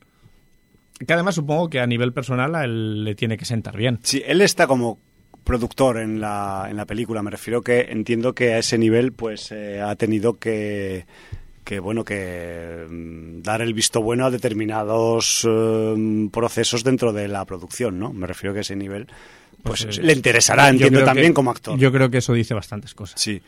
Que 1.04 1.12
además 1.12 1.34
supongo 1.34 1.68
que 1.68 1.80
a 1.80 1.86
nivel 1.86 2.12
personal 2.12 2.54
a 2.54 2.64
él 2.64 3.02
le 3.04 3.14
tiene 3.16 3.36
que 3.36 3.44
sentar 3.44 3.76
bien. 3.76 3.98
Sí, 4.02 4.22
él 4.24 4.40
está 4.42 4.66
como 4.68 4.98
productor 5.42 5.98
en 5.98 6.20
la, 6.20 6.66
en 6.70 6.76
la 6.76 6.86
película. 6.86 7.22
Me 7.22 7.30
refiero 7.30 7.62
que 7.62 7.80
entiendo 7.90 8.32
que 8.34 8.54
a 8.54 8.58
ese 8.58 8.78
nivel 8.78 9.12
pues 9.12 9.50
eh, 9.52 9.80
ha 9.80 9.94
tenido 9.96 10.34
que, 10.38 11.04
que 11.66 11.80
bueno 11.80 12.04
que 12.04 12.86
mm, 12.88 13.42
dar 13.42 13.60
el 13.60 13.74
visto 13.74 14.00
bueno 14.00 14.24
a 14.26 14.30
determinados 14.30 15.44
eh, 15.46 16.28
procesos 16.32 16.84
dentro 16.84 17.12
de 17.12 17.26
la 17.26 17.44
producción, 17.44 17.98
¿no? 17.98 18.12
Me 18.12 18.26
refiero 18.28 18.54
que 18.54 18.58
a 18.58 18.62
ese 18.62 18.76
nivel 18.76 19.08
pues, 19.64 19.84
Pues, 19.84 19.98
le 19.98 20.12
interesará, 20.12 20.68
entiendo 20.68 21.02
también 21.04 21.28
que- 21.28 21.34
como 21.34 21.50
actor. 21.50 21.76
Yo 21.76 21.90
creo 21.90 22.08
que 22.08 22.18
eso 22.18 22.32
dice 22.32 22.54
bastantes 22.54 22.94
cosas. 22.94 23.20
Sí. 23.20 23.42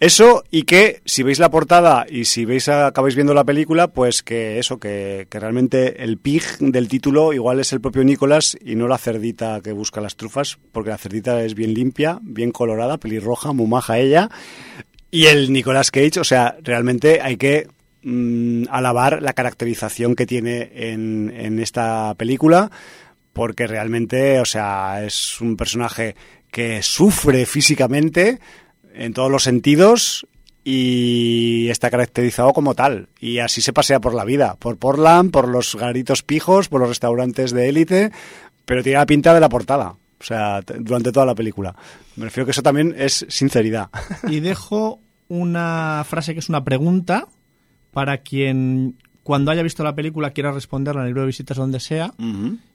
Eso 0.00 0.44
y 0.50 0.62
que 0.62 1.02
si 1.04 1.24
veis 1.24 1.40
la 1.40 1.50
portada 1.50 2.06
y 2.08 2.24
si 2.26 2.44
veis 2.44 2.68
acabáis 2.68 3.16
viendo 3.16 3.34
la 3.34 3.42
película, 3.42 3.88
pues 3.88 4.22
que 4.22 4.60
eso, 4.60 4.78
que, 4.78 5.26
que 5.28 5.40
realmente 5.40 6.04
el 6.04 6.18
pig 6.18 6.44
del 6.60 6.86
título 6.88 7.32
igual 7.32 7.58
es 7.58 7.72
el 7.72 7.80
propio 7.80 8.04
Nicolás 8.04 8.56
y 8.64 8.76
no 8.76 8.86
la 8.86 8.96
cerdita 8.96 9.60
que 9.60 9.72
busca 9.72 10.00
las 10.00 10.14
trufas, 10.14 10.58
porque 10.70 10.90
la 10.90 10.98
cerdita 10.98 11.42
es 11.42 11.54
bien 11.56 11.74
limpia, 11.74 12.20
bien 12.22 12.52
colorada, 12.52 12.98
pelirroja, 12.98 13.52
muy 13.52 13.66
maja 13.66 13.98
ella. 13.98 14.30
Y 15.10 15.26
el 15.26 15.52
Nicolas 15.52 15.90
Cage, 15.90 16.20
o 16.20 16.24
sea, 16.24 16.56
realmente 16.62 17.20
hay 17.22 17.36
que 17.36 17.68
mm, 18.02 18.64
alabar 18.70 19.22
la 19.22 19.32
caracterización 19.32 20.14
que 20.14 20.26
tiene 20.26 20.70
en, 20.74 21.32
en 21.34 21.58
esta 21.60 22.14
película, 22.16 22.70
porque 23.32 23.66
realmente, 23.66 24.40
o 24.40 24.44
sea, 24.44 25.04
es 25.04 25.40
un 25.40 25.56
personaje 25.56 26.14
que 26.50 26.82
sufre 26.82 27.46
físicamente 27.46 28.38
en 28.94 29.12
todos 29.14 29.30
los 29.30 29.44
sentidos 29.44 30.26
y 30.64 31.68
está 31.70 31.90
caracterizado 31.90 32.52
como 32.52 32.74
tal. 32.74 33.08
Y 33.18 33.38
así 33.38 33.62
se 33.62 33.72
pasea 33.72 34.00
por 34.00 34.14
la 34.14 34.26
vida, 34.26 34.56
por 34.58 34.76
Portland, 34.76 35.30
por 35.30 35.48
los 35.48 35.74
garitos 35.76 36.22
pijos, 36.22 36.68
por 36.68 36.80
los 36.80 36.90
restaurantes 36.90 37.52
de 37.52 37.70
élite, 37.70 38.12
pero 38.66 38.82
tiene 38.82 38.98
la 38.98 39.06
pinta 39.06 39.32
de 39.32 39.40
la 39.40 39.48
portada. 39.48 39.94
O 40.20 40.24
sea, 40.24 40.60
durante 40.80 41.12
toda 41.12 41.26
la 41.26 41.34
película. 41.34 41.74
Me 42.16 42.24
refiero 42.24 42.44
que 42.44 42.50
eso 42.50 42.62
también 42.62 42.94
es 42.98 43.24
sinceridad. 43.28 43.88
Y 44.28 44.40
dejo 44.40 45.00
una 45.28 46.04
frase 46.08 46.32
que 46.34 46.40
es 46.40 46.48
una 46.48 46.64
pregunta 46.64 47.26
para 47.92 48.18
quien 48.18 48.96
cuando 49.22 49.50
haya 49.50 49.62
visto 49.62 49.84
la 49.84 49.94
película 49.94 50.30
quiera 50.30 50.50
responderla 50.52 51.02
en 51.02 51.06
el 51.06 51.10
libro 51.10 51.22
de 51.22 51.26
visitas 51.28 51.56
donde 51.56 51.80
sea, 51.80 52.14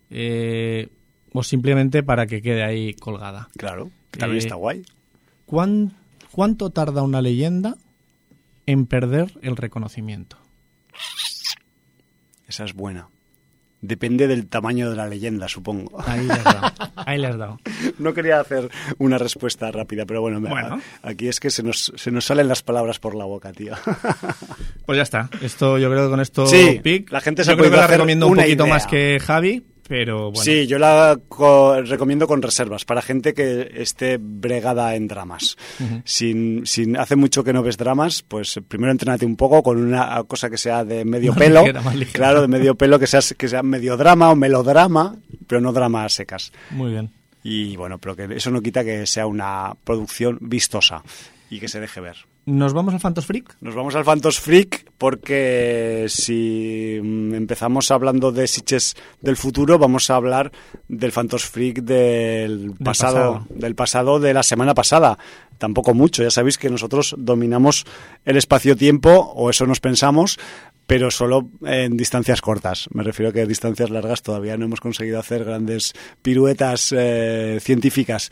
eh, 0.09 0.89
o 1.33 1.41
simplemente 1.43 2.03
para 2.03 2.27
que 2.27 2.41
quede 2.41 2.63
ahí 2.63 2.93
colgada. 2.93 3.49
Claro, 3.57 3.89
que 4.11 4.19
también 4.19 4.37
Eh, 4.41 4.45
está 4.45 4.55
guay. 4.55 4.83
¿Cuán- 5.45 5.93
¿Cuánto 6.31 6.69
tarda 6.69 7.01
una 7.01 7.21
leyenda 7.21 7.75
en 8.65 8.85
perder 8.85 9.33
el 9.41 9.55
reconocimiento? 9.57 10.37
Esa 12.47 12.65
es 12.65 12.73
buena. 12.73 13.07
Depende 13.83 14.27
del 14.29 14.47
tamaño 14.47 14.89
de 14.89 14.95
la 14.95 15.07
leyenda, 15.07 15.49
supongo. 15.49 16.01
Ahí 16.07 16.25
le 16.25 16.31
has 16.31 16.43
dado. 16.45 16.71
Ahí 16.95 17.21
dado. 17.21 17.59
No 17.99 18.13
quería 18.13 18.39
hacer 18.39 18.69
una 18.97 19.17
respuesta 19.17 19.69
rápida, 19.71 20.05
pero 20.05 20.21
bueno, 20.21 20.39
aquí 21.01 21.27
es 21.27 21.41
que 21.41 21.49
se 21.49 21.63
nos, 21.63 21.91
se 21.93 22.09
nos 22.09 22.23
salen 22.23 22.47
las 22.47 22.63
palabras 22.63 22.99
por 22.99 23.13
la 23.13 23.25
boca, 23.25 23.51
tío. 23.51 23.73
Pues 24.85 24.95
ya 24.95 25.03
está. 25.03 25.29
Esto, 25.41 25.77
yo 25.77 25.89
creo 25.89 26.05
que 26.05 26.09
con 26.11 26.21
esto, 26.21 26.45
Sí, 26.45 26.79
Pic, 26.81 27.11
la 27.11 27.19
gente 27.19 27.43
se 27.43 27.51
yo 27.51 27.57
creo 27.57 27.69
que 27.71 27.75
la 27.75 27.83
hacer 27.83 27.97
recomiendo 27.97 28.27
un 28.27 28.37
poquito 28.37 28.63
idea. 28.63 28.73
más 28.73 28.87
que 28.87 29.19
Javi, 29.21 29.63
pero 29.87 30.31
bueno. 30.31 30.43
Sí, 30.43 30.65
yo 30.67 30.79
la 30.79 31.19
co- 31.27 31.81
recomiendo 31.81 32.27
con 32.27 32.41
reservas 32.41 32.85
para 32.85 33.01
gente 33.01 33.33
que 33.33 33.71
esté 33.75 34.17
bregada 34.19 34.95
en 34.95 35.07
dramas. 35.07 35.57
sin, 36.05 36.65
sin 36.65 36.97
hace 36.97 37.15
mucho 37.15 37.43
que 37.43 37.53
no 37.53 37.63
ves 37.63 37.77
dramas, 37.77 38.23
pues 38.27 38.59
primero 38.67 38.91
entrénate 38.91 39.25
un 39.25 39.35
poco 39.35 39.61
con 39.63 39.77
una 39.77 40.23
cosa 40.23 40.49
que 40.49 40.57
sea 40.57 40.83
de 40.85 41.05
medio 41.05 41.33
pelo, 41.33 41.61
ligera, 41.61 41.81
más 41.81 41.95
ligera. 41.95 42.17
claro, 42.17 42.41
de 42.41 42.47
medio 42.47 42.75
pelo 42.75 42.99
que 42.99 43.07
sea 43.07 43.21
que 43.37 43.47
sea 43.47 43.63
medio 43.63 43.97
drama 43.97 44.31
o 44.31 44.35
melodrama, 44.35 45.15
pero 45.47 45.61
no 45.61 45.73
dramas 45.73 46.13
secas. 46.13 46.51
Muy 46.71 46.91
bien. 46.91 47.11
Y 47.43 47.75
bueno, 47.75 47.97
pero 47.97 48.15
que 48.15 48.27
eso 48.35 48.51
no 48.51 48.61
quita 48.61 48.83
que 48.85 49.05
sea 49.05 49.27
una 49.27 49.73
producción 49.83 50.37
vistosa 50.41 51.03
y 51.49 51.59
que 51.59 51.67
se 51.67 51.79
deje 51.81 51.99
ver. 51.99 52.15
¿Nos 52.45 52.73
vamos 52.73 52.93
al 52.93 52.99
Phantos 52.99 53.25
Freak? 53.25 53.55
Nos 53.61 53.73
vamos 53.73 53.95
al 53.95 54.03
Phantos 54.03 54.39
Freak 54.39 54.91
porque 54.97 56.07
si 56.09 56.99
mm, 57.01 57.35
empezamos 57.35 57.89
hablando 57.89 58.33
de 58.33 58.47
Sitches 58.47 58.95
del 59.21 59.37
futuro, 59.37 59.79
vamos 59.79 60.09
a 60.09 60.15
hablar 60.15 60.51
del 60.89 61.13
Phantos 61.13 61.45
Freak 61.45 61.83
del, 61.83 62.73
pasado, 62.83 63.33
pasado. 63.33 63.47
del 63.49 63.75
pasado 63.75 64.19
de 64.19 64.33
la 64.33 64.43
semana 64.43 64.73
pasada. 64.73 65.17
Tampoco 65.57 65.93
mucho, 65.93 66.23
ya 66.23 66.31
sabéis 66.31 66.57
que 66.57 66.69
nosotros 66.69 67.15
dominamos 67.17 67.85
el 68.25 68.35
espacio-tiempo, 68.35 69.11
o 69.35 69.49
eso 69.49 69.65
nos 69.65 69.79
pensamos, 69.79 70.37
pero 70.87 71.11
solo 71.11 71.49
en 71.65 71.95
distancias 71.95 72.41
cortas. 72.41 72.89
Me 72.91 73.03
refiero 73.03 73.29
a 73.29 73.33
que 73.33 73.41
en 73.41 73.47
distancias 73.47 73.89
largas 73.89 74.21
todavía 74.21 74.57
no 74.57 74.65
hemos 74.65 74.81
conseguido 74.81 75.19
hacer 75.19 75.45
grandes 75.45 75.93
piruetas 76.21 76.93
eh, 76.95 77.59
científicas. 77.61 78.31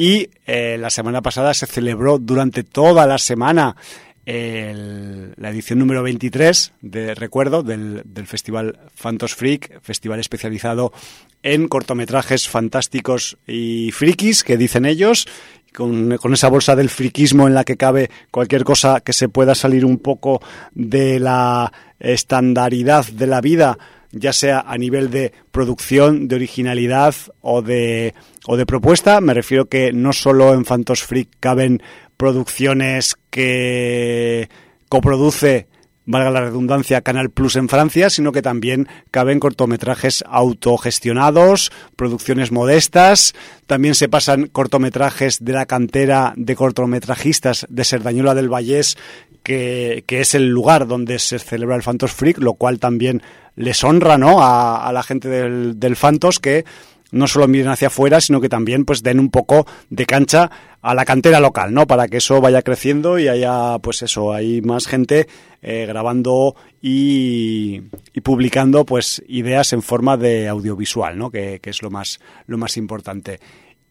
Y 0.00 0.30
eh, 0.46 0.78
la 0.80 0.88
semana 0.88 1.20
pasada 1.20 1.52
se 1.52 1.66
celebró 1.66 2.18
durante 2.18 2.62
toda 2.64 3.06
la 3.06 3.18
semana 3.18 3.76
el- 4.24 5.34
la 5.36 5.50
edición 5.50 5.78
número 5.78 6.02
23, 6.02 6.72
de 6.80 7.14
recuerdo, 7.14 7.62
del, 7.62 8.02
Festival 8.24 8.78
Phantos 8.94 9.34
Freak, 9.34 9.78
festival 9.82 10.18
especializado 10.18 10.94
en 11.42 11.68
cortometrajes 11.68 12.48
fantásticos 12.48 13.36
y 13.46 13.90
frikis, 13.92 14.42
que 14.42 14.56
dicen 14.56 14.86
ellos, 14.86 15.26
con, 15.74 16.16
con 16.16 16.32
esa 16.32 16.48
bolsa 16.48 16.76
del 16.76 16.88
friquismo 16.88 17.46
en 17.46 17.52
la 17.52 17.64
que 17.64 17.76
cabe 17.76 18.08
cualquier 18.30 18.64
cosa 18.64 19.02
que 19.02 19.12
se 19.12 19.28
pueda 19.28 19.54
salir 19.54 19.84
un 19.84 19.98
poco 19.98 20.40
de 20.72 21.20
la 21.20 21.70
estandaridad 21.98 23.04
de 23.06 23.26
la 23.26 23.42
vida, 23.42 23.76
ya 24.12 24.32
sea 24.32 24.60
a 24.60 24.76
nivel 24.78 25.10
de 25.10 25.32
producción, 25.50 26.28
de 26.28 26.36
originalidad 26.36 27.14
o 27.40 27.62
de, 27.62 28.14
o 28.46 28.56
de 28.56 28.66
propuesta. 28.66 29.20
Me 29.20 29.34
refiero 29.34 29.66
que 29.66 29.92
no 29.92 30.12
solo 30.12 30.54
en 30.54 30.64
Phantos 30.64 31.06
caben 31.40 31.82
producciones 32.16 33.16
que 33.30 34.48
coproduce, 34.88 35.68
valga 36.10 36.30
la 36.30 36.40
redundancia, 36.40 37.02
Canal 37.02 37.30
Plus 37.30 37.56
en 37.56 37.68
Francia, 37.68 38.10
sino 38.10 38.32
que 38.32 38.42
también 38.42 38.88
caben 39.10 39.38
cortometrajes 39.38 40.24
autogestionados, 40.26 41.70
producciones 41.96 42.50
modestas, 42.50 43.34
también 43.66 43.94
se 43.94 44.08
pasan 44.08 44.46
cortometrajes 44.46 45.44
de 45.44 45.52
la 45.52 45.66
cantera 45.66 46.34
de 46.36 46.56
cortometrajistas 46.56 47.66
de 47.68 47.84
Serdañola 47.84 48.34
del 48.34 48.52
Vallés, 48.52 48.96
que, 49.42 50.04
es 50.08 50.34
el 50.34 50.48
lugar 50.48 50.86
donde 50.86 51.18
se 51.18 51.38
celebra 51.38 51.76
el 51.76 51.82
Phantos 51.82 52.12
Freak, 52.12 52.38
lo 52.38 52.54
cual 52.54 52.78
también 52.78 53.22
les 53.56 53.82
honra 53.84 54.18
¿no? 54.18 54.38
a, 54.40 54.90
la 54.92 55.02
gente 55.02 55.28
del, 55.28 55.78
del 55.78 55.96
Phantos 55.96 56.38
que 56.38 56.64
no 57.12 57.26
solo 57.26 57.48
miren 57.48 57.68
hacia 57.68 57.88
afuera, 57.88 58.20
sino 58.20 58.40
que 58.40 58.48
también 58.48 58.84
pues 58.84 59.02
den 59.02 59.18
un 59.18 59.30
poco 59.30 59.66
de 59.88 60.06
cancha 60.06 60.50
a 60.82 60.94
la 60.94 61.04
cantera 61.04 61.40
local, 61.40 61.74
¿no? 61.74 61.86
Para 61.86 62.08
que 62.08 62.18
eso 62.18 62.40
vaya 62.40 62.62
creciendo 62.62 63.18
y 63.18 63.28
haya, 63.28 63.78
pues 63.80 64.02
eso, 64.02 64.32
hay 64.32 64.62
más 64.62 64.86
gente 64.86 65.26
eh, 65.62 65.86
grabando 65.86 66.54
y, 66.80 67.82
y 68.14 68.20
publicando 68.22 68.84
pues 68.84 69.22
ideas 69.28 69.72
en 69.72 69.82
forma 69.82 70.16
de 70.16 70.48
audiovisual, 70.48 71.18
¿no? 71.18 71.30
Que, 71.30 71.60
que 71.60 71.70
es 71.70 71.82
lo 71.82 71.90
más, 71.90 72.20
lo 72.46 72.56
más 72.58 72.76
importante. 72.76 73.40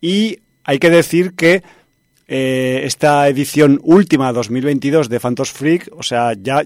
Y 0.02 0.40
hay 0.64 0.80
que 0.80 0.90
decir 0.90 1.36
que 1.36 1.64
eh, 2.32 2.82
esta 2.84 3.28
edición 3.28 3.80
última 3.82 4.32
2022 4.32 5.10
de 5.10 5.20
Phantos 5.20 5.52
Freak, 5.52 5.90
o 5.98 6.04
sea, 6.04 6.34
ya, 6.34 6.62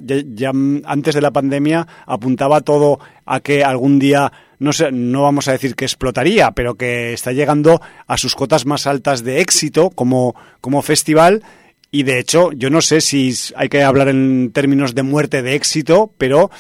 antes 0.83 1.15
de 1.15 1.21
la 1.21 1.31
pandemia 1.31 1.87
apuntaba 2.05 2.59
todo 2.59 2.99
a 3.25 3.39
que 3.39 3.63
algún 3.63 3.97
día, 3.97 4.29
no 4.59 4.73
sé, 4.73 4.91
no 4.91 5.21
vamos 5.21 5.47
a 5.47 5.53
decir 5.53 5.75
que 5.75 5.85
explotaría, 5.85 6.51
pero 6.51 6.75
que 6.75 7.13
está 7.13 7.31
llegando 7.31 7.81
a 8.07 8.17
sus 8.17 8.35
cotas 8.35 8.65
más 8.65 8.87
altas 8.87 9.23
de 9.23 9.39
éxito 9.39 9.89
como, 9.89 10.35
como 10.59 10.81
festival. 10.81 11.43
Y 11.91 12.03
de 12.03 12.19
hecho, 12.19 12.51
yo 12.51 12.69
no 12.69 12.81
sé 12.81 12.99
si 12.99 13.33
hay 13.55 13.69
que 13.69 13.83
hablar 13.83 14.09
en 14.09 14.51
términos 14.51 14.93
de 14.95 15.03
muerte 15.03 15.43
de 15.43 15.55
éxito, 15.55 16.11
pero 16.17 16.51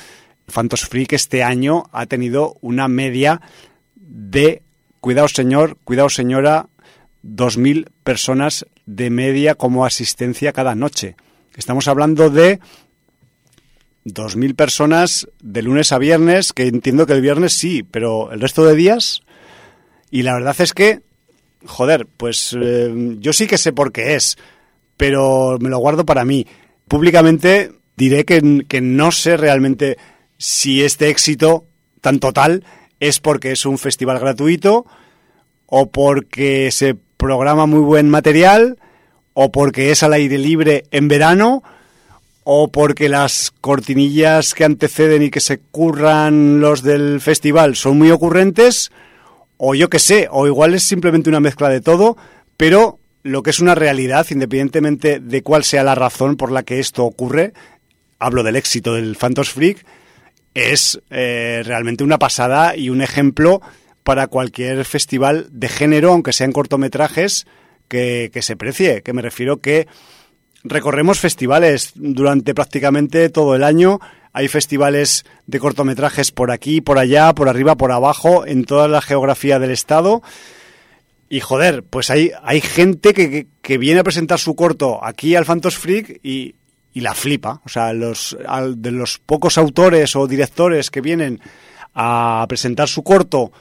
Phantos 0.47 0.87
Freak 0.87 1.11
este 1.11 1.43
año 1.43 1.89
ha 1.91 2.05
tenido 2.05 2.55
una 2.61 2.87
media 2.87 3.41
de 3.97 4.61
cuidado 5.01 5.27
señor, 5.27 5.75
cuidado 5.83 6.07
señora, 6.07 6.67
2.000 7.25 7.87
personas 8.05 8.65
de 8.85 9.09
media 9.09 9.55
como 9.55 9.85
asistencia 9.85 10.53
cada 10.53 10.75
noche. 10.75 11.15
Estamos 11.55 11.87
hablando 11.87 12.29
de 12.29 12.59
2.000 14.05 14.55
personas 14.55 15.27
de 15.41 15.61
lunes 15.61 15.91
a 15.91 15.97
viernes, 15.97 16.53
que 16.53 16.67
entiendo 16.67 17.05
que 17.05 17.13
el 17.13 17.21
viernes 17.21 17.53
sí, 17.53 17.83
pero 17.83 18.31
el 18.31 18.41
resto 18.41 18.65
de 18.65 18.75
días. 18.75 19.21
Y 20.11 20.23
la 20.23 20.33
verdad 20.33 20.55
es 20.59 20.73
que, 20.73 21.01
joder, 21.65 22.07
pues 22.17 22.55
eh, 22.59 22.93
yo 23.19 23.33
sí 23.33 23.47
que 23.47 23.57
sé 23.57 23.71
por 23.71 23.91
qué 23.91 24.15
es, 24.15 24.37
pero 24.97 25.57
me 25.59 25.69
lo 25.69 25.79
guardo 25.79 26.05
para 26.05 26.25
mí. 26.25 26.45
Públicamente 26.87 27.71
diré 27.95 28.25
que, 28.25 28.65
que 28.67 28.81
no 28.81 29.11
sé 29.11 29.37
realmente 29.37 29.97
si 30.37 30.83
este 30.83 31.09
éxito 31.09 31.65
tan 32.01 32.19
total 32.19 32.65
es 32.99 33.19
porque 33.19 33.51
es 33.51 33.65
un 33.65 33.77
festival 33.77 34.19
gratuito 34.19 34.85
o 35.65 35.89
porque 35.89 36.69
se 36.71 36.95
programa 37.23 37.65
muy 37.65 37.79
buen 37.79 38.09
material 38.09 38.77
o 39.33 39.49
porque 39.49 39.91
es 39.91 40.03
al 40.03 40.11
aire 40.11 40.37
libre 40.37 40.83
en 40.91 41.07
verano 41.07 41.63
o 42.43 42.67
porque 42.67 43.07
las 43.07 43.53
cortinillas 43.61 44.53
que 44.53 44.65
anteceden 44.65 45.23
y 45.23 45.29
que 45.29 45.39
se 45.39 45.59
curran 45.59 46.59
los 46.59 46.83
del 46.83 47.21
festival 47.21 47.77
son 47.77 47.97
muy 47.97 48.11
ocurrentes, 48.11 48.91
o 49.55 49.73
yo 49.73 49.89
qué 49.89 49.99
sé, 49.99 50.27
o 50.29 50.47
igual 50.47 50.73
es 50.73 50.83
simplemente 50.83 51.29
una 51.29 51.39
mezcla 51.39 51.69
de 51.69 51.79
todo, 51.79 52.17
pero 52.57 52.99
lo 53.23 53.41
que 53.41 53.51
es 53.51 53.61
una 53.61 53.73
realidad, 53.73 54.27
independientemente 54.29 55.21
de 55.21 55.43
cuál 55.43 55.63
sea 55.63 55.85
la 55.85 55.95
razón 55.95 56.35
por 56.35 56.51
la 56.51 56.63
que 56.63 56.81
esto 56.81 57.05
ocurre, 57.05 57.53
hablo 58.19 58.43
del 58.43 58.57
éxito 58.57 58.95
del 58.95 59.15
Phantos 59.15 59.49
Freak, 59.49 59.85
es 60.53 60.99
eh, 61.09 61.63
realmente 61.65 62.03
una 62.03 62.19
pasada 62.19 62.75
y 62.75 62.89
un 62.89 63.01
ejemplo 63.01 63.61
para 64.03 64.27
cualquier 64.27 64.85
festival 64.85 65.47
de 65.51 65.69
género, 65.69 66.11
aunque 66.11 66.33
sean 66.33 66.51
cortometrajes, 66.51 67.45
que, 67.87 68.31
se 68.41 68.55
precie, 68.55 69.01
que 69.03 69.13
me 69.13 69.21
refiero 69.21 69.57
que 69.57 69.87
recorremos 70.63 71.19
festivales 71.19 71.91
durante 71.95 72.55
prácticamente 72.55 73.29
todo 73.29 73.55
el 73.55 73.63
año. 73.63 73.99
Hay 74.31 74.47
festivales 74.47 75.25
de 75.45 75.59
cortometrajes 75.59 76.31
por 76.31 76.49
aquí, 76.49 76.81
por 76.81 76.97
allá, 76.97 77.33
por 77.33 77.49
arriba, 77.49 77.75
por 77.75 77.91
abajo, 77.91 78.47
en 78.47 78.65
toda 78.65 78.87
la 78.87 79.01
geografía 79.01 79.59
del 79.59 79.71
estado. 79.71 80.23
Y 81.29 81.39
joder, 81.39 81.83
pues 81.83 82.09
hay, 82.09 82.31
hay 82.43 82.61
gente 82.61 83.13
que, 83.13 83.47
que, 83.61 83.77
viene 83.77 83.99
a 83.99 84.03
presentar 84.03 84.39
su 84.39 84.55
corto 84.55 85.03
aquí 85.03 85.35
al 85.35 85.45
Phantos 85.45 85.77
Freak 85.77 86.19
y, 86.23 86.55
y 86.93 87.01
la 87.01 87.13
flipa. 87.13 87.61
O 87.65 87.69
sea, 87.69 87.93
los, 87.93 88.37
de 88.75 88.91
los 88.91 89.19
pocos 89.19 89.57
autores 89.57 90.15
o 90.15 90.27
directores 90.27 90.89
que 90.89 91.01
vienen 91.01 91.41
a 91.93 92.45
presentar 92.47 92.87
su 92.87 93.03
corto 93.03 93.51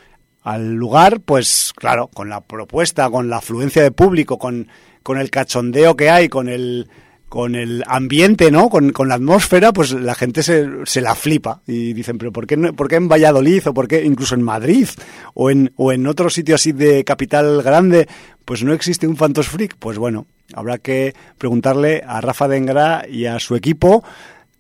al 0.43 0.75
lugar, 0.75 1.21
pues 1.21 1.73
claro, 1.75 2.09
con 2.09 2.29
la 2.29 2.41
propuesta, 2.41 3.09
con 3.11 3.29
la 3.31 3.39
afluencia 3.39 3.83
de 3.83 3.91
público, 3.91 4.39
con 4.39 4.69
con 5.03 5.19
el 5.19 5.31
cachondeo 5.31 5.97
que 5.97 6.11
hay, 6.11 6.29
con 6.29 6.49
el 6.49 6.89
con 7.29 7.55
el 7.55 7.83
ambiente, 7.87 8.51
¿no? 8.51 8.69
Con, 8.69 8.93
con 8.93 9.09
la 9.09 9.15
atmósfera, 9.15 9.73
pues 9.73 9.93
la 9.93 10.15
gente 10.15 10.43
se, 10.43 10.69
se, 10.85 11.01
la 11.01 11.15
flipa 11.15 11.63
y 11.67 11.95
dicen, 11.95 12.19
pero 12.19 12.31
¿por 12.31 12.47
qué, 12.47 12.59
¿por 12.59 12.89
qué 12.89 12.97
en 12.97 13.09
Valladolid 13.09 13.69
o 13.69 13.73
por 13.73 13.89
qué 13.89 14.05
incluso 14.05 14.35
en 14.35 14.43
Madrid 14.43 14.87
o 15.33 15.51
en, 15.51 15.73
o 15.77 15.93
en 15.93 16.07
otro 16.07 16.29
sitio 16.29 16.57
así 16.57 16.73
de 16.73 17.05
capital 17.05 17.63
grande, 17.63 18.07
pues 18.45 18.63
no 18.63 18.75
existe 18.75 19.07
un 19.07 19.17
Phantos 19.17 19.49
Freak? 19.49 19.77
Pues 19.79 19.97
bueno, 19.97 20.27
habrá 20.53 20.77
que 20.77 21.15
preguntarle 21.39 22.03
a 22.07 22.21
Rafa 22.21 22.49
Dengra 22.49 23.07
y 23.09 23.25
a 23.25 23.41
su 23.41 23.57
equipo 23.57 24.05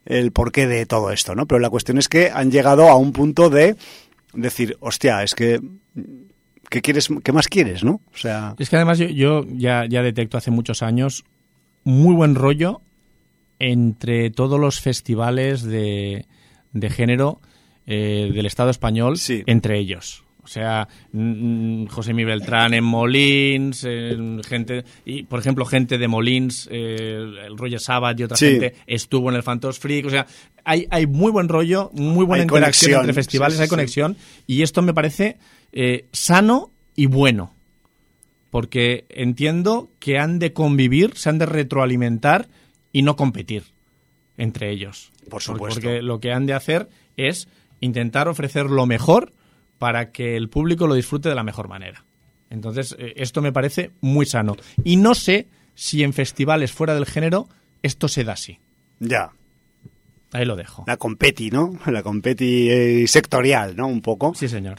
el 0.06 0.32
porqué 0.32 0.66
de 0.66 0.86
todo 0.86 1.10
esto, 1.10 1.34
¿no? 1.34 1.44
Pero 1.44 1.58
la 1.58 1.68
cuestión 1.68 1.98
es 1.98 2.08
que 2.08 2.30
han 2.30 2.50
llegado 2.50 2.88
a 2.88 2.96
un 2.96 3.12
punto 3.12 3.50
de 3.50 3.76
decir, 4.32 4.76
hostia, 4.80 5.22
es 5.22 5.34
que 5.34 5.60
¿qué, 6.68 6.80
quieres, 6.80 7.08
qué 7.22 7.32
más 7.32 7.48
quieres, 7.48 7.84
no? 7.84 8.00
O 8.12 8.16
sea... 8.16 8.54
Es 8.58 8.70
que 8.70 8.76
además 8.76 8.98
yo, 8.98 9.06
yo 9.06 9.44
ya, 9.48 9.86
ya 9.86 10.02
detecto 10.02 10.38
hace 10.38 10.50
muchos 10.50 10.82
años 10.82 11.24
muy 11.84 12.14
buen 12.14 12.34
rollo 12.34 12.80
entre 13.58 14.30
todos 14.30 14.58
los 14.58 14.80
festivales 14.80 15.62
de, 15.62 16.26
de 16.72 16.90
género 16.90 17.40
eh, 17.86 18.30
del 18.34 18.46
Estado 18.46 18.70
español, 18.70 19.18
sí. 19.18 19.42
entre 19.46 19.78
ellos. 19.78 20.24
O 20.44 20.48
sea, 20.48 20.88
José 21.88 22.14
Mi 22.14 22.24
Beltrán 22.24 22.74
en 22.74 22.82
Molins, 22.82 23.86
gente 24.44 24.84
y 25.04 25.22
por 25.22 25.38
ejemplo 25.38 25.64
gente 25.64 25.98
de 25.98 26.08
Molins, 26.08 26.68
eh, 26.70 26.96
el 27.46 27.56
Roger 27.56 27.78
Sabat 27.78 28.18
y 28.18 28.24
otra 28.24 28.36
Sí. 28.36 28.46
gente 28.52 28.74
estuvo 28.86 29.30
en 29.30 29.36
el 29.36 29.44
Phantos 29.44 29.78
Freak. 29.78 30.06
O 30.06 30.10
sea, 30.10 30.26
hay, 30.64 30.86
hay 30.90 31.06
muy 31.06 31.30
buen 31.30 31.48
rollo, 31.48 31.90
muy 31.94 32.24
buena 32.26 32.42
Hay 32.42 32.46
interacción 32.46 32.90
conexión, 32.90 33.00
entre 33.02 33.14
festivales, 33.14 33.56
sí, 33.56 33.60
hay 33.62 33.66
sí. 33.68 33.70
conexión 33.70 34.16
y 34.48 34.62
esto 34.62 34.82
me 34.82 34.92
parece 34.92 35.38
eh, 35.72 36.06
sano 36.12 36.72
y 36.96 37.06
bueno. 37.06 37.54
Porque 38.50 39.06
entiendo 39.08 39.90
que 39.98 40.18
han 40.18 40.38
de 40.38 40.52
convivir, 40.52 41.16
se 41.16 41.28
han 41.30 41.38
de 41.38 41.46
retroalimentar 41.46 42.48
y 42.92 43.02
no 43.02 43.16
competir 43.16 43.62
entre 44.36 44.70
ellos. 44.70 45.12
Por 45.30 45.40
supuesto. 45.40 45.80
Porque 45.80 46.02
lo 46.02 46.20
que 46.20 46.32
han 46.32 46.46
de 46.46 46.52
hacer 46.54 46.88
es 47.16 47.48
intentar 47.80 48.28
ofrecer 48.28 48.66
lo 48.66 48.86
mejor 48.86 49.32
para 49.82 50.12
que 50.12 50.36
el 50.36 50.48
público 50.48 50.86
lo 50.86 50.94
disfrute 50.94 51.28
de 51.28 51.34
la 51.34 51.42
mejor 51.42 51.66
manera. 51.66 52.04
Entonces, 52.50 52.94
eh, 53.00 53.14
esto 53.16 53.42
me 53.42 53.50
parece 53.50 53.90
muy 54.00 54.26
sano. 54.26 54.54
Y 54.84 54.94
no 54.94 55.12
sé 55.12 55.48
si 55.74 56.04
en 56.04 56.12
festivales 56.12 56.70
fuera 56.70 56.94
del 56.94 57.04
género 57.04 57.48
esto 57.82 58.06
se 58.06 58.22
da 58.22 58.34
así. 58.34 58.60
Ya. 59.00 59.32
Ahí 60.30 60.44
lo 60.44 60.54
dejo. 60.54 60.84
La 60.86 60.98
competi, 60.98 61.50
¿no? 61.50 61.72
La 61.86 62.04
competi 62.04 62.70
eh, 62.70 63.08
sectorial, 63.08 63.74
¿no? 63.74 63.88
Un 63.88 64.02
poco. 64.02 64.32
Sí, 64.36 64.46
señor. 64.46 64.78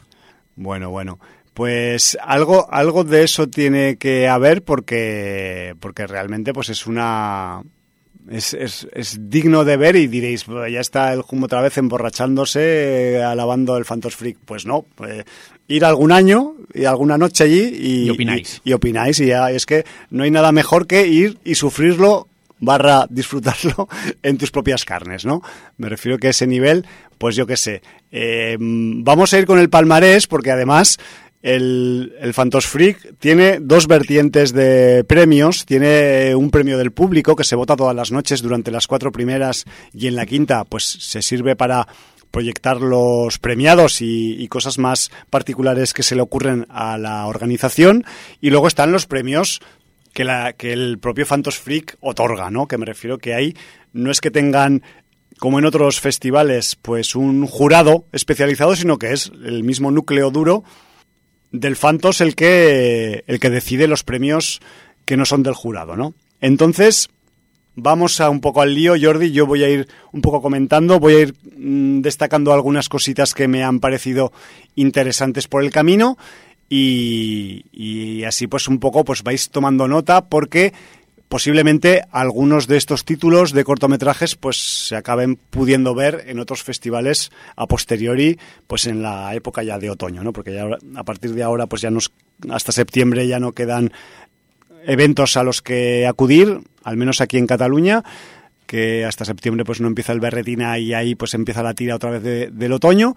Bueno, 0.55 0.89
bueno. 0.89 1.19
Pues 1.53 2.17
algo, 2.21 2.71
algo 2.71 3.03
de 3.03 3.25
eso 3.25 3.49
tiene 3.49 3.97
que 3.97 4.29
haber 4.29 4.63
porque, 4.63 5.75
porque 5.81 6.07
realmente 6.07 6.53
pues 6.53 6.69
es 6.69 6.87
una 6.87 7.61
es, 8.29 8.53
es, 8.53 8.87
es 8.93 9.29
digno 9.29 9.65
de 9.65 9.77
ver 9.77 9.95
y 9.95 10.07
diréis, 10.07 10.43
"Pues 10.45 10.71
ya 10.71 10.79
está 10.79 11.13
el 11.13 11.21
Jumbo 11.21 11.45
otra 11.45 11.61
vez 11.61 11.77
emborrachándose, 11.77 13.15
eh, 13.15 13.23
alabando 13.23 13.77
el 13.77 13.85
Phantos 13.85 14.15
Freak. 14.15 14.37
Pues 14.45 14.65
no, 14.65 14.85
pues, 14.95 15.25
ir 15.67 15.85
algún 15.85 16.11
año 16.11 16.55
y 16.73 16.85
alguna 16.85 17.17
noche 17.17 17.43
allí 17.45 17.61
y, 17.61 18.05
Y 18.05 18.09
opináis. 18.09 18.61
Y, 18.63 18.69
y 18.69 18.73
opináis 18.73 19.19
y 19.19 19.27
ya 19.27 19.51
es 19.51 19.65
que 19.65 19.85
no 20.09 20.23
hay 20.23 20.31
nada 20.31 20.51
mejor 20.51 20.87
que 20.87 21.07
ir 21.07 21.37
y 21.43 21.55
sufrirlo 21.55 22.27
barra 22.59 23.07
disfrutarlo 23.09 23.89
en 24.23 24.37
tus 24.37 24.51
propias 24.51 24.85
carnes, 24.85 25.25
¿no? 25.25 25.41
Me 25.77 25.89
refiero 25.89 26.17
que 26.17 26.29
ese 26.29 26.47
nivel, 26.47 26.85
pues 27.17 27.35
yo 27.35 27.45
qué 27.45 27.57
sé. 27.57 27.81
Eh, 28.11 28.57
vamos 28.59 29.33
a 29.33 29.39
ir 29.39 29.45
con 29.45 29.59
el 29.59 29.69
palmarés 29.69 30.27
porque 30.27 30.51
además 30.51 30.97
el, 31.43 32.15
el 32.19 32.33
Phantos 32.33 32.65
Freak 32.65 33.19
tiene 33.19 33.59
dos 33.61 33.87
vertientes 33.87 34.53
de 34.53 35.03
premios. 35.03 35.65
Tiene 35.65 36.33
un 36.35 36.49
premio 36.49 36.77
del 36.77 36.91
público 36.93 37.35
que 37.35 37.43
se 37.43 37.57
vota 37.57 37.75
todas 37.75 37.95
las 37.95 38.11
noches 38.11 38.41
durante 38.41 38.71
las 38.71 38.87
cuatro 38.87 39.11
primeras 39.11 39.65
y 39.93 40.07
en 40.07 40.15
la 40.15 40.25
quinta 40.25 40.63
pues 40.63 40.85
se 40.85 41.21
sirve 41.21 41.55
para 41.57 41.87
proyectar 42.31 42.81
los 42.81 43.37
premiados 43.37 44.01
y, 44.01 44.47
cosas 44.47 44.79
más 44.79 45.11
particulares 45.29 45.93
que 45.93 46.01
se 46.01 46.15
le 46.15 46.21
ocurren 46.21 46.65
a 46.69 46.97
la 46.97 47.27
organización. 47.27 48.05
Y 48.41 48.49
luego 48.49 48.67
están 48.67 48.91
los 48.91 49.05
premios 49.05 49.59
que, 50.13 50.23
la, 50.23 50.53
que 50.53 50.73
el 50.73 50.97
propio 50.97 51.25
Phantos 51.25 51.59
Freak 51.59 51.97
otorga, 51.99 52.49
¿no? 52.49 52.67
Que 52.67 52.77
me 52.77 52.85
refiero 52.85 53.19
que 53.19 53.35
ahí 53.35 53.53
no 53.91 54.09
es 54.09 54.21
que 54.21 54.31
tengan 54.31 54.81
como 55.39 55.59
en 55.59 55.65
otros 55.65 55.99
festivales, 55.99 56.77
pues 56.81 57.15
un 57.15 57.45
jurado 57.45 58.05
especializado, 58.13 58.75
sino 58.75 58.97
que 58.97 59.11
es 59.11 59.31
el 59.43 59.63
mismo 59.63 59.91
núcleo 59.91 60.31
duro 60.31 60.63
del 61.53 61.77
Fantos 61.77 62.19
el 62.19 62.35
que, 62.35 63.23
el 63.27 63.39
que 63.39 63.49
decide 63.49 63.87
los 63.87 64.03
premios 64.03 64.59
que 65.05 65.15
no 65.15 65.23
son 65.23 65.43
del 65.43 65.53
jurado, 65.53 65.95
¿no? 65.95 66.13
Entonces, 66.41 67.09
vamos 67.75 68.19
a 68.19 68.29
un 68.29 68.41
poco 68.41 68.61
al 68.61 68.73
lío, 68.73 68.95
Jordi. 68.99 69.31
Yo 69.31 69.45
voy 69.45 69.63
a 69.63 69.69
ir 69.69 69.87
un 70.11 70.21
poco 70.21 70.41
comentando, 70.41 70.99
voy 70.99 71.13
a 71.13 71.19
ir 71.21 71.35
mmm, 71.55 72.01
destacando 72.01 72.51
algunas 72.51 72.89
cositas 72.89 73.33
que 73.33 73.47
me 73.47 73.63
han 73.63 73.79
parecido 73.79 74.33
interesantes 74.75 75.47
por 75.47 75.63
el 75.63 75.71
camino 75.71 76.17
y, 76.67 77.65
y, 77.71 78.23
así 78.23 78.47
pues 78.47 78.67
un 78.67 78.79
poco 78.79 79.05
pues 79.05 79.21
vais 79.21 79.49
tomando 79.49 79.87
nota 79.87 80.25
porque 80.25 80.73
posiblemente 81.33 82.03
algunos 82.11 82.67
de 82.67 82.77
estos 82.77 83.05
títulos 83.05 83.53
de 83.53 83.63
cortometrajes 83.63 84.35
pues 84.35 84.87
se 84.87 84.95
acaben 84.95 85.35
pudiendo 85.35 85.95
ver 85.95 86.25
en 86.27 86.37
otros 86.37 86.61
festivales 86.61 87.31
a 87.55 87.65
posteriori 87.65 88.37
pues 88.67 88.85
en 88.85 89.01
la 89.01 89.33
época 89.33 89.63
ya 89.63 89.79
de 89.79 89.89
otoño 89.89 90.23
no 90.23 90.31
porque 90.31 90.53
ya 90.53 90.67
a 90.95 91.03
partir 91.03 91.33
de 91.33 91.41
ahora 91.41 91.65
pues 91.65 91.81
ya 91.81 91.89
nos 91.89 92.13
hasta 92.51 92.71
septiembre 92.71 93.27
ya 93.27 93.39
no 93.39 93.53
quedan 93.53 93.91
eventos 94.85 95.35
a 95.35 95.41
los 95.41 95.63
que 95.63 96.05
acudir 96.05 96.59
al 96.83 96.97
menos 96.97 97.19
aquí 97.19 97.39
en 97.39 97.47
Cataluña 97.47 98.03
que 98.67 99.03
hasta 99.03 99.25
septiembre 99.25 99.65
pues 99.65 99.81
no 99.81 99.87
empieza 99.87 100.13
el 100.13 100.19
berretina 100.19 100.77
y 100.77 100.93
ahí 100.93 101.15
pues 101.15 101.33
empieza 101.33 101.63
la 101.63 101.73
tira 101.73 101.95
otra 101.95 102.11
vez 102.11 102.21
de, 102.21 102.51
del 102.51 102.73
otoño 102.73 103.15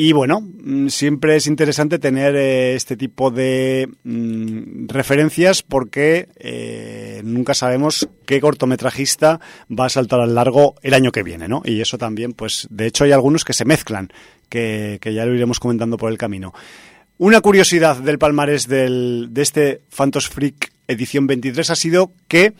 y 0.00 0.12
bueno, 0.12 0.40
mm, 0.40 0.90
siempre 0.90 1.34
es 1.34 1.48
interesante 1.48 1.98
tener 1.98 2.36
eh, 2.36 2.76
este 2.76 2.96
tipo 2.96 3.32
de 3.32 3.88
mm, 4.04 4.86
referencias 4.86 5.64
porque 5.64 6.28
eh, 6.36 7.20
nunca 7.24 7.52
sabemos 7.52 8.08
qué 8.24 8.40
cortometrajista 8.40 9.40
va 9.68 9.86
a 9.86 9.88
saltar 9.88 10.20
al 10.20 10.36
largo 10.36 10.76
el 10.84 10.94
año 10.94 11.10
que 11.10 11.24
viene, 11.24 11.48
¿no? 11.48 11.62
Y 11.64 11.80
eso 11.80 11.98
también, 11.98 12.32
pues, 12.32 12.68
de 12.70 12.86
hecho 12.86 13.02
hay 13.02 13.10
algunos 13.10 13.44
que 13.44 13.54
se 13.54 13.64
mezclan, 13.64 14.12
que, 14.48 14.98
que 15.00 15.14
ya 15.14 15.26
lo 15.26 15.34
iremos 15.34 15.58
comentando 15.58 15.96
por 15.96 16.12
el 16.12 16.18
camino. 16.18 16.54
Una 17.16 17.40
curiosidad 17.40 17.96
del 17.96 18.20
palmarés 18.20 18.68
del, 18.68 19.30
de 19.32 19.42
este 19.42 19.80
Phantos 19.90 20.28
Freak 20.28 20.70
edición 20.86 21.26
23 21.26 21.70
ha 21.70 21.74
sido 21.74 22.12
que 22.28 22.52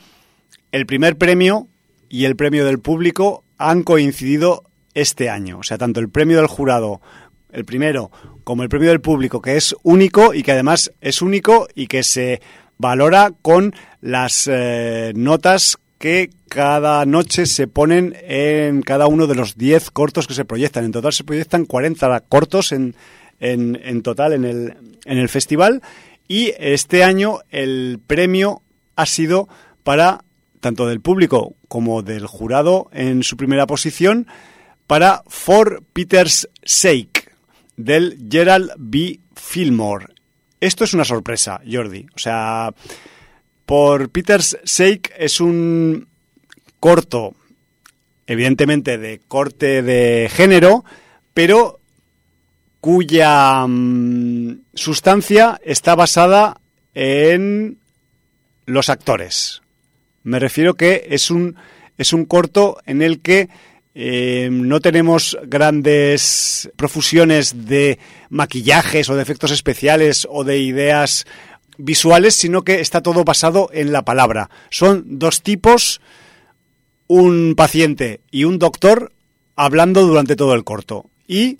el 0.73 0.87
primer 0.87 1.17
premio 1.17 1.69
y 2.09 2.25
el 2.25 2.35
premio 2.35 2.65
del 2.65 2.81
público 2.81 3.45
han 3.59 3.85
coincidido 3.85 4.65
este 5.01 5.31
año. 5.31 5.59
O 5.59 5.63
sea, 5.63 5.79
tanto 5.79 6.01
el 6.01 6.09
premio 6.09 6.39
del 6.39 6.47
jurado, 6.47 7.01
el 7.51 7.65
primero, 7.65 8.11
como 8.45 8.63
el 8.63 8.69
premio 8.69 8.91
del 8.91 9.01
público, 9.01 9.41
que 9.41 9.57
es 9.57 9.75
único 9.83 10.35
y 10.35 10.43
que 10.43 10.53
además 10.53 10.93
es 11.01 11.23
único 11.23 11.69
y 11.75 11.87
que 11.87 12.03
se 12.03 12.41
valora 12.79 13.33
con 13.43 13.75
las 14.01 14.49
eh, 14.51 15.13
notas 15.15 15.79
que 15.99 16.31
cada 16.49 17.05
noche 17.05 17.47
se 17.47 17.67
ponen 17.67 18.17
en 18.23 18.83
cada 18.83 19.09
uno 19.09 19.27
de 19.27 19.35
los 19.35 19.57
10 19.57 19.91
cortos 19.91 20.27
que 20.27 20.35
se 20.35 20.45
proyectan. 20.45 20.85
En 20.85 20.93
total 20.93 21.13
se 21.13 21.25
proyectan 21.25 21.65
40 21.65 22.21
cortos 22.21 22.73
en, 22.73 22.95
en, 23.41 23.79
en 23.83 24.03
total 24.03 24.33
en 24.33 24.45
el, 24.45 24.75
en 25.05 25.19
el 25.19 25.29
festival 25.29 25.83
y 26.29 26.53
este 26.59 27.03
año 27.03 27.41
el 27.51 28.01
premio 28.07 28.63
ha 28.97 29.07
sido 29.07 29.49
para 29.83 30.25
tanto 30.61 30.87
del 30.87 31.01
público 31.01 31.55
como 31.69 32.03
del 32.03 32.27
jurado 32.27 32.89
en 32.93 33.23
su 33.23 33.37
primera 33.37 33.67
posición 33.67 34.27
para 34.87 35.23
For 35.27 35.83
Peter's 35.93 36.49
Sake 36.65 37.18
del 37.79 38.27
Gerald 38.31 38.73
B. 38.77 39.21
Fillmore. 39.35 40.07
Esto 40.61 40.85
es 40.85 40.93
una 40.93 41.05
sorpresa, 41.05 41.63
Jordi. 41.71 42.07
O 42.15 42.19
sea, 42.19 42.75
por 43.65 44.11
Peter's 44.11 44.59
Sake 44.65 45.13
es 45.17 45.41
un 45.41 46.09
corto, 46.81 47.35
evidentemente 48.27 48.99
de 48.99 49.21
corte 49.27 49.83
de 49.83 50.29
género, 50.31 50.85
pero 51.33 51.79
cuya 52.81 53.65
mm, 53.67 54.63
sustancia 54.75 55.61
está 55.65 55.95
basada 55.95 56.61
en 56.95 57.79
los 58.67 58.89
actores. 58.89 59.63
Me 60.25 60.41
refiero 60.41 60.75
que 60.75 61.07
es 61.11 61.31
un, 61.31 61.57
es 61.97 62.13
un 62.13 62.25
corto 62.25 62.79
en 62.87 63.03
el 63.03 63.21
que 63.21 63.49
eh, 63.95 64.49
no 64.51 64.81
tenemos 64.81 65.37
grandes 65.45 66.71
profusiones 66.77 67.67
de 67.67 67.99
maquillajes 68.31 69.09
o 69.09 69.17
de 69.17 69.23
efectos 69.23 69.51
especiales 69.51 70.27
o 70.31 70.45
de 70.45 70.59
ideas 70.59 71.27
visuales, 71.79 72.35
sino 72.35 72.63
que 72.63 72.81
está 72.81 73.03
todo 73.03 73.25
basado 73.25 73.71
en 73.73 73.93
la 73.93 74.05
palabra. 74.05 74.51
Son 74.71 75.19
dos 75.19 75.43
tipos, 75.43 76.01
un 77.07 77.55
paciente 77.57 78.21
y 78.31 78.45
un 78.45 78.59
doctor, 78.59 79.13
hablando 79.57 80.07
durante 80.07 80.37
todo 80.37 80.55
el 80.55 80.65
corto. 80.65 81.11
Y 81.27 81.59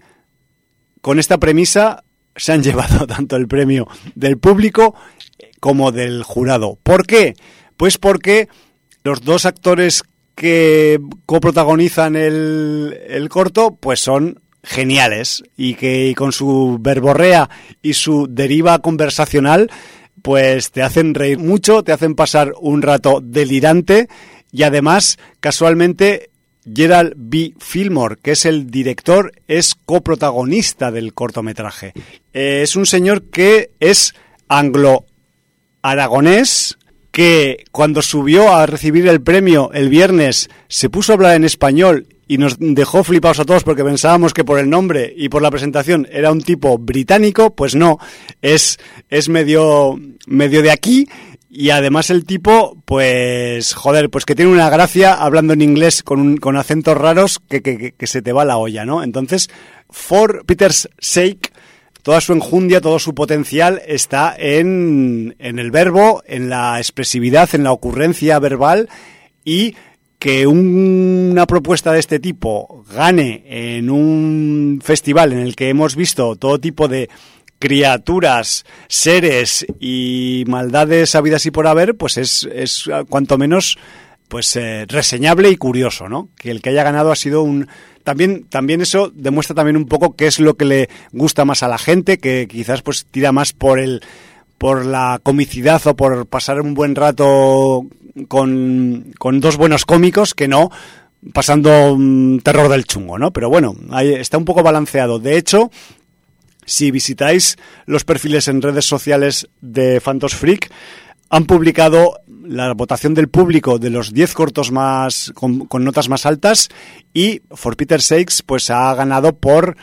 con 1.01 1.19
esta 1.19 1.39
premisa 1.39 2.05
se 2.37 2.53
han 2.53 2.63
llevado 2.65 3.07
tanto 3.07 3.37
el 3.37 3.49
premio 3.49 3.89
del 4.15 4.39
público 4.39 4.95
como 5.61 5.93
del 5.93 6.23
jurado. 6.23 6.79
¿Por 6.83 7.07
qué? 7.07 7.35
Pues 7.77 7.99
porque 7.99 8.49
los 9.05 9.23
dos 9.23 9.47
actores 9.47 10.03
que 10.39 11.01
coprotagonizan 11.27 12.15
el, 12.15 12.97
el 13.09 13.29
corto, 13.29 13.75
pues 13.75 13.99
son 14.01 14.41
geniales 14.63 15.43
y 15.57 15.75
que 15.75 16.15
con 16.17 16.31
su 16.31 16.79
verborrea 16.81 17.51
y 17.83 17.95
su 17.95 18.29
deriva 18.31 18.79
conversacional, 18.79 19.69
pues 20.23 20.71
te 20.71 20.83
hacen 20.83 21.15
reír 21.15 21.39
mucho, 21.39 21.83
te 21.83 21.91
hacen 21.93 22.15
pasar 22.15 22.53
un 22.61 22.83
rato 22.83 23.21
delirante 23.21 24.09
y 24.53 24.63
además, 24.63 25.19
casualmente, 25.41 26.31
Gerald 26.73 27.15
B. 27.17 27.55
Fillmore, 27.59 28.15
que 28.23 28.31
es 28.33 28.45
el 28.45 28.71
director, 28.71 29.33
es 29.47 29.75
coprotagonista 29.75 30.93
del 30.93 31.15
cortometraje. 31.15 31.95
Eh, 32.33 32.61
es 32.63 32.77
un 32.77 32.87
señor 32.87 33.25
que 33.25 33.73
es 33.81 34.15
anglo-aragonés, 34.49 36.78
que 37.19 37.65
cuando 37.73 38.01
subió 38.01 38.55
a 38.55 38.65
recibir 38.67 39.09
el 39.09 39.21
premio 39.21 39.73
el 39.75 39.89
viernes 39.89 40.49
se 40.69 40.89
puso 40.89 41.11
a 41.11 41.15
hablar 41.17 41.35
en 41.35 41.43
español 41.43 42.07
y 42.29 42.39
nos 42.39 42.59
dejó 42.61 43.03
flipados 43.03 43.41
a 43.41 43.45
todos 43.45 43.65
porque 43.65 43.83
pensábamos 43.83 44.33
que 44.33 44.45
por 44.45 44.61
el 44.61 44.71
nombre 44.71 45.13
y 45.17 45.29
por 45.29 45.43
la 45.43 45.51
presentación 45.51 46.07
era 46.13 46.31
un 46.31 46.41
tipo 46.41 46.79
británico, 46.79 47.57
pues 47.57 47.75
no, 47.75 47.99
es, 48.41 48.79
es 49.11 49.29
medio, 49.29 49.99
medio 50.29 50.63
de 50.63 50.71
aquí 50.71 51.09
y 51.51 51.71
además 51.71 52.11
el 52.11 52.25
tipo, 52.25 52.81
pues, 52.85 53.75
joder, 53.75 54.11
pues 54.11 54.25
que 54.25 54.37
tiene 54.37 54.53
una 54.53 54.71
gracia 54.71 55.15
hablando 55.15 55.55
en 55.55 55.63
inglés 55.63 56.05
con, 56.05 56.21
un, 56.21 56.37
con 56.37 56.57
acentos 56.57 56.97
raros 56.97 57.41
que, 57.49 57.63
que, 57.63 57.95
que, 57.99 58.07
se 58.07 58.23
te 58.23 58.33
va 58.33 58.45
la 58.45 58.59
olla, 58.59 58.85
¿no? 58.85 59.03
Entonces, 59.03 59.51
for 59.91 60.45
Peter's 60.47 60.89
sake, 61.01 61.48
toda 62.09 62.23
su 62.23 62.33
enjundia, 62.33 62.81
todo 62.81 62.99
su 62.99 63.15
potencial 63.15 63.83
está 63.87 64.35
en, 64.35 65.37
en 65.39 65.59
el 65.59 65.71
verbo, 65.71 66.23
en 66.27 66.49
la 66.49 66.79
expresividad, 66.79 67.55
en 67.55 67.65
la 67.65 67.73
ocurrencia 67.73 68.39
verbal 68.39 68.89
y 69.45 69.77
que 70.19 70.47
una 70.47 71.47
propuesta 71.47 71.93
de 71.93 72.01
este 72.01 72.19
tipo 72.19 72.87
gane 72.91 73.45
en 73.47 73.91
un 73.91 74.81
festival 74.83 75.35
en 75.35 75.41
el 75.41 75.55
que 75.55 75.69
hemos 75.69 75.97
visto 75.97 76.37
todo 76.37 76.59
tipo 76.59 76.89
de 76.89 77.11
criaturas, 77.59 78.65
seres 78.89 79.67
y 79.79 80.45
maldades 80.47 81.15
habidas 81.15 81.45
y 81.45 81.51
por 81.51 81.67
haber, 81.67 81.95
pues 81.95 82.17
es, 82.17 82.49
es 82.51 82.89
cuanto 83.11 83.37
menos 83.37 83.77
pues 84.29 84.55
eh, 84.57 84.85
reseñable 84.87 85.51
y 85.51 85.57
curioso, 85.57 86.09
¿no? 86.09 86.29
Que 86.37 86.51
el 86.51 86.63
que 86.63 86.71
haya 86.71 86.85
ganado 86.85 87.11
ha 87.11 87.17
sido 87.17 87.43
un 87.43 87.69
también 88.05 88.45
también 88.45 88.81
eso 88.81 89.11
demuestra 89.15 89.55
también 89.55 89.77
un 89.77 89.87
poco 89.87 90.17
qué 90.17 90.27
es 90.27 90.39
lo 90.39 90.57
que 90.57 90.65
le 90.65 90.89
gusta 91.13 91.45
más 91.45 91.63
a 91.63 91.69
la 91.69 91.79
gente, 91.79 92.19
que 92.19 92.47
quizás 92.49 92.83
pues 92.83 93.07
tira 93.11 93.33
más 93.33 93.53
por 93.53 93.79
el 93.79 94.03
por 94.59 94.85
la 94.85 95.21
comicidad 95.23 95.87
o 95.87 95.95
por 95.95 96.27
pasar 96.27 96.61
un 96.61 96.75
buen 96.75 96.95
rato 96.95 97.87
con, 98.27 99.13
con 99.19 99.41
dos 99.41 99.57
buenos 99.57 99.85
cómicos 99.85 100.35
que 100.35 100.49
no 100.49 100.71
pasando 101.33 101.93
un 101.93 102.41
terror 102.43 102.69
del 102.69 102.85
chungo, 102.85 103.19
¿no? 103.19 103.33
Pero 103.33 103.49
bueno, 103.49 103.75
ahí 103.91 104.13
está 104.15 104.39
un 104.39 104.45
poco 104.45 104.63
balanceado. 104.63 105.19
De 105.19 105.37
hecho, 105.37 105.71
si 106.65 106.91
visitáis 106.91 107.57
los 107.87 108.05
perfiles 108.05 108.49
en 108.49 108.63
redes 108.63 108.85
sociales 108.85 109.49
de 109.61 110.01
Phantos 110.01 110.35
Freak, 110.35 110.71
han 111.31 111.45
publicado 111.45 112.21
la 112.45 112.73
votación 112.73 113.15
del 113.15 113.29
público 113.29 113.79
de 113.79 113.91
los 113.91 114.13
10 114.13 114.33
cortos 114.35 114.73
más 114.73 115.33
con, 115.35 115.69
notas 115.85 116.09
más 116.09 116.25
altas 116.25 116.69
y 117.13 117.43
For 117.51 117.77
Peter 117.77 118.01
Sakes 118.01 118.43
pues 118.45 118.71
ha 118.71 118.95
ganado 118.95 119.37
por 119.37 119.77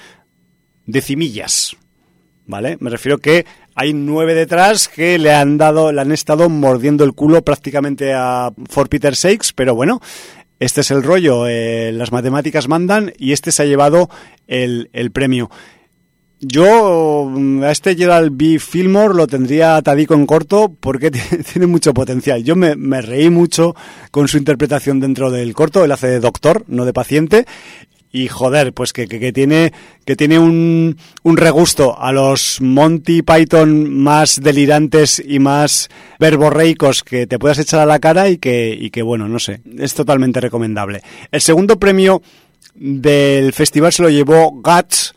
decimillas. 0.85 1.75
¿Vale? 2.47 2.77
Me 2.79 2.91
refiero 2.91 3.17
que 3.17 3.45
hay 3.73 3.93
nueve 3.93 4.35
detrás 4.35 4.87
que 4.87 5.17
le 5.17 5.33
han 5.33 5.57
dado, 5.57 5.91
le 5.91 6.01
han 6.01 6.11
estado 6.11 6.47
mordiendo 6.47 7.03
el 7.03 7.13
culo 7.13 7.43
prácticamente 7.43 8.13
a 8.13 8.51
For 8.69 8.87
Peter 8.87 9.15
Sakes, 9.15 9.49
pero 9.55 9.73
bueno, 9.73 9.99
este 10.59 10.81
es 10.81 10.91
el 10.91 11.01
rollo, 11.01 11.47
eh, 11.47 11.91
las 11.91 12.11
matemáticas 12.11 12.67
mandan 12.67 13.13
y 13.17 13.31
este 13.31 13.51
se 13.51 13.63
ha 13.63 13.65
llevado 13.65 14.09
el 14.47 15.11
premio. 15.11 15.49
Yo 16.41 17.31
a 17.63 17.71
este 17.71 17.95
Gerald 17.95 18.31
B. 18.35 18.59
Fillmore 18.59 19.13
lo 19.13 19.25
tendría 19.25 19.77
atadico 19.77 20.13
en 20.13 20.25
corto 20.25 20.75
porque 20.79 21.11
tiene 21.53 21.67
mucho 21.67 21.93
potencial. 21.93 22.43
Yo 22.43 22.55
me, 22.55 22.75
me, 22.75 23.01
reí 23.01 23.29
mucho 23.29 23.75
con 24.11 24.27
su 24.27 24.37
interpretación 24.37 24.99
dentro 24.99 25.31
del 25.31 25.53
corto. 25.53 25.83
Él 25.83 25.91
hace 25.91 26.07
de 26.07 26.19
doctor, 26.19 26.65
no 26.67 26.85
de 26.85 26.93
paciente. 26.93 27.45
Y 28.11 28.29
joder, 28.29 28.73
pues 28.73 28.93
que, 28.93 29.09
que, 29.09 29.19
que 29.19 29.33
tiene, 29.33 29.73
que 30.05 30.15
tiene 30.15 30.39
un, 30.39 30.97
un, 31.23 31.37
regusto 31.37 31.99
a 31.99 32.13
los 32.13 32.61
Monty 32.61 33.23
Python 33.23 33.93
más 33.93 34.39
delirantes 34.41 35.21
y 35.25 35.39
más 35.39 35.89
verborreicos 36.17 37.03
que 37.03 37.27
te 37.27 37.37
puedas 37.37 37.59
echar 37.59 37.81
a 37.81 37.85
la 37.85 37.99
cara 37.99 38.29
y 38.29 38.37
que, 38.37 38.73
y 38.73 38.89
que 38.89 39.01
bueno, 39.01 39.27
no 39.27 39.37
sé, 39.37 39.59
es 39.77 39.93
totalmente 39.95 40.39
recomendable. 40.39 41.01
El 41.29 41.41
segundo 41.41 41.77
premio 41.77 42.21
del 42.73 43.51
festival 43.51 43.91
se 43.91 44.03
lo 44.03 44.09
llevó 44.09 44.51
Guts, 44.51 45.13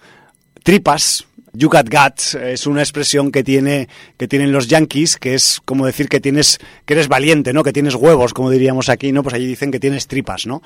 tripas. 0.62 1.26
You 1.55 1.68
got 1.68 1.89
guts 1.89 2.35
es 2.35 2.66
una 2.66 2.82
expresión 2.82 3.32
que 3.32 3.43
tiene 3.43 3.89
que 4.16 4.28
tienen 4.28 4.52
los 4.52 4.68
yankees, 4.68 5.16
que 5.16 5.35
es 5.35 5.60
como 5.64 5.86
decir 5.86 6.09
que 6.09 6.20
tienes 6.20 6.59
que 6.85 6.94
eres 6.94 7.09
valiente, 7.09 7.52
¿no? 7.52 7.62
Que 7.62 7.72
tienes 7.72 7.94
huevos, 7.94 8.35
como 8.35 8.51
diríamos 8.51 8.89
aquí, 8.89 9.12
¿no? 9.12 9.22
Pues 9.22 9.35
allí 9.35 9.47
dicen 9.47 9.70
que 9.70 9.80
tienes 9.80 10.06
tripas, 10.06 10.47
¿no? 10.47 10.62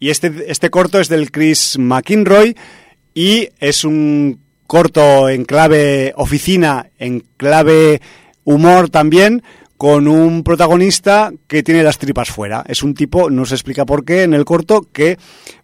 Y 0.00 0.10
este 0.10 0.32
este 0.48 0.70
corto 0.70 0.98
es 0.98 1.08
del 1.08 1.30
Chris 1.30 1.78
McInroy 1.78 2.56
y 3.14 3.50
es 3.60 3.84
un 3.84 4.40
corto 4.66 5.28
en 5.28 5.44
clave 5.44 6.14
oficina, 6.16 6.86
en 6.98 7.20
clave 7.36 8.00
humor 8.44 8.88
también, 8.88 9.42
con 9.76 10.08
un 10.08 10.44
protagonista 10.44 11.30
que 11.46 11.62
tiene 11.62 11.82
las 11.82 11.98
tripas 11.98 12.30
fuera. 12.30 12.64
Es 12.66 12.82
un 12.82 12.94
tipo, 12.94 13.30
no 13.30 13.44
se 13.44 13.54
explica 13.54 13.84
por 13.84 14.04
qué 14.04 14.22
en 14.22 14.32
el 14.32 14.44
corto, 14.44 14.88
que 14.92 15.18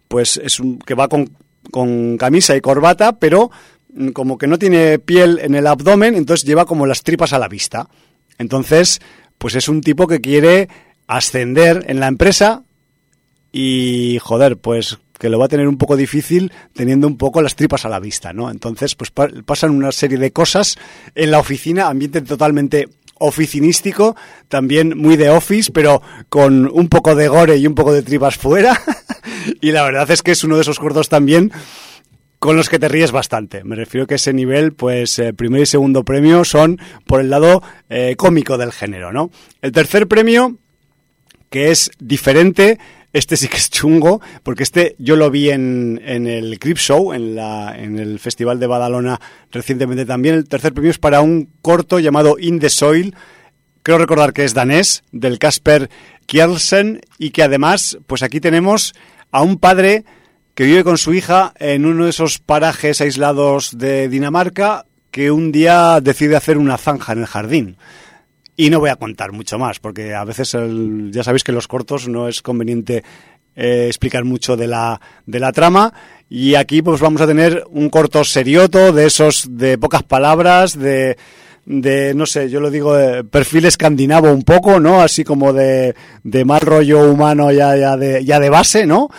pues 0.07 0.37
es 0.37 0.59
un 0.59 0.77
que 0.77 0.93
va 0.93 1.07
con, 1.07 1.31
con 1.71 2.17
camisa 2.17 2.55
y 2.55 2.61
corbata, 2.61 3.19
pero 3.19 3.51
como 4.13 4.37
que 4.37 4.47
no 4.47 4.59
tiene 4.59 4.99
piel 4.99 5.39
en 5.41 5.55
el 5.55 5.67
abdomen, 5.67 6.15
entonces 6.15 6.45
lleva 6.45 6.65
como 6.65 6.85
las 6.85 7.03
tripas 7.03 7.33
a 7.33 7.39
la 7.39 7.47
vista. 7.47 7.89
Entonces, 8.37 8.99
pues 9.37 9.55
es 9.55 9.67
un 9.67 9.81
tipo 9.81 10.07
que 10.07 10.21
quiere 10.21 10.69
ascender 11.07 11.85
en 11.87 11.99
la 11.99 12.07
empresa 12.07 12.63
y, 13.51 14.19
joder, 14.21 14.57
pues 14.57 14.99
que 15.17 15.29
lo 15.29 15.37
va 15.37 15.45
a 15.45 15.49
tener 15.49 15.67
un 15.67 15.77
poco 15.77 15.97
difícil 15.97 16.51
teniendo 16.73 17.05
un 17.05 17.17
poco 17.17 17.41
las 17.41 17.55
tripas 17.55 17.83
a 17.83 17.89
la 17.89 17.99
vista, 17.99 18.31
¿no? 18.31 18.49
Entonces, 18.49 18.95
pues 18.95 19.11
pasan 19.11 19.71
una 19.71 19.91
serie 19.91 20.17
de 20.17 20.31
cosas 20.31 20.77
en 21.13 21.31
la 21.31 21.39
oficina, 21.39 21.87
ambiente 21.87 22.21
totalmente 22.21 22.87
oficinístico, 23.19 24.15
también 24.47 24.97
muy 24.97 25.17
de 25.17 25.29
office, 25.29 25.71
pero 25.71 26.01
con 26.29 26.69
un 26.71 26.87
poco 26.87 27.15
de 27.15 27.27
gore 27.27 27.57
y 27.57 27.67
un 27.67 27.75
poco 27.75 27.91
de 27.91 28.01
tripas 28.01 28.37
fuera. 28.37 28.79
y 29.61 29.71
la 29.71 29.83
verdad 29.83 30.09
es 30.11 30.21
que 30.21 30.31
es 30.31 30.43
uno 30.43 30.55
de 30.55 30.61
esos 30.61 30.79
cortos 30.79 31.09
también 31.09 31.51
con 32.39 32.55
los 32.55 32.69
que 32.69 32.79
te 32.79 32.87
ríes 32.87 33.11
bastante. 33.11 33.63
Me 33.63 33.75
refiero 33.75 34.07
que 34.07 34.15
ese 34.15 34.33
nivel, 34.33 34.73
pues 34.73 35.19
eh, 35.19 35.33
primer 35.33 35.61
y 35.61 35.65
segundo 35.65 36.03
premio 36.03 36.45
son 36.45 36.79
por 37.05 37.21
el 37.21 37.29
lado 37.29 37.61
eh, 37.89 38.15
cómico 38.17 38.57
del 38.57 38.71
género, 38.71 39.11
¿no? 39.11 39.29
El 39.61 39.73
tercer 39.73 40.07
premio, 40.07 40.55
que 41.49 41.69
es 41.69 41.91
diferente, 41.99 42.79
este 43.11 43.35
sí 43.35 43.47
que 43.49 43.57
es 43.57 43.69
chungo, 43.69 44.21
porque 44.43 44.63
este 44.63 44.95
yo 44.99 45.15
lo 45.17 45.29
vi 45.29 45.49
en, 45.49 46.01
en 46.05 46.27
el 46.27 46.59
Crip 46.59 46.77
Show, 46.77 47.13
en, 47.13 47.35
la, 47.35 47.75
en 47.77 47.99
el 47.99 48.19
Festival 48.19 48.59
de 48.59 48.67
Badalona 48.67 49.19
recientemente 49.51 50.05
también. 50.05 50.35
El 50.35 50.47
tercer 50.47 50.73
premio 50.73 50.91
es 50.91 50.99
para 50.99 51.21
un 51.21 51.49
corto 51.61 51.99
llamado 51.99 52.37
In 52.39 52.59
the 52.59 52.69
Soil, 52.69 53.15
creo 53.83 53.97
recordar 53.97 54.31
que 54.31 54.45
es 54.45 54.53
danés, 54.53 55.03
del 55.11 55.39
Casper 55.39 55.89
Kjelsen, 56.29 57.01
y 57.17 57.31
que 57.31 57.43
además, 57.43 57.97
pues 58.05 58.21
aquí 58.21 58.39
tenemos 58.39 58.93
a 59.31 59.41
un 59.41 59.57
padre 59.57 60.05
que 60.53 60.65
vive 60.65 60.83
con 60.83 60.97
su 60.97 61.13
hija 61.13 61.53
en 61.57 61.85
uno 61.85 62.03
de 62.03 62.11
esos 62.11 62.37
parajes 62.37 63.01
aislados 63.01 63.77
de 63.77 64.09
Dinamarca 64.09 64.85
que 65.09 65.31
un 65.31 65.51
día 65.51 65.99
decide 66.01 66.35
hacer 66.35 66.57
una 66.57 66.77
zanja 66.77 67.13
en 67.13 67.19
el 67.19 67.25
jardín. 67.25 67.77
Y 68.55 68.69
no 68.69 68.79
voy 68.79 68.89
a 68.89 68.97
contar 68.97 69.31
mucho 69.31 69.57
más, 69.57 69.79
porque 69.79 70.13
a 70.13 70.23
veces 70.23 70.55
ya 71.11 71.23
sabéis 71.23 71.43
que 71.43 71.51
los 71.51 71.67
cortos 71.67 72.07
no 72.07 72.27
es 72.27 72.41
conveniente 72.41 73.03
eh, 73.55 73.87
explicar 73.87 74.23
mucho 74.23 74.55
de 74.55 74.67
la, 74.67 75.01
de 75.25 75.39
la 75.39 75.51
trama. 75.51 75.93
Y 76.29 76.55
aquí 76.55 76.81
pues 76.81 77.01
vamos 77.01 77.21
a 77.21 77.27
tener 77.27 77.63
un 77.71 77.89
corto 77.89 78.23
serioto, 78.23 78.91
de 78.91 79.07
esos 79.07 79.47
de 79.49 79.77
pocas 79.77 80.03
palabras, 80.03 80.77
de 80.77 81.17
de, 81.69 82.15
no 82.15 82.25
sé, 82.25 82.49
yo 82.49 82.59
lo 82.59 82.71
digo, 82.71 82.95
perfil 83.29 83.65
escandinavo 83.65 84.31
un 84.31 84.41
poco, 84.41 84.79
¿no? 84.79 85.01
Así 85.01 85.23
como 85.23 85.53
de, 85.53 85.95
de 86.23 86.43
mal 86.43 86.61
rollo 86.61 87.11
humano 87.11 87.51
ya, 87.51 87.77
ya, 87.77 87.95
de, 87.95 88.25
ya 88.25 88.39
de 88.39 88.49
base, 88.49 88.87
¿no? 88.87 89.09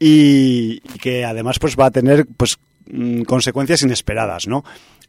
Y, 0.00 0.80
que 1.00 1.24
además 1.24 1.60
pues 1.60 1.76
va 1.78 1.86
a 1.86 1.90
tener 1.92 2.26
pues 2.36 2.58
mm, 2.90 3.22
consecuencias 3.22 3.82
inesperadas, 3.82 4.48
¿no? 4.48 4.64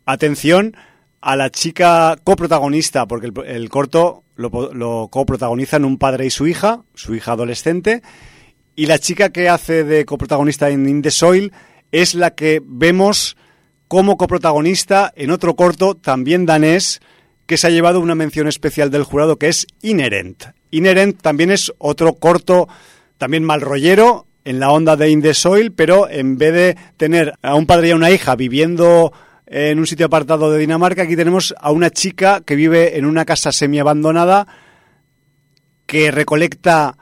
Atención 0.06 0.78
a 1.22 1.36
la 1.36 1.50
chica 1.50 2.18
coprotagonista, 2.24 3.08
porque 3.08 3.32
el, 3.48 3.70
corto 3.70 4.24
lo, 4.36 4.72
lo 4.72 5.08
coprotagonizan 5.08 5.86
un 5.86 5.98
padre 5.98 6.28
y 6.28 6.30
su 6.30 6.46
hija, 6.46 6.84
su 6.94 7.16
hija 7.16 7.32
adolescente, 7.32 8.04
y 8.76 8.86
la 8.86 9.00
chica 9.00 9.32
que 9.32 9.50
hace 9.50 9.84
de 9.84 10.06
coprotagonista 10.06 10.70
en 10.70 10.88
In 10.88 11.02
the 11.02 11.10
Soil 11.10 11.52
es 11.92 12.14
la 12.14 12.36
que 12.36 12.62
vemos 12.64 13.38
como 13.92 14.16
coprotagonista 14.16 15.12
en 15.18 15.32
otro 15.32 15.58
corto, 15.58 15.96
también 15.96 16.46
danés, 16.46 17.02
que 17.46 17.58
se 17.58 17.68
ha 17.68 17.72
llevado 17.72 18.00
una 18.00 18.16
mención 18.16 18.48
especial 18.48 18.90
del 18.90 19.04
jurado, 19.04 19.36
que 19.36 19.50
es 19.50 19.68
Inherent. 19.82 20.46
Inherent 20.70 21.22
también 21.22 21.52
es 21.52 21.74
otro 21.78 22.14
corto, 22.14 22.70
también 23.18 23.44
mal 23.44 23.60
rollero, 23.60 24.28
en 24.46 24.62
la 24.62 24.72
onda 24.72 24.96
de 24.96 25.10
In 25.10 25.22
the 25.22 25.34
Soil, 25.34 25.74
pero 25.74 26.10
en 26.10 26.38
vez 26.38 26.54
de 26.54 26.78
tener 26.96 27.34
a 27.42 27.56
un 27.56 27.66
padre 27.66 27.90
y 27.90 27.92
a 27.92 27.98
una 27.98 28.12
hija 28.12 28.38
viviendo 28.38 29.12
en 29.46 29.78
un 29.78 29.86
sitio 29.86 30.06
apartado 30.06 30.50
de 30.50 30.60
Dinamarca, 30.60 31.02
aquí 31.02 31.18
tenemos 31.18 31.54
a 31.60 31.72
una 31.72 31.90
chica 31.90 32.40
que 32.46 32.56
vive 32.56 32.98
en 32.98 33.04
una 33.04 33.26
casa 33.26 33.52
semi-abandonada 33.52 34.48
que 35.86 36.12
recolecta 36.12 36.98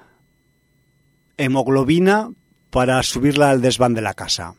hemoglobina 1.38 2.32
para 2.72 3.03
subirla 3.03 3.52
al 3.52 3.61
desván 3.61 3.94
de 3.94 4.02
la 4.02 4.16
casa. 4.16 4.56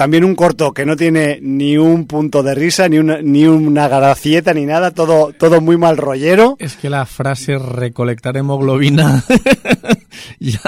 También 0.00 0.24
un 0.24 0.34
corto 0.34 0.72
que 0.72 0.86
no 0.86 0.96
tiene 0.96 1.40
ni 1.42 1.76
un 1.76 2.06
punto 2.06 2.42
de 2.42 2.54
risa, 2.54 2.88
ni 2.88 2.98
una, 2.98 3.20
ni 3.20 3.44
una 3.44 3.86
gracieta, 3.86 4.54
ni 4.54 4.64
nada, 4.64 4.92
todo, 4.92 5.34
todo 5.38 5.60
muy 5.60 5.76
mal 5.76 5.98
rollero. 5.98 6.56
Es 6.58 6.74
que 6.74 6.88
la 6.88 7.04
frase 7.04 7.58
recolectar 7.58 8.38
hemoglobina, 8.38 9.22
ya, 10.40 10.58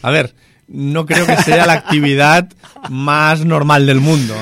a 0.00 0.10
ver, 0.10 0.32
no 0.68 1.06
creo 1.06 1.26
que 1.26 1.36
sea 1.36 1.66
la 1.66 1.72
actividad 1.72 2.48
más 2.90 3.44
normal 3.44 3.86
del 3.86 4.00
mundo. 4.00 4.34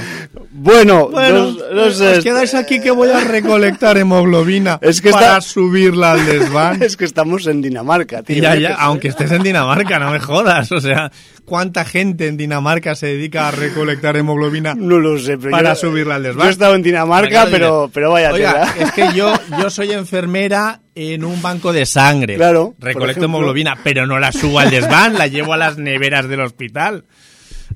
Bueno, 0.50 1.08
bueno 1.08 1.54
no, 1.72 1.90
sé. 1.90 2.18
Os 2.18 2.24
quedáis 2.24 2.54
aquí 2.54 2.80
que 2.80 2.90
voy 2.90 3.10
a 3.10 3.20
recolectar 3.20 3.98
hemoglobina 3.98 4.78
es 4.80 5.00
que 5.00 5.10
para 5.10 5.40
subirla 5.40 6.12
al 6.12 6.26
desván. 6.26 6.82
Es 6.86 6.96
que 6.96 7.04
estamos 7.04 7.46
en 7.46 7.62
Dinamarca, 7.62 8.22
tío. 8.22 8.42
Ya, 8.42 8.54
ya, 8.56 8.74
aunque 8.74 9.08
estés 9.08 9.30
en 9.32 9.42
Dinamarca, 9.42 9.98
no 9.98 10.10
me 10.10 10.20
jodas. 10.20 10.72
O 10.72 10.80
sea, 10.80 11.10
¿cuánta 11.44 11.84
gente 11.84 12.26
en 12.26 12.36
Dinamarca 12.36 12.94
se 12.94 13.06
dedica 13.06 13.48
a 13.48 13.50
recolectar 13.50 14.16
hemoglobina 14.16 14.74
no 14.74 14.98
lo 14.98 15.18
sé, 15.18 15.36
para 15.38 15.74
subirla 15.74 16.16
al 16.16 16.22
desván? 16.22 16.44
Yo 16.44 16.48
he 16.48 16.52
estado 16.52 16.74
en 16.74 16.82
Dinamarca, 16.82 17.46
pero, 17.50 17.90
pero 17.92 18.12
vaya 18.12 18.32
Oiga, 18.32 18.74
es 18.78 18.92
que 18.92 19.12
yo, 19.14 19.32
yo 19.60 19.70
soy 19.70 19.92
enfermera 19.92 20.80
en 20.96 21.24
un 21.24 21.40
banco 21.40 21.72
de 21.72 21.86
sangre. 21.86 22.36
Claro. 22.36 22.74
Recolecto 22.78 23.26
hemoglobina, 23.26 23.78
pero 23.84 24.06
no 24.06 24.18
la 24.18 24.32
subo 24.32 24.58
al 24.58 24.70
desván, 24.70 25.14
la 25.14 25.28
llevo 25.28 25.52
a 25.52 25.56
las 25.56 25.76
neveras 25.76 26.26
del 26.26 26.40
hospital. 26.40 27.04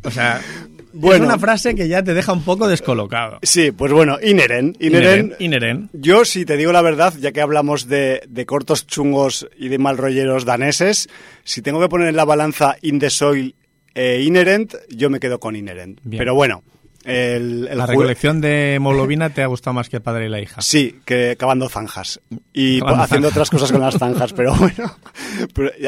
O 0.02 0.10
sea, 0.10 0.40
bueno, 0.92 1.24
es 1.24 1.28
una 1.28 1.38
frase 1.38 1.74
que 1.74 1.86
ya 1.86 2.02
te 2.02 2.14
deja 2.14 2.32
un 2.32 2.42
poco 2.42 2.66
descolocado. 2.66 3.38
Sí, 3.42 3.70
pues 3.72 3.92
bueno, 3.92 4.16
inheren. 4.22 4.74
Inheren, 4.80 5.34
inheren, 5.38 5.90
Yo, 5.92 6.24
si 6.24 6.46
te 6.46 6.56
digo 6.56 6.72
la 6.72 6.82
verdad, 6.82 7.14
ya 7.20 7.32
que 7.32 7.42
hablamos 7.42 7.88
de, 7.88 8.22
cortos 8.46 8.86
chungos 8.86 9.48
y 9.56 9.68
de 9.68 9.78
mal 9.78 9.98
rolleros 9.98 10.46
daneses, 10.46 11.08
si 11.44 11.60
tengo 11.60 11.80
que 11.80 11.88
poner 11.88 12.08
en 12.08 12.16
la 12.16 12.24
balanza 12.24 12.76
In 12.80 12.98
the 12.98 13.10
Soil 13.10 13.54
e 13.94 14.22
Inherent, 14.22 14.74
yo 14.88 15.10
me 15.10 15.20
quedo 15.20 15.38
con 15.38 15.56
Inherent. 15.56 16.00
Pero 16.08 16.34
bueno, 16.34 16.62
el, 17.04 17.64
la 17.64 17.86
recolección 17.86 18.40
de 18.40 18.74
hemoglobina 18.74 19.30
te 19.30 19.42
ha 19.42 19.46
gustado 19.46 19.74
más 19.74 19.88
que 19.88 19.96
el 19.96 20.02
padre 20.02 20.26
y 20.26 20.28
la 20.28 20.40
hija. 20.40 20.60
Sí, 20.60 21.00
que 21.04 21.36
cavando 21.38 21.68
zanjas 21.68 22.20
y 22.52 22.80
haciendo 22.84 23.28
otras 23.28 23.50
cosas 23.50 23.72
con 23.72 23.80
las 23.80 23.98
zanjas, 23.98 24.32
pero 24.32 24.54
bueno. 24.58 24.96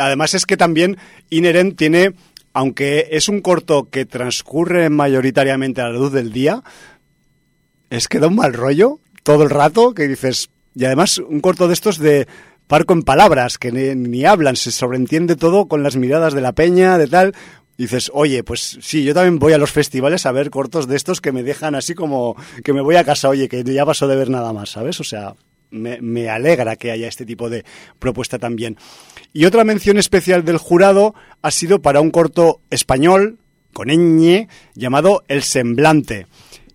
además 0.01 0.35
es 0.35 0.47
que 0.47 0.57
también 0.57 0.97
Inherent 1.31 1.77
tiene 1.77 2.15
aunque 2.55 3.09
es 3.13 3.29
un 3.29 3.41
corto 3.41 3.89
que 3.91 4.05
transcurre 4.05 4.91
mayoritariamente 4.91 5.81
a 5.81 5.89
la 5.89 5.99
luz 5.99 6.13
del 6.13 6.33
día, 6.33 6.63
es 7.91 8.09
que 8.09 8.19
da 8.19 8.29
un 8.29 8.37
mal 8.37 8.53
rollo 8.53 9.01
todo 9.23 9.45
el 9.45 9.51
rato, 9.51 9.95
que 9.95 10.09
dices, 10.09 10.51
y 10.75 10.85
además 10.85 11.19
un 11.19 11.41
corto 11.41 11.69
de 11.69 11.75
estos 11.75 11.99
de 11.99 12.27
parco 12.67 12.95
en 12.95 13.03
palabras, 13.03 13.59
que 13.59 13.71
ni, 13.71 14.25
hablan, 14.25 14.57
se 14.57 14.71
sobreentiende 14.71 15.37
todo 15.37 15.67
con 15.67 15.83
las 15.83 15.97
miradas 15.97 16.35
de 16.35 16.41
la 16.41 16.53
peña, 16.53 16.99
de 16.99 17.07
tal. 17.07 17.35
Dices, 17.77 18.11
oye, 18.15 18.45
pues 18.45 18.79
sí, 18.81 19.05
yo 19.05 19.15
también 19.15 19.39
voy 19.39 19.53
a 19.53 19.59
los 19.59 19.71
festivales 19.71 20.27
a 20.27 20.33
ver 20.33 20.51
cortos 20.51 20.87
de 20.89 20.97
estos 20.97 21.21
que 21.21 21.33
me 21.33 21.43
dejan 21.43 21.75
así 21.75 21.95
como 21.95 22.37
que 22.65 22.73
me 22.73 22.81
voy 22.81 22.97
a 22.97 23.05
casa, 23.05 23.29
oye, 23.29 23.49
que 23.49 23.65
ya 23.65 23.87
paso 23.87 24.07
de 24.09 24.17
ver 24.17 24.31
nada 24.31 24.53
más, 24.53 24.71
¿sabes? 24.71 25.01
O 25.01 25.05
sea, 25.05 25.35
me, 25.71 26.01
me 26.01 26.29
alegra 26.29 26.77
que 26.77 26.91
haya 26.91 27.09
este 27.09 27.27
tipo 27.27 27.51
de 27.51 27.65
propuesta 27.99 28.39
también. 28.39 28.77
Y 29.33 29.47
otra 29.47 29.65
mención 29.65 29.99
especial 29.99 30.45
del 30.45 30.59
jurado 30.59 31.15
ha 31.41 31.51
sido 31.51 31.81
para 31.81 32.01
un 32.01 32.11
corto 32.11 32.61
español, 32.71 33.39
con 33.73 33.89
ñ, 33.89 34.49
llamado 34.75 35.25
El 35.29 35.43
Semblante. 35.43 36.27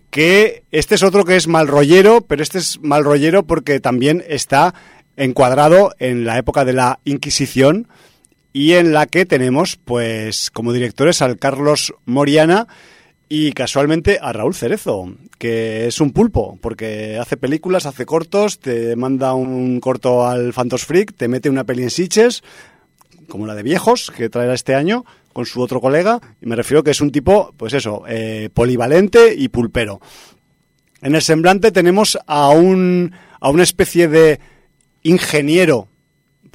Que 0.09 0.63
este 0.71 0.95
es 0.95 1.03
otro 1.03 1.25
que 1.25 1.35
es 1.35 1.47
mal 1.47 1.67
rollero, 1.67 2.21
pero 2.21 2.41
este 2.41 2.57
es 2.57 2.79
mal 2.81 3.03
rollero 3.03 3.45
porque 3.45 3.79
también 3.79 4.23
está 4.27 4.73
encuadrado 5.15 5.93
en 5.99 6.25
la 6.25 6.37
época 6.37 6.65
de 6.65 6.73
la 6.73 6.99
Inquisición 7.03 7.87
y 8.57 8.73
en 8.73 8.91
la 8.91 9.05
que 9.05 9.27
tenemos, 9.27 9.75
pues, 9.75 10.49
como 10.49 10.73
directores 10.73 11.21
al 11.21 11.37
Carlos 11.37 11.93
Moriana 12.05 12.67
y 13.29 13.51
casualmente 13.51 14.17
a 14.19 14.33
Raúl 14.33 14.55
Cerezo, 14.55 15.13
que 15.37 15.85
es 15.85 16.01
un 16.01 16.11
pulpo, 16.11 16.57
porque 16.59 17.19
hace 17.21 17.37
películas, 17.37 17.85
hace 17.85 18.07
cortos, 18.07 18.57
te 18.57 18.95
manda 18.95 19.35
un 19.35 19.79
corto 19.79 20.25
al 20.25 20.53
Phantos 20.53 20.85
Freak, 20.85 21.13
te 21.13 21.27
mete 21.27 21.51
una 21.51 21.65
peli 21.65 21.83
en 21.83 21.91
Sitches, 21.91 22.41
como 23.29 23.45
la 23.45 23.53
de 23.53 23.61
Viejos, 23.61 24.09
que 24.09 24.27
traerá 24.27 24.55
este 24.55 24.73
año, 24.73 25.05
con 25.33 25.45
su 25.45 25.61
otro 25.61 25.79
colega, 25.79 26.19
y 26.41 26.47
me 26.47 26.55
refiero 26.55 26.81
que 26.83 26.89
es 26.89 26.99
un 26.99 27.11
tipo, 27.11 27.53
pues 27.57 27.73
eso, 27.73 28.05
eh, 28.07 28.49
polivalente 28.51 29.35
y 29.37 29.49
pulpero. 29.49 30.01
En 31.03 31.13
el 31.13 31.21
semblante 31.21 31.71
tenemos 31.71 32.17
a 32.25 32.49
un 32.49 33.11
a 33.39 33.51
una 33.51 33.61
especie 33.61 34.07
de 34.07 34.39
ingeniero, 35.03 35.89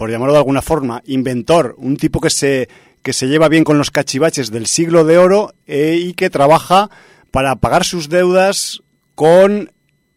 por 0.03 0.11
llamarlo 0.11 0.33
de 0.33 0.39
alguna 0.41 0.63
forma, 0.63 1.01
inventor, 1.07 1.77
un 1.79 1.97
tipo 1.97 2.21
que 2.21 2.29
se 2.29 2.69
que 3.05 3.13
se 3.13 3.29
lleva 3.29 3.49
bien 3.49 3.63
con 3.63 3.79
los 3.79 3.93
cachivaches 3.93 4.51
del 4.51 4.67
siglo 4.67 5.05
de 5.05 5.17
oro 5.17 5.55
eh, 5.69 5.97
y 5.97 6.15
que 6.15 6.29
trabaja 6.29 6.91
para 7.31 7.55
pagar 7.55 7.85
sus 7.85 8.09
deudas 8.09 8.83
con 9.15 9.71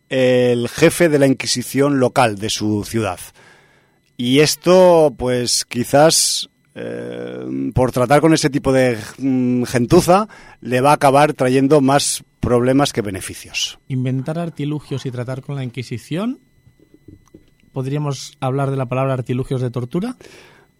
el 0.09 0.69
jefe 0.69 1.07
de 1.07 1.19
la 1.19 1.27
Inquisición 1.27 1.99
local 1.99 2.37
de 2.37 2.49
su 2.49 2.83
ciudad. 2.83 3.19
Y 4.17 4.39
esto, 4.39 5.13
pues 5.15 5.65
quizás 5.65 6.49
eh, 6.73 7.45
por 7.75 7.91
tratar 7.91 8.21
con 8.21 8.33
ese 8.33 8.49
tipo 8.49 8.73
de 8.73 8.97
mm, 9.19 9.65
gentuza, 9.65 10.27
le 10.61 10.81
va 10.81 10.89
a 10.89 10.95
acabar 10.95 11.33
trayendo 11.33 11.79
más 11.79 12.23
problemas 12.39 12.91
que 12.91 13.03
beneficios. 13.03 13.77
Inventar 13.87 14.39
artilugios 14.39 15.05
y 15.05 15.11
tratar 15.11 15.43
con 15.43 15.55
la 15.55 15.63
Inquisición. 15.63 16.39
¿Podríamos 17.75 18.37
hablar 18.39 18.71
de 18.71 18.77
la 18.77 18.85
palabra 18.85 19.15
artilugios 19.15 19.59
de 19.59 19.69
tortura? 19.69 20.15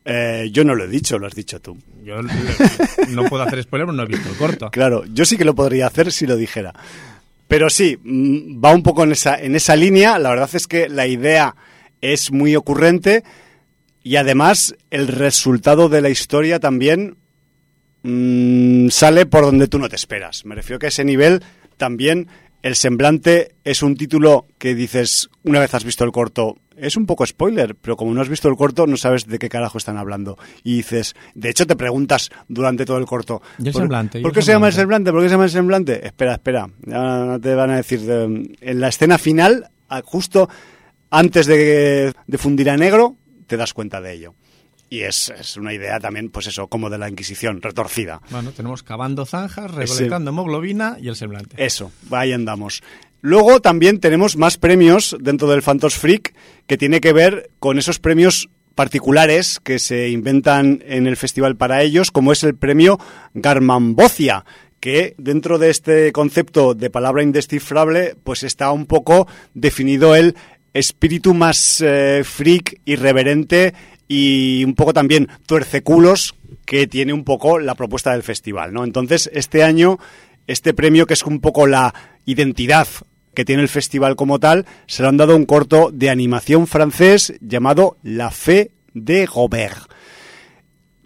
Eh, 0.06 0.48
yo 0.54 0.64
no 0.64 0.76
lo 0.76 0.86
he 0.86 0.88
dicho, 0.88 1.20
lo 1.20 1.28
has 1.28 1.36
dicho 1.36 1.60
tú. 1.60 1.78
Yo 2.06 2.22
no 2.22 3.26
puedo 3.26 3.44
hacer 3.44 3.64
spoiler, 3.64 3.90
no 3.90 4.02
he 4.02 4.06
visto 4.06 4.30
el 4.30 4.38
corto. 4.38 4.72
Claro, 4.72 5.04
yo 5.14 5.26
sí 5.26 5.36
que 5.36 5.44
lo 5.44 5.54
podría 5.54 5.88
hacer 5.88 6.10
si 6.14 6.26
lo 6.26 6.38
dijera. 6.38 6.74
Pero 7.50 7.70
sí, 7.70 8.00
mm, 8.02 8.64
va 8.64 8.74
un 8.74 8.82
poco 8.82 9.04
en 9.04 9.12
esa, 9.12 9.38
en 9.38 9.58
esa 9.58 9.76
línea. 9.76 10.18
La 10.20 10.30
verdad 10.30 10.50
es 10.54 10.68
que 10.68 10.88
la 10.88 11.06
idea 11.06 11.58
es 12.00 12.32
muy 12.32 12.56
ocurrente 12.56 13.26
y 14.02 14.16
además 14.16 14.74
el 14.90 15.10
resultado 15.10 15.90
de 15.90 16.02
la 16.02 16.08
historia 16.10 16.62
también 16.62 17.18
mmm, 18.04 18.88
sale 18.88 19.26
por 19.26 19.44
donde 19.44 19.68
tú 19.68 19.80
no 19.80 19.90
te 19.90 19.98
esperas. 19.98 20.46
Me 20.46 20.56
refiero 20.56 20.80
que 20.80 20.86
a 20.86 20.96
ese 20.96 21.04
nivel 21.04 21.44
también 21.76 22.30
el 22.62 22.78
semblante 22.78 23.54
es 23.66 23.84
un 23.84 23.98
título 23.98 24.48
que 24.58 24.74
dices, 24.76 25.30
una 25.44 25.60
vez 25.60 25.74
has 25.74 25.84
visto 25.84 26.06
el 26.06 26.14
corto, 26.14 26.56
es 26.78 26.96
un 26.98 27.06
poco 27.06 27.26
spoiler, 27.26 27.76
pero 27.76 27.96
como 27.96 28.14
no 28.14 28.22
has 28.22 28.30
visto 28.30 28.48
el 28.50 28.56
corto, 28.56 28.88
no 28.88 28.98
sabes 28.98 29.28
de 29.28 29.40
qué 29.40 29.50
carajo 29.50 29.78
están 29.78 29.98
hablando. 29.98 30.38
Y 30.64 30.78
dices, 30.78 31.16
de 31.34 31.50
hecho 31.50 31.66
te 31.68 31.76
preguntas 31.76 32.30
durante 32.48 32.86
todo 32.86 32.98
el 32.98 33.06
corto, 33.06 33.42
¿Y 33.60 33.68
el 33.68 33.74
¿por, 33.74 33.82
semblante? 33.84 34.20
¿Y 34.20 34.22
¿por 34.22 34.32
qué 34.34 34.42
se 34.42 34.52
llama 34.52 34.68
el 34.68 34.74
semblante? 34.74 35.12
¿Por 35.12 35.22
qué 35.22 35.28
se 35.28 35.34
llama 35.34 35.44
el 35.46 35.50
semblante? 35.52 36.06
Espera, 36.06 36.34
espera, 36.34 36.70
ya 36.86 37.38
te 37.42 37.56
van 37.56 37.70
a 37.72 37.76
decir. 37.78 38.02
de- 38.02 38.56
en 38.62 38.80
la 38.80 38.88
escena 38.90 39.18
final, 39.18 39.70
justo 40.04 40.50
antes 41.10 41.46
de, 41.46 42.14
de 42.28 42.38
fundir 42.38 42.70
a 42.70 42.78
negro, 42.78 43.16
te 43.48 43.58
das 43.58 43.74
cuenta 43.74 44.02
de 44.02 44.14
ello. 44.14 44.34
Y 44.90 45.02
es, 45.02 45.30
es 45.30 45.58
una 45.58 45.74
idea 45.74 46.00
también, 46.00 46.30
pues 46.30 46.46
eso, 46.48 46.68
como 46.68 46.90
de 46.92 46.98
la 47.00 47.10
Inquisición, 47.10 47.62
retorcida. 47.62 48.22
Bueno, 48.30 48.52
tenemos 48.52 48.84
cavando 48.84 49.26
zanjas, 49.26 49.72
recolectando 49.72 50.30
hemoglobina 50.30 50.98
y 51.02 51.08
el 51.08 51.16
semblante. 51.16 51.64
Eso, 51.64 51.92
ahí 52.12 52.34
andamos. 52.34 52.84
Luego 53.26 53.60
también 53.60 54.00
tenemos 54.00 54.38
más 54.38 54.58
premios 54.60 55.18
dentro 55.20 55.48
del 55.48 55.64
Phantos 55.64 55.96
Freak 55.96 56.36
que 56.68 56.78
tiene 56.78 57.02
que 57.02 57.12
ver 57.12 57.50
con 57.58 57.80
esos 57.80 57.98
premios 57.98 58.52
particulares 58.76 59.60
que 59.64 59.80
se 59.80 60.10
inventan 60.10 60.84
en 60.86 61.08
el 61.08 61.18
festival 61.18 61.56
para 61.56 61.82
ellos, 61.82 62.12
como 62.12 62.32
es 62.32 62.44
el 62.44 62.54
premio 62.54 63.00
Garmanbocia, 63.34 64.46
que 64.80 65.16
dentro 65.18 65.58
de 65.58 65.72
este 65.72 66.12
concepto 66.12 66.76
de 66.76 66.92
palabra 66.92 67.24
indescifrable, 67.24 68.16
pues 68.24 68.44
está 68.44 68.72
un 68.72 68.86
poco 68.86 69.28
definido 69.56 70.16
el 70.16 70.36
espíritu 70.76 71.34
más 71.34 71.82
eh, 71.82 72.22
freak, 72.24 72.80
irreverente 72.86 73.74
y 74.08 74.64
un 74.64 74.76
poco 74.76 74.94
también 74.94 75.30
tuerceculos 75.48 76.36
que 76.64 76.86
tiene 76.86 77.12
un 77.12 77.24
poco 77.24 77.58
la 77.58 77.74
propuesta 77.74 78.12
del 78.12 78.22
festival, 78.22 78.72
¿no? 78.72 78.84
Entonces, 78.84 79.32
este 79.34 79.64
año, 79.64 79.98
este 80.46 80.76
premio, 80.76 81.08
que 81.08 81.16
es 81.16 81.24
un 81.24 81.40
poco 81.40 81.66
la 81.66 81.92
identidad 82.28 82.88
que 83.36 83.46
tiene 83.46 83.62
el 83.62 83.70
festival 83.70 84.16
como 84.16 84.40
tal, 84.40 84.66
se 84.88 85.04
le 85.04 85.10
han 85.10 85.18
dado 85.18 85.36
un 85.36 85.46
corto 85.46 85.92
de 85.94 86.10
animación 86.10 86.66
francés 86.66 87.34
llamado 87.42 87.98
La 88.02 88.32
Fe 88.32 88.72
de 88.94 89.28
Robert. 89.28 89.78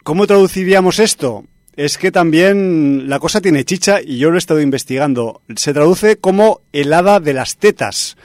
¿Cómo 0.04 0.26
traduciríamos 0.26 1.00
esto? 1.00 1.44
Es 1.76 1.98
que 1.98 2.12
también 2.12 3.10
la 3.10 3.20
cosa 3.20 3.42
tiene 3.42 3.66
chicha 3.66 4.00
y 4.02 4.18
yo 4.18 4.30
lo 4.30 4.36
he 4.36 4.40
estado 4.40 4.62
investigando. 4.62 5.42
Se 5.56 5.74
traduce 5.74 6.18
como 6.18 6.62
el 6.72 6.94
hada 6.94 7.20
de 7.20 7.34
las 7.34 7.58
tetas. 7.58 8.18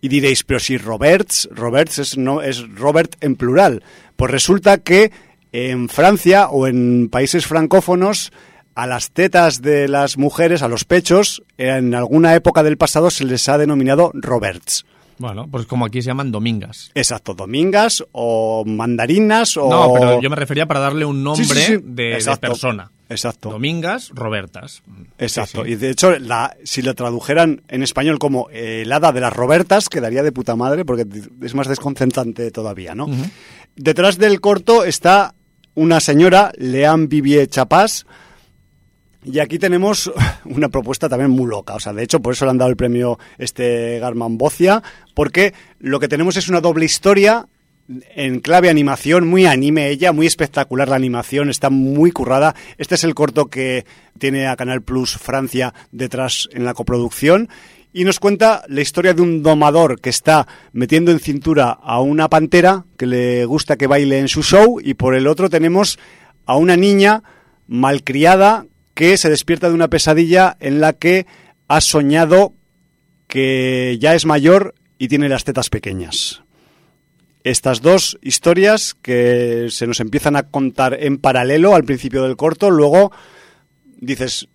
Y 0.00 0.08
diréis, 0.08 0.44
pero 0.44 0.60
si 0.60 0.78
Roberts, 0.78 1.48
Roberts 1.52 1.98
es, 1.98 2.16
no, 2.16 2.40
es 2.40 2.68
Robert 2.76 3.16
en 3.20 3.36
plural. 3.36 3.82
Pues 4.16 4.30
resulta 4.30 4.78
que 4.78 5.10
en 5.52 5.88
Francia 5.88 6.48
o 6.48 6.66
en 6.66 7.08
países 7.08 7.46
francófonos 7.46 8.32
a 8.78 8.86
las 8.86 9.10
tetas 9.10 9.60
de 9.60 9.88
las 9.88 10.18
mujeres, 10.18 10.62
a 10.62 10.68
los 10.68 10.84
pechos, 10.84 11.42
en 11.56 11.96
alguna 11.96 12.36
época 12.36 12.62
del 12.62 12.76
pasado 12.76 13.10
se 13.10 13.24
les 13.24 13.48
ha 13.48 13.58
denominado 13.58 14.12
Roberts. 14.14 14.86
Bueno, 15.18 15.48
pues 15.50 15.66
como 15.66 15.84
aquí 15.84 16.00
se 16.00 16.06
llaman 16.06 16.30
domingas. 16.30 16.92
Exacto, 16.94 17.34
domingas 17.34 18.04
o 18.12 18.62
mandarinas 18.64 19.56
o... 19.56 19.68
No, 19.68 19.92
pero 19.94 20.22
yo 20.22 20.30
me 20.30 20.36
refería 20.36 20.66
para 20.66 20.78
darle 20.78 21.04
un 21.04 21.24
nombre 21.24 21.44
Sí, 21.44 21.54
sí, 21.54 21.60
sí. 21.60 21.78
De, 21.82 22.22
de 22.22 22.36
persona. 22.36 22.92
Exacto. 23.08 23.50
Domingas, 23.50 24.10
Robertas. 24.14 24.84
Exacto. 25.18 25.66
Y 25.66 25.74
de 25.74 25.90
hecho, 25.90 26.16
la, 26.20 26.56
si 26.62 26.80
lo 26.82 26.94
tradujeran 26.94 27.62
en 27.66 27.82
español 27.82 28.20
como 28.20 28.48
eh, 28.52 28.82
el 28.82 28.92
hada 28.92 29.10
de 29.10 29.20
las 29.20 29.32
Robertas, 29.32 29.88
quedaría 29.88 30.22
de 30.22 30.30
puta 30.30 30.54
madre 30.54 30.84
porque 30.84 31.04
es 31.42 31.54
más 31.56 31.66
desconcentrante 31.66 32.52
todavía, 32.52 32.94
¿no? 32.94 33.08
Detrás 33.74 34.18
del 34.18 34.40
corto 34.40 34.84
está 34.84 35.34
una 35.74 35.98
señora, 35.98 36.52
Leanne 36.56 37.08
Vivier 37.08 37.48
Chapás, 37.48 38.06
y 39.24 39.38
aquí 39.40 39.58
tenemos 39.58 40.10
una 40.44 40.68
propuesta 40.68 41.08
también 41.08 41.30
muy 41.30 41.46
loca. 41.46 41.74
O 41.74 41.80
sea, 41.80 41.92
de 41.92 42.02
hecho, 42.02 42.20
por 42.20 42.32
eso 42.32 42.44
le 42.44 42.52
han 42.52 42.58
dado 42.58 42.70
el 42.70 42.76
premio 42.76 43.18
este 43.38 43.98
Garman 43.98 44.38
Bocia, 44.38 44.82
porque 45.14 45.54
lo 45.78 46.00
que 46.00 46.08
tenemos 46.08 46.36
es 46.36 46.48
una 46.48 46.60
doble 46.60 46.84
historia 46.84 47.46
en 48.14 48.40
clave 48.40 48.68
animación, 48.68 49.26
muy 49.26 49.46
anime 49.46 49.88
ella, 49.88 50.12
muy 50.12 50.26
espectacular 50.26 50.88
la 50.88 50.96
animación, 50.96 51.48
está 51.48 51.70
muy 51.70 52.10
currada. 52.12 52.54
Este 52.76 52.96
es 52.96 53.04
el 53.04 53.14
corto 53.14 53.46
que 53.46 53.86
tiene 54.18 54.46
a 54.46 54.56
Canal 54.56 54.82
Plus 54.82 55.16
Francia 55.16 55.72
detrás 55.90 56.48
en 56.52 56.64
la 56.64 56.74
coproducción 56.74 57.48
y 57.92 58.04
nos 58.04 58.20
cuenta 58.20 58.62
la 58.68 58.82
historia 58.82 59.14
de 59.14 59.22
un 59.22 59.42
domador 59.42 60.00
que 60.00 60.10
está 60.10 60.46
metiendo 60.72 61.10
en 61.10 61.18
cintura 61.18 61.70
a 61.70 62.00
una 62.00 62.28
pantera 62.28 62.84
que 62.98 63.06
le 63.06 63.46
gusta 63.46 63.76
que 63.76 63.86
baile 63.86 64.18
en 64.18 64.28
su 64.28 64.42
show 64.42 64.78
y 64.82 64.94
por 64.94 65.14
el 65.14 65.26
otro 65.26 65.48
tenemos 65.48 65.98
a 66.44 66.56
una 66.56 66.76
niña 66.76 67.22
malcriada 67.66 68.66
que 68.98 69.16
se 69.16 69.30
despierta 69.30 69.68
de 69.68 69.76
una 69.76 69.86
pesadilla 69.86 70.56
en 70.58 70.80
la 70.80 70.92
que 70.92 71.24
ha 71.68 71.80
soñado 71.80 72.52
que 73.28 73.96
ya 74.00 74.16
es 74.16 74.26
mayor 74.26 74.74
y 74.98 75.06
tiene 75.06 75.28
las 75.28 75.44
tetas 75.44 75.70
pequeñas 75.70 76.42
estas 77.44 77.80
dos 77.80 78.18
historias 78.22 78.96
que 79.00 79.68
se 79.70 79.86
nos 79.86 80.00
empiezan 80.00 80.34
a 80.34 80.48
contar 80.48 80.96
en 81.00 81.18
paralelo 81.18 81.76
al 81.76 81.84
principio 81.84 82.24
del 82.24 82.36
corto, 82.36 82.72
luego 82.72 83.12
dices, 84.00 84.48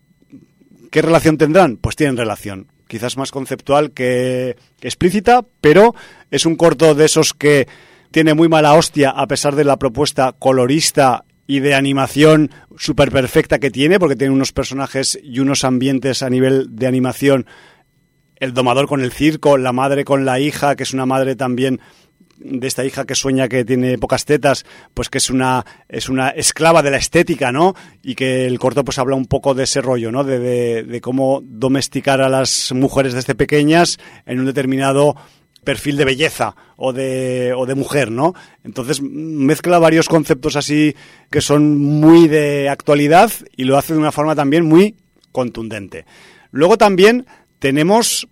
¿qué 0.91 1.01
relación 1.01 1.37
tendrán? 1.37 1.77
Pues 1.77 1.95
tienen 1.95 2.17
relación. 2.17 2.67
Quizás 2.89 3.15
más 3.15 3.31
conceptual 3.31 3.91
que, 3.91 4.57
explícita, 4.81 5.45
pero 5.61 5.95
es 6.31 6.45
un 6.45 6.57
corto 6.57 6.95
de 6.95 7.05
esos 7.05 7.33
que 7.33 7.69
tiene 8.11 8.33
muy 8.33 8.49
mala 8.49 8.73
hostia 8.73 9.11
a 9.11 9.25
pesar 9.25 9.55
de 9.55 9.63
la 9.63 9.77
propuesta 9.77 10.35
colorista 10.37 11.23
y 11.47 11.59
de 11.59 11.75
animación 11.75 12.51
súper 12.77 13.11
perfecta 13.11 13.59
que 13.59 13.71
tiene, 13.71 13.99
porque 13.99 14.15
tiene 14.15 14.33
unos 14.33 14.53
personajes 14.53 15.19
y 15.21 15.39
unos 15.39 15.63
ambientes 15.63 16.23
a 16.23 16.29
nivel 16.29 16.75
de 16.75 16.87
animación. 16.87 17.45
El 18.35 18.53
domador 18.53 18.87
con 18.87 19.01
el 19.01 19.11
circo, 19.11 19.57
la 19.57 19.73
madre 19.73 20.05
con 20.05 20.25
la 20.25 20.39
hija, 20.39 20.75
que 20.75 20.83
es 20.83 20.93
una 20.93 21.05
madre 21.05 21.35
también 21.35 21.79
de 22.37 22.67
esta 22.67 22.83
hija 22.83 23.05
que 23.05 23.15
sueña 23.15 23.47
que 23.47 23.63
tiene 23.63 23.97
pocas 23.97 24.25
tetas, 24.25 24.65
pues 24.93 25.09
que 25.09 25.17
es 25.17 25.29
una 25.29 25.65
es 25.87 26.09
una 26.09 26.29
esclava 26.29 26.81
de 26.81 26.91
la 26.91 26.97
estética, 26.97 27.51
¿no? 27.51 27.73
Y 28.01 28.15
que 28.15 28.45
el 28.45 28.59
corto 28.59 28.83
pues 28.83 28.99
habla 28.99 29.15
un 29.15 29.27
poco 29.27 29.53
de 29.53 29.63
ese 29.63 29.81
rollo, 29.81 30.11
¿no? 30.11 30.23
De, 30.23 30.39
de, 30.39 30.83
de 30.83 31.01
cómo 31.01 31.41
domesticar 31.43 32.21
a 32.21 32.29
las 32.29 32.71
mujeres 32.73 33.13
desde 33.13 33.35
pequeñas 33.35 33.97
en 34.25 34.39
un 34.39 34.45
determinado 34.45 35.15
perfil 35.63 35.97
de 35.97 36.05
belleza 36.05 36.55
o 36.75 36.93
de, 36.93 37.53
o 37.55 37.65
de 37.65 37.75
mujer, 37.75 38.11
¿no? 38.11 38.33
Entonces 38.63 39.01
mezcla 39.01 39.79
varios 39.79 40.07
conceptos 40.07 40.55
así 40.55 40.95
que 41.29 41.41
son 41.41 41.77
muy 41.77 42.27
de 42.27 42.69
actualidad 42.69 43.31
y 43.55 43.63
lo 43.63 43.77
hace 43.77 43.93
de 43.93 43.99
una 43.99 44.11
forma 44.11 44.35
también 44.35 44.65
muy 44.65 44.95
contundente. 45.31 46.05
Luego 46.51 46.77
también 46.77 47.25
tenemos 47.59 48.27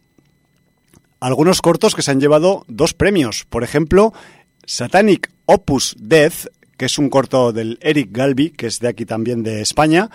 algunos 1.20 1.62
cortos 1.62 1.96
que 1.96 2.02
se 2.02 2.12
han 2.12 2.20
llevado 2.20 2.66
dos 2.68 2.94
premios. 2.94 3.46
Por 3.50 3.64
ejemplo, 3.64 4.14
Satanic 4.66 5.32
Opus 5.46 5.96
Death, 6.00 6.48
que 6.78 6.86
es 6.86 6.98
un 6.98 7.10
corto 7.10 7.52
del 7.54 7.78
Eric 7.82 8.10
Galbi, 8.12 8.50
que 8.52 8.68
es 8.68 8.80
de 8.80 8.90
aquí 8.90 9.06
también 9.06 9.44
de 9.44 9.62
España, 9.62 10.10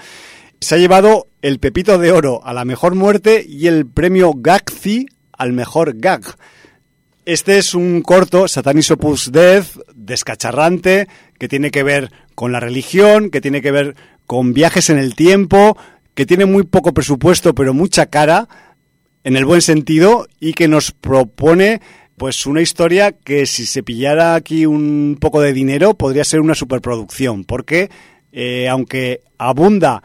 se 0.60 0.74
ha 0.74 0.78
llevado 0.78 1.28
el 1.42 1.58
Pepito 1.58 1.98
de 1.98 2.12
Oro 2.12 2.40
a 2.44 2.52
la 2.52 2.64
mejor 2.64 2.94
muerte 2.94 3.44
y 3.46 3.66
el 3.66 3.86
premio 3.86 4.32
Gagzi 4.34 5.06
al 5.32 5.52
mejor 5.52 5.98
gag. 5.98 6.22
Este 7.26 7.58
es 7.58 7.74
un 7.74 8.02
corto, 8.02 8.46
Satanis 8.46 8.92
Opus 8.92 9.32
Death, 9.32 9.80
descacharrante, 9.96 11.08
que 11.40 11.48
tiene 11.48 11.72
que 11.72 11.82
ver 11.82 12.12
con 12.36 12.52
la 12.52 12.60
religión, 12.60 13.30
que 13.30 13.40
tiene 13.40 13.60
que 13.60 13.72
ver 13.72 13.96
con 14.26 14.54
viajes 14.54 14.90
en 14.90 14.98
el 14.98 15.16
tiempo, 15.16 15.76
que 16.14 16.24
tiene 16.24 16.46
muy 16.46 16.62
poco 16.62 16.94
presupuesto 16.94 17.52
pero 17.52 17.74
mucha 17.74 18.06
cara, 18.06 18.48
en 19.24 19.36
el 19.36 19.44
buen 19.44 19.60
sentido, 19.60 20.28
y 20.38 20.52
que 20.52 20.68
nos 20.68 20.92
propone 20.92 21.80
pues 22.16 22.46
una 22.46 22.60
historia 22.60 23.10
que 23.10 23.46
si 23.46 23.66
se 23.66 23.82
pillara 23.82 24.36
aquí 24.36 24.64
un 24.64 25.18
poco 25.20 25.40
de 25.40 25.52
dinero 25.52 25.94
podría 25.94 26.22
ser 26.22 26.38
una 26.38 26.54
superproducción, 26.54 27.42
porque 27.42 27.90
eh, 28.30 28.68
aunque 28.68 29.22
abunda 29.36 30.00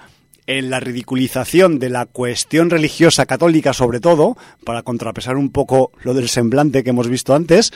en 0.47 0.69
la 0.69 0.79
ridiculización 0.79 1.79
de 1.79 1.89
la 1.89 2.05
cuestión 2.05 2.69
religiosa 2.69 3.25
católica 3.25 3.73
sobre 3.73 3.99
todo, 3.99 4.37
para 4.65 4.83
contrapesar 4.83 5.37
un 5.37 5.51
poco 5.51 5.91
lo 6.03 6.13
del 6.13 6.29
semblante 6.29 6.83
que 6.83 6.89
hemos 6.89 7.07
visto 7.07 7.33
antes, 7.35 7.71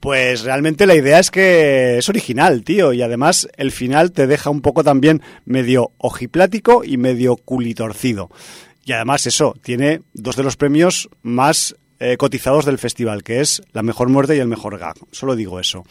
pues 0.00 0.42
realmente 0.42 0.86
la 0.86 0.94
idea 0.94 1.18
es 1.18 1.30
que 1.30 1.98
es 1.98 2.08
original, 2.08 2.62
tío, 2.62 2.92
y 2.92 3.00
además 3.00 3.48
el 3.56 3.72
final 3.72 4.12
te 4.12 4.26
deja 4.26 4.50
un 4.50 4.60
poco 4.60 4.84
también 4.84 5.22
medio 5.46 5.92
ojiplático 5.98 6.84
y 6.84 6.98
medio 6.98 7.36
culitorcido. 7.36 8.30
Y 8.84 8.92
además 8.92 9.26
eso, 9.26 9.54
tiene 9.62 10.02
dos 10.12 10.36
de 10.36 10.42
los 10.42 10.56
premios 10.56 11.08
más 11.22 11.74
eh, 12.00 12.18
cotizados 12.18 12.66
del 12.66 12.78
festival, 12.78 13.22
que 13.22 13.40
es 13.40 13.62
la 13.72 13.82
mejor 13.82 14.10
muerte 14.10 14.36
y 14.36 14.40
el 14.40 14.46
mejor 14.48 14.78
gag. 14.78 14.96
Solo 15.10 15.36
digo 15.36 15.58
eso. 15.58 15.84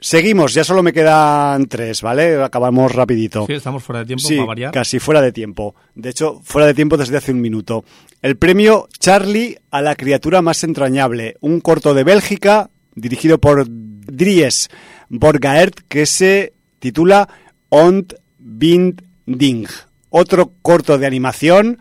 Seguimos, 0.00 0.54
ya 0.54 0.64
solo 0.64 0.82
me 0.82 0.92
quedan 0.92 1.66
tres, 1.66 2.00
¿vale? 2.02 2.42
Acabamos 2.42 2.94
rapidito. 2.94 3.44
Sí, 3.46 3.52
estamos 3.52 3.82
fuera 3.82 4.00
de 4.00 4.06
tiempo 4.06 4.26
Sí, 4.26 4.36
para 4.36 4.46
variar. 4.46 4.72
casi 4.72 4.98
fuera 4.98 5.20
de 5.20 5.30
tiempo. 5.32 5.74
De 5.94 6.08
hecho, 6.10 6.40
fuera 6.42 6.66
de 6.66 6.74
tiempo 6.74 6.96
desde 6.96 7.16
hace 7.18 7.32
un 7.32 7.40
minuto. 7.40 7.84
El 8.22 8.36
premio 8.36 8.88
Charlie 8.98 9.58
a 9.70 9.82
la 9.82 9.96
criatura 9.96 10.40
más 10.42 10.64
entrañable, 10.64 11.36
un 11.40 11.60
corto 11.60 11.92
de 11.94 12.04
Bélgica 12.04 12.70
dirigido 12.94 13.38
por 13.38 13.66
Dries 13.68 14.68
Borgaert 15.10 15.80
que 15.88 16.06
se 16.06 16.54
titula 16.78 17.28
Ont 17.68 18.14
Bind 18.38 19.02
Ding. 19.26 19.66
Otro 20.08 20.52
corto 20.62 20.98
de 20.98 21.06
animación, 21.06 21.78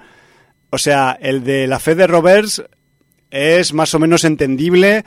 o 0.70 0.78
sea, 0.78 1.18
el 1.20 1.44
de 1.44 1.68
la 1.68 1.80
fe 1.80 1.96
de 1.96 2.06
Roberts 2.06 2.64
es 3.32 3.74
más 3.74 3.94
o 3.94 4.00
menos 4.00 4.24
entendible 4.24 5.04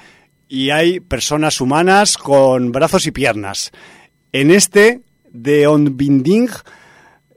y 0.52 0.68
hay 0.68 1.00
personas 1.00 1.62
humanas 1.62 2.18
con 2.18 2.72
brazos 2.72 3.06
y 3.06 3.10
piernas. 3.10 3.72
En 4.32 4.50
este 4.50 5.00
de 5.30 5.66
On 5.66 5.96
Binding, 5.96 6.50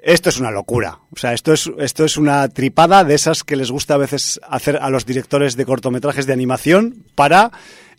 esto 0.04 0.28
es 0.28 0.38
una 0.38 0.52
locura. 0.52 1.00
O 1.12 1.18
sea, 1.18 1.32
esto 1.32 1.54
es, 1.54 1.72
esto 1.80 2.04
es 2.04 2.18
una 2.18 2.50
tripada 2.50 3.06
de 3.06 3.16
esas 3.16 3.46
que 3.46 3.56
les 3.56 3.72
gusta 3.72 3.94
a 3.94 4.00
veces 4.00 4.42
hacer 4.50 4.76
a 4.82 4.90
los 4.90 5.06
directores 5.06 5.56
de 5.56 5.66
cortometrajes 5.66 6.26
de 6.26 6.34
animación 6.34 7.06
para 7.16 7.52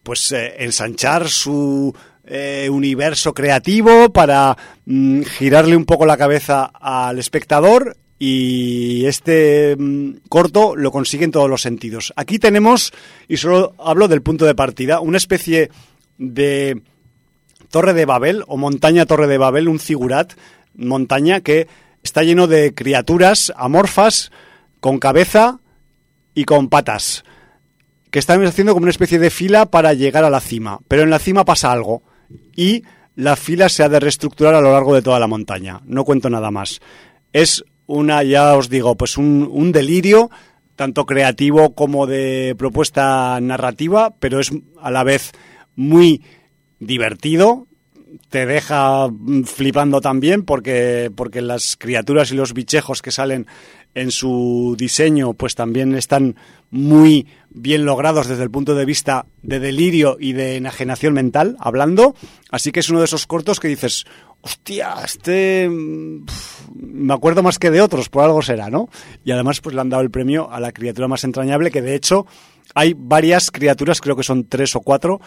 pues 0.02 0.32
eh, 0.32 0.56
ensanchar 0.58 1.30
su 1.30 1.96
eh, 2.26 2.68
universo 2.70 3.32
creativo, 3.32 4.12
para 4.12 4.54
mm, 4.84 5.22
girarle 5.22 5.76
un 5.76 5.86
poco 5.86 6.04
la 6.04 6.18
cabeza 6.18 6.70
al 6.74 7.18
espectador 7.18 7.96
y 8.18 9.04
este 9.06 9.76
mm, 9.78 10.28
corto 10.28 10.74
lo 10.76 10.90
consigue 10.90 11.24
en 11.24 11.32
todos 11.32 11.50
los 11.50 11.62
sentidos. 11.62 12.12
Aquí 12.16 12.38
tenemos, 12.38 12.92
y 13.28 13.36
solo 13.36 13.74
hablo 13.78 14.08
del 14.08 14.22
punto 14.22 14.44
de 14.46 14.54
partida, 14.54 15.00
una 15.00 15.18
especie 15.18 15.70
de 16.18 16.80
Torre 17.70 17.92
de 17.92 18.06
Babel 18.06 18.44
o 18.46 18.56
montaña 18.56 19.06
Torre 19.06 19.26
de 19.26 19.38
Babel, 19.38 19.68
un 19.68 19.78
figurat, 19.78 20.32
montaña 20.74 21.40
que 21.40 21.68
está 22.02 22.22
lleno 22.22 22.46
de 22.46 22.74
criaturas 22.74 23.52
amorfas 23.56 24.30
con 24.80 24.98
cabeza 24.98 25.60
y 26.34 26.44
con 26.44 26.68
patas, 26.68 27.24
que 28.10 28.18
están 28.18 28.44
haciendo 28.44 28.72
como 28.72 28.84
una 28.84 28.90
especie 28.90 29.18
de 29.18 29.30
fila 29.30 29.66
para 29.66 29.94
llegar 29.94 30.24
a 30.24 30.30
la 30.30 30.40
cima. 30.40 30.80
Pero 30.88 31.02
en 31.02 31.10
la 31.10 31.18
cima 31.18 31.44
pasa 31.44 31.72
algo 31.72 32.02
y 32.54 32.84
la 33.14 33.36
fila 33.36 33.68
se 33.68 33.82
ha 33.82 33.88
de 33.88 34.00
reestructurar 34.00 34.54
a 34.54 34.60
lo 34.60 34.72
largo 34.72 34.94
de 34.94 35.02
toda 35.02 35.18
la 35.18 35.26
montaña. 35.26 35.80
No 35.84 36.04
cuento 36.04 36.30
nada 36.30 36.50
más. 36.50 36.80
Es 37.32 37.64
una, 37.86 38.22
ya 38.22 38.56
os 38.56 38.68
digo, 38.68 38.96
pues 38.96 39.16
un, 39.16 39.48
un 39.50 39.72
delirio 39.72 40.30
tanto 40.76 41.06
creativo 41.06 41.74
como 41.74 42.06
de 42.06 42.54
propuesta 42.56 43.40
narrativa, 43.40 44.14
pero 44.20 44.40
es 44.40 44.52
a 44.80 44.90
la 44.90 45.02
vez 45.02 45.32
muy 45.74 46.22
divertido, 46.78 47.66
te 48.28 48.46
deja 48.46 49.08
mm, 49.08 49.44
flipando 49.44 50.00
también 50.00 50.44
porque, 50.44 51.10
porque 51.14 51.40
las 51.40 51.76
criaturas 51.76 52.30
y 52.30 52.36
los 52.36 52.52
bichejos 52.52 53.02
que 53.02 53.10
salen 53.10 53.46
en 53.96 54.10
su 54.10 54.76
diseño 54.78 55.32
pues 55.32 55.54
también 55.54 55.94
están 55.94 56.36
muy 56.70 57.26
bien 57.48 57.86
logrados 57.86 58.28
desde 58.28 58.42
el 58.42 58.50
punto 58.50 58.74
de 58.74 58.84
vista 58.84 59.24
de 59.42 59.58
delirio 59.58 60.18
y 60.20 60.34
de 60.34 60.56
enajenación 60.56 61.14
mental 61.14 61.56
hablando. 61.58 62.14
Así 62.50 62.72
que 62.72 62.80
es 62.80 62.90
uno 62.90 62.98
de 62.98 63.06
esos 63.06 63.26
cortos 63.26 63.58
que 63.58 63.68
dices 63.68 64.04
hostia 64.42 64.96
este 65.02 65.66
mm, 65.68 66.26
me 66.74 67.14
acuerdo 67.14 67.42
más 67.42 67.58
que 67.58 67.70
de 67.70 67.80
otros 67.80 68.10
por 68.10 68.22
algo 68.22 68.42
será 68.42 68.68
no 68.68 68.90
y 69.24 69.30
además 69.30 69.62
pues 69.62 69.74
le 69.74 69.80
han 69.80 69.88
dado 69.88 70.02
el 70.02 70.10
premio 70.10 70.52
a 70.52 70.60
la 70.60 70.72
criatura 70.72 71.08
más 71.08 71.24
entrañable 71.24 71.70
que 71.70 71.80
de 71.80 71.94
hecho 71.94 72.26
hay 72.74 72.94
varias 72.96 73.50
criaturas 73.50 74.02
creo 74.02 74.14
que 74.14 74.22
son 74.22 74.44
tres 74.44 74.76
o 74.76 74.80
cuatro 74.80 75.20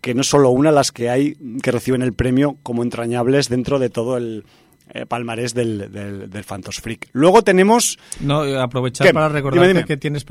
que 0.00 0.14
no 0.14 0.24
solo 0.24 0.50
una 0.50 0.72
las 0.72 0.90
que 0.90 1.08
hay 1.08 1.36
que 1.62 1.70
reciben 1.70 2.02
el 2.02 2.12
premio 2.12 2.58
como 2.64 2.82
entrañables 2.82 3.48
dentro 3.48 3.78
de 3.78 3.88
todo 3.88 4.16
el 4.16 4.44
eh, 4.92 5.06
palmarés 5.06 5.54
del, 5.54 5.90
del, 5.92 6.28
del 6.30 6.44
Phantos 6.44 6.80
Freak. 6.80 7.08
Luego 7.12 7.42
tenemos... 7.42 7.98
No, 8.20 8.44
eh, 8.44 8.58
aprovechar 8.60 9.06
¿Qué? 9.06 9.12
para 9.14 9.28
recordarte 9.28 9.68
Dime, 9.68 9.80
dime. 9.80 9.86
que 9.86 9.96
tienes 9.96 10.24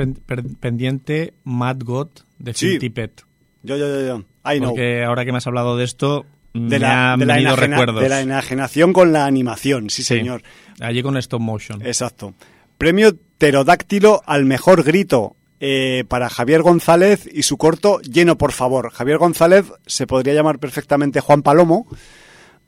pendiente 0.60 1.34
Mad 1.44 1.78
God 1.84 2.10
de 2.38 2.54
Sí. 2.54 2.68
Phil 2.72 2.80
Tippett. 2.80 3.22
Yo, 3.64 3.76
yo, 3.78 3.88
yo, 3.88 4.02
yo. 4.08 4.24
I 4.52 4.58
know. 4.60 4.70
Porque 4.72 5.04
ahora 5.04 5.26
que 5.26 5.32
me 5.32 5.38
has 5.40 5.48
hablado 5.48 5.76
de 5.78 5.84
esto, 5.84 6.26
De 6.54 6.60
me 6.62 6.80
la, 6.80 7.16
de, 7.18 7.26
la 7.26 7.36
venido 7.36 7.54
enajena- 7.56 7.68
recuerdos. 7.78 8.02
de 8.02 8.10
la 8.10 8.22
enajenación 8.22 8.94
con 8.94 9.12
la 9.12 9.26
animación, 9.26 9.90
sí, 9.90 10.04
Sí. 10.04 10.16
señor. 10.18 10.42
Allí 10.80 11.02
con 11.04 11.18
stop 11.18 11.42
motion. 11.42 11.82
Exacto. 11.86 12.34
Premio 12.78 13.12
pterodáctilo 13.38 14.22
al 14.26 14.46
mejor 14.46 14.84
grito 14.84 15.36
eh, 15.60 16.06
para 16.08 16.30
Javier 16.30 16.62
González 16.62 17.28
y 17.32 17.44
su 17.44 17.58
corto 17.58 18.00
Lleno, 18.02 18.38
por 18.38 18.54
favor. 18.54 18.92
Javier 18.92 19.18
González 19.18 19.66
se 19.86 20.08
podría 20.08 20.34
llamar 20.34 20.60
perfectamente 20.60 21.20
Juan 21.20 21.42
Palomo, 21.42 21.86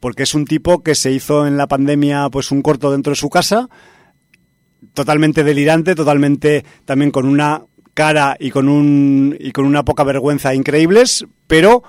porque 0.01 0.23
es 0.23 0.33
un 0.33 0.43
tipo 0.45 0.83
que 0.83 0.95
se 0.95 1.11
hizo 1.11 1.47
en 1.47 1.55
la 1.55 1.67
pandemia 1.67 2.27
pues 2.29 2.51
un 2.51 2.61
corto 2.61 2.91
dentro 2.91 3.11
de 3.11 3.15
su 3.15 3.29
casa, 3.29 3.69
totalmente 4.93 5.45
delirante, 5.45 5.95
totalmente 5.95 6.65
también 6.83 7.11
con 7.11 7.25
una 7.25 7.63
cara 7.93 8.35
y 8.39 8.51
con 8.51 8.67
un 8.67 9.37
y 9.39 9.51
con 9.51 9.65
una 9.65 9.85
poca 9.85 10.03
vergüenza 10.03 10.53
increíbles, 10.53 11.25
pero 11.47 11.83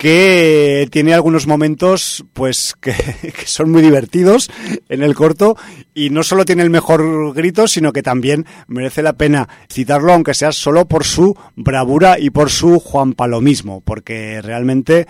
que 0.00 0.88
tiene 0.90 1.12
algunos 1.12 1.46
momentos 1.46 2.24
pues 2.32 2.74
que, 2.80 2.94
que 3.22 3.44
son 3.44 3.70
muy 3.70 3.82
divertidos 3.82 4.50
en 4.88 5.02
el 5.02 5.14
corto 5.14 5.58
y 5.92 6.08
no 6.08 6.22
solo 6.22 6.46
tiene 6.46 6.62
el 6.62 6.70
mejor 6.70 7.34
grito, 7.34 7.68
sino 7.68 7.92
que 7.92 8.02
también 8.02 8.46
merece 8.66 9.02
la 9.02 9.12
pena 9.12 9.46
citarlo, 9.70 10.14
aunque 10.14 10.32
sea 10.32 10.52
solo 10.52 10.88
por 10.88 11.04
su 11.04 11.36
bravura 11.54 12.18
y 12.18 12.30
por 12.30 12.48
su 12.48 12.80
Juan 12.80 13.12
Palomismo, 13.12 13.82
porque 13.82 14.40
realmente 14.40 15.06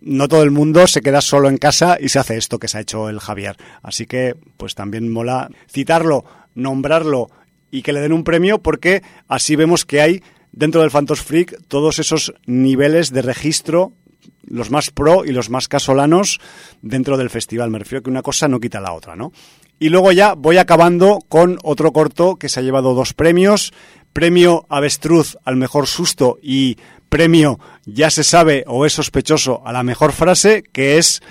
no 0.00 0.28
todo 0.28 0.44
el 0.44 0.52
mundo 0.52 0.86
se 0.86 1.02
queda 1.02 1.20
solo 1.20 1.48
en 1.48 1.58
casa 1.58 1.98
y 2.00 2.08
se 2.08 2.20
hace 2.20 2.36
esto 2.36 2.60
que 2.60 2.68
se 2.68 2.78
ha 2.78 2.82
hecho 2.82 3.08
el 3.08 3.18
Javier. 3.18 3.56
Así 3.82 4.06
que, 4.06 4.36
pues 4.56 4.76
también 4.76 5.10
mola 5.10 5.50
citarlo, 5.68 6.24
nombrarlo 6.54 7.28
y 7.72 7.82
que 7.82 7.92
le 7.92 8.00
den 8.00 8.12
un 8.12 8.22
premio 8.22 8.60
porque 8.60 9.02
así 9.26 9.56
vemos 9.56 9.84
que 9.84 10.00
hay 10.00 10.22
dentro 10.52 10.82
del 10.82 10.92
Phantos 10.92 11.22
Freak 11.22 11.56
todos 11.66 11.98
esos 11.98 12.32
niveles 12.46 13.12
de 13.12 13.22
registro, 13.22 13.94
los 14.42 14.70
más 14.70 14.90
pro 14.90 15.24
y 15.24 15.32
los 15.32 15.50
más 15.50 15.68
casolanos 15.68 16.40
dentro 16.82 17.16
del 17.16 17.30
festival. 17.30 17.70
Me 17.70 17.78
refiero 17.78 18.02
que 18.02 18.10
una 18.10 18.22
cosa 18.22 18.48
no 18.48 18.60
quita 18.60 18.80
la 18.80 18.92
otra, 18.92 19.16
¿no? 19.16 19.32
Y 19.78 19.90
luego 19.90 20.12
ya 20.12 20.34
voy 20.34 20.58
acabando 20.58 21.20
con 21.28 21.58
otro 21.62 21.92
corto 21.92 22.36
que 22.36 22.48
se 22.48 22.60
ha 22.60 22.62
llevado 22.62 22.94
dos 22.94 23.14
premios. 23.14 23.72
Premio 24.12 24.66
Avestruz 24.68 25.36
al 25.44 25.56
mejor 25.56 25.86
susto 25.86 26.38
y 26.42 26.76
premio 27.08 27.60
Ya 27.84 28.10
se 28.10 28.24
sabe 28.24 28.64
o 28.66 28.86
es 28.86 28.94
sospechoso 28.94 29.62
a 29.64 29.72
la 29.72 29.82
mejor 29.82 30.12
frase, 30.12 30.62
que 30.72 30.98
es 30.98 31.22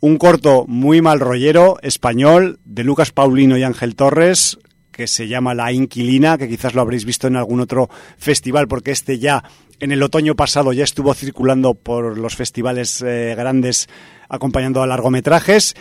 un 0.00 0.16
corto 0.16 0.64
muy 0.66 1.00
mal 1.00 1.20
rollero 1.20 1.78
español 1.82 2.58
de 2.64 2.84
Lucas 2.84 3.10
Paulino 3.10 3.56
y 3.56 3.62
Ángel 3.62 3.96
Torres 3.96 4.58
que 4.94 5.08
se 5.08 5.26
llama 5.26 5.54
La 5.54 5.72
Inquilina, 5.72 6.38
que 6.38 6.48
quizás 6.48 6.74
lo 6.74 6.80
habréis 6.80 7.04
visto 7.04 7.26
en 7.26 7.36
algún 7.36 7.60
otro 7.60 7.90
festival, 8.16 8.68
porque 8.68 8.92
este 8.92 9.18
ya 9.18 9.42
en 9.80 9.90
el 9.90 10.02
otoño 10.02 10.36
pasado 10.36 10.72
ya 10.72 10.84
estuvo 10.84 11.12
circulando 11.14 11.74
por 11.74 12.16
los 12.16 12.36
festivales 12.36 13.02
eh, 13.02 13.34
grandes 13.36 13.88
acompañando 14.28 14.82
a 14.82 14.86
largometrajes. 14.86 15.74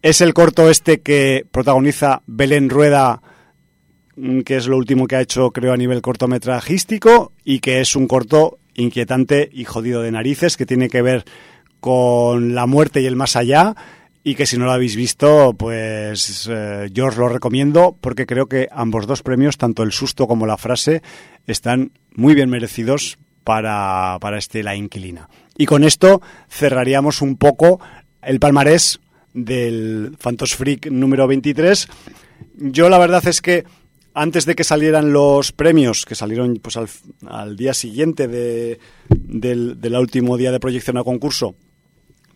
Es 0.00 0.20
el 0.22 0.32
corto 0.32 0.70
este 0.70 1.02
que 1.02 1.44
protagoniza 1.50 2.22
Belén 2.26 2.70
Rueda, 2.70 3.20
mm, 4.16 4.40
que 4.40 4.56
es 4.56 4.66
lo 4.66 4.78
último 4.78 5.06
que 5.06 5.16
ha 5.16 5.20
hecho, 5.20 5.50
creo, 5.50 5.74
a 5.74 5.76
nivel 5.76 6.00
cortometrajístico, 6.00 7.32
y 7.44 7.60
que 7.60 7.80
es 7.80 7.94
un 7.94 8.08
corto 8.08 8.58
inquietante 8.74 9.50
y 9.52 9.64
jodido 9.64 10.00
de 10.00 10.12
narices, 10.12 10.56
que 10.56 10.66
tiene 10.66 10.88
que 10.88 11.02
ver 11.02 11.24
con 11.80 12.54
la 12.54 12.66
muerte 12.66 13.02
y 13.02 13.06
el 13.06 13.16
más 13.16 13.36
allá, 13.36 13.76
y 14.28 14.34
que 14.34 14.44
si 14.44 14.58
no 14.58 14.64
lo 14.64 14.72
habéis 14.72 14.96
visto, 14.96 15.54
pues 15.56 16.48
eh, 16.50 16.88
yo 16.92 17.06
os 17.06 17.16
lo 17.16 17.28
recomiendo, 17.28 17.96
porque 18.00 18.26
creo 18.26 18.46
que 18.46 18.66
ambos 18.72 19.06
dos 19.06 19.22
premios, 19.22 19.56
tanto 19.56 19.84
el 19.84 19.92
susto 19.92 20.26
como 20.26 20.46
la 20.46 20.56
frase, 20.56 21.00
están 21.46 21.92
muy 22.10 22.34
bien 22.34 22.50
merecidos 22.50 23.18
para, 23.44 24.18
para 24.20 24.38
este 24.38 24.64
La 24.64 24.74
Inquilina. 24.74 25.28
Y 25.56 25.66
con 25.66 25.84
esto 25.84 26.20
cerraríamos 26.50 27.22
un 27.22 27.36
poco 27.36 27.78
el 28.20 28.40
palmarés 28.40 28.98
del 29.32 30.16
Phantos 30.18 30.56
Freak 30.56 30.90
número 30.90 31.28
23. 31.28 31.86
Yo 32.56 32.88
la 32.88 32.98
verdad 32.98 33.24
es 33.28 33.40
que 33.40 33.62
antes 34.12 34.44
de 34.44 34.56
que 34.56 34.64
salieran 34.64 35.12
los 35.12 35.52
premios, 35.52 36.04
que 36.04 36.16
salieron 36.16 36.56
pues 36.56 36.76
al, 36.76 36.88
al 37.28 37.56
día 37.56 37.74
siguiente 37.74 38.26
de, 38.26 38.80
del, 39.08 39.80
del 39.80 39.94
último 39.94 40.36
día 40.36 40.50
de 40.50 40.58
proyección 40.58 40.98
a 40.98 41.04
concurso, 41.04 41.54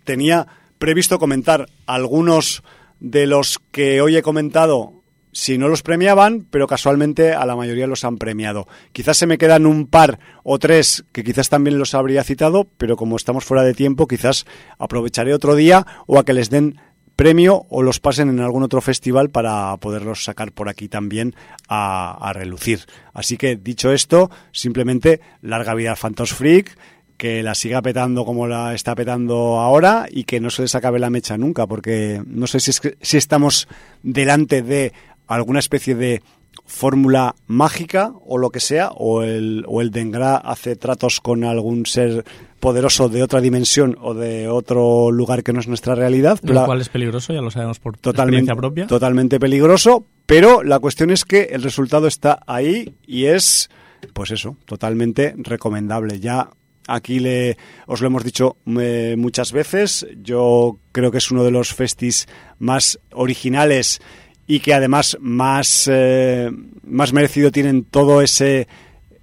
tenía 0.05 0.47
previsto 0.81 1.19
comentar 1.19 1.69
algunos 1.87 2.65
de 3.01 3.27
los 3.27 3.61
que 3.71 4.01
hoy 4.01 4.17
he 4.17 4.23
comentado 4.23 4.95
si 5.31 5.59
no 5.59 5.69
los 5.69 5.83
premiaban, 5.83 6.47
pero 6.51 6.67
casualmente 6.67 7.35
a 7.35 7.45
la 7.45 7.55
mayoría 7.55 7.87
los 7.87 8.03
han 8.03 8.17
premiado. 8.17 8.67
Quizás 8.93 9.19
se 9.19 9.27
me 9.27 9.37
quedan 9.39 9.67
un 9.67 9.87
par 9.87 10.19
o 10.43 10.59
tres 10.59 11.05
que 11.13 11.23
quizás 11.23 11.51
también 11.51 11.79
los 11.79 11.95
habría 11.95 12.25
citado, 12.25 12.67
pero 12.79 12.97
como 12.97 13.17
estamos 13.17 13.45
fuera 13.45 13.63
de 13.63 13.75
tiempo, 13.75 14.09
quizás 14.09 14.47
aprovecharé 14.79 15.35
otro 15.35 15.55
día 15.55 15.87
o 16.07 16.19
a 16.19 16.25
que 16.25 16.33
les 16.33 16.49
den 16.49 16.81
premio 17.15 17.67
o 17.69 17.83
los 17.83 18.01
pasen 18.01 18.31
en 18.31 18.41
algún 18.41 18.63
otro 18.63 18.81
festival 18.81 19.29
para 19.29 19.77
poderlos 19.77 20.25
sacar 20.25 20.53
por 20.53 20.71
aquí 20.71 20.89
también 20.89 21.37
a, 21.69 22.17
a 22.27 22.33
relucir. 22.33 22.87
Así 23.13 23.37
que 23.37 23.57
dicho 23.57 23.93
esto, 23.93 24.31
simplemente 24.51 25.21
larga 25.43 25.75
vida 25.75 25.91
al 25.91 25.99
Phantos 25.99 26.33
Freak 26.33 26.79
que 27.21 27.43
la 27.43 27.55
siga 27.55 27.83
petando 27.83 28.25
como 28.25 28.47
la 28.47 28.73
está 28.73 28.95
petando 28.95 29.61
ahora 29.61 30.07
y 30.11 30.25
que 30.25 30.41
no 30.41 30.49
se 30.49 30.63
les 30.63 30.75
acabe 30.75 30.99
la 30.99 31.11
mecha 31.11 31.37
nunca, 31.37 31.67
porque 31.67 32.23
no 32.27 32.47
sé 32.47 32.61
si, 32.61 32.71
es 32.71 32.81
que, 32.81 32.97
si 33.03 33.19
estamos 33.19 33.69
delante 34.03 34.63
de 34.63 34.95
alguna 35.27 35.59
especie 35.59 35.95
de 35.95 36.23
fórmula 36.65 37.35
mágica 37.47 38.15
o 38.25 38.39
lo 38.39 38.49
que 38.49 38.61
sea, 38.61 38.89
o 38.89 39.23
el, 39.23 39.67
o 39.69 39.83
el 39.83 39.91
Dengra 39.91 40.37
hace 40.37 40.77
tratos 40.77 41.21
con 41.21 41.45
algún 41.45 41.85
ser 41.85 42.25
poderoso 42.59 43.11
de 43.11 43.23
otra 43.23 43.43
dimensión 43.43 43.99
o 44.01 44.15
de 44.15 44.49
otro 44.49 45.11
lugar 45.11 45.43
que 45.43 45.53
no 45.53 45.61
es 45.61 45.69
nuestra 45.69 45.95
realidad. 45.95 46.41
Lo 46.43 46.65
cual 46.65 46.81
es 46.81 46.89
peligroso, 46.89 47.35
ya 47.35 47.43
lo 47.43 47.51
sabemos 47.51 47.81
por 47.81 47.99
totalmente, 47.99 48.39
experiencia 48.39 48.57
propia. 48.57 48.87
Totalmente 48.87 49.39
peligroso, 49.39 50.07
pero 50.25 50.63
la 50.63 50.79
cuestión 50.79 51.11
es 51.11 51.27
que 51.27 51.51
el 51.53 51.63
resultado 51.63 52.07
está 52.07 52.41
ahí 52.47 52.95
y 53.07 53.27
es, 53.27 53.69
pues 54.15 54.31
eso, 54.31 54.57
totalmente 54.65 55.35
recomendable. 55.37 56.19
Ya 56.19 56.49
aquí 56.95 57.21
le, 57.21 57.57
os 57.87 58.01
lo 58.01 58.07
hemos 58.07 58.25
dicho 58.25 58.57
eh, 58.79 59.15
muchas 59.17 59.53
veces, 59.53 60.07
yo 60.23 60.79
creo 60.93 61.11
que 61.11 61.19
es 61.19 61.31
uno 61.31 61.45
de 61.45 61.51
los 61.51 61.73
festis 61.75 62.27
más 62.59 62.99
originales 63.13 64.01
y 64.47 64.61
que 64.61 64.75
además 64.75 65.17
más, 65.21 65.89
eh, 65.91 66.51
más 66.83 67.13
merecido 67.13 67.53
tienen 67.53 67.85
todo 67.85 68.21
ese 68.21 68.67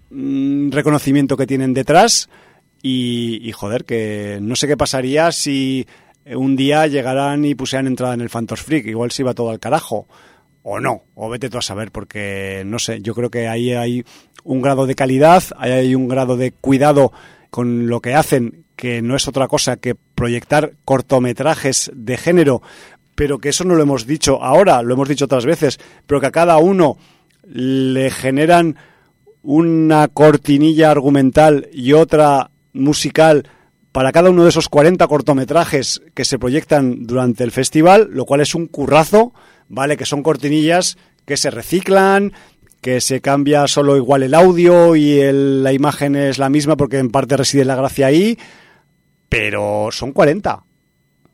mm, 0.09 0.71
reconocimiento 0.71 1.35
que 1.35 1.45
tienen 1.45 1.73
detrás. 1.73 2.29
Y, 2.81 3.51
joder, 3.51 3.83
que 3.83 4.37
no 4.41 4.55
sé 4.55 4.67
qué 4.67 4.77
pasaría 4.77 5.33
si 5.33 5.85
un 6.25 6.55
día 6.55 6.87
llegaran 6.87 7.43
y 7.43 7.55
pusieran 7.55 7.87
entrada 7.87 8.13
en 8.13 8.21
el 8.21 8.29
Phantos 8.29 8.61
Freak. 8.61 8.85
Igual 8.85 9.11
se 9.11 9.23
iba 9.23 9.33
todo 9.33 9.49
al 9.49 9.59
carajo. 9.59 10.07
O 10.63 10.79
no, 10.79 11.03
o 11.15 11.29
vete 11.29 11.49
tú 11.49 11.57
a 11.57 11.61
saber, 11.61 11.91
porque 11.91 12.63
no 12.65 12.79
sé, 12.79 13.01
yo 13.01 13.13
creo 13.13 13.29
que 13.29 13.49
ahí 13.49 13.73
hay 13.73 14.05
un 14.45 14.61
grado 14.61 14.85
de 14.85 14.95
calidad, 14.95 15.43
ahí 15.57 15.71
hay 15.71 15.95
un 15.95 16.07
grado 16.07 16.37
de 16.37 16.51
cuidado 16.51 17.11
con 17.57 17.87
lo 17.87 18.01
que 18.01 18.13
hacen, 18.13 18.65
que 18.75 19.01
no 19.01 19.15
es 19.15 19.27
otra 19.27 19.47
cosa 19.47 19.77
que 19.77 19.95
proyectar 19.95 20.73
cortometrajes 20.85 21.89
de 21.95 22.15
género 22.15 22.61
pero 23.15 23.39
que 23.39 23.49
eso 23.49 23.63
no 23.63 23.73
lo 23.73 23.81
hemos 23.81 24.05
dicho 24.05 24.43
ahora, 24.43 24.83
lo 24.83 24.93
hemos 24.93 25.09
dicho 25.09 25.25
otras 25.25 25.43
veces, 25.43 25.79
pero 26.05 26.21
que 26.21 26.27
a 26.27 26.31
cada 26.31 26.59
uno 26.59 26.97
le 27.47 28.11
generan 28.11 28.75
una 29.41 30.07
cortinilla 30.07 30.91
argumental 30.91 31.67
y 31.73 31.93
otra 31.93 32.51
musical 32.73 33.49
para 33.91 34.11
cada 34.11 34.29
uno 34.29 34.43
de 34.43 34.49
esos 34.49 34.69
40 34.69 35.07
cortometrajes 35.07 36.03
que 36.13 36.25
se 36.25 36.37
proyectan 36.37 37.07
durante 37.07 37.43
el 37.43 37.51
festival, 37.51 38.07
lo 38.11 38.25
cual 38.25 38.41
es 38.41 38.53
un 38.53 38.67
currazo, 38.67 39.33
¿vale? 39.67 39.97
Que 39.97 40.05
son 40.05 40.21
cortinillas 40.21 40.95
que 41.25 41.37
se 41.37 41.49
reciclan, 41.49 42.33
que 42.81 43.01
se 43.01 43.21
cambia 43.21 43.67
solo 43.67 43.97
igual 43.97 44.23
el 44.23 44.33
audio 44.33 44.95
y 44.95 45.19
la 45.31 45.73
imagen 45.73 46.15
es 46.15 46.37
la 46.37 46.49
misma 46.49 46.77
porque 46.77 46.99
en 46.99 47.09
parte 47.09 47.37
reside 47.37 47.65
la 47.65 47.75
gracia 47.75 48.07
ahí, 48.07 48.37
pero 49.29 49.89
son 49.91 50.11
40. 50.11 50.63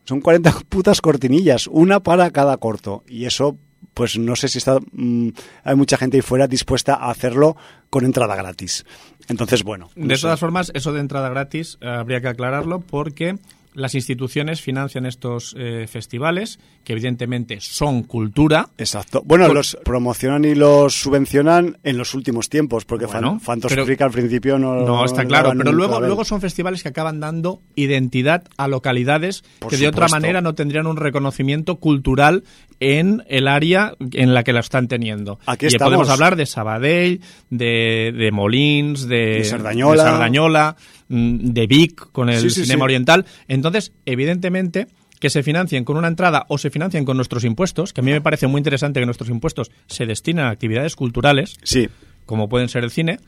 Son 0.05 0.21
40 0.21 0.51
putas 0.69 1.01
cortinillas, 1.01 1.67
una 1.67 2.01
para 2.01 2.31
cada 2.31 2.57
corto. 2.57 3.03
Y 3.07 3.25
eso, 3.25 3.57
pues 3.93 4.17
no 4.17 4.35
sé 4.35 4.47
si 4.47 4.57
está, 4.57 4.79
mm, 4.91 5.29
hay 5.63 5.75
mucha 5.75 5.97
gente 5.97 6.17
ahí 6.17 6.21
fuera 6.21 6.47
dispuesta 6.47 6.95
a 6.95 7.09
hacerlo 7.09 7.55
con 7.89 8.05
entrada 8.05 8.35
gratis. 8.35 8.85
Entonces, 9.29 9.63
bueno. 9.63 9.89
de 9.95 10.17
todas 10.17 10.39
formas, 10.39 10.71
eso 10.73 10.91
de 10.91 10.99
entrada 10.99 11.29
gratis 11.29 11.77
eh, 11.81 11.87
habría 11.87 12.19
que 12.21 12.27
aclararlo 12.27 12.81
porque 12.81 13.37
las 13.73 13.95
instituciones 13.95 14.61
financian 14.61 15.05
estos 15.05 15.55
eh, 15.57 15.87
festivales, 15.87 16.59
que 16.83 16.93
evidentemente 16.93 17.59
son 17.59 18.03
cultura. 18.03 18.69
Exacto. 18.77 19.21
Bueno, 19.25 19.47
los 19.53 19.77
promocionan 19.83 20.45
y 20.45 20.55
los 20.55 20.93
subvencionan 20.93 21.77
en 21.83 21.97
los 21.97 22.13
últimos 22.13 22.49
tiempos, 22.49 22.85
porque 22.85 23.05
bueno, 23.05 23.39
al 23.47 24.11
principio 24.11 24.59
no. 24.59 24.85
No, 24.85 25.05
está 25.05 25.25
claro, 25.25 25.53
pero 25.57 25.71
luego, 25.71 25.99
luego 25.99 26.25
son 26.25 26.41
festivales 26.41 26.83
que 26.83 26.89
acaban 26.89 27.19
dando 27.19 27.61
identidad 27.75 28.43
a 28.57 28.67
localidades 28.67 29.43
que 29.69 29.77
de 29.77 29.87
otra 29.87 30.07
manera 30.07 30.41
no 30.41 30.55
tendrían 30.55 30.87
un 30.87 30.97
reconocimiento 30.97 31.77
cultural 31.77 32.43
en 32.79 33.23
el 33.27 33.47
área 33.47 33.93
en 34.11 34.33
la 34.33 34.43
que 34.43 34.53
la 34.53 34.59
están 34.59 34.87
teniendo. 34.87 35.39
Aquí 35.45 35.67
y 35.69 35.77
podemos 35.77 36.09
hablar 36.09 36.35
de 36.35 36.45
Sabadell, 36.45 37.21
de, 37.49 38.13
de 38.15 38.31
Molins, 38.31 39.07
de, 39.07 39.37
de 39.37 39.43
Sardañola. 39.43 40.03
de 40.03 40.09
Sardañola 40.09 40.75
Mm, 41.13 41.51
de 41.53 41.67
Vic 41.67 42.11
con 42.11 42.29
el 42.29 42.49
cinema 42.49 42.85
oriental. 42.85 43.25
Entonces, 43.47 43.93
evidentemente, 44.05 44.87
que 45.19 45.29
se 45.29 45.43
financien 45.43 45.83
con 45.83 45.95
una 45.95 46.07
entrada 46.07 46.45
o 46.49 46.57
se 46.57 46.71
financien 46.71 47.05
con 47.05 47.17
nuestros 47.17 47.43
impuestos, 47.43 47.93
que 47.93 48.01
a 48.01 48.03
mí 48.03 48.11
me 48.11 48.21
parece 48.21 48.47
muy 48.47 48.59
interesante 48.59 48.99
que 48.99 49.05
nuestros 49.05 49.29
impuestos 49.29 49.71
se 49.85 50.07
destinen 50.07 50.45
a 50.45 50.49
actividades 50.49 50.95
culturales, 50.95 51.57
sí. 51.63 51.87
como 52.25 52.49
pueden 52.49 52.67
ser 52.67 52.83
el 52.83 52.89
cine, 52.89 53.19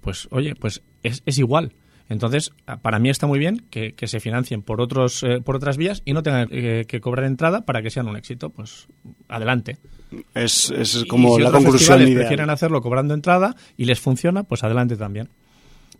pues 0.00 0.28
oye, 0.30 0.54
pues 0.54 0.82
es, 1.02 1.22
es 1.26 1.38
igual. 1.38 1.72
Entonces, 2.08 2.52
para 2.82 2.98
mí 2.98 3.08
está 3.08 3.26
muy 3.26 3.38
bien 3.38 3.64
que, 3.70 3.94
se 4.04 4.20
financien 4.20 4.62
por 4.62 4.80
otros 4.80 5.22
eh, 5.22 5.40
por 5.42 5.56
otras 5.56 5.76
vías 5.76 6.02
y 6.04 6.12
no 6.12 6.22
tengan 6.22 6.48
que, 6.48 7.00
cobrar 7.00 7.24
entrada 7.24 7.64
para 7.64 7.82
que 7.82 7.90
sean 7.90 8.08
un 8.08 8.16
éxito. 8.16 8.50
Pues 8.50 8.88
adelante. 9.28 9.78
Es, 10.34 10.70
es 10.70 11.04
como 11.08 11.38
la 11.38 11.50
conclusión 11.50 12.04
Si 12.04 12.14
prefieren 12.14 12.50
hacerlo 12.50 12.80
cobrando 12.82 13.14
entrada 13.14 13.56
y 13.76 13.86
les 13.86 14.00
funciona, 14.00 14.42
pues 14.42 14.62
adelante 14.64 14.96
también. 14.96 15.30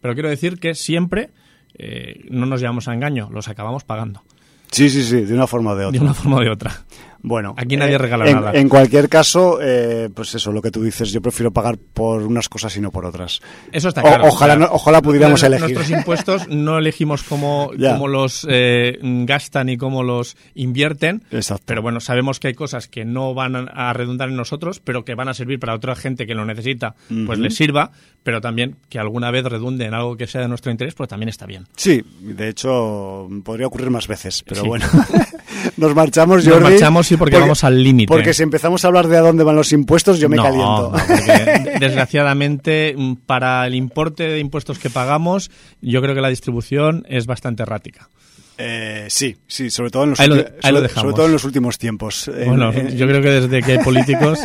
Pero 0.00 0.14
quiero 0.14 0.28
decir 0.28 0.58
que 0.58 0.74
siempre 0.74 1.30
eh, 1.76 2.26
no 2.30 2.46
nos 2.46 2.60
llevamos 2.60 2.88
a 2.88 2.94
engaño, 2.94 3.30
los 3.32 3.48
acabamos 3.48 3.84
pagando. 3.84 4.22
Sí, 4.70 4.90
sí, 4.90 5.02
sí, 5.02 5.22
de 5.22 5.34
una 5.34 5.46
forma 5.46 5.72
o 5.72 5.76
de 5.76 5.86
otra. 5.86 5.98
De 5.98 6.04
una 6.04 6.14
forma 6.14 6.36
o 6.36 6.40
de 6.40 6.50
otra. 6.50 6.84
Bueno, 7.26 7.54
aquí 7.56 7.78
nadie 7.78 7.94
eh, 7.94 7.98
regala 7.98 8.28
en, 8.28 8.34
nada. 8.34 8.52
En 8.52 8.68
cualquier 8.68 9.08
caso, 9.08 9.58
eh, 9.62 10.10
pues 10.14 10.34
eso, 10.34 10.52
lo 10.52 10.60
que 10.60 10.70
tú 10.70 10.82
dices, 10.82 11.10
yo 11.10 11.22
prefiero 11.22 11.50
pagar 11.50 11.78
por 11.78 12.22
unas 12.22 12.50
cosas 12.50 12.76
y 12.76 12.82
no 12.82 12.90
por 12.90 13.06
otras. 13.06 13.40
Eso 13.72 13.88
está 13.88 14.02
claro. 14.02 14.26
ojalá, 14.26 14.68
ojalá 14.70 15.00
pudiéramos 15.00 15.42
elegir. 15.42 15.74
Nuestros 15.74 15.98
impuestos 15.98 16.48
no 16.50 16.76
elegimos 16.76 17.22
cómo, 17.22 17.70
cómo 17.80 18.08
los 18.08 18.46
eh, 18.50 18.98
gastan 19.00 19.70
y 19.70 19.78
cómo 19.78 20.02
los 20.02 20.36
invierten. 20.54 21.24
Exacto. 21.30 21.64
Pero 21.66 21.80
bueno, 21.80 21.98
sabemos 22.00 22.40
que 22.40 22.48
hay 22.48 22.54
cosas 22.54 22.88
que 22.88 23.06
no 23.06 23.32
van 23.32 23.70
a 23.72 23.94
redundar 23.94 24.28
en 24.28 24.36
nosotros, 24.36 24.80
pero 24.80 25.06
que 25.06 25.14
van 25.14 25.28
a 25.28 25.34
servir 25.34 25.58
para 25.58 25.74
otra 25.74 25.96
gente 25.96 26.26
que 26.26 26.34
lo 26.34 26.44
necesita, 26.44 26.94
pues 27.24 27.38
les 27.38 27.54
sirva, 27.54 27.92
pero 28.22 28.42
también 28.42 28.76
que 28.90 28.98
alguna 28.98 29.30
vez 29.30 29.44
redunde 29.44 29.86
en 29.86 29.94
algo 29.94 30.18
que 30.18 30.26
sea 30.26 30.42
de 30.42 30.48
nuestro 30.48 30.70
interés, 30.70 30.92
pues 30.92 31.08
también 31.08 31.30
está 31.30 31.46
bien. 31.46 31.64
Sí, 31.74 32.02
de 32.20 32.50
hecho, 32.50 33.28
podría 33.42 33.66
ocurrir 33.66 33.88
más 33.88 34.08
veces, 34.08 34.42
pero 34.46 34.64
bueno. 34.64 34.84
Nos 35.76 35.94
marchamos, 35.94 36.44
Jordi. 36.44 36.60
Nos 36.60 36.70
marchamos, 36.70 37.06
sí, 37.06 37.16
porque, 37.16 37.38
vamos 37.38 37.64
al 37.64 37.82
límite. 37.82 38.08
Porque 38.08 38.34
si 38.34 38.42
empezamos 38.42 38.84
a 38.84 38.88
hablar 38.88 39.08
de 39.08 39.16
a 39.16 39.20
dónde 39.20 39.44
van 39.44 39.56
los 39.56 39.72
impuestos, 39.72 40.18
yo 40.18 40.28
me 40.28 40.36
caliento. 40.36 40.92
desgraciadamente, 41.80 42.94
mm, 42.96 43.14
para 43.26 43.66
el 43.66 43.74
importe 43.74 44.24
de 44.24 44.38
impuestos 44.38 44.78
que 44.78 44.90
pagamos, 44.90 45.50
yo 45.80 46.00
creo 46.02 46.14
que 46.14 46.20
la 46.20 46.28
distribución 46.28 47.04
es 47.08 47.26
bastante 47.26 47.62
errática. 47.62 48.08
Eh, 48.56 49.06
sí, 49.08 49.36
sí, 49.46 49.70
sobre 49.70 49.90
todo 49.90 50.04
en 50.04 50.10
los, 50.10 50.18
sobre, 50.18 51.12
todo 51.12 51.26
en 51.26 51.32
los 51.32 51.44
últimos 51.44 51.76
tiempos. 51.76 52.30
Bueno, 52.46 52.72
yo 52.72 53.06
creo 53.06 53.20
que 53.20 53.30
desde 53.30 53.62
que 53.62 53.72
hay 53.72 53.78
políticos 53.78 54.38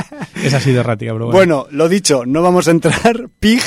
es 0.44 0.54
así 0.54 0.72
de 0.72 0.80
errática, 0.80 1.14
bueno. 1.14 1.32
bueno. 1.32 1.68
lo 1.70 1.88
dicho, 1.88 2.26
no 2.26 2.42
vamos 2.42 2.68
a 2.68 2.72
entrar. 2.72 3.30
Pig, 3.40 3.62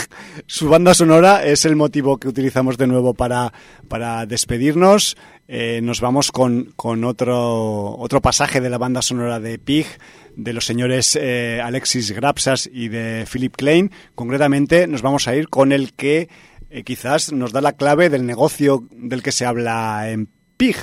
su 0.47 0.69
banda 0.69 0.95
sonora 0.95 1.45
es 1.45 1.65
el 1.65 1.77
motivo 1.77 2.19
que 2.19 2.29
utilizamos 2.29 2.77
de 2.77 2.87
nuevo 2.89 3.15
para, 3.15 3.53
para 3.89 4.27
despedirnos. 4.27 5.17
Eh, 5.49 5.81
nos 5.83 6.01
vamos 6.01 6.33
con, 6.33 6.73
con 6.77 7.05
otro, 7.05 7.97
otro 7.99 8.21
pasaje 8.21 8.61
de 8.61 8.71
la 8.71 8.79
banda 8.79 9.03
sonora 9.03 9.39
de 9.39 9.59
Pig, 9.59 9.87
de 10.35 10.53
los 10.53 10.65
señores 10.65 11.17
eh, 11.21 11.61
Alexis 11.63 12.11
Grapsas 12.13 12.69
y 12.73 12.89
de 12.89 13.27
Philip 13.31 13.55
Klein. 13.55 13.91
Concretamente, 14.15 14.87
nos 14.87 15.03
vamos 15.03 15.29
a 15.29 15.37
ir 15.37 15.49
con 15.49 15.73
el 15.73 15.93
que 15.93 16.29
eh, 16.73 16.85
quizás 16.85 17.33
nos 17.33 17.53
da 17.53 17.61
la 17.61 17.73
clave 17.75 18.09
del 18.09 18.25
negocio 18.25 18.89
del 18.91 19.23
que 19.23 19.33
se 19.33 19.45
habla 19.45 20.11
en 20.11 20.29
PIG, 20.57 20.77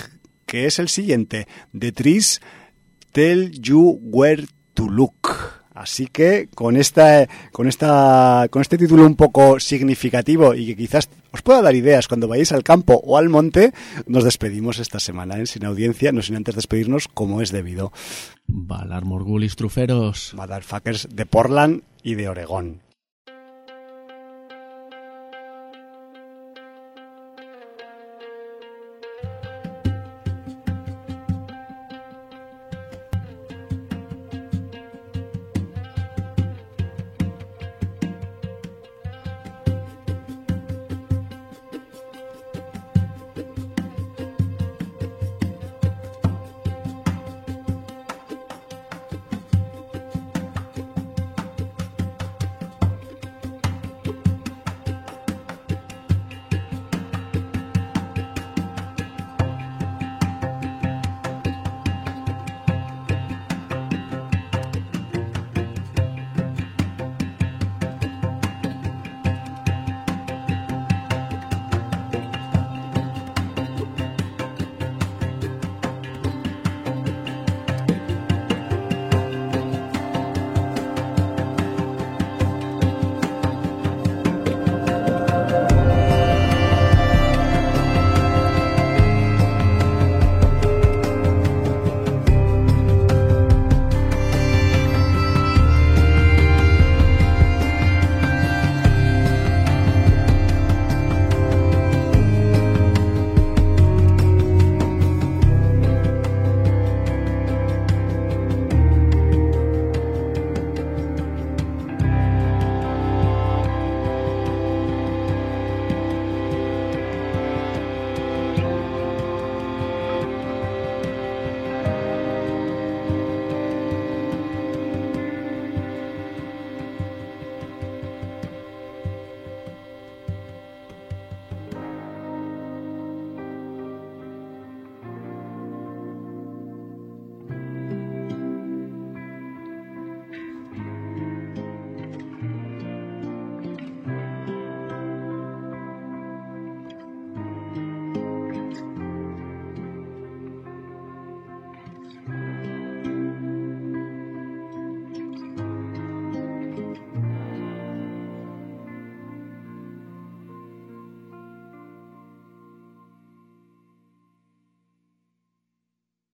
que 0.46 0.66
es 0.66 0.80
el 0.80 0.88
siguiente: 0.88 1.48
The 1.78 1.92
trees 1.92 2.42
tell 3.12 3.52
you 3.52 4.00
where 4.02 4.46
to 4.76 4.88
look. 4.88 5.60
Así 5.74 6.08
que 6.08 6.50
con 6.54 6.76
esta, 6.76 7.26
con 7.54 7.68
esta, 7.68 8.48
con 8.50 8.62
este 8.62 8.78
título 8.78 9.06
un 9.06 9.16
poco 9.16 9.62
significativo 9.62 10.54
y 10.54 10.66
que 10.66 10.76
quizás 10.76 11.10
os 11.32 11.42
pueda 11.42 11.62
dar 11.62 11.74
ideas 11.74 12.10
cuando 12.10 12.28
vayáis 12.28 12.52
al 12.52 12.64
campo 12.64 13.00
o 13.02 13.18
al 13.18 13.30
monte, 13.30 13.72
nos 14.06 14.26
despedimos 14.26 14.80
esta 14.80 15.00
semana 15.00 15.36
en 15.36 15.44
¿eh? 15.44 15.46
sin 15.46 15.64
audiencia, 15.64 16.12
no 16.12 16.22
sin 16.22 16.36
antes 16.36 16.56
despedirnos 16.56 17.08
como 17.08 17.42
es 17.42 17.52
debido. 17.52 17.94
Valar 18.46 19.06
Morgulis 19.06 19.56
Truferos. 19.56 20.34
Motherfuckers 20.36 21.08
de 21.10 21.26
Portland 21.26 21.84
y 22.04 22.16
de 22.16 22.28
Oregón. 22.28 22.89